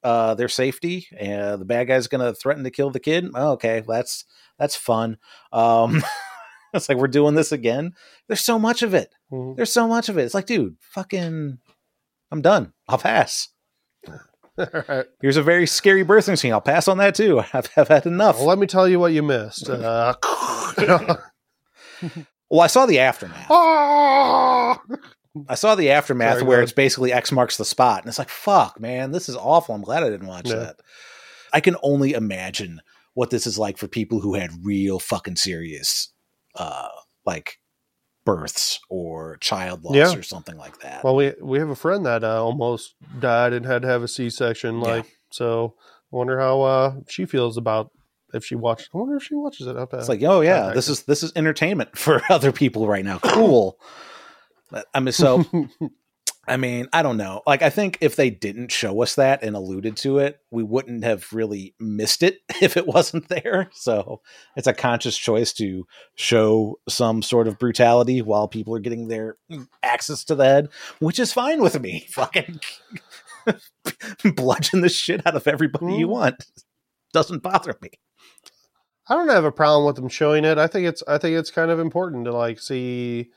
uh, 0.05 0.35
their 0.35 0.49
safety, 0.49 1.07
and 1.19 1.61
the 1.61 1.65
bad 1.65 1.89
guy's 1.89 2.09
going 2.09 2.21
to 2.25 2.35
threaten 2.39 2.65
to 2.65 2.71
kill 2.71 2.91
the 2.91 3.01
kid. 3.01 3.27
Oh, 3.35 3.53
okay, 3.53 3.83
that's 3.87 4.25
that's 4.59 4.77
fun. 4.77 5.17
Um, 5.53 6.03
it's 6.75 6.89
like 6.89 6.99
we're 6.99 7.09
doing 7.09 7.35
this 7.35 7.53
again. 7.53 7.95
There's 8.29 8.43
so 8.43 8.59
much 8.59 8.83
of 8.83 8.95
it. 8.95 9.15
Mhm. 9.33 9.57
There's 9.57 9.73
so 9.73 9.89
much 9.89 10.09
of 10.09 10.19
it. 10.19 10.23
It's 10.25 10.35
like, 10.35 10.47
dude, 10.47 10.77
fucking, 10.81 11.59
I'm 12.31 12.43
done. 12.43 12.73
I'll 12.89 12.99
pass. 12.99 13.49
Right. 14.89 15.07
Here's 15.23 15.39
a 15.39 15.43
very 15.43 15.67
scary 15.67 16.05
birthing 16.05 16.37
scene. 16.37 16.53
I'll 16.53 16.61
pass 16.61 16.87
on 16.87 16.99
that 16.99 17.15
too. 17.15 17.41
I've, 17.55 17.71
I've 17.79 17.89
had 17.89 18.05
enough. 18.05 18.37
Well, 18.37 18.45
let 18.47 18.59
me 18.59 18.67
tell 18.67 18.87
you 18.87 19.01
what 19.01 19.13
you 19.15 19.23
missed. 19.23 19.71
Uh, 19.71 20.15
Well, 22.51 22.61
I 22.61 22.67
saw 22.67 22.85
the 22.85 22.99
aftermath. 22.99 23.47
I 25.49 25.55
saw 25.55 25.75
the 25.75 25.91
aftermath 25.91 26.39
Sorry, 26.39 26.45
where 26.49 26.63
it's 26.63 26.73
basically 26.73 27.13
X 27.13 27.31
marks 27.31 27.57
the 27.57 27.65
spot, 27.65 28.03
and 28.03 28.09
it's 28.09 28.19
like, 28.19 28.29
fuck, 28.29 28.81
man, 28.81 29.13
this 29.13 29.29
is 29.29 29.37
awful. 29.37 29.75
I'm 29.75 29.83
glad 29.83 30.03
I 30.03 30.11
didn't 30.11 30.27
watch 30.27 30.49
Yeah. 30.49 30.57
that. 30.57 30.81
I 31.53 31.61
can 31.61 31.77
only 31.83 32.13
imagine 32.13 32.81
what 33.15 33.31
this 33.31 33.47
is 33.47 33.59
like 33.59 33.77
for 33.79 33.89
people 33.89 34.21
who 34.21 34.35
had 34.35 34.51
real 34.65 34.99
fucking 34.99 35.37
serious, 35.37 36.13
uh, 36.57 36.89
like 37.25 37.59
births 38.25 38.81
or 38.89 39.37
child 39.39 39.83
loss 39.85 39.95
Yeah. 39.95 40.15
or 40.15 40.23
something 40.23 40.57
like 40.57 40.81
that. 40.81 41.03
Well, 41.05 41.17
we 41.17 41.33
we 41.41 41.59
have 41.59 41.71
a 41.71 41.77
friend 41.77 42.05
that 42.07 42.23
uh, 42.25 42.43
almost 42.45 42.95
died 43.19 43.53
and 43.53 43.65
had 43.67 43.83
to 43.83 43.89
have 43.89 44.03
a 44.03 44.09
C 44.09 44.31
section. 44.31 44.77
Yeah. 44.81 44.87
Like, 44.87 45.17
so 45.31 45.75
I 46.13 46.17
wonder 46.17 46.39
how 46.39 46.63
uh, 46.63 46.95
she 47.09 47.25
feels 47.25 47.57
about 47.57 47.91
if 48.35 48.45
she 48.45 48.55
watched. 48.55 48.91
I 48.95 48.99
wonder 48.99 49.17
if 49.17 49.23
she 49.25 49.35
watches 49.35 49.67
it. 49.67 49.77
Up 49.77 49.93
It's 49.95 50.09
like, 50.09 50.23
oh 50.23 50.41
yeah, 50.41 50.73
this 50.73 50.89
is 50.89 51.05
this 51.05 51.23
is 51.23 51.33
entertainment 51.37 51.97
for 51.99 52.21
other 52.31 52.53
people 52.53 52.87
right 52.87 53.05
now. 53.05 53.19
Cool. 53.19 53.79
I 54.95 55.01
mean, 55.01 55.13
so 55.13 55.45
I 56.49 56.57
mean, 56.57 56.89
I 56.93 57.03
don't 57.03 57.17
know. 57.17 57.43
Like, 57.47 57.63
I 57.63 57.71
think 57.71 57.99
if 58.01 58.17
they 58.17 58.31
didn't 58.31 58.73
show 58.73 59.03
us 59.03 59.15
that 59.17 59.43
and 59.45 59.55
alluded 59.55 59.97
to 59.99 60.19
it, 60.19 60.41
we 60.51 60.63
wouldn't 60.63 61.05
have 61.05 61.33
really 61.33 61.75
missed 61.79 62.23
it 62.23 62.39
if 62.63 62.77
it 62.77 62.87
wasn't 62.87 63.29
there. 63.29 63.69
So 63.73 64.21
it's 64.57 64.67
a 64.67 64.73
conscious 64.73 65.17
choice 65.17 65.53
to 65.55 65.87
show 66.17 66.81
some 66.89 67.23
sort 67.23 67.47
of 67.47 67.59
brutality 67.59 68.23
while 68.23 68.49
people 68.49 68.75
are 68.75 68.81
getting 68.81 69.09
their 69.09 69.37
access 69.83 70.25
to 70.25 70.35
the 70.35 70.45
head, 70.45 70.69
which 70.99 71.19
is 71.21 71.33
fine 71.33 71.63
with 71.63 71.79
me. 71.81 72.07
Fucking 72.11 72.59
bludgeon 74.35 74.81
the 74.81 74.89
shit 74.89 75.27
out 75.27 75.37
of 75.37 75.47
everybody 75.47 75.95
you 75.95 76.07
Mm. 76.07 76.11
want. 76.11 76.47
Doesn't 77.13 77.43
bother 77.43 77.77
me. 77.81 77.91
I 79.09 79.15
don't 79.15 79.29
have 79.29 79.45
a 79.45 79.51
problem 79.53 79.87
with 79.87 79.97
them 79.97 80.09
showing 80.09 80.45
it. 80.45 80.59
I 80.59 80.67
think 80.69 80.87
it's 80.87 81.03
I 81.09 81.19
think 81.19 81.37
it's 81.37 81.51
kind 81.51 81.71
of 81.71 81.81
important 81.81 82.27
to 82.27 82.33
like 82.33 82.61
see 82.61 83.31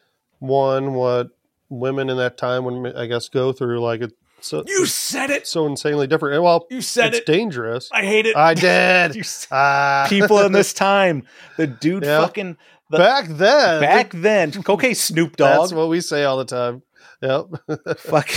one 0.43 0.93
what 0.93 1.29
women 1.69 2.09
in 2.09 2.17
that 2.17 2.37
time 2.37 2.65
when 2.65 2.85
I 2.95 3.05
guess 3.07 3.29
go 3.29 3.53
through. 3.53 3.79
Like 3.81 4.01
it, 4.01 4.11
so 4.41 4.63
You 4.67 4.85
said 4.85 5.29
it. 5.29 5.47
so 5.47 5.65
insanely 5.65 6.05
different. 6.07 6.43
Well, 6.43 6.67
You 6.69 6.81
said 6.81 7.09
it's 7.09 7.19
it. 7.19 7.25
dangerous. 7.25 7.89
I 7.91 8.03
hate 8.03 8.25
it. 8.25 8.35
I 8.35 8.53
did. 8.53 9.15
You 9.15 9.21
s- 9.21 9.47
Ah. 9.51 10.05
People 10.09 10.39
in 10.41 10.51
this 10.51 10.73
time, 10.73 11.25
the 11.57 11.65
dude 11.67 12.03
Yeah. 12.03 12.19
fucking 12.21 12.57
the, 12.89 12.97
back 12.97 13.25
then. 13.29 13.81
back 13.81 14.11
then. 14.13 14.51
Okay, 14.67 14.93
Snoop 14.93 15.35
Dogg. 15.37 15.59
That's 15.61 15.73
what 15.73 15.87
we 15.89 16.01
say 16.01 16.25
all 16.25 16.37
the 16.37 16.45
time. 16.45 16.83
Yep. 17.21 17.45
Fuck. 17.99 18.29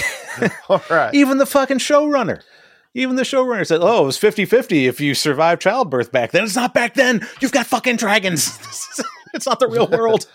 all 0.68 0.82
right. 0.88 1.12
Even 1.12 1.38
the 1.38 1.46
fucking 1.46 1.78
showrunner. 1.78 2.42
Even 2.94 3.16
the 3.16 3.24
showrunner 3.24 3.66
said, 3.66 3.80
"Oh, 3.82 4.04
it 4.04 4.06
was 4.06 4.16
50-50 4.18 4.88
if 4.88 5.00
you 5.02 5.12
survived 5.14 5.60
childbirth 5.60 6.12
back 6.12 6.30
then." 6.30 6.44
It's 6.44 6.54
not 6.56 6.72
back 6.72 6.94
then. 6.94 7.26
You've 7.40 7.52
got 7.52 7.66
fucking 7.66 7.96
dragons. 7.96 8.56
it's 9.34 9.44
not 9.44 9.58
the 9.60 9.66
real 9.68 9.86
world. 9.88 10.26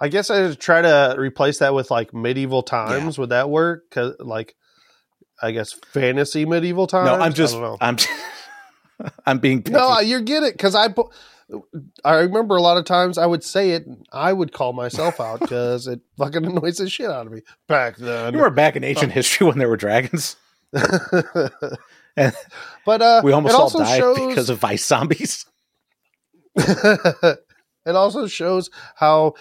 I 0.00 0.08
guess 0.08 0.30
I 0.30 0.42
would 0.42 0.60
try 0.60 0.82
to 0.82 1.14
replace 1.18 1.58
that 1.58 1.74
with 1.74 1.90
like 1.90 2.12
medieval 2.12 2.62
times. 2.62 3.18
Would 3.18 3.30
that 3.30 3.50
work? 3.50 3.90
Cause 3.90 4.16
like, 4.18 4.56
I 5.40 5.52
guess 5.52 5.72
fantasy 5.72 6.44
medieval 6.46 6.86
times. 6.86 7.06
no, 7.06 7.14
I'm 7.14 7.32
just 7.32 7.54
I 7.54 7.60
don't 7.60 7.70
know. 7.70 7.78
I'm 7.80 7.96
I'm 9.26 9.38
being 9.38 9.62
picky. 9.62 9.76
No, 9.76 10.00
you 10.00 10.20
get 10.20 10.42
it 10.42 10.54
because 10.54 10.74
I. 10.74 10.88
I 12.02 12.14
remember 12.20 12.56
a 12.56 12.62
lot 12.62 12.78
of 12.78 12.86
times 12.86 13.18
I 13.18 13.26
would 13.26 13.44
say 13.44 13.72
it. 13.72 13.86
and 13.86 14.06
I 14.10 14.32
would 14.32 14.52
call 14.52 14.72
myself 14.72 15.20
out 15.20 15.40
because 15.40 15.86
it 15.86 16.00
fucking 16.16 16.46
annoys 16.46 16.78
the 16.78 16.88
shit 16.88 17.10
out 17.10 17.26
of 17.26 17.32
me 17.32 17.42
back 17.68 17.98
then. 17.98 18.32
you 18.32 18.40
were 18.40 18.48
back 18.48 18.76
in 18.76 18.82
ancient 18.82 19.12
history 19.18 19.46
when 19.46 19.58
there 19.58 19.68
were 19.68 19.76
dragons. 19.76 20.36
And 22.16 22.34
but 22.86 23.02
uh, 23.02 23.20
we 23.24 23.32
almost 23.32 23.54
all 23.54 23.70
died 23.70 23.98
shows, 23.98 24.18
because 24.18 24.48
of 24.48 24.58
vice 24.58 24.84
zombies. 24.84 25.46
it 26.56 27.38
also 27.86 28.26
shows 28.26 28.70
how 28.94 29.34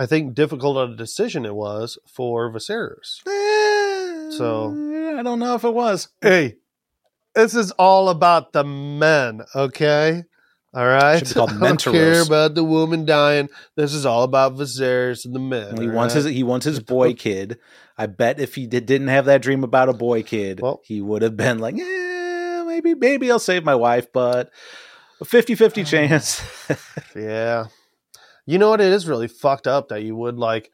I 0.00 0.06
think 0.06 0.32
difficult 0.34 0.78
a 0.90 0.96
decision 0.96 1.44
it 1.44 1.54
was 1.54 1.98
for 2.08 2.50
Viserys. 2.50 3.20
So- 4.36 4.74
Eh, 4.74 5.18
I 5.18 5.22
don't 5.22 5.38
know 5.38 5.54
if 5.54 5.64
it 5.64 5.74
was. 5.74 6.08
Hey, 6.22 6.56
this 7.34 7.54
is 7.54 7.70
all 7.72 8.08
about 8.08 8.52
the 8.54 8.64
men, 8.64 9.42
okay? 9.54 10.24
All 10.72 10.86
right. 10.86 11.18
Should 11.18 11.28
be 11.28 11.34
called 11.34 11.50
I 11.62 11.66
don't 11.66 11.82
care 11.82 12.22
about 12.22 12.54
the 12.54 12.64
woman 12.64 13.04
dying. 13.04 13.48
This 13.76 13.92
is 13.92 14.06
all 14.06 14.22
about 14.22 14.54
Viserys 14.54 15.24
and 15.26 15.34
the 15.34 15.40
men. 15.40 15.76
He 15.80 15.88
all 15.88 15.94
wants 15.94 16.14
right? 16.14 16.24
his 16.24 16.34
he 16.34 16.44
wants 16.44 16.64
his 16.64 16.80
boy 16.96 17.12
kid. 17.12 17.58
I 17.98 18.06
bet 18.06 18.40
if 18.40 18.54
he 18.54 18.66
did, 18.66 18.86
didn't 18.86 19.08
have 19.08 19.26
that 19.26 19.42
dream 19.42 19.64
about 19.64 19.88
a 19.90 19.92
boy 19.92 20.22
kid, 20.22 20.60
Well- 20.60 20.80
he 20.84 21.02
would 21.02 21.20
have 21.22 21.36
been 21.36 21.58
like, 21.58 21.74
eh, 21.78 22.64
maybe 22.64 22.94
maybe 22.94 23.30
I'll 23.30 23.38
save 23.38 23.64
my 23.64 23.74
wife, 23.74 24.06
but 24.14 24.50
a 25.20 25.24
50-50 25.26 25.84
chance. 25.86 26.40
Yeah. 27.14 27.66
You 28.46 28.58
know 28.58 28.70
what? 28.70 28.80
It 28.80 28.92
is 28.92 29.06
really 29.06 29.28
fucked 29.28 29.66
up 29.66 29.88
that 29.88 30.02
you 30.02 30.16
would 30.16 30.36
like, 30.38 30.70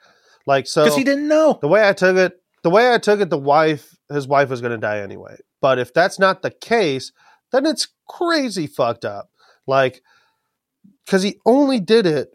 like 0.47 0.67
so. 0.67 0.85
Because 0.85 0.97
he 0.97 1.05
didn't 1.05 1.29
know. 1.29 1.59
the 1.61 1.69
way 1.69 1.87
I 1.89 1.93
took 1.93 2.17
it, 2.17 2.41
the 2.63 2.71
way 2.71 2.93
I 2.93 2.99
took 2.99 3.21
it, 3.21 3.31
the 3.31 3.39
wife, 3.39 3.97
his 4.11 4.27
wife 4.27 4.49
was 4.49 4.61
going 4.61 4.73
to 4.73 4.79
die 4.79 5.01
anyway. 5.01 5.37
But 5.61 5.79
if 5.79 5.93
that's 5.93 6.19
not 6.19 6.43
the 6.43 6.51
case, 6.51 7.13
then 7.53 7.67
it's 7.67 7.89
crazy 8.09 8.67
fucked 8.67 9.05
up. 9.05 9.31
Like, 9.67 10.03
because 11.05 11.23
he 11.23 11.37
only 11.47 11.81
did 11.81 12.07
it 12.07 12.33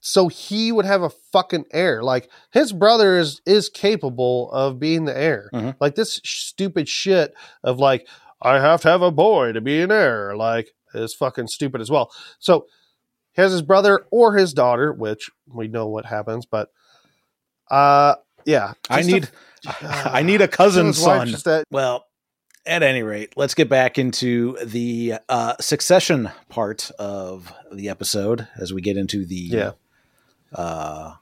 so 0.00 0.28
he 0.28 0.72
would 0.72 0.86
have 0.86 1.02
a 1.02 1.10
fucking 1.32 1.66
heir. 1.72 2.02
Like 2.02 2.30
his 2.52 2.72
brother 2.72 3.18
is 3.18 3.40
is 3.46 3.68
capable 3.68 4.50
of 4.50 4.78
being 4.78 5.04
the 5.04 5.16
heir. 5.16 5.50
Mhm. 5.52 5.76
Like 5.78 5.94
this 5.94 6.20
stupid 6.24 6.88
shit 6.88 7.34
of 7.62 7.78
like 7.78 8.08
I 8.40 8.58
have 8.60 8.80
to 8.82 8.88
have 8.88 9.02
a 9.02 9.10
boy 9.10 9.52
to 9.52 9.60
be 9.60 9.82
an 9.82 9.92
heir. 9.92 10.34
Like 10.36 10.70
is 10.94 11.14
fucking 11.14 11.48
stupid 11.48 11.80
as 11.82 11.90
well. 11.90 12.10
So 12.38 12.66
has 13.40 13.52
his 13.52 13.62
brother 13.62 14.06
or 14.10 14.36
his 14.36 14.52
daughter, 14.54 14.92
which 14.92 15.30
we 15.46 15.68
know 15.68 15.86
what 15.88 16.04
happens, 16.06 16.46
but 16.46 16.70
uh 17.70 18.14
yeah. 18.44 18.72
I 18.88 19.00
a- 19.00 19.04
need 19.04 19.28
I 19.82 20.22
need 20.22 20.40
a 20.40 20.48
cousin 20.60 20.92
son. 20.92 21.32
that- 21.44 21.64
Well, 21.70 22.06
at 22.66 22.82
any 22.82 23.02
rate, 23.02 23.32
let's 23.36 23.54
get 23.54 23.68
back 23.68 23.98
into 23.98 24.56
the 24.64 25.14
uh, 25.28 25.54
succession 25.60 26.30
part 26.50 26.90
of 26.98 27.52
the 27.72 27.88
episode 27.88 28.46
as 28.58 28.72
we 28.72 28.80
get 28.82 28.96
into 28.96 29.24
the 29.24 29.34
Yeah. 29.34 29.70
Uh, 30.54 31.14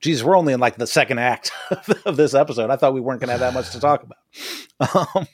geez, 0.00 0.22
we're 0.22 0.36
only 0.36 0.52
in 0.52 0.60
like 0.60 0.76
the 0.76 0.86
second 0.86 1.18
act 1.18 1.50
of 2.06 2.16
this 2.16 2.32
episode. 2.34 2.70
I 2.70 2.76
thought 2.76 2.94
we 2.94 3.00
weren't 3.00 3.20
going 3.20 3.28
to 3.28 3.32
have 3.32 3.40
that 3.40 3.54
much 3.54 3.70
to 3.70 3.80
talk 3.80 4.02
about. 4.02 4.18
Um, 5.16 5.26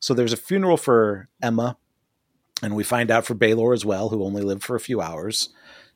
so 0.00 0.14
there's 0.14 0.32
a 0.32 0.36
funeral 0.36 0.76
for 0.76 1.28
Aemma, 1.42 1.76
and 2.62 2.74
we 2.74 2.84
find 2.84 3.10
out 3.10 3.24
for 3.26 3.34
Baelor 3.34 3.74
as 3.74 3.84
well, 3.84 4.08
who 4.08 4.24
only 4.24 4.42
lived 4.42 4.64
for 4.64 4.76
a 4.76 4.80
few 4.80 5.00
hours. 5.00 5.50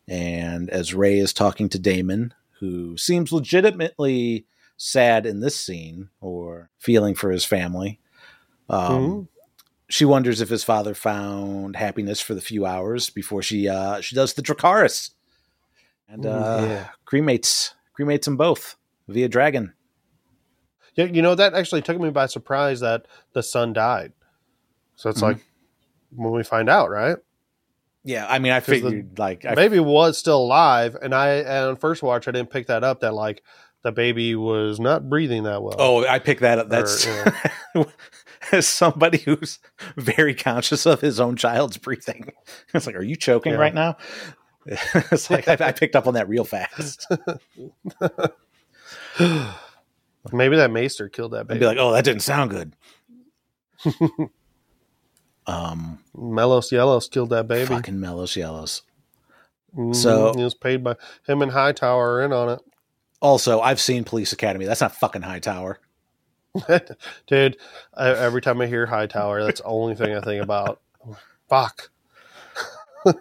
And 0.09 0.69
as 0.71 0.95
Ray 0.95 1.19
is 1.19 1.33
talking 1.33 1.69
to 1.71 1.79
Daemon, 1.79 2.35
who 2.61 2.97
seems 2.97 3.33
legitimately 3.33 4.47
sad 4.77 5.27
in 5.27 5.41
this 5.41 5.59
scene 5.59 6.09
or 6.21 6.71
feeling 6.79 7.15
for 7.15 7.31
his 7.31 7.45
family, 7.45 8.01
um, 8.69 8.91
Mhm. 8.91 9.29
she 9.89 10.05
wonders 10.05 10.41
if 10.41 10.49
his 10.49 10.65
father 10.65 10.95
found 10.95 11.77
happiness 11.77 12.21
for 12.21 12.35
the 12.35 12.41
few 12.41 12.65
hours 12.67 13.11
before 13.11 13.43
she 13.43 13.69
uh, 13.69 14.01
she 14.01 14.15
does 14.15 14.35
the 14.35 14.43
Dracarys 14.43 15.11
and 16.09 16.25
Ooh, 16.25 16.29
uh, 16.29 16.67
yeah. 16.69 16.89
cremates 17.07 17.75
cremates 17.99 18.25
them 18.25 18.37
both 18.37 18.77
via 19.09 19.29
dragon. 19.29 19.75
Yeah, 20.95 21.07
you 21.07 21.23
know 21.23 21.35
that 21.35 21.55
actually 21.55 21.83
took 21.83 21.99
me 22.01 22.11
by 22.11 22.27
surprise 22.27 22.81
that 22.81 23.07
the 23.33 23.43
son 23.43 23.73
died. 23.73 24.13
So 24.97 25.11
it's 25.11 25.21
Mhm. 25.21 25.23
like 25.23 25.39
when 26.15 26.33
we 26.33 26.43
find 26.45 26.69
out, 26.69 26.91
right? 26.91 27.17
Yeah, 28.05 28.27
I 28.29 28.39
mean, 28.41 28.53
I 28.53 28.59
'Cause 28.61 28.67
the 28.67 28.73
figured 28.75 29.19
like 29.19 29.45
I, 29.45 29.55
baby 29.55 29.79
was 29.81 30.19
still 30.19 30.39
alive, 30.39 30.97
and 31.01 31.15
I 31.15 31.29
and 31.35 31.69
on 31.69 31.77
first 31.77 32.03
watch 32.03 32.27
I 32.27 32.33
didn't 32.33 32.51
pick 32.51 32.67
that 32.67 32.83
up. 32.83 33.01
That 33.01 33.15
like 33.15 33.43
the 33.83 33.93
baby 33.93 34.35
was 34.35 34.81
not 34.81 35.09
breathing 35.09 35.45
that 35.45 35.63
well. 35.63 35.77
oh, 35.79 36.07
I 36.07 36.19
picked 36.19 36.41
that 36.41 36.59
up. 36.59 36.69
That's 36.69 37.07
as 38.53 38.67
somebody 38.67 39.19
who's 39.19 39.59
very 39.97 40.35
conscious 40.35 40.85
of 40.87 41.01
his 41.01 41.21
own 41.21 41.37
child's 41.37 41.77
breathing. 41.77 42.33
It's 42.75 42.87
like, 42.87 42.97
are 42.97 43.03
you 43.03 43.17
choking 43.17 43.53
Yeah. 43.53 43.59
right 43.59 43.75
now? 43.75 43.97
it's 44.67 45.31
like 45.31 45.47
I, 45.49 45.57
I 45.69 45.73
picked 45.73 45.95
up 45.97 46.07
on 46.09 46.15
that 46.15 46.29
real 46.29 46.45
fast. 46.45 47.07
maybe 50.33 50.57
that 50.57 50.71
maester 50.71 51.09
killed 51.09 51.33
that 51.33 51.41
I'd 51.41 51.47
baby. 51.49 51.61
be 51.61 51.67
like, 51.67 51.79
oh, 51.79 51.93
that 51.93 52.05
didn't 52.05 52.23
sound 52.23 52.51
good. 52.51 52.75
Um, 55.47 55.99
Melos 56.15 56.71
Yellows 56.73 57.09
killed 57.09 57.31
that 57.31 57.49
baby. 57.49 57.67
fucking 57.67 57.99
Melos 58.01 58.37
Yellows. 58.37 58.83
Mhm, 59.77 59.95
So- 59.97 60.33
he 60.37 60.43
was 60.45 60.55
paid 60.55 60.85
by 60.85 60.97
him 61.27 61.43
and 61.43 61.53
Hightower 61.53 62.15
are 62.15 62.23
in 62.23 62.33
on 62.33 62.49
it. 62.51 62.61
Also, 63.21 63.61
I've 63.61 63.81
seen 63.81 64.05
Police 64.05 64.33
Academy. 64.33 64.65
That's 64.67 64.81
not 64.81 64.95
fucking 64.97 65.23
Hightower. 65.23 65.79
dude. 67.27 67.57
I, 67.95 68.09
every 68.11 68.43
time 68.43 68.61
I 68.61 68.67
hear 68.67 68.85
Hightower, 68.87 69.43
that's 69.45 69.61
the 69.61 69.67
only 69.67 69.95
thing 69.95 70.15
I 70.15 70.21
think 70.21 70.43
about. 70.43 70.81
Fuck. 71.49 71.91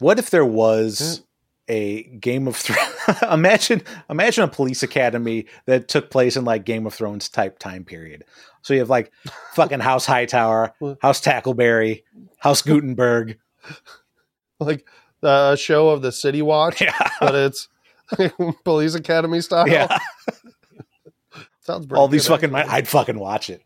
What 0.00 0.18
if 0.20 0.30
there 0.30 0.44
was 0.44 1.22
a 1.68 2.02
Game 2.04 2.48
of 2.48 2.56
Thrones? 2.56 2.90
imagine, 3.30 3.82
imagine 4.10 4.44
a 4.44 4.48
Police 4.48 4.82
Academy 4.82 5.46
that 5.66 5.88
took 5.88 6.10
place 6.10 6.36
in 6.36 6.44
like 6.44 6.64
Game 6.64 6.86
of 6.86 6.94
Thrones 6.94 7.28
type 7.28 7.58
time 7.58 7.84
period. 7.84 8.24
So 8.62 8.74
you 8.74 8.80
have 8.80 8.90
like 8.90 9.12
fucking 9.54 9.80
House 9.80 10.06
Hightower, 10.06 10.74
House 11.00 11.20
Tackleberry, 11.20 12.02
House 12.38 12.62
Guttenberg. 12.62 13.38
Like 14.60 14.88
the 15.20 15.54
show 15.54 15.90
of 15.90 16.02
the 16.02 16.10
City 16.10 16.42
Watch, 16.42 16.80
Yeah, 16.80 16.92
but 17.20 17.34
it's 17.36 17.68
Police 18.64 18.94
Academy 18.96 19.40
style. 19.40 19.68
yeah. 19.68 19.98
Sounds 21.60 21.86
All 21.92 22.08
these 22.08 22.26
fucking. 22.26 22.54
actually. 22.54 22.72
I'd 22.72 22.88
fucking 22.88 23.18
watch 23.18 23.50
it. 23.50 23.62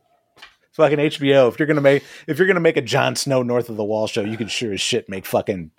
Fucking 0.73 0.99
HBO. 0.99 1.49
If 1.49 1.59
you're 1.59 1.67
gonna 1.67 1.81
make, 1.81 2.03
if 2.27 2.37
you're 2.39 2.47
gonna 2.47 2.61
make 2.61 2.77
a 2.77 2.83
Jon 2.83 3.17
Snow 3.17 3.43
North 3.43 3.69
of 3.71 3.77
the 3.77 3.85
Wall 3.85 4.07
show, 4.07 4.23
you 4.23 4.37
can 4.37 4.49
sure 4.49 4.73
as 4.73 4.81
shit 4.81 5.09
make 5.09 5.25
fucking 5.25 5.71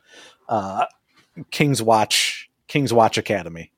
uh, 0.50 0.86
King's 1.52 1.82
Watch, 1.82 2.50
King's 2.68 2.94
Watch 2.94 3.18
Academy. 3.18 3.72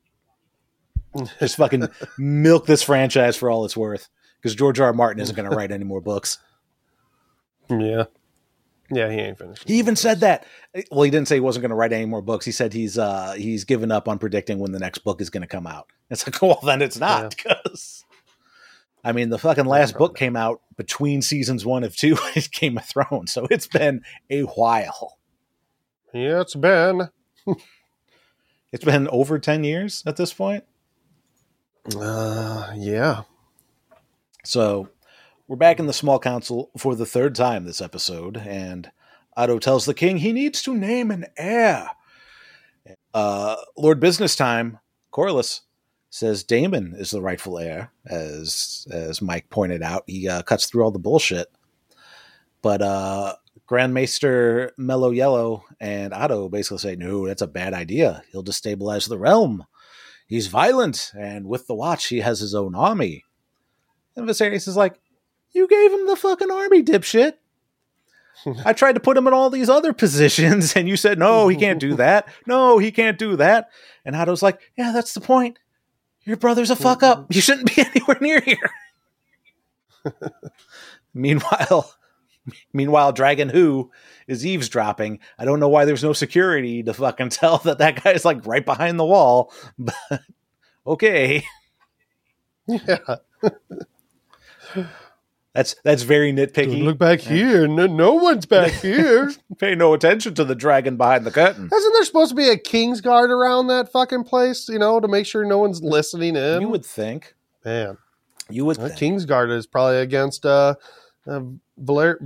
Just 1.40 1.56
fucking 1.56 1.88
milk 2.18 2.66
this 2.66 2.82
franchise 2.82 3.36
for 3.36 3.50
all 3.50 3.64
it's 3.64 3.76
worth. 3.76 4.08
Because 4.38 4.54
George 4.54 4.78
R. 4.78 4.88
R. 4.88 4.92
Martin 4.92 5.22
isn't 5.22 5.34
going 5.34 5.48
to 5.48 5.56
write 5.56 5.72
any 5.72 5.84
more 5.84 6.00
books. 6.00 6.38
Yeah. 7.68 8.04
Yeah, 8.90 9.10
he 9.10 9.16
ain't 9.16 9.38
finished. 9.38 9.68
He 9.68 9.78
even 9.78 9.96
said 9.96 10.20
that. 10.20 10.46
Well, 10.90 11.02
he 11.02 11.10
didn't 11.10 11.26
say 11.26 11.36
he 11.36 11.40
wasn't 11.40 11.62
going 11.62 11.70
to 11.70 11.76
write 11.76 11.92
any 11.92 12.06
more 12.06 12.22
books. 12.22 12.46
He 12.46 12.52
said 12.52 12.72
he's 12.72 12.96
uh 12.96 13.32
he's 13.32 13.64
given 13.64 13.90
up 13.90 14.06
on 14.08 14.18
predicting 14.18 14.60
when 14.60 14.72
the 14.72 14.78
next 14.78 14.98
book 14.98 15.20
is 15.20 15.30
going 15.30 15.40
to 15.40 15.48
come 15.48 15.66
out. 15.66 15.88
It's 16.10 16.26
like, 16.26 16.40
well, 16.42 16.60
then 16.62 16.82
it's 16.82 16.98
not 16.98 17.36
because. 17.36 18.04
I 19.02 19.12
mean, 19.12 19.30
the 19.30 19.38
fucking 19.38 19.66
last 19.66 19.96
book 19.96 20.16
came 20.16 20.34
out 20.34 20.62
between 20.76 21.22
seasons 21.22 21.64
one 21.64 21.84
of 21.84 21.96
two 21.96 22.16
of 22.36 22.50
Game 22.50 22.76
of 22.76 22.84
Thrones, 22.84 23.32
so 23.32 23.46
it's 23.50 23.68
been 23.68 24.02
a 24.30 24.42
while. 24.42 25.18
Yeah, 26.12 26.40
it's 26.40 26.54
been. 26.56 27.08
It's 28.72 28.84
been 28.84 29.08
over 29.08 29.38
ten 29.38 29.64
years 29.64 30.02
at 30.06 30.16
this 30.16 30.34
point. 30.34 30.64
Uh, 31.96 32.72
yeah. 32.76 33.22
So 34.44 34.88
we're 35.48 35.56
back 35.56 35.78
in 35.78 35.86
the 35.86 35.92
small 35.92 36.18
council 36.18 36.70
for 36.76 36.94
the 36.94 37.06
third 37.06 37.34
time 37.34 37.64
this 37.64 37.80
episode, 37.80 38.36
and 38.36 38.90
Otto 39.36 39.58
tells 39.60 39.84
the 39.84 39.94
king 39.94 40.18
he 40.18 40.32
needs 40.32 40.62
to 40.62 40.76
name 40.76 41.10
an 41.10 41.26
heir. 41.36 41.90
Uh, 43.14 43.56
Lord 43.76 44.00
Business 44.00 44.36
Time, 44.36 44.78
Corlys, 45.12 45.60
says 46.10 46.44
Daemon 46.44 46.94
is 46.96 47.12
the 47.12 47.22
rightful 47.22 47.58
heir, 47.58 47.92
as 48.04 48.86
as 48.90 49.22
Mike 49.22 49.48
pointed 49.48 49.82
out. 49.82 50.04
He 50.06 50.28
uh, 50.28 50.42
cuts 50.42 50.66
through 50.66 50.82
all 50.84 50.90
the 50.90 50.98
bullshit. 50.98 51.48
But 52.62 52.82
uh, 52.82 53.36
Grand 53.66 53.92
Maester 53.92 54.72
Mellow 54.76 55.10
Yellow 55.10 55.64
and 55.80 56.14
Otto 56.14 56.48
basically 56.48 56.78
say, 56.78 56.96
no, 56.96 57.26
that's 57.26 57.42
a 57.42 57.48
bad 57.48 57.74
idea. 57.74 58.22
He'll 58.30 58.44
destabilize 58.44 59.08
the 59.08 59.18
realm. 59.18 59.66
He's 60.26 60.48
violent, 60.48 61.12
and 61.16 61.46
with 61.46 61.66
the 61.66 61.74
watch, 61.74 62.06
he 62.06 62.20
has 62.20 62.40
his 62.40 62.54
own 62.54 62.74
army. 62.74 63.24
And 64.16 64.28
Viserys 64.28 64.66
is 64.66 64.76
like, 64.76 64.98
you 65.52 65.68
gave 65.68 65.92
him 65.92 66.06
the 66.06 66.16
fucking 66.16 66.50
army, 66.50 66.82
dipshit. 66.82 67.34
I 68.64 68.72
tried 68.72 68.94
to 68.94 69.00
put 69.00 69.16
him 69.16 69.26
in 69.26 69.32
all 69.32 69.50
these 69.50 69.70
other 69.70 69.92
positions, 69.94 70.74
and 70.74 70.88
you 70.88 70.96
said, 70.96 71.18
no, 71.18 71.48
he 71.48 71.56
can't 71.56 71.80
do 71.80 71.94
that. 71.94 72.28
No, 72.46 72.78
he 72.78 72.90
can't 72.90 73.18
do 73.18 73.36
that. 73.36 73.70
And 74.04 74.16
Otto's 74.16 74.42
like, 74.42 74.60
yeah, 74.76 74.92
that's 74.92 75.14
the 75.14 75.20
point. 75.20 75.58
Your 76.24 76.36
brother's 76.36 76.70
a 76.70 76.76
fuck 76.76 77.04
up. 77.04 77.32
You 77.32 77.40
shouldn't 77.40 77.74
be 77.74 77.82
anywhere 77.94 78.18
near 78.20 78.40
here. 78.40 78.70
meanwhile, 81.14 81.94
meanwhile, 82.72 83.12
Dragon 83.12 83.48
Who 83.48 83.90
is 84.26 84.44
eavesdropping. 84.44 85.20
I 85.38 85.44
don't 85.44 85.60
know 85.60 85.68
why 85.68 85.84
there's 85.84 86.04
no 86.04 86.12
security 86.12 86.82
to 86.82 86.94
fucking 86.94 87.28
tell 87.30 87.58
that 87.58 87.78
that 87.78 88.02
guy 88.02 88.12
is 88.12 88.24
like 88.24 88.46
right 88.46 88.64
behind 88.64 88.98
the 88.98 89.04
wall, 89.04 89.52
but 89.78 89.94
okay. 90.86 91.44
Yeah. 92.66 93.16
That's 95.56 95.74
that's 95.84 96.02
very 96.02 96.34
nitpicky. 96.34 96.84
Look 96.84 96.98
back 96.98 97.20
here. 97.20 97.66
No, 97.66 97.86
no 97.86 98.12
one's 98.12 98.44
back 98.44 98.72
here. 98.82 99.32
Pay 99.56 99.74
no 99.74 99.94
attention 99.94 100.34
to 100.34 100.44
the 100.44 100.54
dragon 100.54 100.98
behind 100.98 101.24
the 101.24 101.30
curtain. 101.30 101.70
Isn't 101.72 101.92
there 101.94 102.04
supposed 102.04 102.28
to 102.28 102.34
be 102.34 102.50
a 102.50 102.58
king's 102.58 103.00
guard 103.00 103.30
around 103.30 103.68
that 103.68 103.90
fucking 103.90 104.24
place? 104.24 104.68
You 104.68 104.78
know, 104.78 105.00
to 105.00 105.08
make 105.08 105.24
sure 105.24 105.46
no 105.46 105.56
one's 105.56 105.82
listening 105.82 106.36
in. 106.36 106.60
You 106.60 106.68
would 106.68 106.84
think. 106.84 107.34
man. 107.64 107.96
You 108.50 108.66
would 108.66 108.76
think. 108.76 108.96
king's 108.96 109.24
guard 109.24 109.50
is 109.50 109.66
probably 109.66 109.96
against 109.96 110.44
uh, 110.44 110.74
uh 111.26 111.40
Valer- 111.78 112.18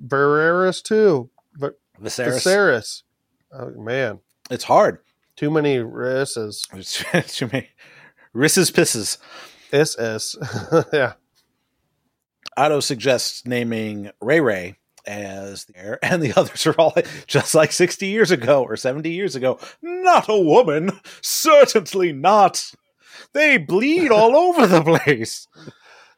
Barreras 0.00 0.82
too. 0.82 1.30
But 1.58 1.78
Viserys. 2.00 2.42
Viserys. 2.44 3.02
Oh 3.52 3.70
man, 3.80 4.18
It's 4.50 4.64
hard. 4.64 4.98
too 5.36 5.50
many 5.50 5.78
risses. 5.78 6.66
Too 7.34 7.48
many. 7.52 7.68
Risses 8.34 8.72
pisses. 8.72 9.18
Is 9.72 9.94
is 9.96 10.36
yeah. 10.92 11.12
Otto 12.56 12.80
suggests 12.80 13.46
naming 13.46 14.10
Ray 14.20 14.40
Ray 14.40 14.76
as 15.06 15.64
the 15.66 15.76
heir, 15.76 15.98
and 16.04 16.22
the 16.22 16.32
others 16.38 16.66
are 16.66 16.74
all 16.74 16.92
like, 16.96 17.06
just 17.26 17.54
like 17.54 17.72
60 17.72 18.06
years 18.06 18.30
ago 18.30 18.62
or 18.62 18.76
70 18.76 19.10
years 19.10 19.34
ago. 19.36 19.58
Not 19.82 20.26
a 20.28 20.38
woman. 20.38 20.98
Certainly 21.20 22.12
not. 22.12 22.72
They 23.32 23.56
bleed 23.58 24.10
all 24.10 24.34
over 24.36 24.66
the 24.66 24.82
place. 24.82 25.46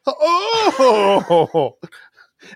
Oh, 0.07 1.77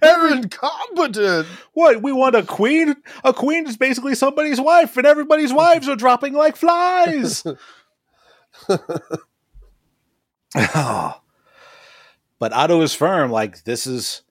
they're 0.02 0.34
incompetent. 0.34 1.48
What? 1.74 2.02
We 2.02 2.12
want 2.12 2.36
a 2.36 2.44
queen? 2.44 2.96
A 3.24 3.34
queen 3.34 3.68
is 3.68 3.78
basically 3.78 4.16
somebody's 4.16 4.62
wife, 4.62 4.98
and 4.98 5.06
everybody's 5.06 5.54
wives 5.54 5.88
are 5.90 5.96
dropping 5.96 6.34
like 6.34 6.56
flies. 6.56 7.44
Oh. 10.56 11.18
But 12.42 12.54
Otto 12.54 12.82
is 12.82 12.96
firm, 12.96 13.30
like 13.30 13.66
this 13.66 13.86
is 13.86 14.24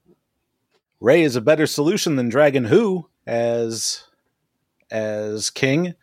Ray 0.98 1.22
is 1.22 1.36
a 1.36 1.40
better 1.40 1.64
solution 1.64 2.16
than 2.16 2.28
Dragon 2.28 2.64
Who 2.64 3.08
as 3.24 4.02
as 4.90 5.48
king. 5.48 5.94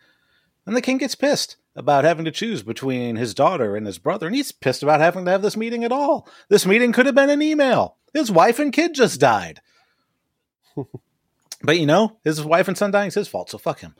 And 0.64 0.74
the 0.74 0.80
king 0.80 0.96
gets 0.96 1.14
pissed 1.14 1.56
about 1.78 2.04
having 2.04 2.24
to 2.24 2.30
choose 2.30 2.62
between 2.62 3.16
his 3.16 3.34
daughter 3.34 3.76
and 3.76 3.86
his 3.86 3.98
brother, 3.98 4.26
and 4.26 4.34
he's 4.34 4.52
pissed 4.52 4.82
about 4.82 5.00
having 5.00 5.24
to 5.24 5.30
have 5.30 5.42
this 5.42 5.56
meeting 5.56 5.84
at 5.84 5.92
all. 5.92 6.28
This 6.48 6.66
meeting 6.66 6.92
could 6.92 7.06
have 7.06 7.14
been 7.14 7.30
an 7.30 7.40
email. 7.40 7.96
His 8.12 8.30
wife 8.30 8.58
and 8.58 8.72
kid 8.72 8.94
just 8.94 9.20
died. 9.20 9.60
but 11.62 11.78
you 11.78 11.86
know, 11.86 12.18
his 12.24 12.44
wife 12.44 12.66
and 12.66 12.76
son 12.76 12.90
dying 12.90 13.08
is 13.08 13.14
his 13.14 13.28
fault, 13.28 13.50
so 13.50 13.58
fuck 13.58 13.80
him. 13.80 13.94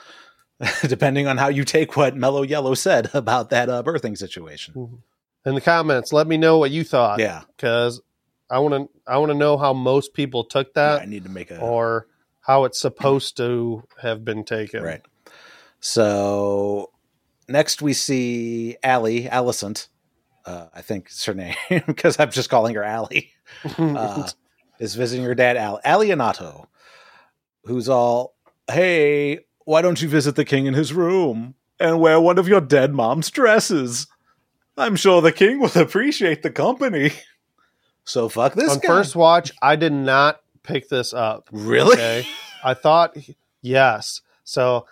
Depending 0.82 1.28
on 1.28 1.38
how 1.38 1.48
you 1.48 1.64
take 1.64 1.96
what 1.96 2.16
Mellow 2.16 2.42
Yellow 2.42 2.74
said 2.74 3.10
about 3.14 3.50
that 3.50 3.68
uh, 3.68 3.82
birthing 3.84 4.18
situation. 4.18 5.00
In 5.46 5.54
the 5.54 5.60
comments, 5.60 6.12
let 6.12 6.26
me 6.26 6.36
know 6.36 6.58
what 6.58 6.72
you 6.72 6.82
thought. 6.82 7.20
Yeah. 7.20 7.42
because 7.56 8.02
I 8.50 8.58
want 8.58 8.74
to. 8.74 9.00
I 9.06 9.18
want 9.18 9.30
to 9.30 9.38
know 9.38 9.56
how 9.56 9.72
most 9.72 10.14
people 10.14 10.44
took 10.44 10.74
that, 10.74 11.02
I 11.02 11.04
need 11.04 11.24
to 11.24 11.30
make 11.30 11.50
a 11.50 11.60
or 11.60 12.08
how 12.40 12.64
it's 12.64 12.80
supposed 12.80 13.36
to 13.36 13.84
have 14.00 14.24
been 14.24 14.42
taken. 14.44 14.82
Right. 14.82 15.02
So 15.80 16.90
next 17.48 17.82
we 17.82 17.92
see 17.92 18.76
Allie, 18.82 19.24
Alicent. 19.24 19.88
Uh, 20.44 20.66
I 20.74 20.80
think 20.82 21.06
it's 21.06 21.24
her 21.26 21.34
name 21.34 21.54
because 21.86 22.18
I'm 22.18 22.30
just 22.30 22.50
calling 22.50 22.74
her 22.74 22.84
Allie. 22.84 23.32
Uh, 23.78 24.28
is 24.78 24.94
visiting 24.94 25.24
her 25.24 25.34
dad, 25.34 25.56
Al 25.56 25.80
Alianato, 25.84 26.66
who's 27.64 27.88
all, 27.88 28.34
"Hey, 28.70 29.40
why 29.64 29.80
don't 29.82 30.00
you 30.02 30.08
visit 30.08 30.36
the 30.36 30.44
king 30.44 30.66
in 30.66 30.74
his 30.74 30.92
room 30.92 31.54
and 31.80 31.98
wear 31.98 32.20
one 32.20 32.38
of 32.38 32.46
your 32.46 32.60
dead 32.60 32.92
mom's 32.94 33.30
dresses? 33.30 34.06
I'm 34.76 34.96
sure 34.96 35.20
the 35.22 35.32
king 35.32 35.60
will 35.60 35.72
appreciate 35.76 36.42
the 36.42 36.50
company." 36.50 37.12
So 38.04 38.30
fuck 38.30 38.54
this 38.54 38.70
On 38.72 38.78
guy. 38.78 38.86
first 38.88 39.14
watch, 39.16 39.52
I 39.60 39.76
did 39.76 39.92
not 39.92 40.40
pick 40.62 40.88
this 40.88 41.12
up. 41.12 41.48
really? 41.52 41.92
Okay. 41.92 42.26
I 42.64 42.72
thought, 42.72 43.14
yes. 43.60 44.22
So, 44.44 44.86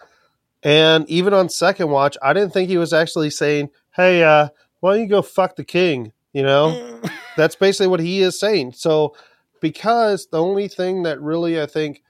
and 0.62 1.08
even 1.08 1.32
on 1.34 1.48
second 1.48 1.90
watch, 1.90 2.16
I 2.22 2.32
didn't 2.32 2.52
think 2.52 2.68
he 2.68 2.78
was 2.78 2.92
actually 2.92 3.30
saying, 3.30 3.70
hey, 3.94 4.22
uh, 4.22 4.48
why 4.80 4.94
don't 4.94 5.02
you 5.02 5.08
go 5.08 5.22
fuck 5.22 5.56
the 5.56 5.64
king? 5.64 6.12
You 6.32 6.42
know, 6.42 7.00
that's 7.36 7.56
basically 7.56 7.86
what 7.88 8.00
he 8.00 8.20
is 8.20 8.38
saying. 8.38 8.72
So, 8.72 9.14
because 9.60 10.26
the 10.30 10.40
only 10.42 10.68
thing 10.68 11.02
that 11.04 11.20
really, 11.20 11.60
I 11.60 11.66
think, 11.66 12.02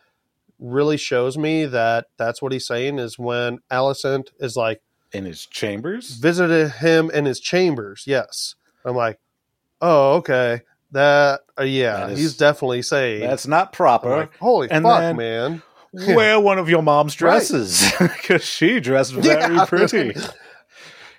really 0.58 0.96
shows 0.96 1.36
me 1.38 1.64
that 1.66 2.06
that's 2.16 2.40
what 2.42 2.52
he's 2.52 2.66
saying 2.66 2.98
is 2.98 3.18
when 3.18 3.58
Alicent 3.70 4.28
is 4.40 4.56
like, 4.56 4.80
in 5.12 5.24
his 5.24 5.46
chambers. 5.46 6.10
visited 6.16 6.70
him 6.72 7.10
in 7.10 7.24
his 7.26 7.38
chambers. 7.40 8.04
Yes. 8.06 8.54
I'm 8.84 8.96
like, 8.96 9.18
oh, 9.80 10.14
okay. 10.16 10.62
That, 10.92 11.40
uh, 11.58 11.62
yeah, 11.64 11.98
That 12.06 12.10
is- 12.12 12.18
he's 12.18 12.36
definitely 12.36 12.82
saying. 12.82 13.20
That's 13.20 13.46
not 13.46 13.72
proper. 13.72 14.08
like, 14.16 14.36
Holy 14.38 14.68
And 14.70 14.82
fuck, 14.84 15.00
then- 15.00 15.16
man. 15.16 15.62
Wear 16.08 16.38
one 16.40 16.58
of 16.58 16.68
your 16.68 16.82
mom's 16.82 17.14
dresses 17.14 17.92
because 17.98 18.44
she 18.48 18.80
dressed 18.80 19.12
very 19.14 19.54
Yeah. 19.54 19.64
pretty. 19.66 20.14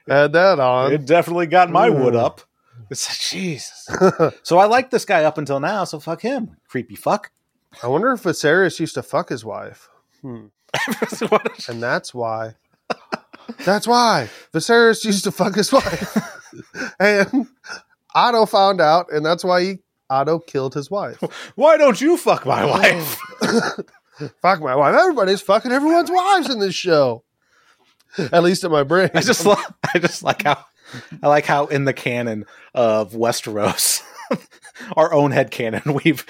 Had 0.08 0.34
that 0.34 0.60
on. 0.60 0.94
It 0.94 1.06
definitely 1.06 1.48
got 1.48 1.70
my 1.70 1.90
wood 1.90 2.16
up. 2.16 2.42
It's 2.90 3.10
like, 3.10 3.20
Jesus. 3.20 3.90
so 4.44 4.58
I 4.58 4.66
like 4.66 4.90
this 4.92 5.04
guy 5.04 5.26
up 5.26 5.38
until 5.38 5.60
now, 5.60 5.84
so 5.84 6.00
fuck 6.00 6.22
him. 6.22 6.56
Creepy 6.70 6.96
fuck. 6.96 7.32
I 7.84 7.88
wonder 7.88 8.12
if 8.14 8.24
Viserys 8.24 8.80
used 8.80 8.94
to 8.96 9.04
fuck 9.04 9.30
his 9.30 9.44
wife. 9.44 9.90
Hmm. 10.22 10.46
What- 11.30 11.68
And 11.70 11.84
that's 11.84 12.14
why. 12.14 12.56
That's 13.66 13.88
why 13.88 14.30
Viserys 14.54 15.04
used 15.06 15.24
to 15.26 15.32
fuck 15.32 15.56
his 15.56 15.72
wife. 15.72 16.18
and 17.00 17.48
Otto 18.16 18.46
found 18.46 18.80
out, 18.82 19.08
and 19.12 19.26
that's 19.26 19.44
why 19.44 19.62
he 19.64 19.80
Otto 20.10 20.40
killed 20.40 20.74
his 20.74 20.90
wife. 20.90 21.22
Why 21.56 21.76
don't 21.78 22.00
you 22.00 22.16
fuck 22.18 22.46
my 22.46 22.64
wife? 22.66 23.20
Fuck 24.42 24.62
my 24.62 24.76
wife. 24.76 24.96
Everybody's 24.96 25.42
fucking 25.42 25.72
everyone's 25.72 26.12
wives 26.12 26.50
in 26.50 26.60
this 26.60 26.76
show. 26.76 27.24
At 28.18 28.44
least 28.44 28.64
in 28.64 28.72
my 28.72 28.84
brain. 28.84 29.10
I 29.14 29.22
just 29.22 29.46
like 29.46 29.66
I 29.94 30.00
just 30.00 30.24
like 30.24 30.44
how 30.44 30.64
I 31.22 31.28
like 31.28 31.46
how 31.46 31.66
in 31.68 31.86
the 31.86 31.94
canon 31.94 32.46
of 32.74 33.12
Westeros, 33.14 34.02
our 34.98 35.14
own 35.14 35.32
head 35.32 35.52
canon, 35.52 35.82
we've 36.04 36.26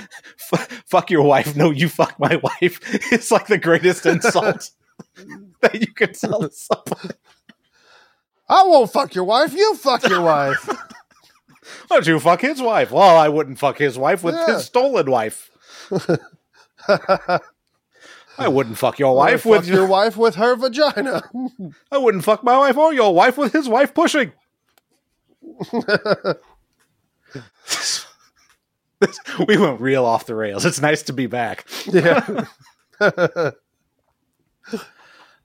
f- 0.51 0.83
fuck 0.85 1.09
your 1.11 1.21
wife. 1.23 1.55
No, 1.55 1.71
you 1.71 1.87
fuck 1.87 2.19
my 2.19 2.35
wife. 2.37 2.79
It's 3.13 3.31
like 3.31 3.47
the 3.47 3.57
greatest 3.57 4.05
insult 4.05 4.71
that 5.61 5.75
you 5.79 5.87
can 5.93 6.13
tell 6.13 6.41
to 6.41 6.51
someone. 6.51 7.11
I 8.49 8.63
won't 8.63 8.91
fuck 8.91 9.13
your 9.15 9.25
wife. 9.25 9.53
You 9.53 9.75
fuck 9.75 10.07
your 10.09 10.21
wife. 10.21 10.65
Why 11.87 11.97
don't 11.97 12.07
you 12.07 12.19
fuck 12.19 12.41
his 12.41 12.61
wife? 12.61 12.91
Well, 12.91 13.17
I 13.17 13.27
wouldn't 13.29 13.59
fuck 13.59 13.77
his 13.77 13.97
wife 13.97 14.23
with 14.23 14.35
Yeah. 14.35 14.55
his 14.55 14.65
stolen 14.65 15.09
wife. 15.11 15.51
I 18.37 18.47
wouldn't 18.47 18.77
fuck 18.77 18.99
your 18.99 19.15
wife 19.15 19.41
Fuck 19.43 19.51
with 19.51 19.67
your 19.67 19.85
wife 19.87 20.15
with 20.17 20.35
her 20.35 20.55
vagina. 20.55 21.23
I 21.91 21.97
wouldn't 21.97 22.23
fuck 22.23 22.43
my 22.43 22.57
wife 22.57 22.77
or 22.77 22.93
your 22.93 23.13
wife 23.13 23.37
with 23.37 23.53
his 23.53 23.67
wife 23.67 23.93
pushing. 23.93 24.31
We 29.47 29.57
went 29.57 29.79
real 29.79 30.05
off 30.05 30.25
the 30.25 30.33
rails. 30.35 30.65
It's 30.65 30.81
nice 30.81 31.03
to 31.03 31.13
be 31.13 31.27
back. 31.27 31.65
yeah. 31.85 32.45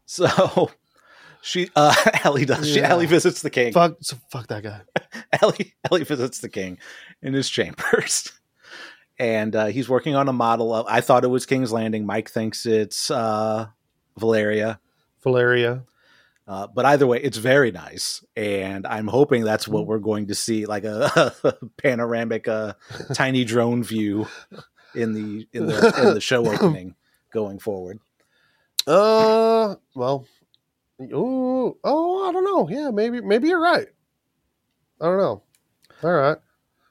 So 0.04 0.70
she 1.40 1.70
uh 1.74 1.94
Ellie 2.24 2.44
does 2.44 2.68
she 2.68 2.80
Yeah. 2.80 2.90
Ellie 2.90 3.06
visits 3.06 3.40
the 3.40 3.48
king. 3.50 3.72
fuck, 3.72 3.96
so 4.02 4.16
fuck 4.30 4.48
that 4.48 4.62
guy. 4.62 4.82
Ellie 5.40 5.74
Ellie 5.90 6.04
visits 6.04 6.40
the 6.40 6.50
king 6.50 6.76
in 7.22 7.32
his 7.32 7.48
chambers. 7.48 8.30
And 9.18 9.54
uh, 9.54 9.66
he's 9.66 9.88
working 9.88 10.14
on 10.16 10.28
a 10.28 10.32
model 10.32 10.74
of 10.74 10.86
I 10.88 11.00
thought 11.00 11.24
it 11.24 11.28
was 11.28 11.46
King's 11.46 11.72
Landing. 11.72 12.06
Mike 12.06 12.30
thinks 12.30 12.66
it's 12.66 13.10
uh 13.10 13.66
Valyria. 14.18 14.78
Valyria. 15.24 15.84
Uh, 16.46 16.66
but 16.66 16.84
either 16.84 17.06
way, 17.06 17.20
it's 17.22 17.36
very 17.36 17.70
nice, 17.70 18.24
and 18.36 18.84
I'm 18.84 19.06
hoping 19.06 19.44
that's 19.44 19.68
what 19.68 19.86
we're 19.86 20.00
going 20.00 20.26
to 20.26 20.34
see, 20.34 20.66
like 20.66 20.82
a, 20.82 21.32
panoramic, 21.76 22.48
uh, 22.48 22.74
tiny 23.14 23.44
drone 23.44 23.84
view 23.84 24.26
in 24.94 25.12
the 25.12 25.46
in 25.52 25.66
the 25.66 25.94
in 25.98 26.14
the 26.14 26.20
show 26.20 26.44
opening 26.52 26.96
going 27.32 27.60
forward. 27.60 28.00
Uh, 28.86 29.76
well, 29.94 30.26
oh, 31.12 31.76
oh, 31.84 32.28
I 32.28 32.32
don't 32.32 32.44
know. 32.44 32.68
Yeah, 32.68 32.90
maybe, 32.90 33.20
maybe 33.20 33.48
you're 33.48 33.62
right. 33.62 33.86
I 35.00 35.06
don't 35.06 35.18
know. 35.18 35.42
All 36.02 36.12
right. 36.12 36.38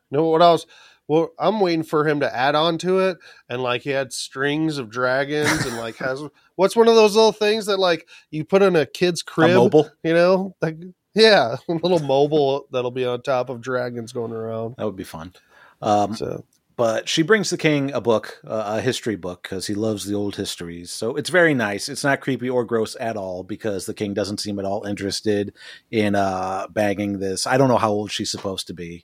You 0.09 0.17
know 0.17 0.25
what 0.25 0.41
else? 0.41 0.65
Well, 1.11 1.33
I'm 1.37 1.59
waiting 1.59 1.83
for 1.83 2.07
him 2.07 2.21
to 2.21 2.33
add 2.33 2.55
on 2.55 2.77
to 2.77 2.99
it, 2.99 3.17
and 3.49 3.61
like 3.61 3.81
he 3.81 3.89
had 3.89 4.13
strings 4.13 4.77
of 4.77 4.89
dragons, 4.89 5.65
and 5.65 5.75
like 5.75 5.97
has 5.97 6.23
what's 6.55 6.73
one 6.73 6.87
of 6.87 6.95
those 6.95 7.17
little 7.17 7.33
things 7.33 7.65
that 7.65 7.79
like 7.79 8.07
you 8.29 8.45
put 8.45 8.61
in 8.61 8.77
a 8.77 8.85
kid's 8.85 9.21
crib, 9.21 9.49
A 9.49 9.55
mobile 9.55 9.89
you 10.03 10.13
know? 10.13 10.55
Like 10.61 10.77
yeah, 11.13 11.57
a 11.67 11.73
little 11.73 11.99
mobile 11.99 12.65
that'll 12.71 12.91
be 12.91 13.03
on 13.03 13.21
top 13.23 13.49
of 13.49 13.59
dragons 13.59 14.13
going 14.13 14.31
around. 14.31 14.75
that 14.77 14.85
would 14.85 14.95
be 14.95 15.03
fun. 15.03 15.33
Um, 15.81 16.15
So 16.15 16.45
but 16.77 17.09
she 17.09 17.23
brings 17.23 17.49
the 17.49 17.57
king 17.57 17.91
a 17.91 17.99
book, 17.99 18.39
uh, 18.47 18.77
a 18.77 18.81
history 18.81 19.17
book, 19.17 19.43
because 19.43 19.67
he 19.67 19.75
loves 19.75 20.05
the 20.05 20.15
old 20.15 20.37
histories. 20.37 20.91
So 20.91 21.17
it's 21.17 21.29
very 21.29 21.53
nice. 21.53 21.89
It's 21.89 22.05
not 22.05 22.21
creepy 22.21 22.49
or 22.49 22.63
gross 22.63 22.95
at 23.01 23.17
all 23.17 23.43
because 23.43 23.85
the 23.85 23.93
king 23.93 24.13
doesn't 24.13 24.39
seem 24.39 24.59
at 24.59 24.65
all 24.65 24.85
interested 24.85 25.53
in 25.91 26.15
uh, 26.15 26.67
bagging 26.69 27.19
this. 27.19 27.45
I 27.45 27.57
don't 27.57 27.67
know 27.67 27.77
how 27.77 27.91
old 27.91 28.13
she's 28.13 28.31
supposed 28.31 28.67
to 28.67 28.73
be. 28.73 29.03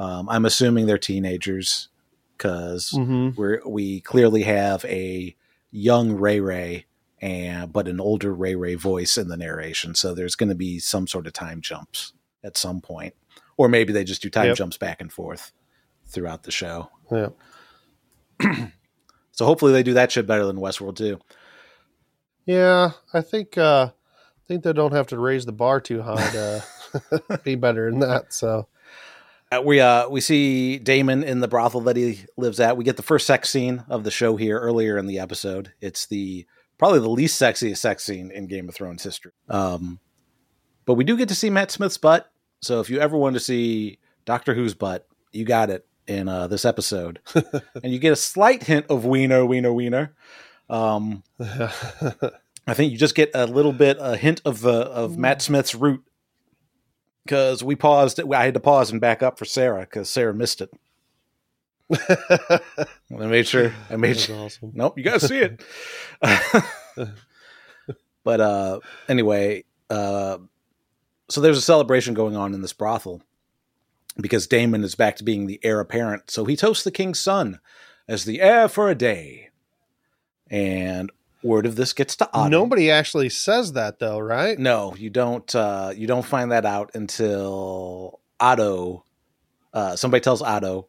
Um, 0.00 0.30
I'm 0.30 0.46
assuming 0.46 0.86
they're 0.86 0.96
teenagers 0.98 1.88
because 2.36 2.92
mhm. 2.94 3.36
we're 3.36 3.60
we 3.66 4.00
clearly 4.00 4.44
have 4.44 4.82
a 4.86 5.36
young 5.70 6.12
Ray 6.12 6.40
Ray 6.40 6.86
and 7.20 7.70
but 7.70 7.86
an 7.86 8.00
older 8.00 8.34
Ray 8.34 8.54
Ray 8.54 8.76
voice 8.76 9.18
in 9.18 9.28
the 9.28 9.36
narration. 9.36 9.94
So 9.94 10.14
there's 10.14 10.36
going 10.36 10.48
to 10.48 10.54
be 10.54 10.78
some 10.78 11.06
sort 11.06 11.26
of 11.26 11.34
time 11.34 11.60
jumps 11.60 12.14
at 12.42 12.56
some 12.56 12.80
point, 12.80 13.14
or 13.58 13.68
maybe 13.68 13.92
they 13.92 14.02
just 14.02 14.22
do 14.22 14.30
time 14.30 14.46
Yep. 14.46 14.56
jumps 14.56 14.78
back 14.78 15.02
and 15.02 15.12
forth 15.12 15.52
throughout 16.08 16.44
the 16.44 16.50
show. 16.50 16.90
yeah. 17.12 17.28
So 19.32 19.46
hopefully 19.46 19.72
they 19.72 19.82
do 19.82 19.94
that 19.94 20.12
shit 20.12 20.26
better 20.26 20.44
than 20.44 20.56
Westworld 20.56 20.96
too. 20.96 21.18
Yeah, 22.44 22.90
I 23.14 23.20
think 23.22 23.56
uh 23.56 23.90
I 23.92 24.42
think 24.48 24.64
they 24.64 24.72
don't 24.72 24.92
have 24.92 25.06
to 25.08 25.18
raise 25.18 25.46
the 25.46 25.52
bar 25.52 25.80
too 25.80 26.02
high 26.02 26.30
to 26.32 26.64
be 27.44 27.54
better 27.54 27.90
than 27.90 28.00
that. 28.00 28.34
So 28.34 28.68
we 29.64 29.80
uh 29.80 30.08
we 30.08 30.20
see 30.20 30.78
Daemon 30.78 31.24
in 31.24 31.40
the 31.40 31.48
brothel 31.48 31.80
that 31.82 31.96
he 31.96 32.20
lives 32.36 32.60
at. 32.60 32.76
We 32.76 32.84
get 32.84 32.96
the 32.96 33.02
first 33.02 33.26
sex 33.26 33.50
scene 33.50 33.84
of 33.88 34.04
the 34.04 34.10
show 34.10 34.36
here 34.36 34.58
earlier 34.58 34.96
in 34.96 35.06
the 35.06 35.18
episode. 35.18 35.72
It's 35.80 36.06
the 36.06 36.46
probably 36.78 37.00
the 37.00 37.08
least 37.10 37.40
sexiest 37.40 37.78
sex 37.78 38.04
scene 38.04 38.30
in 38.30 38.46
Game 38.46 38.68
of 38.68 38.74
Thrones 38.74 39.02
history. 39.02 39.32
Um, 39.48 39.98
but 40.86 40.94
we 40.94 41.04
do 41.04 41.16
get 41.16 41.28
to 41.28 41.34
see 41.34 41.50
Matt 41.50 41.70
Smith's 41.70 41.98
butt. 41.98 42.30
So 42.62 42.80
if 42.80 42.90
you 42.90 43.00
ever 43.00 43.16
want 43.16 43.34
to 43.34 43.40
see 43.40 43.98
Doctor 44.24 44.54
Who's 44.54 44.74
butt, 44.74 45.06
you 45.32 45.44
got 45.44 45.70
it 45.70 45.86
in 46.06 46.28
uh, 46.28 46.46
this 46.46 46.64
episode, 46.64 47.20
and 47.34 47.92
you 47.92 47.98
get 47.98 48.12
a 48.12 48.16
slight 48.16 48.64
hint 48.64 48.86
of 48.88 49.04
wiener, 49.04 49.44
wiener, 49.44 49.72
wiener. 49.72 50.14
Um, 50.68 51.22
I 51.40 52.74
think 52.74 52.92
you 52.92 52.98
just 52.98 53.14
get 53.14 53.30
a 53.34 53.46
little 53.46 53.72
bit 53.72 53.96
a 54.00 54.16
hint 54.16 54.42
of 54.44 54.60
the 54.60 54.72
of 54.72 55.18
Matt 55.18 55.42
Smith's 55.42 55.74
root 55.74 56.02
because 57.24 57.62
we 57.62 57.76
paused. 57.76 58.20
I 58.20 58.44
had 58.44 58.54
to 58.54 58.60
pause 58.60 58.90
and 58.90 59.00
back 59.00 59.22
up 59.22 59.38
for 59.38 59.44
Sarah 59.44 59.82
because 59.82 60.08
Sarah 60.08 60.34
missed 60.34 60.60
it. 60.60 60.70
I 62.08 62.60
made 63.10 63.46
sure. 63.46 63.72
I 63.88 63.96
made 63.96 64.10
That's 64.10 64.26
sure. 64.26 64.36
awesome. 64.36 64.72
Nope, 64.74 64.96
you 64.96 65.04
gotta 65.04 65.20
see 65.20 65.38
it. 65.38 65.62
but 68.24 68.40
uh, 68.40 68.80
anyway, 69.08 69.64
uh, 69.88 70.38
so 71.28 71.40
there's 71.40 71.58
a 71.58 71.62
celebration 71.62 72.14
going 72.14 72.36
on 72.36 72.54
in 72.54 72.62
this 72.62 72.72
brothel 72.72 73.22
because 74.20 74.46
Daemon 74.46 74.84
is 74.84 74.94
back 74.94 75.16
to 75.16 75.24
being 75.24 75.46
the 75.46 75.60
heir 75.62 75.80
apparent. 75.80 76.30
So 76.30 76.44
he 76.44 76.56
toasts 76.56 76.84
the 76.84 76.90
king's 76.90 77.18
son 77.18 77.58
as 78.06 78.24
the 78.24 78.40
heir 78.40 78.68
for 78.68 78.88
a 78.88 78.94
day, 78.94 79.50
and 80.48 81.10
word 81.42 81.66
of 81.66 81.76
this 81.76 81.92
gets 81.92 82.16
to 82.16 82.28
Otto. 82.32 82.48
Nobody 82.50 82.90
actually 82.90 83.28
says 83.30 83.72
that 83.72 83.98
though, 83.98 84.18
right? 84.18 84.58
No, 84.58 84.94
you 84.96 85.10
don't. 85.10 85.52
Uh, 85.54 85.92
you 85.96 86.06
don't 86.06 86.24
find 86.26 86.52
that 86.52 86.64
out 86.66 86.90
until 86.94 88.20
Otto. 88.38 89.04
Uh, 89.72 89.96
somebody 89.96 90.20
tells 90.20 90.42
Otto. 90.42 90.88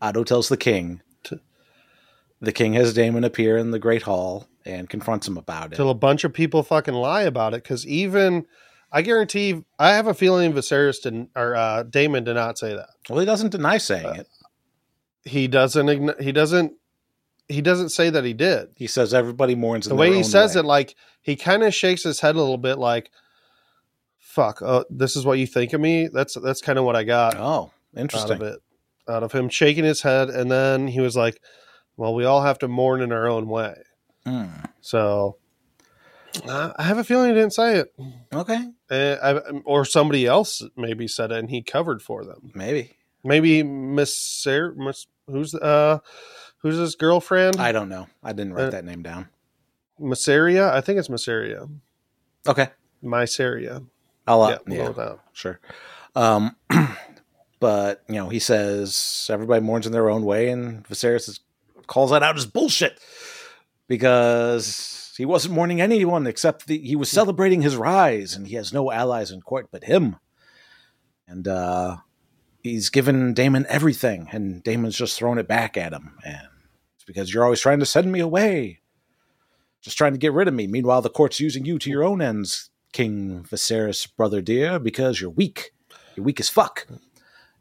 Otto 0.00 0.24
tells 0.24 0.48
the 0.48 0.56
king. 0.56 1.00
The 2.40 2.52
king 2.52 2.74
has 2.74 2.92
Daemon 2.92 3.24
appear 3.24 3.56
in 3.56 3.70
the 3.70 3.78
great 3.78 4.02
hall 4.02 4.48
and 4.66 4.88
confronts 4.88 5.26
him 5.26 5.38
about 5.38 5.72
it. 5.72 5.76
Till 5.76 5.88
a 5.88 5.94
bunch 5.94 6.24
of 6.24 6.32
people 6.34 6.62
fucking 6.62 6.92
lie 6.92 7.22
about 7.22 7.54
it. 7.54 7.62
Because 7.62 7.86
even 7.86 8.44
I 8.92 9.00
guarantee, 9.00 9.64
I 9.78 9.90
have 9.94 10.06
a 10.08 10.14
feeling 10.14 10.52
Viserys 10.52 11.00
didn't 11.02 11.30
or 11.34 11.54
uh, 11.54 11.84
Daemon 11.84 12.24
did 12.24 12.34
not 12.34 12.58
say 12.58 12.74
that. 12.74 12.90
well, 13.08 13.18
he 13.20 13.24
doesn't 13.24 13.50
deny 13.50 13.78
saying 13.78 14.06
Uh, 14.06 14.12
it. 14.20 14.28
He 15.24 15.48
doesn't. 15.48 15.86
ign- 15.86 16.20
He 16.20 16.32
doesn't. 16.32 16.74
He 17.48 17.60
doesn't 17.60 17.90
say 17.90 18.08
that 18.10 18.24
he 18.24 18.32
did. 18.32 18.70
He 18.76 18.86
says 18.86 19.12
everybody 19.12 19.54
mourns. 19.54 19.86
The 19.86 19.94
way 19.94 20.14
he 20.14 20.22
says 20.22 20.54
way. 20.54 20.60
it, 20.60 20.64
like 20.64 20.94
he 21.22 21.36
kind 21.36 21.62
of 21.62 21.74
shakes 21.74 22.02
his 22.02 22.20
head 22.20 22.36
a 22.36 22.38
little 22.38 22.56
bit, 22.58 22.78
like 22.78 23.10
"fuck." 24.18 24.62
Uh, 24.62 24.84
this 24.90 25.16
is 25.16 25.24
what 25.24 25.38
you 25.38 25.46
think 25.46 25.72
of 25.72 25.80
me. 25.80 26.08
That's 26.08 26.34
that's 26.42 26.60
kind 26.60 26.78
of 26.78 26.84
what 26.84 26.96
I 26.96 27.04
got 27.04 27.36
Oh, 27.36 27.70
interesting. 27.96 28.32
out 28.36 28.42
of 28.42 28.48
it, 28.54 28.60
out 29.08 29.22
of 29.22 29.32
him 29.32 29.48
shaking 29.48 29.84
his 29.84 30.02
head, 30.02 30.30
and 30.30 30.50
then 30.50 30.88
he 30.88 31.00
was 31.00 31.16
like, 31.16 31.40
"Well, 31.96 32.14
we 32.14 32.24
all 32.24 32.42
have 32.42 32.58
to 32.60 32.68
mourn 32.68 33.00
in 33.02 33.12
our 33.12 33.26
own 33.28 33.46
way." 33.48 33.74
Hmm. 34.26 34.46
So 34.80 35.36
uh, 36.48 36.72
I 36.76 36.82
have 36.84 36.98
a 36.98 37.04
feeling 37.04 37.28
he 37.28 37.34
didn't 37.34 37.52
say 37.52 37.76
it, 37.76 37.94
Okay, 38.32 38.68
uh, 38.90 39.16
I, 39.22 39.32
or 39.64 39.84
somebody 39.84 40.26
else 40.26 40.62
maybe 40.76 41.06
said 41.08 41.30
it, 41.30 41.38
and 41.38 41.50
he 41.50 41.62
covered 41.62 42.00
for 42.02 42.24
them. 42.24 42.52
maybe. 42.54 42.92
Maybe 43.26 43.62
Miss 43.62 44.18
Sarah, 44.18 44.74
Miss, 44.76 45.06
who's 45.26 45.54
uh, 45.54 46.00
who's 46.64 46.78
his 46.78 46.96
girlfriend? 46.96 47.60
I 47.60 47.70
don't 47.70 47.88
know. 47.88 48.08
I 48.24 48.32
didn't 48.32 48.54
write 48.54 48.68
Uh, 48.68 48.70
that 48.70 48.84
name 48.84 49.02
down. 49.02 49.28
Masseria. 50.00 50.72
I 50.72 50.80
think 50.80 50.98
it's 50.98 51.08
Masseria. 51.08 51.70
Okay, 52.48 52.68
Mysaria. 53.04 53.86
I'll. 54.26 54.42
Uh, 54.42 54.58
yeah, 54.66 54.74
yeah. 54.74 54.88
that. 54.88 55.18
Sure. 55.32 55.60
Um, 56.16 56.56
but 57.60 58.02
you 58.08 58.16
know, 58.16 58.28
he 58.28 58.38
says 58.38 59.28
everybody 59.30 59.60
mourns 59.64 59.86
in 59.86 59.92
their 59.92 60.10
own 60.10 60.24
way, 60.24 60.48
and 60.48 60.84
Viserys 60.88 61.28
is, 61.28 61.40
calls 61.86 62.10
that 62.10 62.22
out 62.22 62.36
as 62.36 62.46
bullshit 62.46 62.98
because 63.86 65.12
he 65.16 65.24
wasn't 65.24 65.54
mourning 65.54 65.80
anyone 65.80 66.26
except 66.26 66.66
the, 66.66 66.78
he 66.78 66.96
was 66.96 67.10
celebrating 67.10 67.62
his 67.62 67.76
rise, 67.76 68.34
and 68.34 68.48
he 68.48 68.56
has 68.56 68.72
no 68.72 68.90
allies 68.90 69.30
in 69.30 69.40
court 69.42 69.68
but 69.70 69.84
him. 69.84 70.16
And 71.28 71.46
uh, 71.46 71.98
he's 72.62 72.90
given 72.90 73.32
Daemon 73.32 73.66
everything, 73.68 74.28
and 74.32 74.62
Daemon's 74.62 74.96
just 74.96 75.16
thrown 75.18 75.38
it 75.38 75.46
back 75.48 75.76
at 75.76 75.92
him, 75.92 76.18
and 76.24 76.48
it's 77.04 77.12
because 77.12 77.32
you're 77.32 77.44
always 77.44 77.60
trying 77.60 77.80
to 77.80 77.86
send 77.86 78.10
me 78.10 78.20
away, 78.20 78.80
just 79.82 79.98
trying 79.98 80.12
to 80.12 80.18
get 80.18 80.32
rid 80.32 80.48
of 80.48 80.54
me. 80.54 80.66
Meanwhile, 80.66 81.02
the 81.02 81.10
court's 81.10 81.40
using 81.40 81.64
you 81.64 81.78
to 81.78 81.90
your 81.90 82.02
own 82.02 82.22
ends, 82.22 82.70
King 82.92 83.44
Viserys, 83.48 84.08
brother 84.16 84.40
dear, 84.40 84.78
because 84.78 85.20
you're 85.20 85.30
weak. 85.30 85.72
You're 86.16 86.24
weak 86.24 86.40
as 86.40 86.48
fuck. 86.48 86.86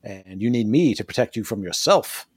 And 0.04 0.42
you 0.42 0.50
need 0.50 0.68
me 0.68 0.94
to 0.96 1.04
protect 1.04 1.36
you 1.36 1.44
from 1.44 1.64
yourself. 1.64 2.28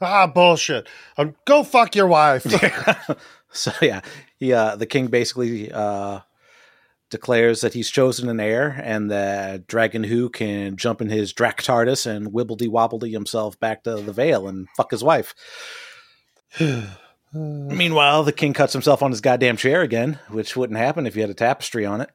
Ah, 0.00 0.26
bullshit. 0.26 0.86
Um, 1.16 1.34
go 1.44 1.64
fuck 1.64 1.96
your 1.96 2.06
wife. 2.06 2.44
so 3.50 3.72
yeah, 3.80 4.02
he, 4.36 4.52
uh, 4.52 4.76
the 4.76 4.86
king 4.86 5.06
basically 5.06 5.72
uh, 5.72 6.20
declares 7.10 7.62
that 7.62 7.74
he's 7.74 7.90
chosen 7.90 8.28
an 8.28 8.40
heir, 8.40 8.80
and 8.84 9.10
that 9.10 9.66
Dragon 9.66 10.04
Who 10.04 10.28
can 10.28 10.76
jump 10.76 11.00
in 11.00 11.08
his 11.08 11.32
Drac 11.32 11.62
TARDIS 11.62 12.06
and 12.06 12.28
wibbledy 12.28 12.68
wobbledy 12.68 13.12
himself 13.12 13.58
back 13.58 13.84
to 13.84 13.96
the 13.96 14.12
Vale 14.12 14.46
and 14.46 14.68
fuck 14.76 14.90
his 14.90 15.02
wife. 15.02 15.34
Meanwhile, 17.32 18.24
the 18.24 18.32
king 18.32 18.52
cuts 18.52 18.72
himself 18.72 19.02
on 19.02 19.10
his 19.10 19.20
goddamn 19.20 19.56
chair 19.56 19.82
again, 19.82 20.18
which 20.28 20.56
wouldn't 20.56 20.78
happen 20.78 21.06
if 21.06 21.14
you 21.16 21.22
had 21.22 21.30
a 21.30 21.34
tapestry 21.34 21.84
on 21.84 22.00
it. 22.00 22.10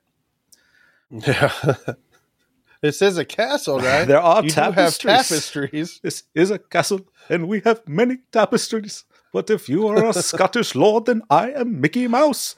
yeah. 1.09 1.51
this 2.81 3.01
is 3.01 3.17
a 3.17 3.25
castle, 3.25 3.79
right? 3.79 4.05
There 4.05 4.21
are 4.21 4.43
you 4.43 4.49
tapestries. 4.49 5.13
tapestries. 5.13 5.99
This 6.01 6.23
is 6.33 6.49
a 6.51 6.59
castle, 6.59 7.01
and 7.29 7.47
we 7.47 7.61
have 7.61 7.87
many 7.87 8.19
tapestries. 8.31 9.03
But 9.33 9.49
if 9.49 9.69
you 9.69 9.87
are 9.87 10.05
a 10.05 10.13
Scottish 10.23 10.75
lord, 10.75 11.05
then 11.05 11.21
I 11.29 11.51
am 11.51 11.79
Mickey 11.79 12.07
Mouse. 12.07 12.55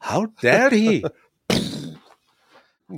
How 0.00 0.26
dare 0.40 0.70
he? 0.70 1.04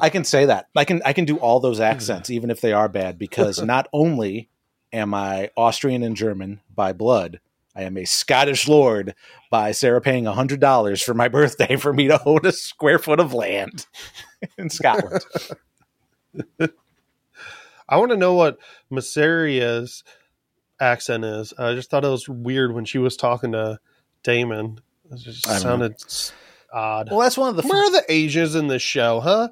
I 0.00 0.08
can 0.08 0.24
say 0.24 0.44
that. 0.44 0.68
I 0.76 0.84
can 0.84 1.02
I 1.04 1.12
can 1.12 1.24
do 1.24 1.36
all 1.38 1.58
those 1.58 1.80
accents, 1.80 2.30
even 2.30 2.50
if 2.50 2.60
they 2.60 2.72
are 2.72 2.88
bad, 2.88 3.18
because 3.18 3.60
not 3.60 3.88
only 3.92 4.48
am 4.92 5.14
I 5.14 5.50
Austrian 5.56 6.02
and 6.02 6.16
German 6.16 6.60
by 6.72 6.92
blood, 6.92 7.40
I 7.74 7.82
am 7.82 7.96
a 7.96 8.04
Scottish 8.04 8.68
lord 8.68 9.14
by 9.50 9.72
Sarah 9.72 10.00
paying 10.00 10.24
hundred 10.24 10.60
dollars 10.60 11.02
for 11.02 11.14
my 11.14 11.28
birthday 11.28 11.76
for 11.76 11.92
me 11.92 12.08
to 12.08 12.22
own 12.24 12.44
a 12.44 12.52
square 12.52 12.98
foot 12.98 13.20
of 13.20 13.32
land 13.32 13.86
in 14.58 14.70
Scotland. 14.70 15.24
I 17.88 17.96
want 17.96 18.10
to 18.12 18.16
know 18.16 18.34
what 18.34 18.58
Masseria's 18.90 20.04
accent 20.80 21.24
is. 21.24 21.52
I 21.58 21.74
just 21.74 21.90
thought 21.90 22.04
it 22.04 22.08
was 22.08 22.28
weird 22.28 22.72
when 22.72 22.84
she 22.84 22.98
was 22.98 23.16
talking 23.16 23.52
to 23.52 23.78
Daemon. 24.22 24.80
It 25.10 25.18
just 25.18 25.44
don't 25.44 25.54
know. 25.54 25.60
sounded 25.60 25.96
odd. 26.72 27.10
Well, 27.10 27.20
that's 27.20 27.36
one 27.36 27.50
of 27.50 27.56
the. 27.56 27.62
Where 27.62 27.84
are 27.84 27.90
the 27.90 28.04
Asians 28.08 28.54
in 28.54 28.68
this 28.68 28.82
show, 28.82 29.20
huh? 29.20 29.48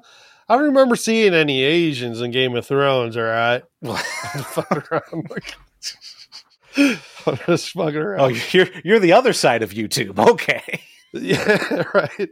I 0.47 0.55
don't 0.55 0.65
remember 0.65 0.95
seeing 0.95 1.33
any 1.33 1.61
Asians 1.61 2.21
in 2.21 2.31
Game 2.31 2.55
of 2.55 2.65
Thrones. 2.65 3.15
All 3.15 3.23
right, 3.23 3.63
fucking 3.83 4.83
around. 4.91 5.29
I'm 7.25 7.37
just 7.45 7.71
fucking 7.71 7.95
around. 7.95 8.21
oh, 8.21 8.39
you're 8.51 8.67
you're 8.83 8.99
the 8.99 9.13
other 9.13 9.33
side 9.33 9.63
of 9.63 9.71
YouTube. 9.71 10.17
Okay. 10.29 10.81
Yeah, 11.11 11.83
right. 11.93 12.29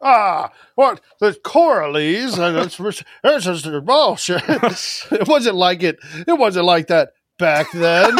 Ah, 0.00 0.50
what? 0.76 1.00
The 1.18 1.32
Coralies 1.32 2.38
and 2.38 2.56
it's, 2.56 2.78
it's 3.24 3.44
just 3.44 3.84
bullshit. 3.84 4.42
it 4.48 5.28
wasn't 5.28 5.56
like 5.56 5.82
it. 5.82 5.98
It 6.28 6.38
wasn't 6.38 6.66
like 6.66 6.86
that 6.86 7.10
back 7.38 7.66
then. 7.72 8.16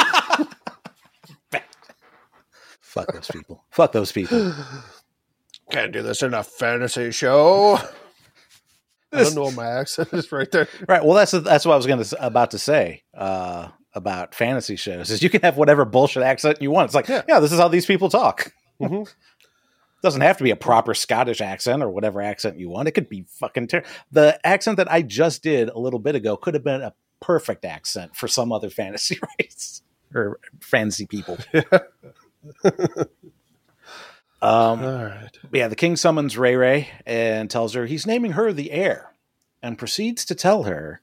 Fuck 2.81 3.13
those 3.13 3.29
people. 3.29 3.65
Fuck 3.71 3.93
those 3.93 4.11
people. 4.11 4.53
Can't 5.71 5.93
do 5.93 6.03
this 6.03 6.23
in 6.25 6.35
a 6.35 6.43
fantasy 6.43 7.13
show. 7.13 7.79
I 9.13 9.23
don't 9.23 9.35
know 9.37 9.51
my 9.53 9.67
accent 9.67 10.13
is 10.13 10.31
right 10.33 10.51
there. 10.51 10.69
Right. 10.89 11.05
Well, 11.05 11.15
that's 11.15 11.31
that's 11.31 11.65
what 11.65 11.75
I 11.75 11.77
was 11.77 11.87
going 11.87 12.03
to 12.03 12.27
about 12.27 12.51
to 12.51 12.59
say 12.59 13.05
uh, 13.15 13.69
about 13.95 14.35
fantasy 14.35 14.77
shows. 14.77 15.11
Is 15.11 15.23
you 15.23 15.31
can 15.31 15.41
have 15.43 15.57
whatever 15.57 15.85
bullshit 15.85 16.23
accent 16.23 16.63
you 16.63 16.71
want. 16.71 16.87
It's 16.87 16.95
like, 16.95 17.09
yeah, 17.09 17.23
Yeah. 17.29 17.41
this 17.41 17.53
is 17.53 17.59
how 17.59 17.69
these 17.69 17.87
people 17.87 18.09
talk. 18.09 18.53
Mhm. 18.81 19.13
Doesn't 20.03 20.23
have 20.23 20.39
to 20.39 20.45
be 20.45 20.51
a 20.51 20.57
proper 20.57 20.95
Scottish 20.95 21.43
accent 21.43 21.83
or 21.83 21.91
whatever 21.91 22.23
accent 22.23 22.59
you 22.59 22.71
want. 22.71 22.89
It 22.89 22.93
could 22.93 23.09
be 23.11 23.27
fucking 23.29 23.67
ter- 23.67 23.83
the 24.11 24.41
accent 24.47 24.79
that 24.79 24.91
I 24.91 25.03
just 25.03 25.43
did 25.43 25.69
a 25.69 25.79
little 25.79 25.99
bit 25.99 26.15
ago 26.15 26.37
could 26.39 26.55
have 26.55 26.65
been 26.65 26.81
a 26.81 26.95
perfect 27.21 27.67
accent 27.67 28.17
for 28.17 28.27
some 28.27 28.51
other 28.51 28.71
fantasy 28.71 29.19
race 29.39 29.83
or 30.15 30.41
fantasy 30.61 31.05
people. 31.07 31.37
um, 34.43 34.83
All 34.83 35.05
right. 35.05 35.39
yeah, 35.53 35.69
the 35.69 35.77
king 35.77 35.97
summons 35.97 36.39
Ray 36.39 36.57
Ray 36.57 36.89
and 37.05 37.51
tells 37.51 37.75
her 37.75 37.85
he's 37.87 38.07
naming 38.07 38.33
her 38.33 38.53
the 38.53 38.71
heir 38.71 39.13
and 39.63 39.77
proceeds 39.77 40.25
to 40.27 40.35
tell 40.35 40.63
her 40.63 41.03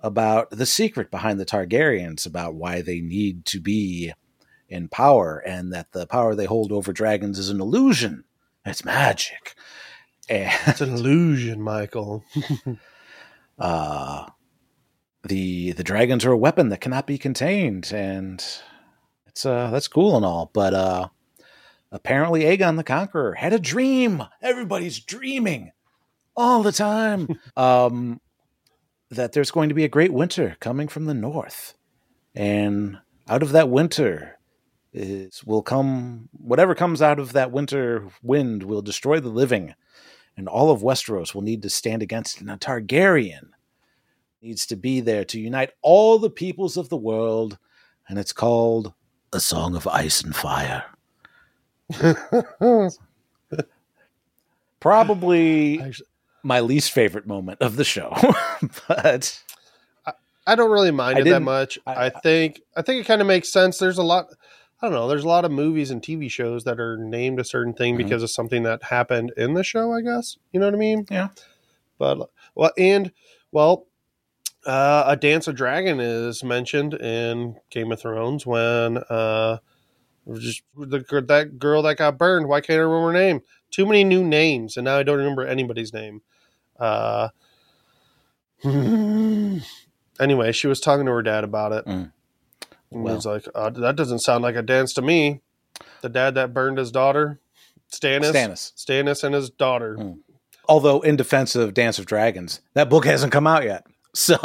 about 0.00 0.50
the 0.50 0.66
secret 0.66 1.10
behind 1.10 1.40
the 1.40 1.46
Targaryens, 1.46 2.26
about 2.26 2.54
why 2.54 2.82
they 2.82 3.00
need 3.00 3.44
to 3.46 3.60
be 3.60 4.12
in 4.68 4.88
power 4.88 5.38
and 5.38 5.72
that 5.72 5.92
the 5.92 6.06
power 6.06 6.34
they 6.34 6.44
hold 6.44 6.72
over 6.72 6.92
dragons 6.92 7.38
is 7.38 7.48
an 7.48 7.60
illusion. 7.60 8.24
It's 8.64 8.84
magic. 8.84 9.54
And 10.28 10.52
It's 10.66 10.80
an 10.80 10.92
illusion, 10.92 11.62
Michael. 11.62 12.22
uh, 13.58 14.26
the 15.24 15.72
the 15.72 15.84
dragons 15.84 16.24
are 16.24 16.32
a 16.32 16.36
weapon 16.36 16.68
that 16.68 16.80
cannot 16.80 17.06
be 17.06 17.18
contained, 17.18 17.92
and 17.92 18.44
it's 19.26 19.44
uh 19.44 19.70
that's 19.70 19.88
cool 19.88 20.16
and 20.16 20.24
all, 20.24 20.50
but 20.52 20.74
uh 20.74 21.08
apparently 21.90 22.42
Aegon 22.42 22.76
the 22.76 22.84
Conqueror 22.84 23.34
had 23.34 23.52
a 23.52 23.58
dream. 23.58 24.22
Everybody's 24.42 25.00
dreaming 25.00 25.72
all 26.36 26.62
the 26.62 26.72
time. 26.72 27.28
um 27.56 28.20
that 29.10 29.32
there's 29.32 29.50
going 29.50 29.68
to 29.68 29.74
be 29.74 29.84
a 29.84 29.88
great 29.88 30.12
winter 30.12 30.56
coming 30.60 30.88
from 30.88 31.06
the 31.06 31.14
north. 31.14 31.74
And 32.34 32.98
out 33.28 33.42
of 33.42 33.52
that 33.52 33.68
winter 33.68 34.38
is 34.92 35.44
will 35.44 35.62
come 35.62 36.28
whatever 36.32 36.74
comes 36.74 37.02
out 37.02 37.18
of 37.18 37.32
that 37.34 37.52
winter 37.52 38.08
wind 38.22 38.62
will 38.62 38.80
destroy 38.80 39.20
the 39.20 39.28
living 39.28 39.74
and 40.38 40.48
all 40.48 40.70
of 40.70 40.80
Westeros 40.82 41.34
will 41.34 41.42
need 41.42 41.62
to 41.62 41.68
stand 41.68 42.00
against 42.00 42.36
it. 42.36 42.42
And 42.42 42.50
a 42.50 42.56
Targaryen 42.56 43.48
needs 44.40 44.64
to 44.66 44.76
be 44.76 45.00
there 45.00 45.24
to 45.24 45.40
unite 45.40 45.72
all 45.82 46.18
the 46.18 46.30
peoples 46.30 46.76
of 46.76 46.88
the 46.88 46.96
world, 46.96 47.58
and 48.08 48.20
it's 48.20 48.32
called 48.32 48.94
A 49.32 49.40
Song 49.40 49.74
of 49.74 49.88
Ice 49.88 50.22
and 50.22 50.34
Fire. 50.34 50.84
Probably 54.80 55.82
my 56.42 56.60
least 56.60 56.92
favorite 56.92 57.26
moment 57.26 57.60
of 57.60 57.76
the 57.76 57.84
show, 57.84 58.14
but 58.88 59.42
I 60.46 60.54
don't 60.54 60.70
really 60.70 60.90
mind 60.90 61.18
I 61.18 61.20
it 61.22 61.24
that 61.24 61.42
much. 61.42 61.78
I- 61.86 62.06
I, 62.06 62.10
think 62.10 62.60
I 62.76 62.82
think 62.82 63.00
it 63.02 63.06
kind 63.06 63.20
of 63.20 63.26
makes 63.26 63.50
sense. 63.52 63.78
There's 63.78 63.98
a 63.98 64.02
lot. 64.02 64.26
I 64.80 64.86
don't 64.86 64.94
know. 64.94 65.08
There's 65.08 65.24
a 65.24 65.28
lot 65.28 65.44
of 65.44 65.50
movies 65.50 65.90
and 65.90 66.00
TV 66.00 66.30
shows 66.30 66.62
that 66.64 66.78
are 66.78 66.96
named 66.96 67.40
a 67.40 67.44
certain 67.44 67.74
thing 67.74 67.94
Mhm. 67.94 67.98
because 67.98 68.22
of 68.22 68.30
something 68.30 68.62
that 68.62 68.84
happened 68.84 69.32
in 69.36 69.54
the 69.54 69.64
show. 69.64 69.92
I 69.92 70.00
guess 70.02 70.36
you 70.52 70.60
know 70.60 70.66
what 70.66 70.74
I 70.74 70.78
mean. 70.78 71.04
Yeah. 71.10 71.28
But 71.98 72.30
well, 72.54 72.70
and 72.78 73.10
well, 73.50 73.86
uh, 74.64 75.04
a 75.06 75.16
Dance 75.16 75.48
of 75.48 75.56
Dragon 75.56 75.98
is 75.98 76.44
mentioned 76.44 76.94
in 76.94 77.56
Game 77.70 77.90
of 77.90 78.00
Thrones 78.00 78.46
when 78.46 78.98
uh, 78.98 79.58
just 80.38 80.62
the 80.76 81.00
that 81.26 81.58
girl 81.58 81.82
that 81.82 81.96
got 81.96 82.16
burned. 82.18 82.46
Why 82.48 82.60
can't 82.60 82.78
I 82.78 82.82
remember 82.82 83.08
her 83.12 83.18
name? 83.18 83.40
Too 83.70 83.86
many 83.86 84.04
new 84.04 84.24
names, 84.24 84.76
and 84.76 84.84
now 84.84 84.96
I 84.96 85.02
don't 85.02 85.18
remember 85.18 85.46
anybody's 85.46 85.92
name. 85.92 86.22
Uh, 86.78 87.28
anyway, 88.64 90.52
she 90.52 90.66
was 90.66 90.80
talking 90.80 91.06
to 91.06 91.12
her 91.12 91.22
dad 91.22 91.44
about 91.44 91.72
it. 91.72 91.84
Mm. 91.86 92.12
And 92.90 93.02
Well. 93.02 93.12
he 93.12 93.16
was 93.16 93.26
like, 93.26 93.46
uh, 93.54 93.70
"That 93.70 93.96
doesn't 93.96 94.20
sound 94.20 94.42
like 94.42 94.56
a 94.56 94.62
dance 94.62 94.94
to 94.94 95.02
me." 95.02 95.42
The 96.00 96.08
dad 96.08 96.34
that 96.36 96.54
burned 96.54 96.78
his 96.78 96.90
daughter, 96.90 97.40
Stannis, 97.92 98.32
Stannis. 98.32 98.72
Stannis 98.74 99.24
and 99.24 99.34
his 99.34 99.50
daughter. 99.50 99.96
Mm. 99.96 100.18
Although, 100.68 101.00
in 101.00 101.16
defense 101.16 101.54
of 101.54 101.74
Dance 101.74 101.98
of 101.98 102.06
Dragons, 102.06 102.60
that 102.74 102.90
book 102.90 103.04
hasn't 103.04 103.32
come 103.32 103.46
out 103.46 103.64
yet. 103.64 103.86
So, 104.14 104.36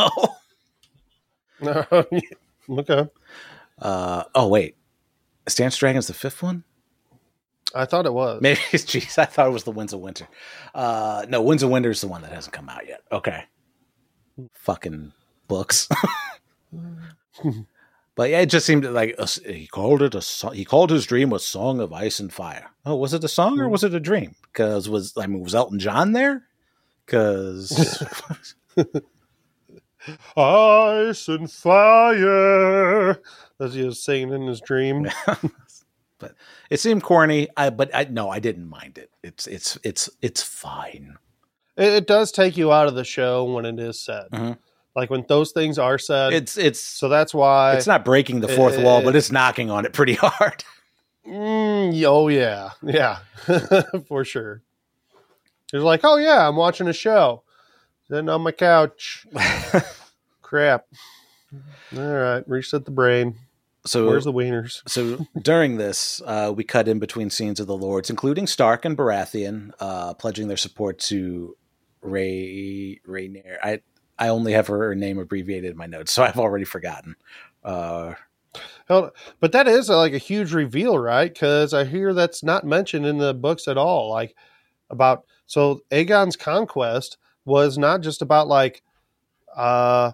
okay, 1.63 3.07
uh, 3.81 4.23
oh, 4.35 4.47
wait. 4.49 4.75
Is 5.47 5.55
Dance 5.55 5.75
of 5.75 5.79
Dragons 5.79 6.05
the 6.07 6.13
fifth 6.13 6.43
one? 6.43 6.63
I 7.73 7.85
thought 7.85 8.05
it 8.05 8.13
was. 8.13 8.41
Maybe, 8.41 8.59
it's 8.71 8.85
jeez, 8.85 9.17
I 9.17 9.25
thought 9.25 9.47
it 9.47 9.53
was 9.53 9.63
the 9.63 9.71
Winds 9.71 9.93
of 9.93 9.99
Winter. 9.99 10.27
Uh, 10.73 11.25
no, 11.29 11.41
Winds 11.41 11.63
of 11.63 11.69
Winter 11.69 11.89
is 11.89 12.01
the 12.01 12.07
one 12.07 12.21
that 12.21 12.31
hasn't 12.31 12.53
come 12.53 12.69
out 12.69 12.87
yet. 12.87 13.01
Okay. 13.11 13.43
Fucking 14.53 15.13
books. 15.47 15.87
but 18.15 18.29
yeah, 18.29 18.41
it 18.41 18.47
just 18.47 18.65
seemed 18.65 18.85
like 18.85 19.15
a, 19.17 19.27
he 19.51 19.67
called 19.67 20.01
it 20.01 20.15
a 20.15 20.21
so- 20.21 20.49
he 20.49 20.65
called 20.65 20.89
his 20.89 21.05
dream 21.05 21.33
a 21.33 21.39
song 21.39 21.79
of 21.79 21.93
ice 21.93 22.19
and 22.19 22.33
fire. 22.33 22.69
Oh, 22.85 22.95
was 22.95 23.13
it 23.13 23.23
a 23.23 23.27
song 23.27 23.59
or 23.59 23.69
was 23.69 23.83
it 23.83 23.93
a 23.93 23.99
dream? 23.99 24.35
Because 24.51 24.89
was 24.89 25.13
I 25.17 25.27
mean 25.27 25.41
was 25.41 25.55
Elton 25.55 25.79
John 25.79 26.13
there? 26.13 26.43
Because 27.05 28.03
Ice 30.35 31.27
and 31.29 31.49
fire, 31.49 33.21
as 33.59 33.73
he 33.73 33.83
was 33.83 34.03
singing 34.03 34.33
in 34.33 34.47
his 34.47 34.59
dream. 34.59 35.09
but 36.23 36.35
it 36.69 36.79
seemed 36.79 37.03
corny. 37.03 37.47
I 37.57 37.69
but 37.69 37.93
I 37.93 38.05
no, 38.05 38.29
I 38.29 38.39
didn't 38.39 38.69
mind 38.69 38.97
it. 38.97 39.11
It's 39.23 39.47
it's 39.47 39.77
it's 39.83 40.09
it's 40.21 40.41
fine. 40.41 41.17
It, 41.77 41.93
it 41.93 42.07
does 42.07 42.31
take 42.31 42.57
you 42.57 42.71
out 42.71 42.87
of 42.87 42.95
the 42.95 43.03
show 43.03 43.43
when 43.45 43.65
it 43.65 43.79
is 43.79 43.99
said. 43.99 44.27
Mhm. 44.31 44.57
Like 44.95 45.09
when 45.09 45.25
those 45.27 45.51
things 45.51 45.79
are 45.79 45.97
said. 45.97 46.33
It's 46.33 46.57
it's 46.57 46.79
so 46.79 47.09
that's 47.09 47.33
why 47.33 47.75
it's 47.75 47.87
not 47.87 48.05
breaking 48.05 48.41
the 48.41 48.47
fourth 48.47 48.77
it- 48.77 48.83
wall, 48.83 49.01
but 49.03 49.15
it's 49.15 49.31
knocking 49.31 49.69
on 49.71 49.85
it 49.85 49.93
pretty 49.93 50.13
hard. 50.21 50.63
Mm, 51.27 52.03
oh 52.05 52.27
yeah, 52.27 52.71
yeah, 52.83 53.19
for 54.07 54.25
sure. 54.25 54.61
He's 55.71 55.81
like, 55.81 56.01
oh 56.03 56.17
yeah, 56.17 56.47
I'm 56.47 56.55
watching 56.57 56.87
a 56.87 56.93
show, 56.93 57.43
sitting 58.07 58.29
on 58.29 58.41
my 58.41 58.51
couch. 58.51 59.25
Crap. 60.41 60.85
All 61.95 62.01
right, 62.13 62.43
reset 62.47 62.85
the 62.85 62.91
brain. 62.91 63.35
So 63.85 64.07
Where's 64.07 64.23
the 64.23 64.33
wieners? 64.33 64.81
So 64.87 65.27
during 65.41 65.77
this, 65.77 66.21
uh, 66.25 66.53
we 66.55 66.63
cut 66.63 66.87
in 66.87 66.99
between 66.99 67.29
scenes 67.29 67.59
of 67.59 67.67
the 67.67 67.75
lords, 67.75 68.09
including 68.09 68.47
Stark 68.47 68.85
and 68.85 68.97
Baratheon, 68.97 69.71
uh, 69.79 70.13
pledging 70.13 70.47
their 70.47 70.57
support 70.57 70.99
to 70.99 71.57
Ray 72.01 73.01
Raynair. 73.07 73.57
I 73.61 73.81
I 74.17 74.29
only 74.29 74.53
have 74.53 74.67
her 74.67 74.95
name 74.95 75.19
abbreviated 75.19 75.71
in 75.71 75.77
my 75.77 75.85
notes, 75.85 76.13
so 76.13 76.23
I've 76.23 76.39
already 76.39 76.65
forgotten. 76.65 77.15
Uh, 77.63 78.13
Hell, 78.87 79.11
But 79.39 79.51
that 79.53 79.67
is 79.67 79.89
uh, 79.89 79.97
like 79.97 80.13
a 80.13 80.19
huge 80.19 80.53
reveal, 80.53 80.97
right? 80.97 81.33
Because 81.33 81.73
I 81.73 81.85
hear 81.85 82.13
that's 82.13 82.43
not 82.43 82.65
mentioned 82.65 83.05
in 83.05 83.17
the 83.17 83.33
books 83.33 83.67
at 83.67 83.77
all. 83.77 84.09
Like 84.09 84.35
about 84.89 85.25
so 85.47 85.81
Aegon's 85.91 86.35
conquest 86.35 87.17
was 87.45 87.77
not 87.77 88.01
just 88.01 88.21
about 88.21 88.47
like 88.47 88.81
uh 89.55 90.11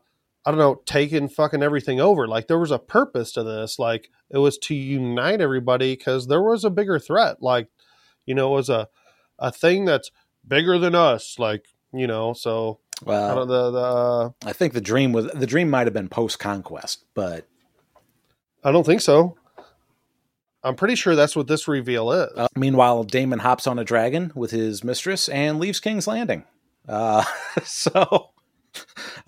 I 0.50 0.52
don't 0.52 0.58
know, 0.58 0.82
taking 0.88 1.30
fucking 1.30 1.62
everything 1.62 2.02
over. 2.02 2.28
Like 2.28 2.48
there 2.48 2.58
was 2.58 2.72
a 2.72 2.80
purpose 2.80 3.32
to 3.34 3.44
this. 3.44 3.78
Like 3.78 4.10
it 4.32 4.40
was 4.40 4.58
to 4.64 4.74
unite 4.74 5.42
everybody 5.42 5.96
because 5.96 6.26
there 6.26 6.42
was 6.42 6.64
a 6.64 6.72
bigger 6.72 6.98
threat. 6.98 7.44
Like 7.44 7.68
you 8.26 8.34
know, 8.34 8.54
it 8.54 8.56
was 8.56 8.70
a 8.70 8.88
a 9.38 9.52
thing 9.52 9.86
that's 9.86 10.10
bigger 10.48 10.80
than 10.80 10.96
us. 10.96 11.38
Like 11.38 11.66
you 11.94 12.08
know, 12.08 12.34
so 12.34 12.80
I 13.04 13.06
well, 13.06 13.36
don't, 13.36 13.48
the 13.48 13.70
the 13.70 13.78
uh, 13.80 14.30
I 14.44 14.54
think 14.54 14.74
the 14.74 14.82
dream 14.82 15.14
was 15.14 15.28
the 15.28 15.46
dream 15.46 15.70
might 15.70 15.86
have 15.86 15.94
been 15.94 16.10
post 16.10 16.40
conquest, 16.40 17.06
but 17.14 17.46
I 18.64 18.72
don't 18.72 18.88
think 18.88 19.02
so. 19.02 19.38
I'm 20.64 20.76
pretty 20.76 20.96
sure 20.96 21.16
that's 21.16 21.36
what 21.36 21.46
this 21.46 21.68
reveal 21.68 22.12
is. 22.12 22.32
uh, 22.36 22.48
meanwhile, 22.56 23.04
Daemon 23.04 23.38
hops 23.38 23.68
on 23.68 23.78
a 23.78 23.84
dragon 23.84 24.32
with 24.34 24.50
his 24.50 24.84
mistress 24.84 25.30
and 25.30 25.60
leaves 25.60 25.80
King's 25.80 26.08
Landing. 26.08 26.44
Uh, 26.88 27.24
so 27.64 28.32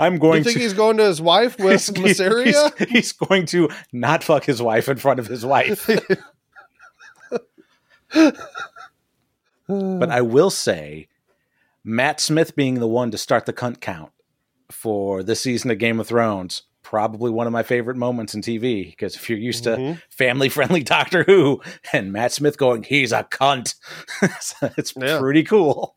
I'm 0.01 0.17
going 0.17 0.39
you 0.39 0.43
think 0.43 0.57
to. 0.57 0.63
he's 0.63 0.73
going 0.73 0.97
to 0.97 1.03
his 1.03 1.21
wife 1.21 1.57
with 1.59 1.85
he's, 1.95 2.19
Mysaria? 2.19 2.77
he's- 2.77 2.89
he's 2.89 3.11
going 3.13 3.45
to 3.47 3.69
not 3.93 4.23
fuck 4.23 4.43
his 4.45 4.61
wife 4.61 4.89
in 4.89 4.97
front 4.97 5.19
of 5.19 5.27
his 5.27 5.45
wife. 5.45 5.87
but 9.67 10.09
I 10.09 10.21
will 10.21 10.49
say, 10.49 11.07
Matt 11.83 12.19
Smith 12.19 12.55
being 12.55 12.75
the 12.75 12.87
one 12.87 13.11
to 13.11 13.17
start 13.17 13.45
the 13.45 13.53
cunt 13.53 13.79
count 13.79 14.11
for 14.69 15.23
this 15.23 15.41
season 15.41 15.71
of 15.71 15.77
Game 15.79 15.99
of 15.99 16.07
Thrones, 16.07 16.63
probably 16.83 17.31
one 17.31 17.47
of 17.47 17.53
my 17.53 17.63
favorite 17.63 17.97
moments 17.97 18.33
in 18.33 18.41
TV. 18.41 18.89
Because 18.89 19.15
if 19.15 19.29
you're 19.29 19.39
used 19.39 19.63
to 19.63 19.71
Mhm. 19.77 20.01
family 20.09 20.49
friendly 20.49 20.83
Doctor 20.95 21.23
Who 21.23 21.61
and 21.93 22.11
Matt 22.11 22.31
Smith 22.31 22.57
going, 22.57 22.83
he's 22.83 23.11
a 23.11 23.23
cunt, 23.23 23.75
it's 24.77 24.93
Yeah. 24.95 25.19
pretty 25.19 25.43
cool. 25.43 25.95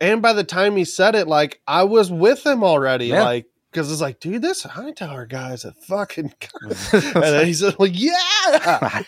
And 0.00 0.20
by 0.22 0.32
the 0.32 0.44
time 0.44 0.76
he 0.76 0.84
said 0.84 1.14
it, 1.14 1.28
like 1.28 1.60
I 1.66 1.84
was 1.84 2.10
with 2.10 2.44
him 2.44 2.62
already, 2.64 3.06
Yeah. 3.06 3.24
like 3.24 3.46
because 3.70 3.90
it's 3.90 4.00
like, 4.00 4.20
dude, 4.20 4.40
this 4.40 4.62
Hightower 4.62 5.26
guy 5.26 5.52
is 5.52 5.64
a 5.64 5.72
fucking. 5.72 6.32
and 6.92 7.22
then 7.22 7.46
he's 7.46 7.60
like, 7.60 7.90
yeah, 7.92 9.02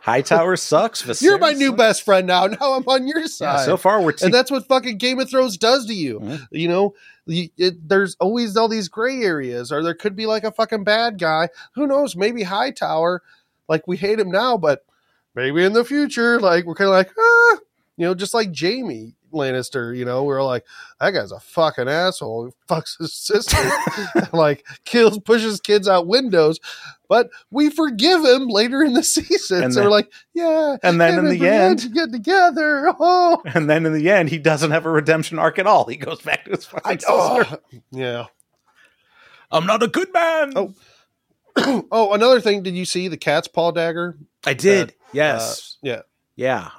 Hightower 0.00 0.56
sucks. 0.56 1.22
you're 1.22 1.38
my 1.38 1.52
new 1.52 1.68
sucks. 1.68 1.76
best 1.78 2.02
friend 2.04 2.26
now. 2.26 2.46
Now 2.58 2.72
I'm 2.74 2.84
on 2.88 3.06
your 3.06 3.20
Yeah, 3.20 3.26
side. 3.26 3.64
so 3.64 3.76
far 3.76 4.00
we're 4.02 4.14
and 4.22 4.34
that's 4.34 4.50
what 4.50 4.66
fucking 4.66 4.98
Game 4.98 5.20
of 5.20 5.30
Thrones 5.30 5.56
does 5.56 5.86
to 5.86 5.94
you. 5.94 6.18
Mhm. 6.20 6.46
You 6.50 6.68
know, 6.68 6.94
you, 7.26 7.48
it, 7.56 7.88
there's 7.88 8.16
always 8.20 8.56
all 8.56 8.68
these 8.68 8.88
gray 8.88 9.22
areas, 9.22 9.70
or 9.70 9.82
there 9.82 9.94
could 9.94 10.16
be 10.16 10.26
like 10.26 10.44
a 10.44 10.50
fucking 10.52 10.82
bad 10.84 11.18
guy. 11.18 11.48
Who 11.74 11.86
knows? 11.86 12.16
Maybe 12.16 12.42
Hightower, 12.42 13.22
like 13.68 13.86
we 13.86 13.96
hate 13.98 14.18
him 14.18 14.30
now, 14.30 14.56
but 14.56 14.84
maybe 15.34 15.62
in 15.62 15.74
the 15.74 15.84
future, 15.84 16.40
like 16.40 16.64
we're 16.64 16.74
kind 16.74 16.88
of 16.88 16.94
like, 16.94 17.10
ah, 17.16 17.56
you 17.96 18.06
know, 18.06 18.14
just 18.14 18.34
like 18.34 18.48
Jaime 18.58 19.14
Lannister. 19.32 19.96
You 19.96 20.04
know, 20.04 20.24
we're 20.24 20.42
like, 20.42 20.64
that 21.00 21.10
guy's 21.12 21.32
a 21.32 21.40
fucking 21.40 21.88
asshole. 21.88 22.46
He 22.46 22.52
fucks 22.68 22.98
his 22.98 23.14
sister, 23.14 23.56
like 24.32 24.66
kills, 24.84 25.18
pushes 25.18 25.60
kids 25.60 25.88
out 25.88 26.06
windows. 26.06 26.58
But 27.08 27.30
we 27.50 27.70
forgive 27.70 28.24
him 28.24 28.48
later 28.48 28.82
in 28.82 28.92
the 28.92 29.02
season. 29.02 29.62
And 29.64 29.72
so 29.72 29.80
then- 29.80 29.86
we're 29.88 29.96
like, 29.96 30.12
yeah. 30.34 30.76
and 30.82 31.00
then 31.00 31.18
in 31.18 31.28
the 31.28 31.48
end, 31.48 31.78
to 31.80 31.88
get 31.88 32.12
together. 32.12 32.92
Oh, 33.00 33.40
and 33.44 33.70
then 33.70 33.86
in 33.86 33.92
the 33.92 34.10
end, 34.10 34.28
he 34.28 34.38
doesn't 34.38 34.70
have 34.70 34.84
a 34.84 34.90
redemption 34.90 35.38
arc 35.38 35.58
at 35.58 35.66
all. 35.66 35.86
He 35.86 35.96
goes 35.96 36.20
back 36.20 36.44
to 36.44 36.50
his 36.50 36.64
fucking 36.66 36.82
I, 36.84 36.96
sister. 36.96 37.08
oh, 37.10 37.58
yeah. 37.90 38.26
I'm 39.50 39.66
not 39.66 39.82
a 39.82 39.88
good 39.88 40.12
man. 40.12 40.52
Oh. 40.56 40.74
oh, 41.90 42.12
another 42.12 42.40
thing. 42.40 42.62
Did 42.62 42.74
you 42.74 42.84
see 42.84 43.08
the 43.08 43.16
cat's 43.16 43.48
paw 43.48 43.70
dagger? 43.70 44.18
I 44.44 44.54
did. 44.54 44.90
Uh, 44.90 44.92
yes. 45.12 45.78
yeah. 45.82 46.02
yeah. 46.36 46.70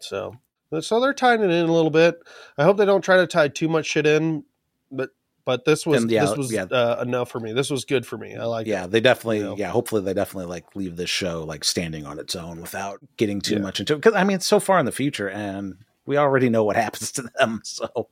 So, 0.00 0.36
so 0.80 1.00
they're 1.00 1.14
tying 1.14 1.40
it 1.42 1.50
in 1.50 1.68
a 1.68 1.72
little 1.72 1.90
bit. 1.90 2.18
I 2.58 2.64
hope 2.64 2.76
they 2.76 2.84
don't 2.86 3.02
try 3.02 3.16
to 3.18 3.26
tie 3.26 3.48
too 3.48 3.68
much 3.68 3.86
shit 3.86 4.06
in, 4.06 4.44
but 4.90 5.10
but 5.44 5.64
this 5.64 5.86
was 5.86 6.04
yeah, 6.06 6.24
this 6.24 6.36
was 6.36 6.52
yeah. 6.52 6.64
uh, 6.64 7.00
enough 7.02 7.30
for 7.30 7.38
me. 7.38 7.52
This 7.52 7.70
was 7.70 7.84
good 7.84 8.04
for 8.04 8.18
me. 8.18 8.34
I 8.34 8.44
like. 8.46 8.66
yeah 8.66 8.84
it. 8.84 8.90
they 8.90 9.00
definitely 9.00 9.38
you 9.38 9.44
know. 9.44 9.56
yeah 9.56 9.70
hopefully 9.70 10.02
they 10.02 10.12
definitely 10.14 10.50
like 10.50 10.74
leave 10.74 10.96
this 10.96 11.08
show 11.10 11.44
like 11.44 11.62
standing 11.62 12.04
on 12.04 12.18
its 12.18 12.34
own 12.34 12.60
without 12.60 12.98
getting 13.16 13.40
too 13.40 13.54
Yeah. 13.54 13.60
much 13.60 13.78
into 13.78 13.92
it 13.92 13.96
because 13.98 14.14
i 14.14 14.24
mean 14.24 14.34
it's 14.36 14.46
so 14.46 14.58
far 14.58 14.80
in 14.80 14.86
the 14.86 14.92
future 14.92 15.28
and 15.30 15.76
we 16.04 16.16
already 16.16 16.48
know 16.48 16.64
what 16.64 16.74
happens 16.84 17.12
to 17.12 17.22
them 17.38 17.60
so. 17.62 18.08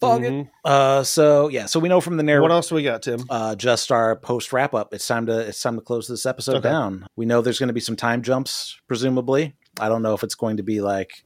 Mhm. 0.00 0.48
uh 0.64 1.02
so 1.02 1.48
yeah 1.48 1.66
so 1.66 1.80
we 1.80 1.88
know 1.88 2.00
from 2.00 2.16
the 2.16 2.22
narrative. 2.22 2.42
What 2.42 2.52
else 2.52 2.68
do 2.68 2.76
we 2.76 2.84
got, 2.84 3.02
Tim? 3.02 3.24
uh 3.28 3.56
just 3.56 3.90
our 3.90 4.14
post 4.16 4.52
wrap 4.52 4.72
up 4.72 4.94
it's 4.94 5.06
time 5.06 5.26
to 5.26 5.40
it's 5.40 5.60
time 5.60 5.74
to 5.74 5.82
close 5.82 6.06
this 6.06 6.24
episode 6.24 6.56
Okay. 6.56 6.68
down 6.68 7.06
we 7.16 7.26
know 7.26 7.40
there's 7.42 7.58
going 7.58 7.66
to 7.68 7.72
be 7.74 7.80
some 7.80 7.96
time 7.96 8.22
jumps 8.22 8.78
presumably 8.86 9.54
i 9.80 9.88
don't 9.88 10.02
know 10.02 10.14
if 10.14 10.22
it's 10.22 10.34
going 10.34 10.56
to 10.56 10.62
be 10.62 10.80
like 10.80 11.24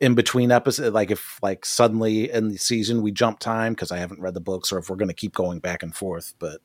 in 0.00 0.14
between 0.14 0.52
episodes 0.52 0.94
like 0.94 1.10
if 1.10 1.38
like 1.42 1.64
suddenly 1.64 2.30
in 2.30 2.48
the 2.48 2.58
season 2.58 3.02
we 3.02 3.10
jump 3.10 3.38
time 3.38 3.72
because 3.72 3.90
i 3.90 3.98
haven't 3.98 4.20
read 4.20 4.34
the 4.34 4.40
books 4.40 4.70
or 4.72 4.78
if 4.78 4.88
we're 4.88 4.96
going 4.96 5.08
to 5.08 5.14
keep 5.14 5.34
going 5.34 5.58
back 5.58 5.82
and 5.82 5.94
forth 5.94 6.34
but 6.38 6.60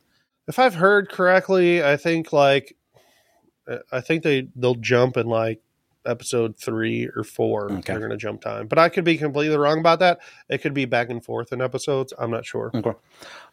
If 0.48 0.60
I've 0.60 0.76
heard 0.76 1.10
correctly, 1.10 1.84
I 1.84 1.96
think 1.98 2.34
like 2.34 2.76
uh, 3.68 3.78
I 3.92 4.02
think 4.02 4.24
they 4.24 4.50
they'll 4.56 4.76
jump 4.76 5.18
in 5.18 5.28
like 5.28 5.62
episode 6.06 6.58
three 6.58 7.10
or 7.16 7.24
four. 7.24 7.72
Okay. 7.72 7.82
They're 7.94 8.00
going 8.00 8.12
to 8.12 8.18
jump 8.18 8.42
time, 8.42 8.68
but 8.68 8.78
I 8.80 8.90
could 8.90 9.04
be 9.04 9.18
completely 9.18 9.58
wrong 9.58 9.80
about 9.80 10.00
that. 10.00 10.20
It 10.50 10.60
could 10.60 10.74
be 10.74 10.86
back 10.86 11.10
and 11.10 11.24
forth 11.24 11.52
in 11.54 11.62
episodes. 11.62 12.14
I'm 12.18 12.32
not 12.32 12.46
sure. 12.46 12.72
Okay. 12.74 12.94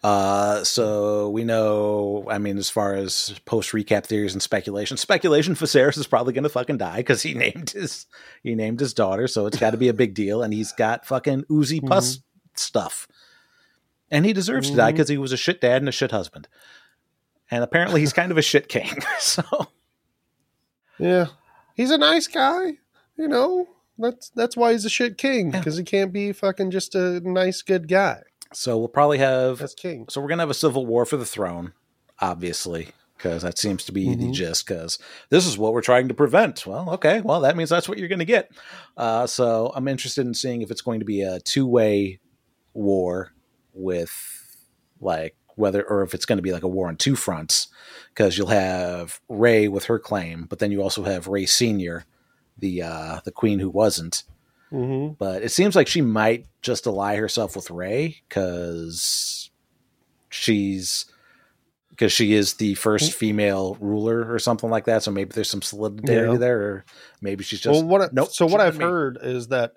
Uh, 0.03 0.65
so 0.65 1.31
we 1.31 1.45
know, 1.45 2.27
I 2.31 2.39
mean, 2.39 2.59
as 2.59 2.71
far 2.71 2.95
as 2.95 3.39
post 3.45 3.73
recap 3.73 4.07
theories 4.07 4.33
and 4.33 4.43
speculation, 4.43 4.97
speculation 4.97 5.55
Viserys 5.55 5.99
is 5.99 6.07
probably 6.07 6.33
going 6.33 6.45
to 6.45 6.49
fucking 6.49 6.79
die 6.79 6.97
because 6.99 7.23
he 7.23 7.35
named 7.41 7.71
his 7.71 8.07
he 8.43 8.55
named 8.55 8.81
his 8.81 8.95
daughter, 8.95 9.27
so 9.29 9.47
it's 9.47 9.59
got 9.59 9.71
to 9.71 9.77
be 9.77 9.89
a 9.89 9.95
big 9.95 10.15
deal, 10.15 10.43
and 10.43 10.53
he's 10.53 10.73
got 10.73 11.07
fucking 11.07 11.45
oozy 11.51 11.81
pus 11.81 12.21
stuff, 12.55 13.07
and 14.11 14.25
he 14.25 14.33
deserves 14.33 14.71
to 14.71 14.77
die 14.77 14.93
because 14.93 15.09
he 15.09 15.19
was 15.19 15.33
a 15.33 15.37
shit 15.37 15.61
dad 15.61 15.83
and 15.83 15.89
a 15.89 15.93
shit 15.93 16.11
husband, 16.11 16.49
and 17.51 17.63
apparently 17.63 18.01
he's 18.01 18.13
kind 18.13 18.31
of 18.31 18.39
a 18.39 18.43
shit 18.43 18.69
king. 18.69 18.91
So 19.21 19.43
Yeah, 20.99 21.27
he's 21.81 21.91
a 21.91 21.99
nice 21.99 22.27
guy. 22.27 22.73
You 23.17 23.29
know, 23.29 23.67
that's 23.99 24.31
that's 24.31 24.57
why 24.57 24.73
he's 24.73 24.85
a 24.85 24.91
shit 24.91 25.17
king 25.19 25.51
because 25.51 25.77
he 25.77 25.85
can't 25.85 26.13
be 26.13 26.33
fucking 26.33 26.71
just 26.71 26.95
a 26.95 27.21
nice 27.21 27.63
good 27.63 27.89
guy. 27.89 28.23
so 28.53 28.77
we'll 28.79 28.89
probably 28.89 29.19
have 29.19 29.59
That's 29.59 29.75
king. 29.75 30.07
so 30.09 30.21
we're 30.21 30.29
gonna 30.29 30.43
have 30.43 30.51
a 30.51 30.55
civil 30.55 30.85
war 30.87 31.05
for 31.07 31.17
the 31.17 31.25
throne, 31.27 31.73
obviously, 32.19 32.89
because 33.17 33.43
that 33.43 33.59
seems 33.59 33.85
to 33.85 33.93
be 33.93 34.15
the 34.15 34.27
Mhm. 34.27 34.33
gist. 34.35 34.67
Because 34.67 34.99
this 35.29 35.47
is 35.47 35.57
what 35.59 35.73
we're 35.73 35.83
trying 35.83 36.09
to 36.09 36.15
prevent. 36.15 36.67
Well, 36.67 36.91
okay, 36.95 37.21
well 37.21 37.41
that 37.43 37.57
means 37.57 37.71
that's 37.71 37.89
what 37.89 37.99
you're 37.99 38.09
gonna 38.09 38.25
get. 38.25 38.51
Uh, 38.97 39.27
so 39.27 39.73
I'm 39.75 39.87
interested 39.89 40.27
in 40.27 40.35
seeing 40.35 40.63
if 40.63 40.71
it's 40.71 40.83
going 40.83 41.01
to 41.01 41.07
be 41.07 41.23
a 41.23 41.39
two 41.41 41.67
way 41.67 42.21
war 42.75 43.33
with 43.73 44.11
like 45.01 45.35
whether 45.61 45.83
or 45.85 46.03
if 46.03 46.15
it's 46.15 46.27
going 46.27 46.39
to 46.39 46.43
be 46.43 46.53
like 46.53 46.65
a 46.65 46.69
war 46.69 46.89
on 46.89 46.97
two 46.97 47.15
fronts 47.15 47.69
because 48.09 48.37
you'll 48.37 48.49
have 48.49 49.21
Ray 49.29 49.69
with 49.69 49.85
her 49.85 49.99
claim, 50.01 50.47
but 50.49 50.59
then 50.59 50.73
you 50.73 50.83
also 50.83 51.05
have 51.05 51.29
Ray 51.29 51.47
Senior, 51.47 52.05
the 52.59 52.83
uh, 52.83 53.21
the 53.25 53.33
queen 53.33 53.61
who 53.61 53.71
wasn't 53.71 54.25
hmm 54.71 55.09
but 55.19 55.43
it 55.43 55.51
seems 55.51 55.77
like 55.77 55.87
she 55.89 56.01
might 56.01 56.47
just 56.63 56.87
ally 56.87 57.17
herself 57.17 57.55
with 57.57 57.71
Ray 57.71 58.23
because 58.29 59.51
she's 60.31 61.05
because 61.91 62.13
she 62.13 62.33
is 62.33 62.55
the 62.55 62.75
first 62.77 63.13
female 63.13 63.77
ruler 63.81 64.33
or 64.33 64.39
something 64.39 64.71
like 64.71 64.87
that. 64.87 65.03
So 65.03 65.11
maybe 65.11 65.33
there's 65.35 65.51
some 65.51 65.61
solidarity 65.61 66.33
Yeah. 66.33 66.39
there, 66.39 66.61
or 66.63 66.85
maybe 67.21 67.45
she's 67.45 67.61
just 67.61 67.83
Well, 67.83 67.89
what 67.91 68.03
I, 68.03 68.09
nope, 68.13 68.31
so 68.33 68.47
what 68.47 68.61
I've 68.61 68.79
me. 68.79 68.85
heard 68.85 69.19
is 69.21 69.49
that 69.49 69.73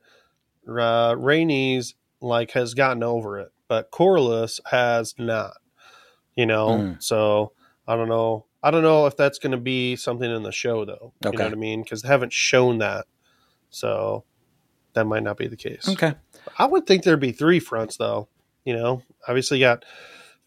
uh, 0.67 1.15
Rhaenys 1.15 1.95
like 2.21 2.51
has 2.51 2.73
gotten 2.73 3.03
over 3.03 3.39
it, 3.39 3.51
but 3.67 3.91
Corlys 3.91 4.59
has 4.71 5.15
not. 5.17 5.53
You 6.35 6.45
know, 6.45 6.67
Mm. 6.69 7.03
so 7.03 7.51
I 7.87 7.95
don't 7.95 8.09
know. 8.09 8.45
I 8.63 8.71
don't 8.71 8.81
know 8.83 9.05
if 9.07 9.17
that's 9.17 9.39
going 9.39 9.51
to 9.51 9.57
be 9.57 9.95
something 9.97 10.29
in 10.29 10.43
the 10.43 10.51
show 10.51 10.85
though. 10.85 11.13
You 11.25 11.31
know 11.37 11.43
what 11.43 11.51
I 11.53 11.55
mean? 11.55 11.83
Because 11.83 12.01
they 12.01 12.07
haven't 12.07 12.31
shown 12.33 12.77
that, 12.79 13.05
so 13.69 14.23
that 14.93 15.05
might 15.05 15.23
not 15.23 15.37
be 15.37 15.47
the 15.47 15.57
case. 15.57 15.87
Okay, 15.89 16.13
I 16.57 16.65
would 16.65 16.85
think 16.87 17.03
there'd 17.03 17.19
be 17.19 17.31
three 17.33 17.59
fronts 17.59 17.97
though. 17.97 18.27
You 18.65 18.73
know, 18.75 19.01
obviously 19.27 19.57
you 19.59 19.65
got 19.65 19.83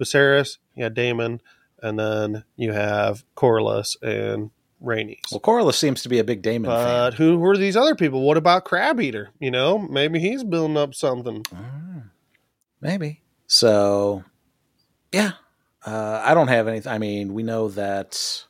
Viserys, 0.01 0.59
you 0.75 0.85
got 0.85 0.95
Daemon, 0.95 1.41
and 1.83 1.99
then 1.99 2.45
you 2.57 2.73
have 2.73 3.25
Corlys 3.37 3.97
and 4.03 4.51
Rhaenys. 4.83 5.21
well, 5.33 5.41
Corlys 5.41 5.75
seems 5.75 6.03
to 6.03 6.09
be 6.09 6.19
a 6.19 6.25
big 6.25 6.43
Daemon 6.43 6.71
But 6.71 7.11
fan. 7.11 7.13
who 7.19 7.39
were 7.39 7.57
these 7.57 7.77
other 7.77 7.95
people? 7.95 8.23
What 8.23 8.37
about 8.39 8.65
Crab 8.65 9.01
Eater? 9.01 9.31
You 9.39 9.51
know, 9.51 9.79
maybe 9.79 10.19
he's 10.21 10.43
building 10.45 10.77
up 10.79 10.95
something. 10.95 11.45
Ah, 11.55 12.05
maybe 12.81 13.23
so. 13.47 14.25
Yeah, 15.13 15.33
uh, 15.87 16.21
I 16.25 16.35
don't 16.35 16.49
have 16.49 16.69
anything. 16.69 16.93
I 16.93 16.99
mean, 16.99 17.33
we 17.33 17.43
know 17.43 17.69
that. 17.69 18.45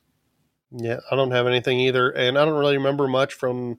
Yeah, 0.72 0.98
I 1.10 1.16
don't 1.16 1.30
have 1.30 1.46
anything 1.46 1.78
either, 1.80 2.10
and 2.10 2.36
I 2.38 2.44
don't 2.44 2.58
really 2.58 2.76
remember 2.76 3.06
much 3.06 3.34
from 3.34 3.78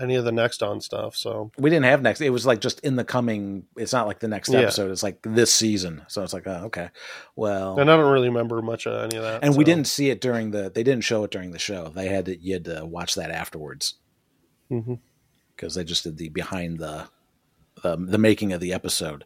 any 0.00 0.14
of 0.14 0.24
the 0.24 0.30
next 0.30 0.62
on 0.62 0.80
stuff. 0.80 1.16
So 1.16 1.50
we 1.58 1.68
didn't 1.70 1.86
have 1.86 2.00
next. 2.02 2.20
It 2.20 2.30
was 2.30 2.46
like 2.46 2.60
just 2.60 2.78
in 2.80 2.94
the 2.94 3.04
coming. 3.04 3.64
It's 3.76 3.92
not 3.92 4.06
like 4.06 4.20
the 4.20 4.28
next 4.28 4.50
Yeah. 4.50 4.60
episode. 4.60 4.92
It's 4.92 5.02
like 5.02 5.18
this 5.22 5.52
season. 5.52 6.02
So 6.06 6.22
it's 6.22 6.32
like, 6.32 6.46
oh, 6.46 6.66
okay, 6.66 6.90
well, 7.34 7.78
and 7.80 7.90
I 7.90 7.96
don't 7.96 8.12
really 8.12 8.28
remember 8.28 8.62
much 8.62 8.86
of 8.86 9.02
any 9.02 9.16
of 9.16 9.24
that. 9.24 9.42
and 9.42 9.56
we 9.56 9.64
didn't 9.64 9.88
see 9.88 10.10
it 10.10 10.20
during 10.20 10.52
the. 10.52 10.70
They 10.72 10.84
didn't 10.84 11.02
show 11.04 11.24
it 11.24 11.32
during 11.32 11.50
the 11.50 11.58
show. 11.58 11.88
They 11.88 12.06
had 12.06 12.26
to. 12.26 12.38
You 12.38 12.54
had 12.54 12.64
to 12.66 12.86
watch 12.86 13.16
that 13.16 13.30
afterwards 13.32 13.94
because 14.68 15.74
they 15.74 15.82
just 15.84 16.04
did 16.04 16.16
the 16.18 16.28
behind 16.28 16.78
the. 16.78 17.08
Um, 17.94 18.06
the 18.06 18.18
making 18.18 18.52
of 18.52 18.60
the 18.60 18.72
episode, 18.72 19.24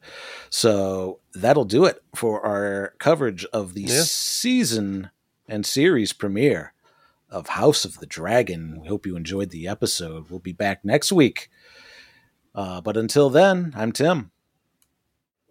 so 0.51 1.19
that'll 1.35 1.65
do 1.65 1.85
it 1.85 2.03
for 2.15 2.45
our 2.45 2.95
coverage 2.99 3.45
of 3.47 3.75
the 3.75 3.83
Yeah. 3.83 4.03
season 4.05 5.11
and 5.49 5.65
series 5.67 6.13
premiere 6.13 6.73
of 7.31 7.49
House 7.49 7.85
of 7.85 7.99
the 7.99 8.07
Dragon. 8.07 8.81
We 8.81 8.89
hope 8.89 9.07
you 9.07 9.17
enjoyed 9.17 9.51
the 9.51 9.67
episode. 9.69 10.29
We'll 10.31 10.39
be 10.41 10.53
back 10.53 10.85
next 10.85 11.11
week. 11.13 11.51
Uh, 12.55 12.81
but 12.83 12.97
until 12.97 13.31
then, 13.31 13.73
I'm 13.77 13.93
Tim, 13.93 14.31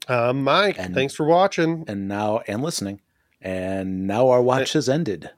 Mike, 0.07 0.75
And- 0.79 0.93
thanks 0.93 1.13
for 1.15 1.25
watching. 1.25 1.83
and 1.87 2.07
now 2.07 2.41
and 2.47 2.61
listening, 2.61 3.01
and 3.41 4.05
now 4.07 4.29
our 4.29 4.41
watch 4.41 4.73
has 4.73 4.87
ended. 4.89 5.31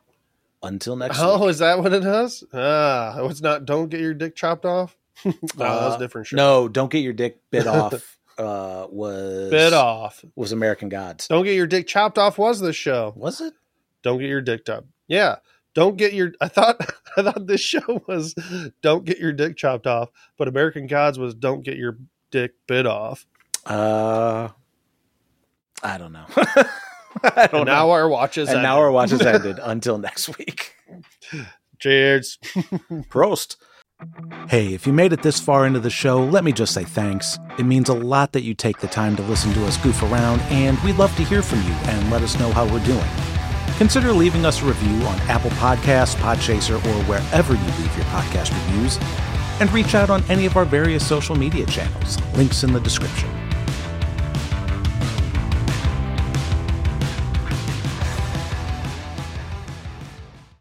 Until 0.62 0.96
next 0.96 1.18
Oh, 1.20 1.42
week. 1.42 1.50
is 1.50 1.60
that 1.60 1.80
what 1.80 1.92
it 1.94 2.00
does? 2.04 2.44
Ah, 2.54 3.20
it's 3.26 3.42
not. 3.42 3.66
Don't 3.66 3.90
get 3.90 4.00
your 4.00 4.14
dick 4.14 4.34
chopped 4.36 4.66
off. 4.66 4.96
oh, 5.26 5.32
that 5.58 5.58
was 5.58 5.94
Uh, 5.94 5.96
a 5.98 6.00
different 6.00 6.28
show. 6.28 6.38
No, 6.38 6.68
don't 6.68 6.92
get 6.92 7.00
your 7.00 7.14
dick 7.14 7.40
bit 7.52 7.68
off. 7.68 8.18
Uh, 8.38 8.88
was 8.90 9.52
bit 9.52 9.74
off. 9.74 10.24
was 10.36 10.52
American 10.52 10.90
Gods. 10.90 11.28
Don't 11.28 11.44
get 11.44 11.56
your 11.56 11.68
dick 11.68 11.88
chopped 11.88 12.18
off. 12.18 12.38
Was 12.38 12.60
this 12.60 12.76
show? 12.76 13.14
Was 13.16 13.42
it? 13.42 13.54
Don't 14.02 14.18
get 14.20 14.28
your 14.30 14.42
dick 14.42 14.66
chopped. 14.66 14.88
Yeah, 15.08 15.36
don't 15.76 15.98
get 15.98 16.14
your. 16.14 16.34
I 16.42 16.48
thought 16.48 16.78
I 17.18 17.22
thought 17.22 17.46
this 17.48 17.62
show 17.62 18.02
was 18.08 18.34
don't 18.82 19.06
get 19.06 19.20
your 19.20 19.34
dick 19.34 19.56
chopped 19.56 19.86
off, 19.88 20.10
but 20.38 20.48
American 20.48 20.88
Gods 20.88 21.20
was 21.20 21.36
don't 21.36 21.62
get 21.64 21.78
your 21.78 21.98
dick 22.32 22.54
bit 22.68 22.88
off. 22.88 23.26
Uh, 23.66 24.50
I 25.84 25.98
don't 25.98 26.12
know. 26.12 26.26
I 27.24 27.48
don't 27.48 27.66
now 27.66 27.86
know. 27.86 27.92
our 27.92 28.10
watches. 28.10 28.50
and 28.50 28.58
ended. 28.58 28.64
now 28.64 28.78
our 28.80 28.92
watch 28.92 29.12
is 29.12 29.22
ended 29.22 29.60
until 29.62 29.98
next 30.00 30.36
week. 30.38 30.76
Cheers. 31.80 32.40
Prost. 33.10 33.58
Hey, 34.50 34.74
if 34.74 34.86
you 34.86 34.94
made 34.94 35.14
it 35.14 35.24
this 35.24 35.40
far 35.40 35.66
into 35.66 35.80
the 35.80 35.90
show, 35.90 36.24
let 36.24 36.44
me 36.44 36.52
just 36.52 36.74
say 36.74 36.84
thanks. 36.84 37.40
It 37.58 37.64
means 37.64 37.90
a 37.90 37.94
lot 37.94 38.32
that 38.34 38.44
you 38.44 38.54
take 38.54 38.80
the 38.80 38.88
time 38.88 39.16
to 39.16 39.22
listen 39.24 39.54
to 39.54 39.66
us 39.66 39.78
goof 39.78 40.02
around, 40.04 40.42
and 40.44 40.78
we'd 40.80 40.98
love 40.98 41.16
to 41.18 41.24
hear 41.24 41.42
from 41.42 41.62
you 41.64 41.74
and 41.86 42.12
let 42.12 42.22
us 42.22 42.38
know 42.40 42.52
how 42.52 42.66
we're 42.72 42.84
doing. 42.86 43.06
Consider 43.78 44.12
leaving 44.12 44.46
us 44.46 44.62
a 44.62 44.66
review 44.66 45.06
on 45.08 45.20
Apple 45.22 45.50
Podcasts, 45.52 46.16
Podchaser, 46.16 46.76
or 46.76 47.04
wherever 47.06 47.54
you 47.54 47.66
leave 47.80 47.96
your 47.96 48.06
podcast 48.08 48.52
reviews, 48.52 49.00
and 49.60 49.72
reach 49.72 49.96
out 49.96 50.10
on 50.10 50.24
any 50.30 50.46
of 50.46 50.58
our 50.58 50.66
various 50.66 51.06
social 51.08 51.36
media 51.36 51.66
channels. 51.66 52.20
Links 52.36 52.64
in 52.64 52.74
the 52.74 52.80
description. 52.80 53.43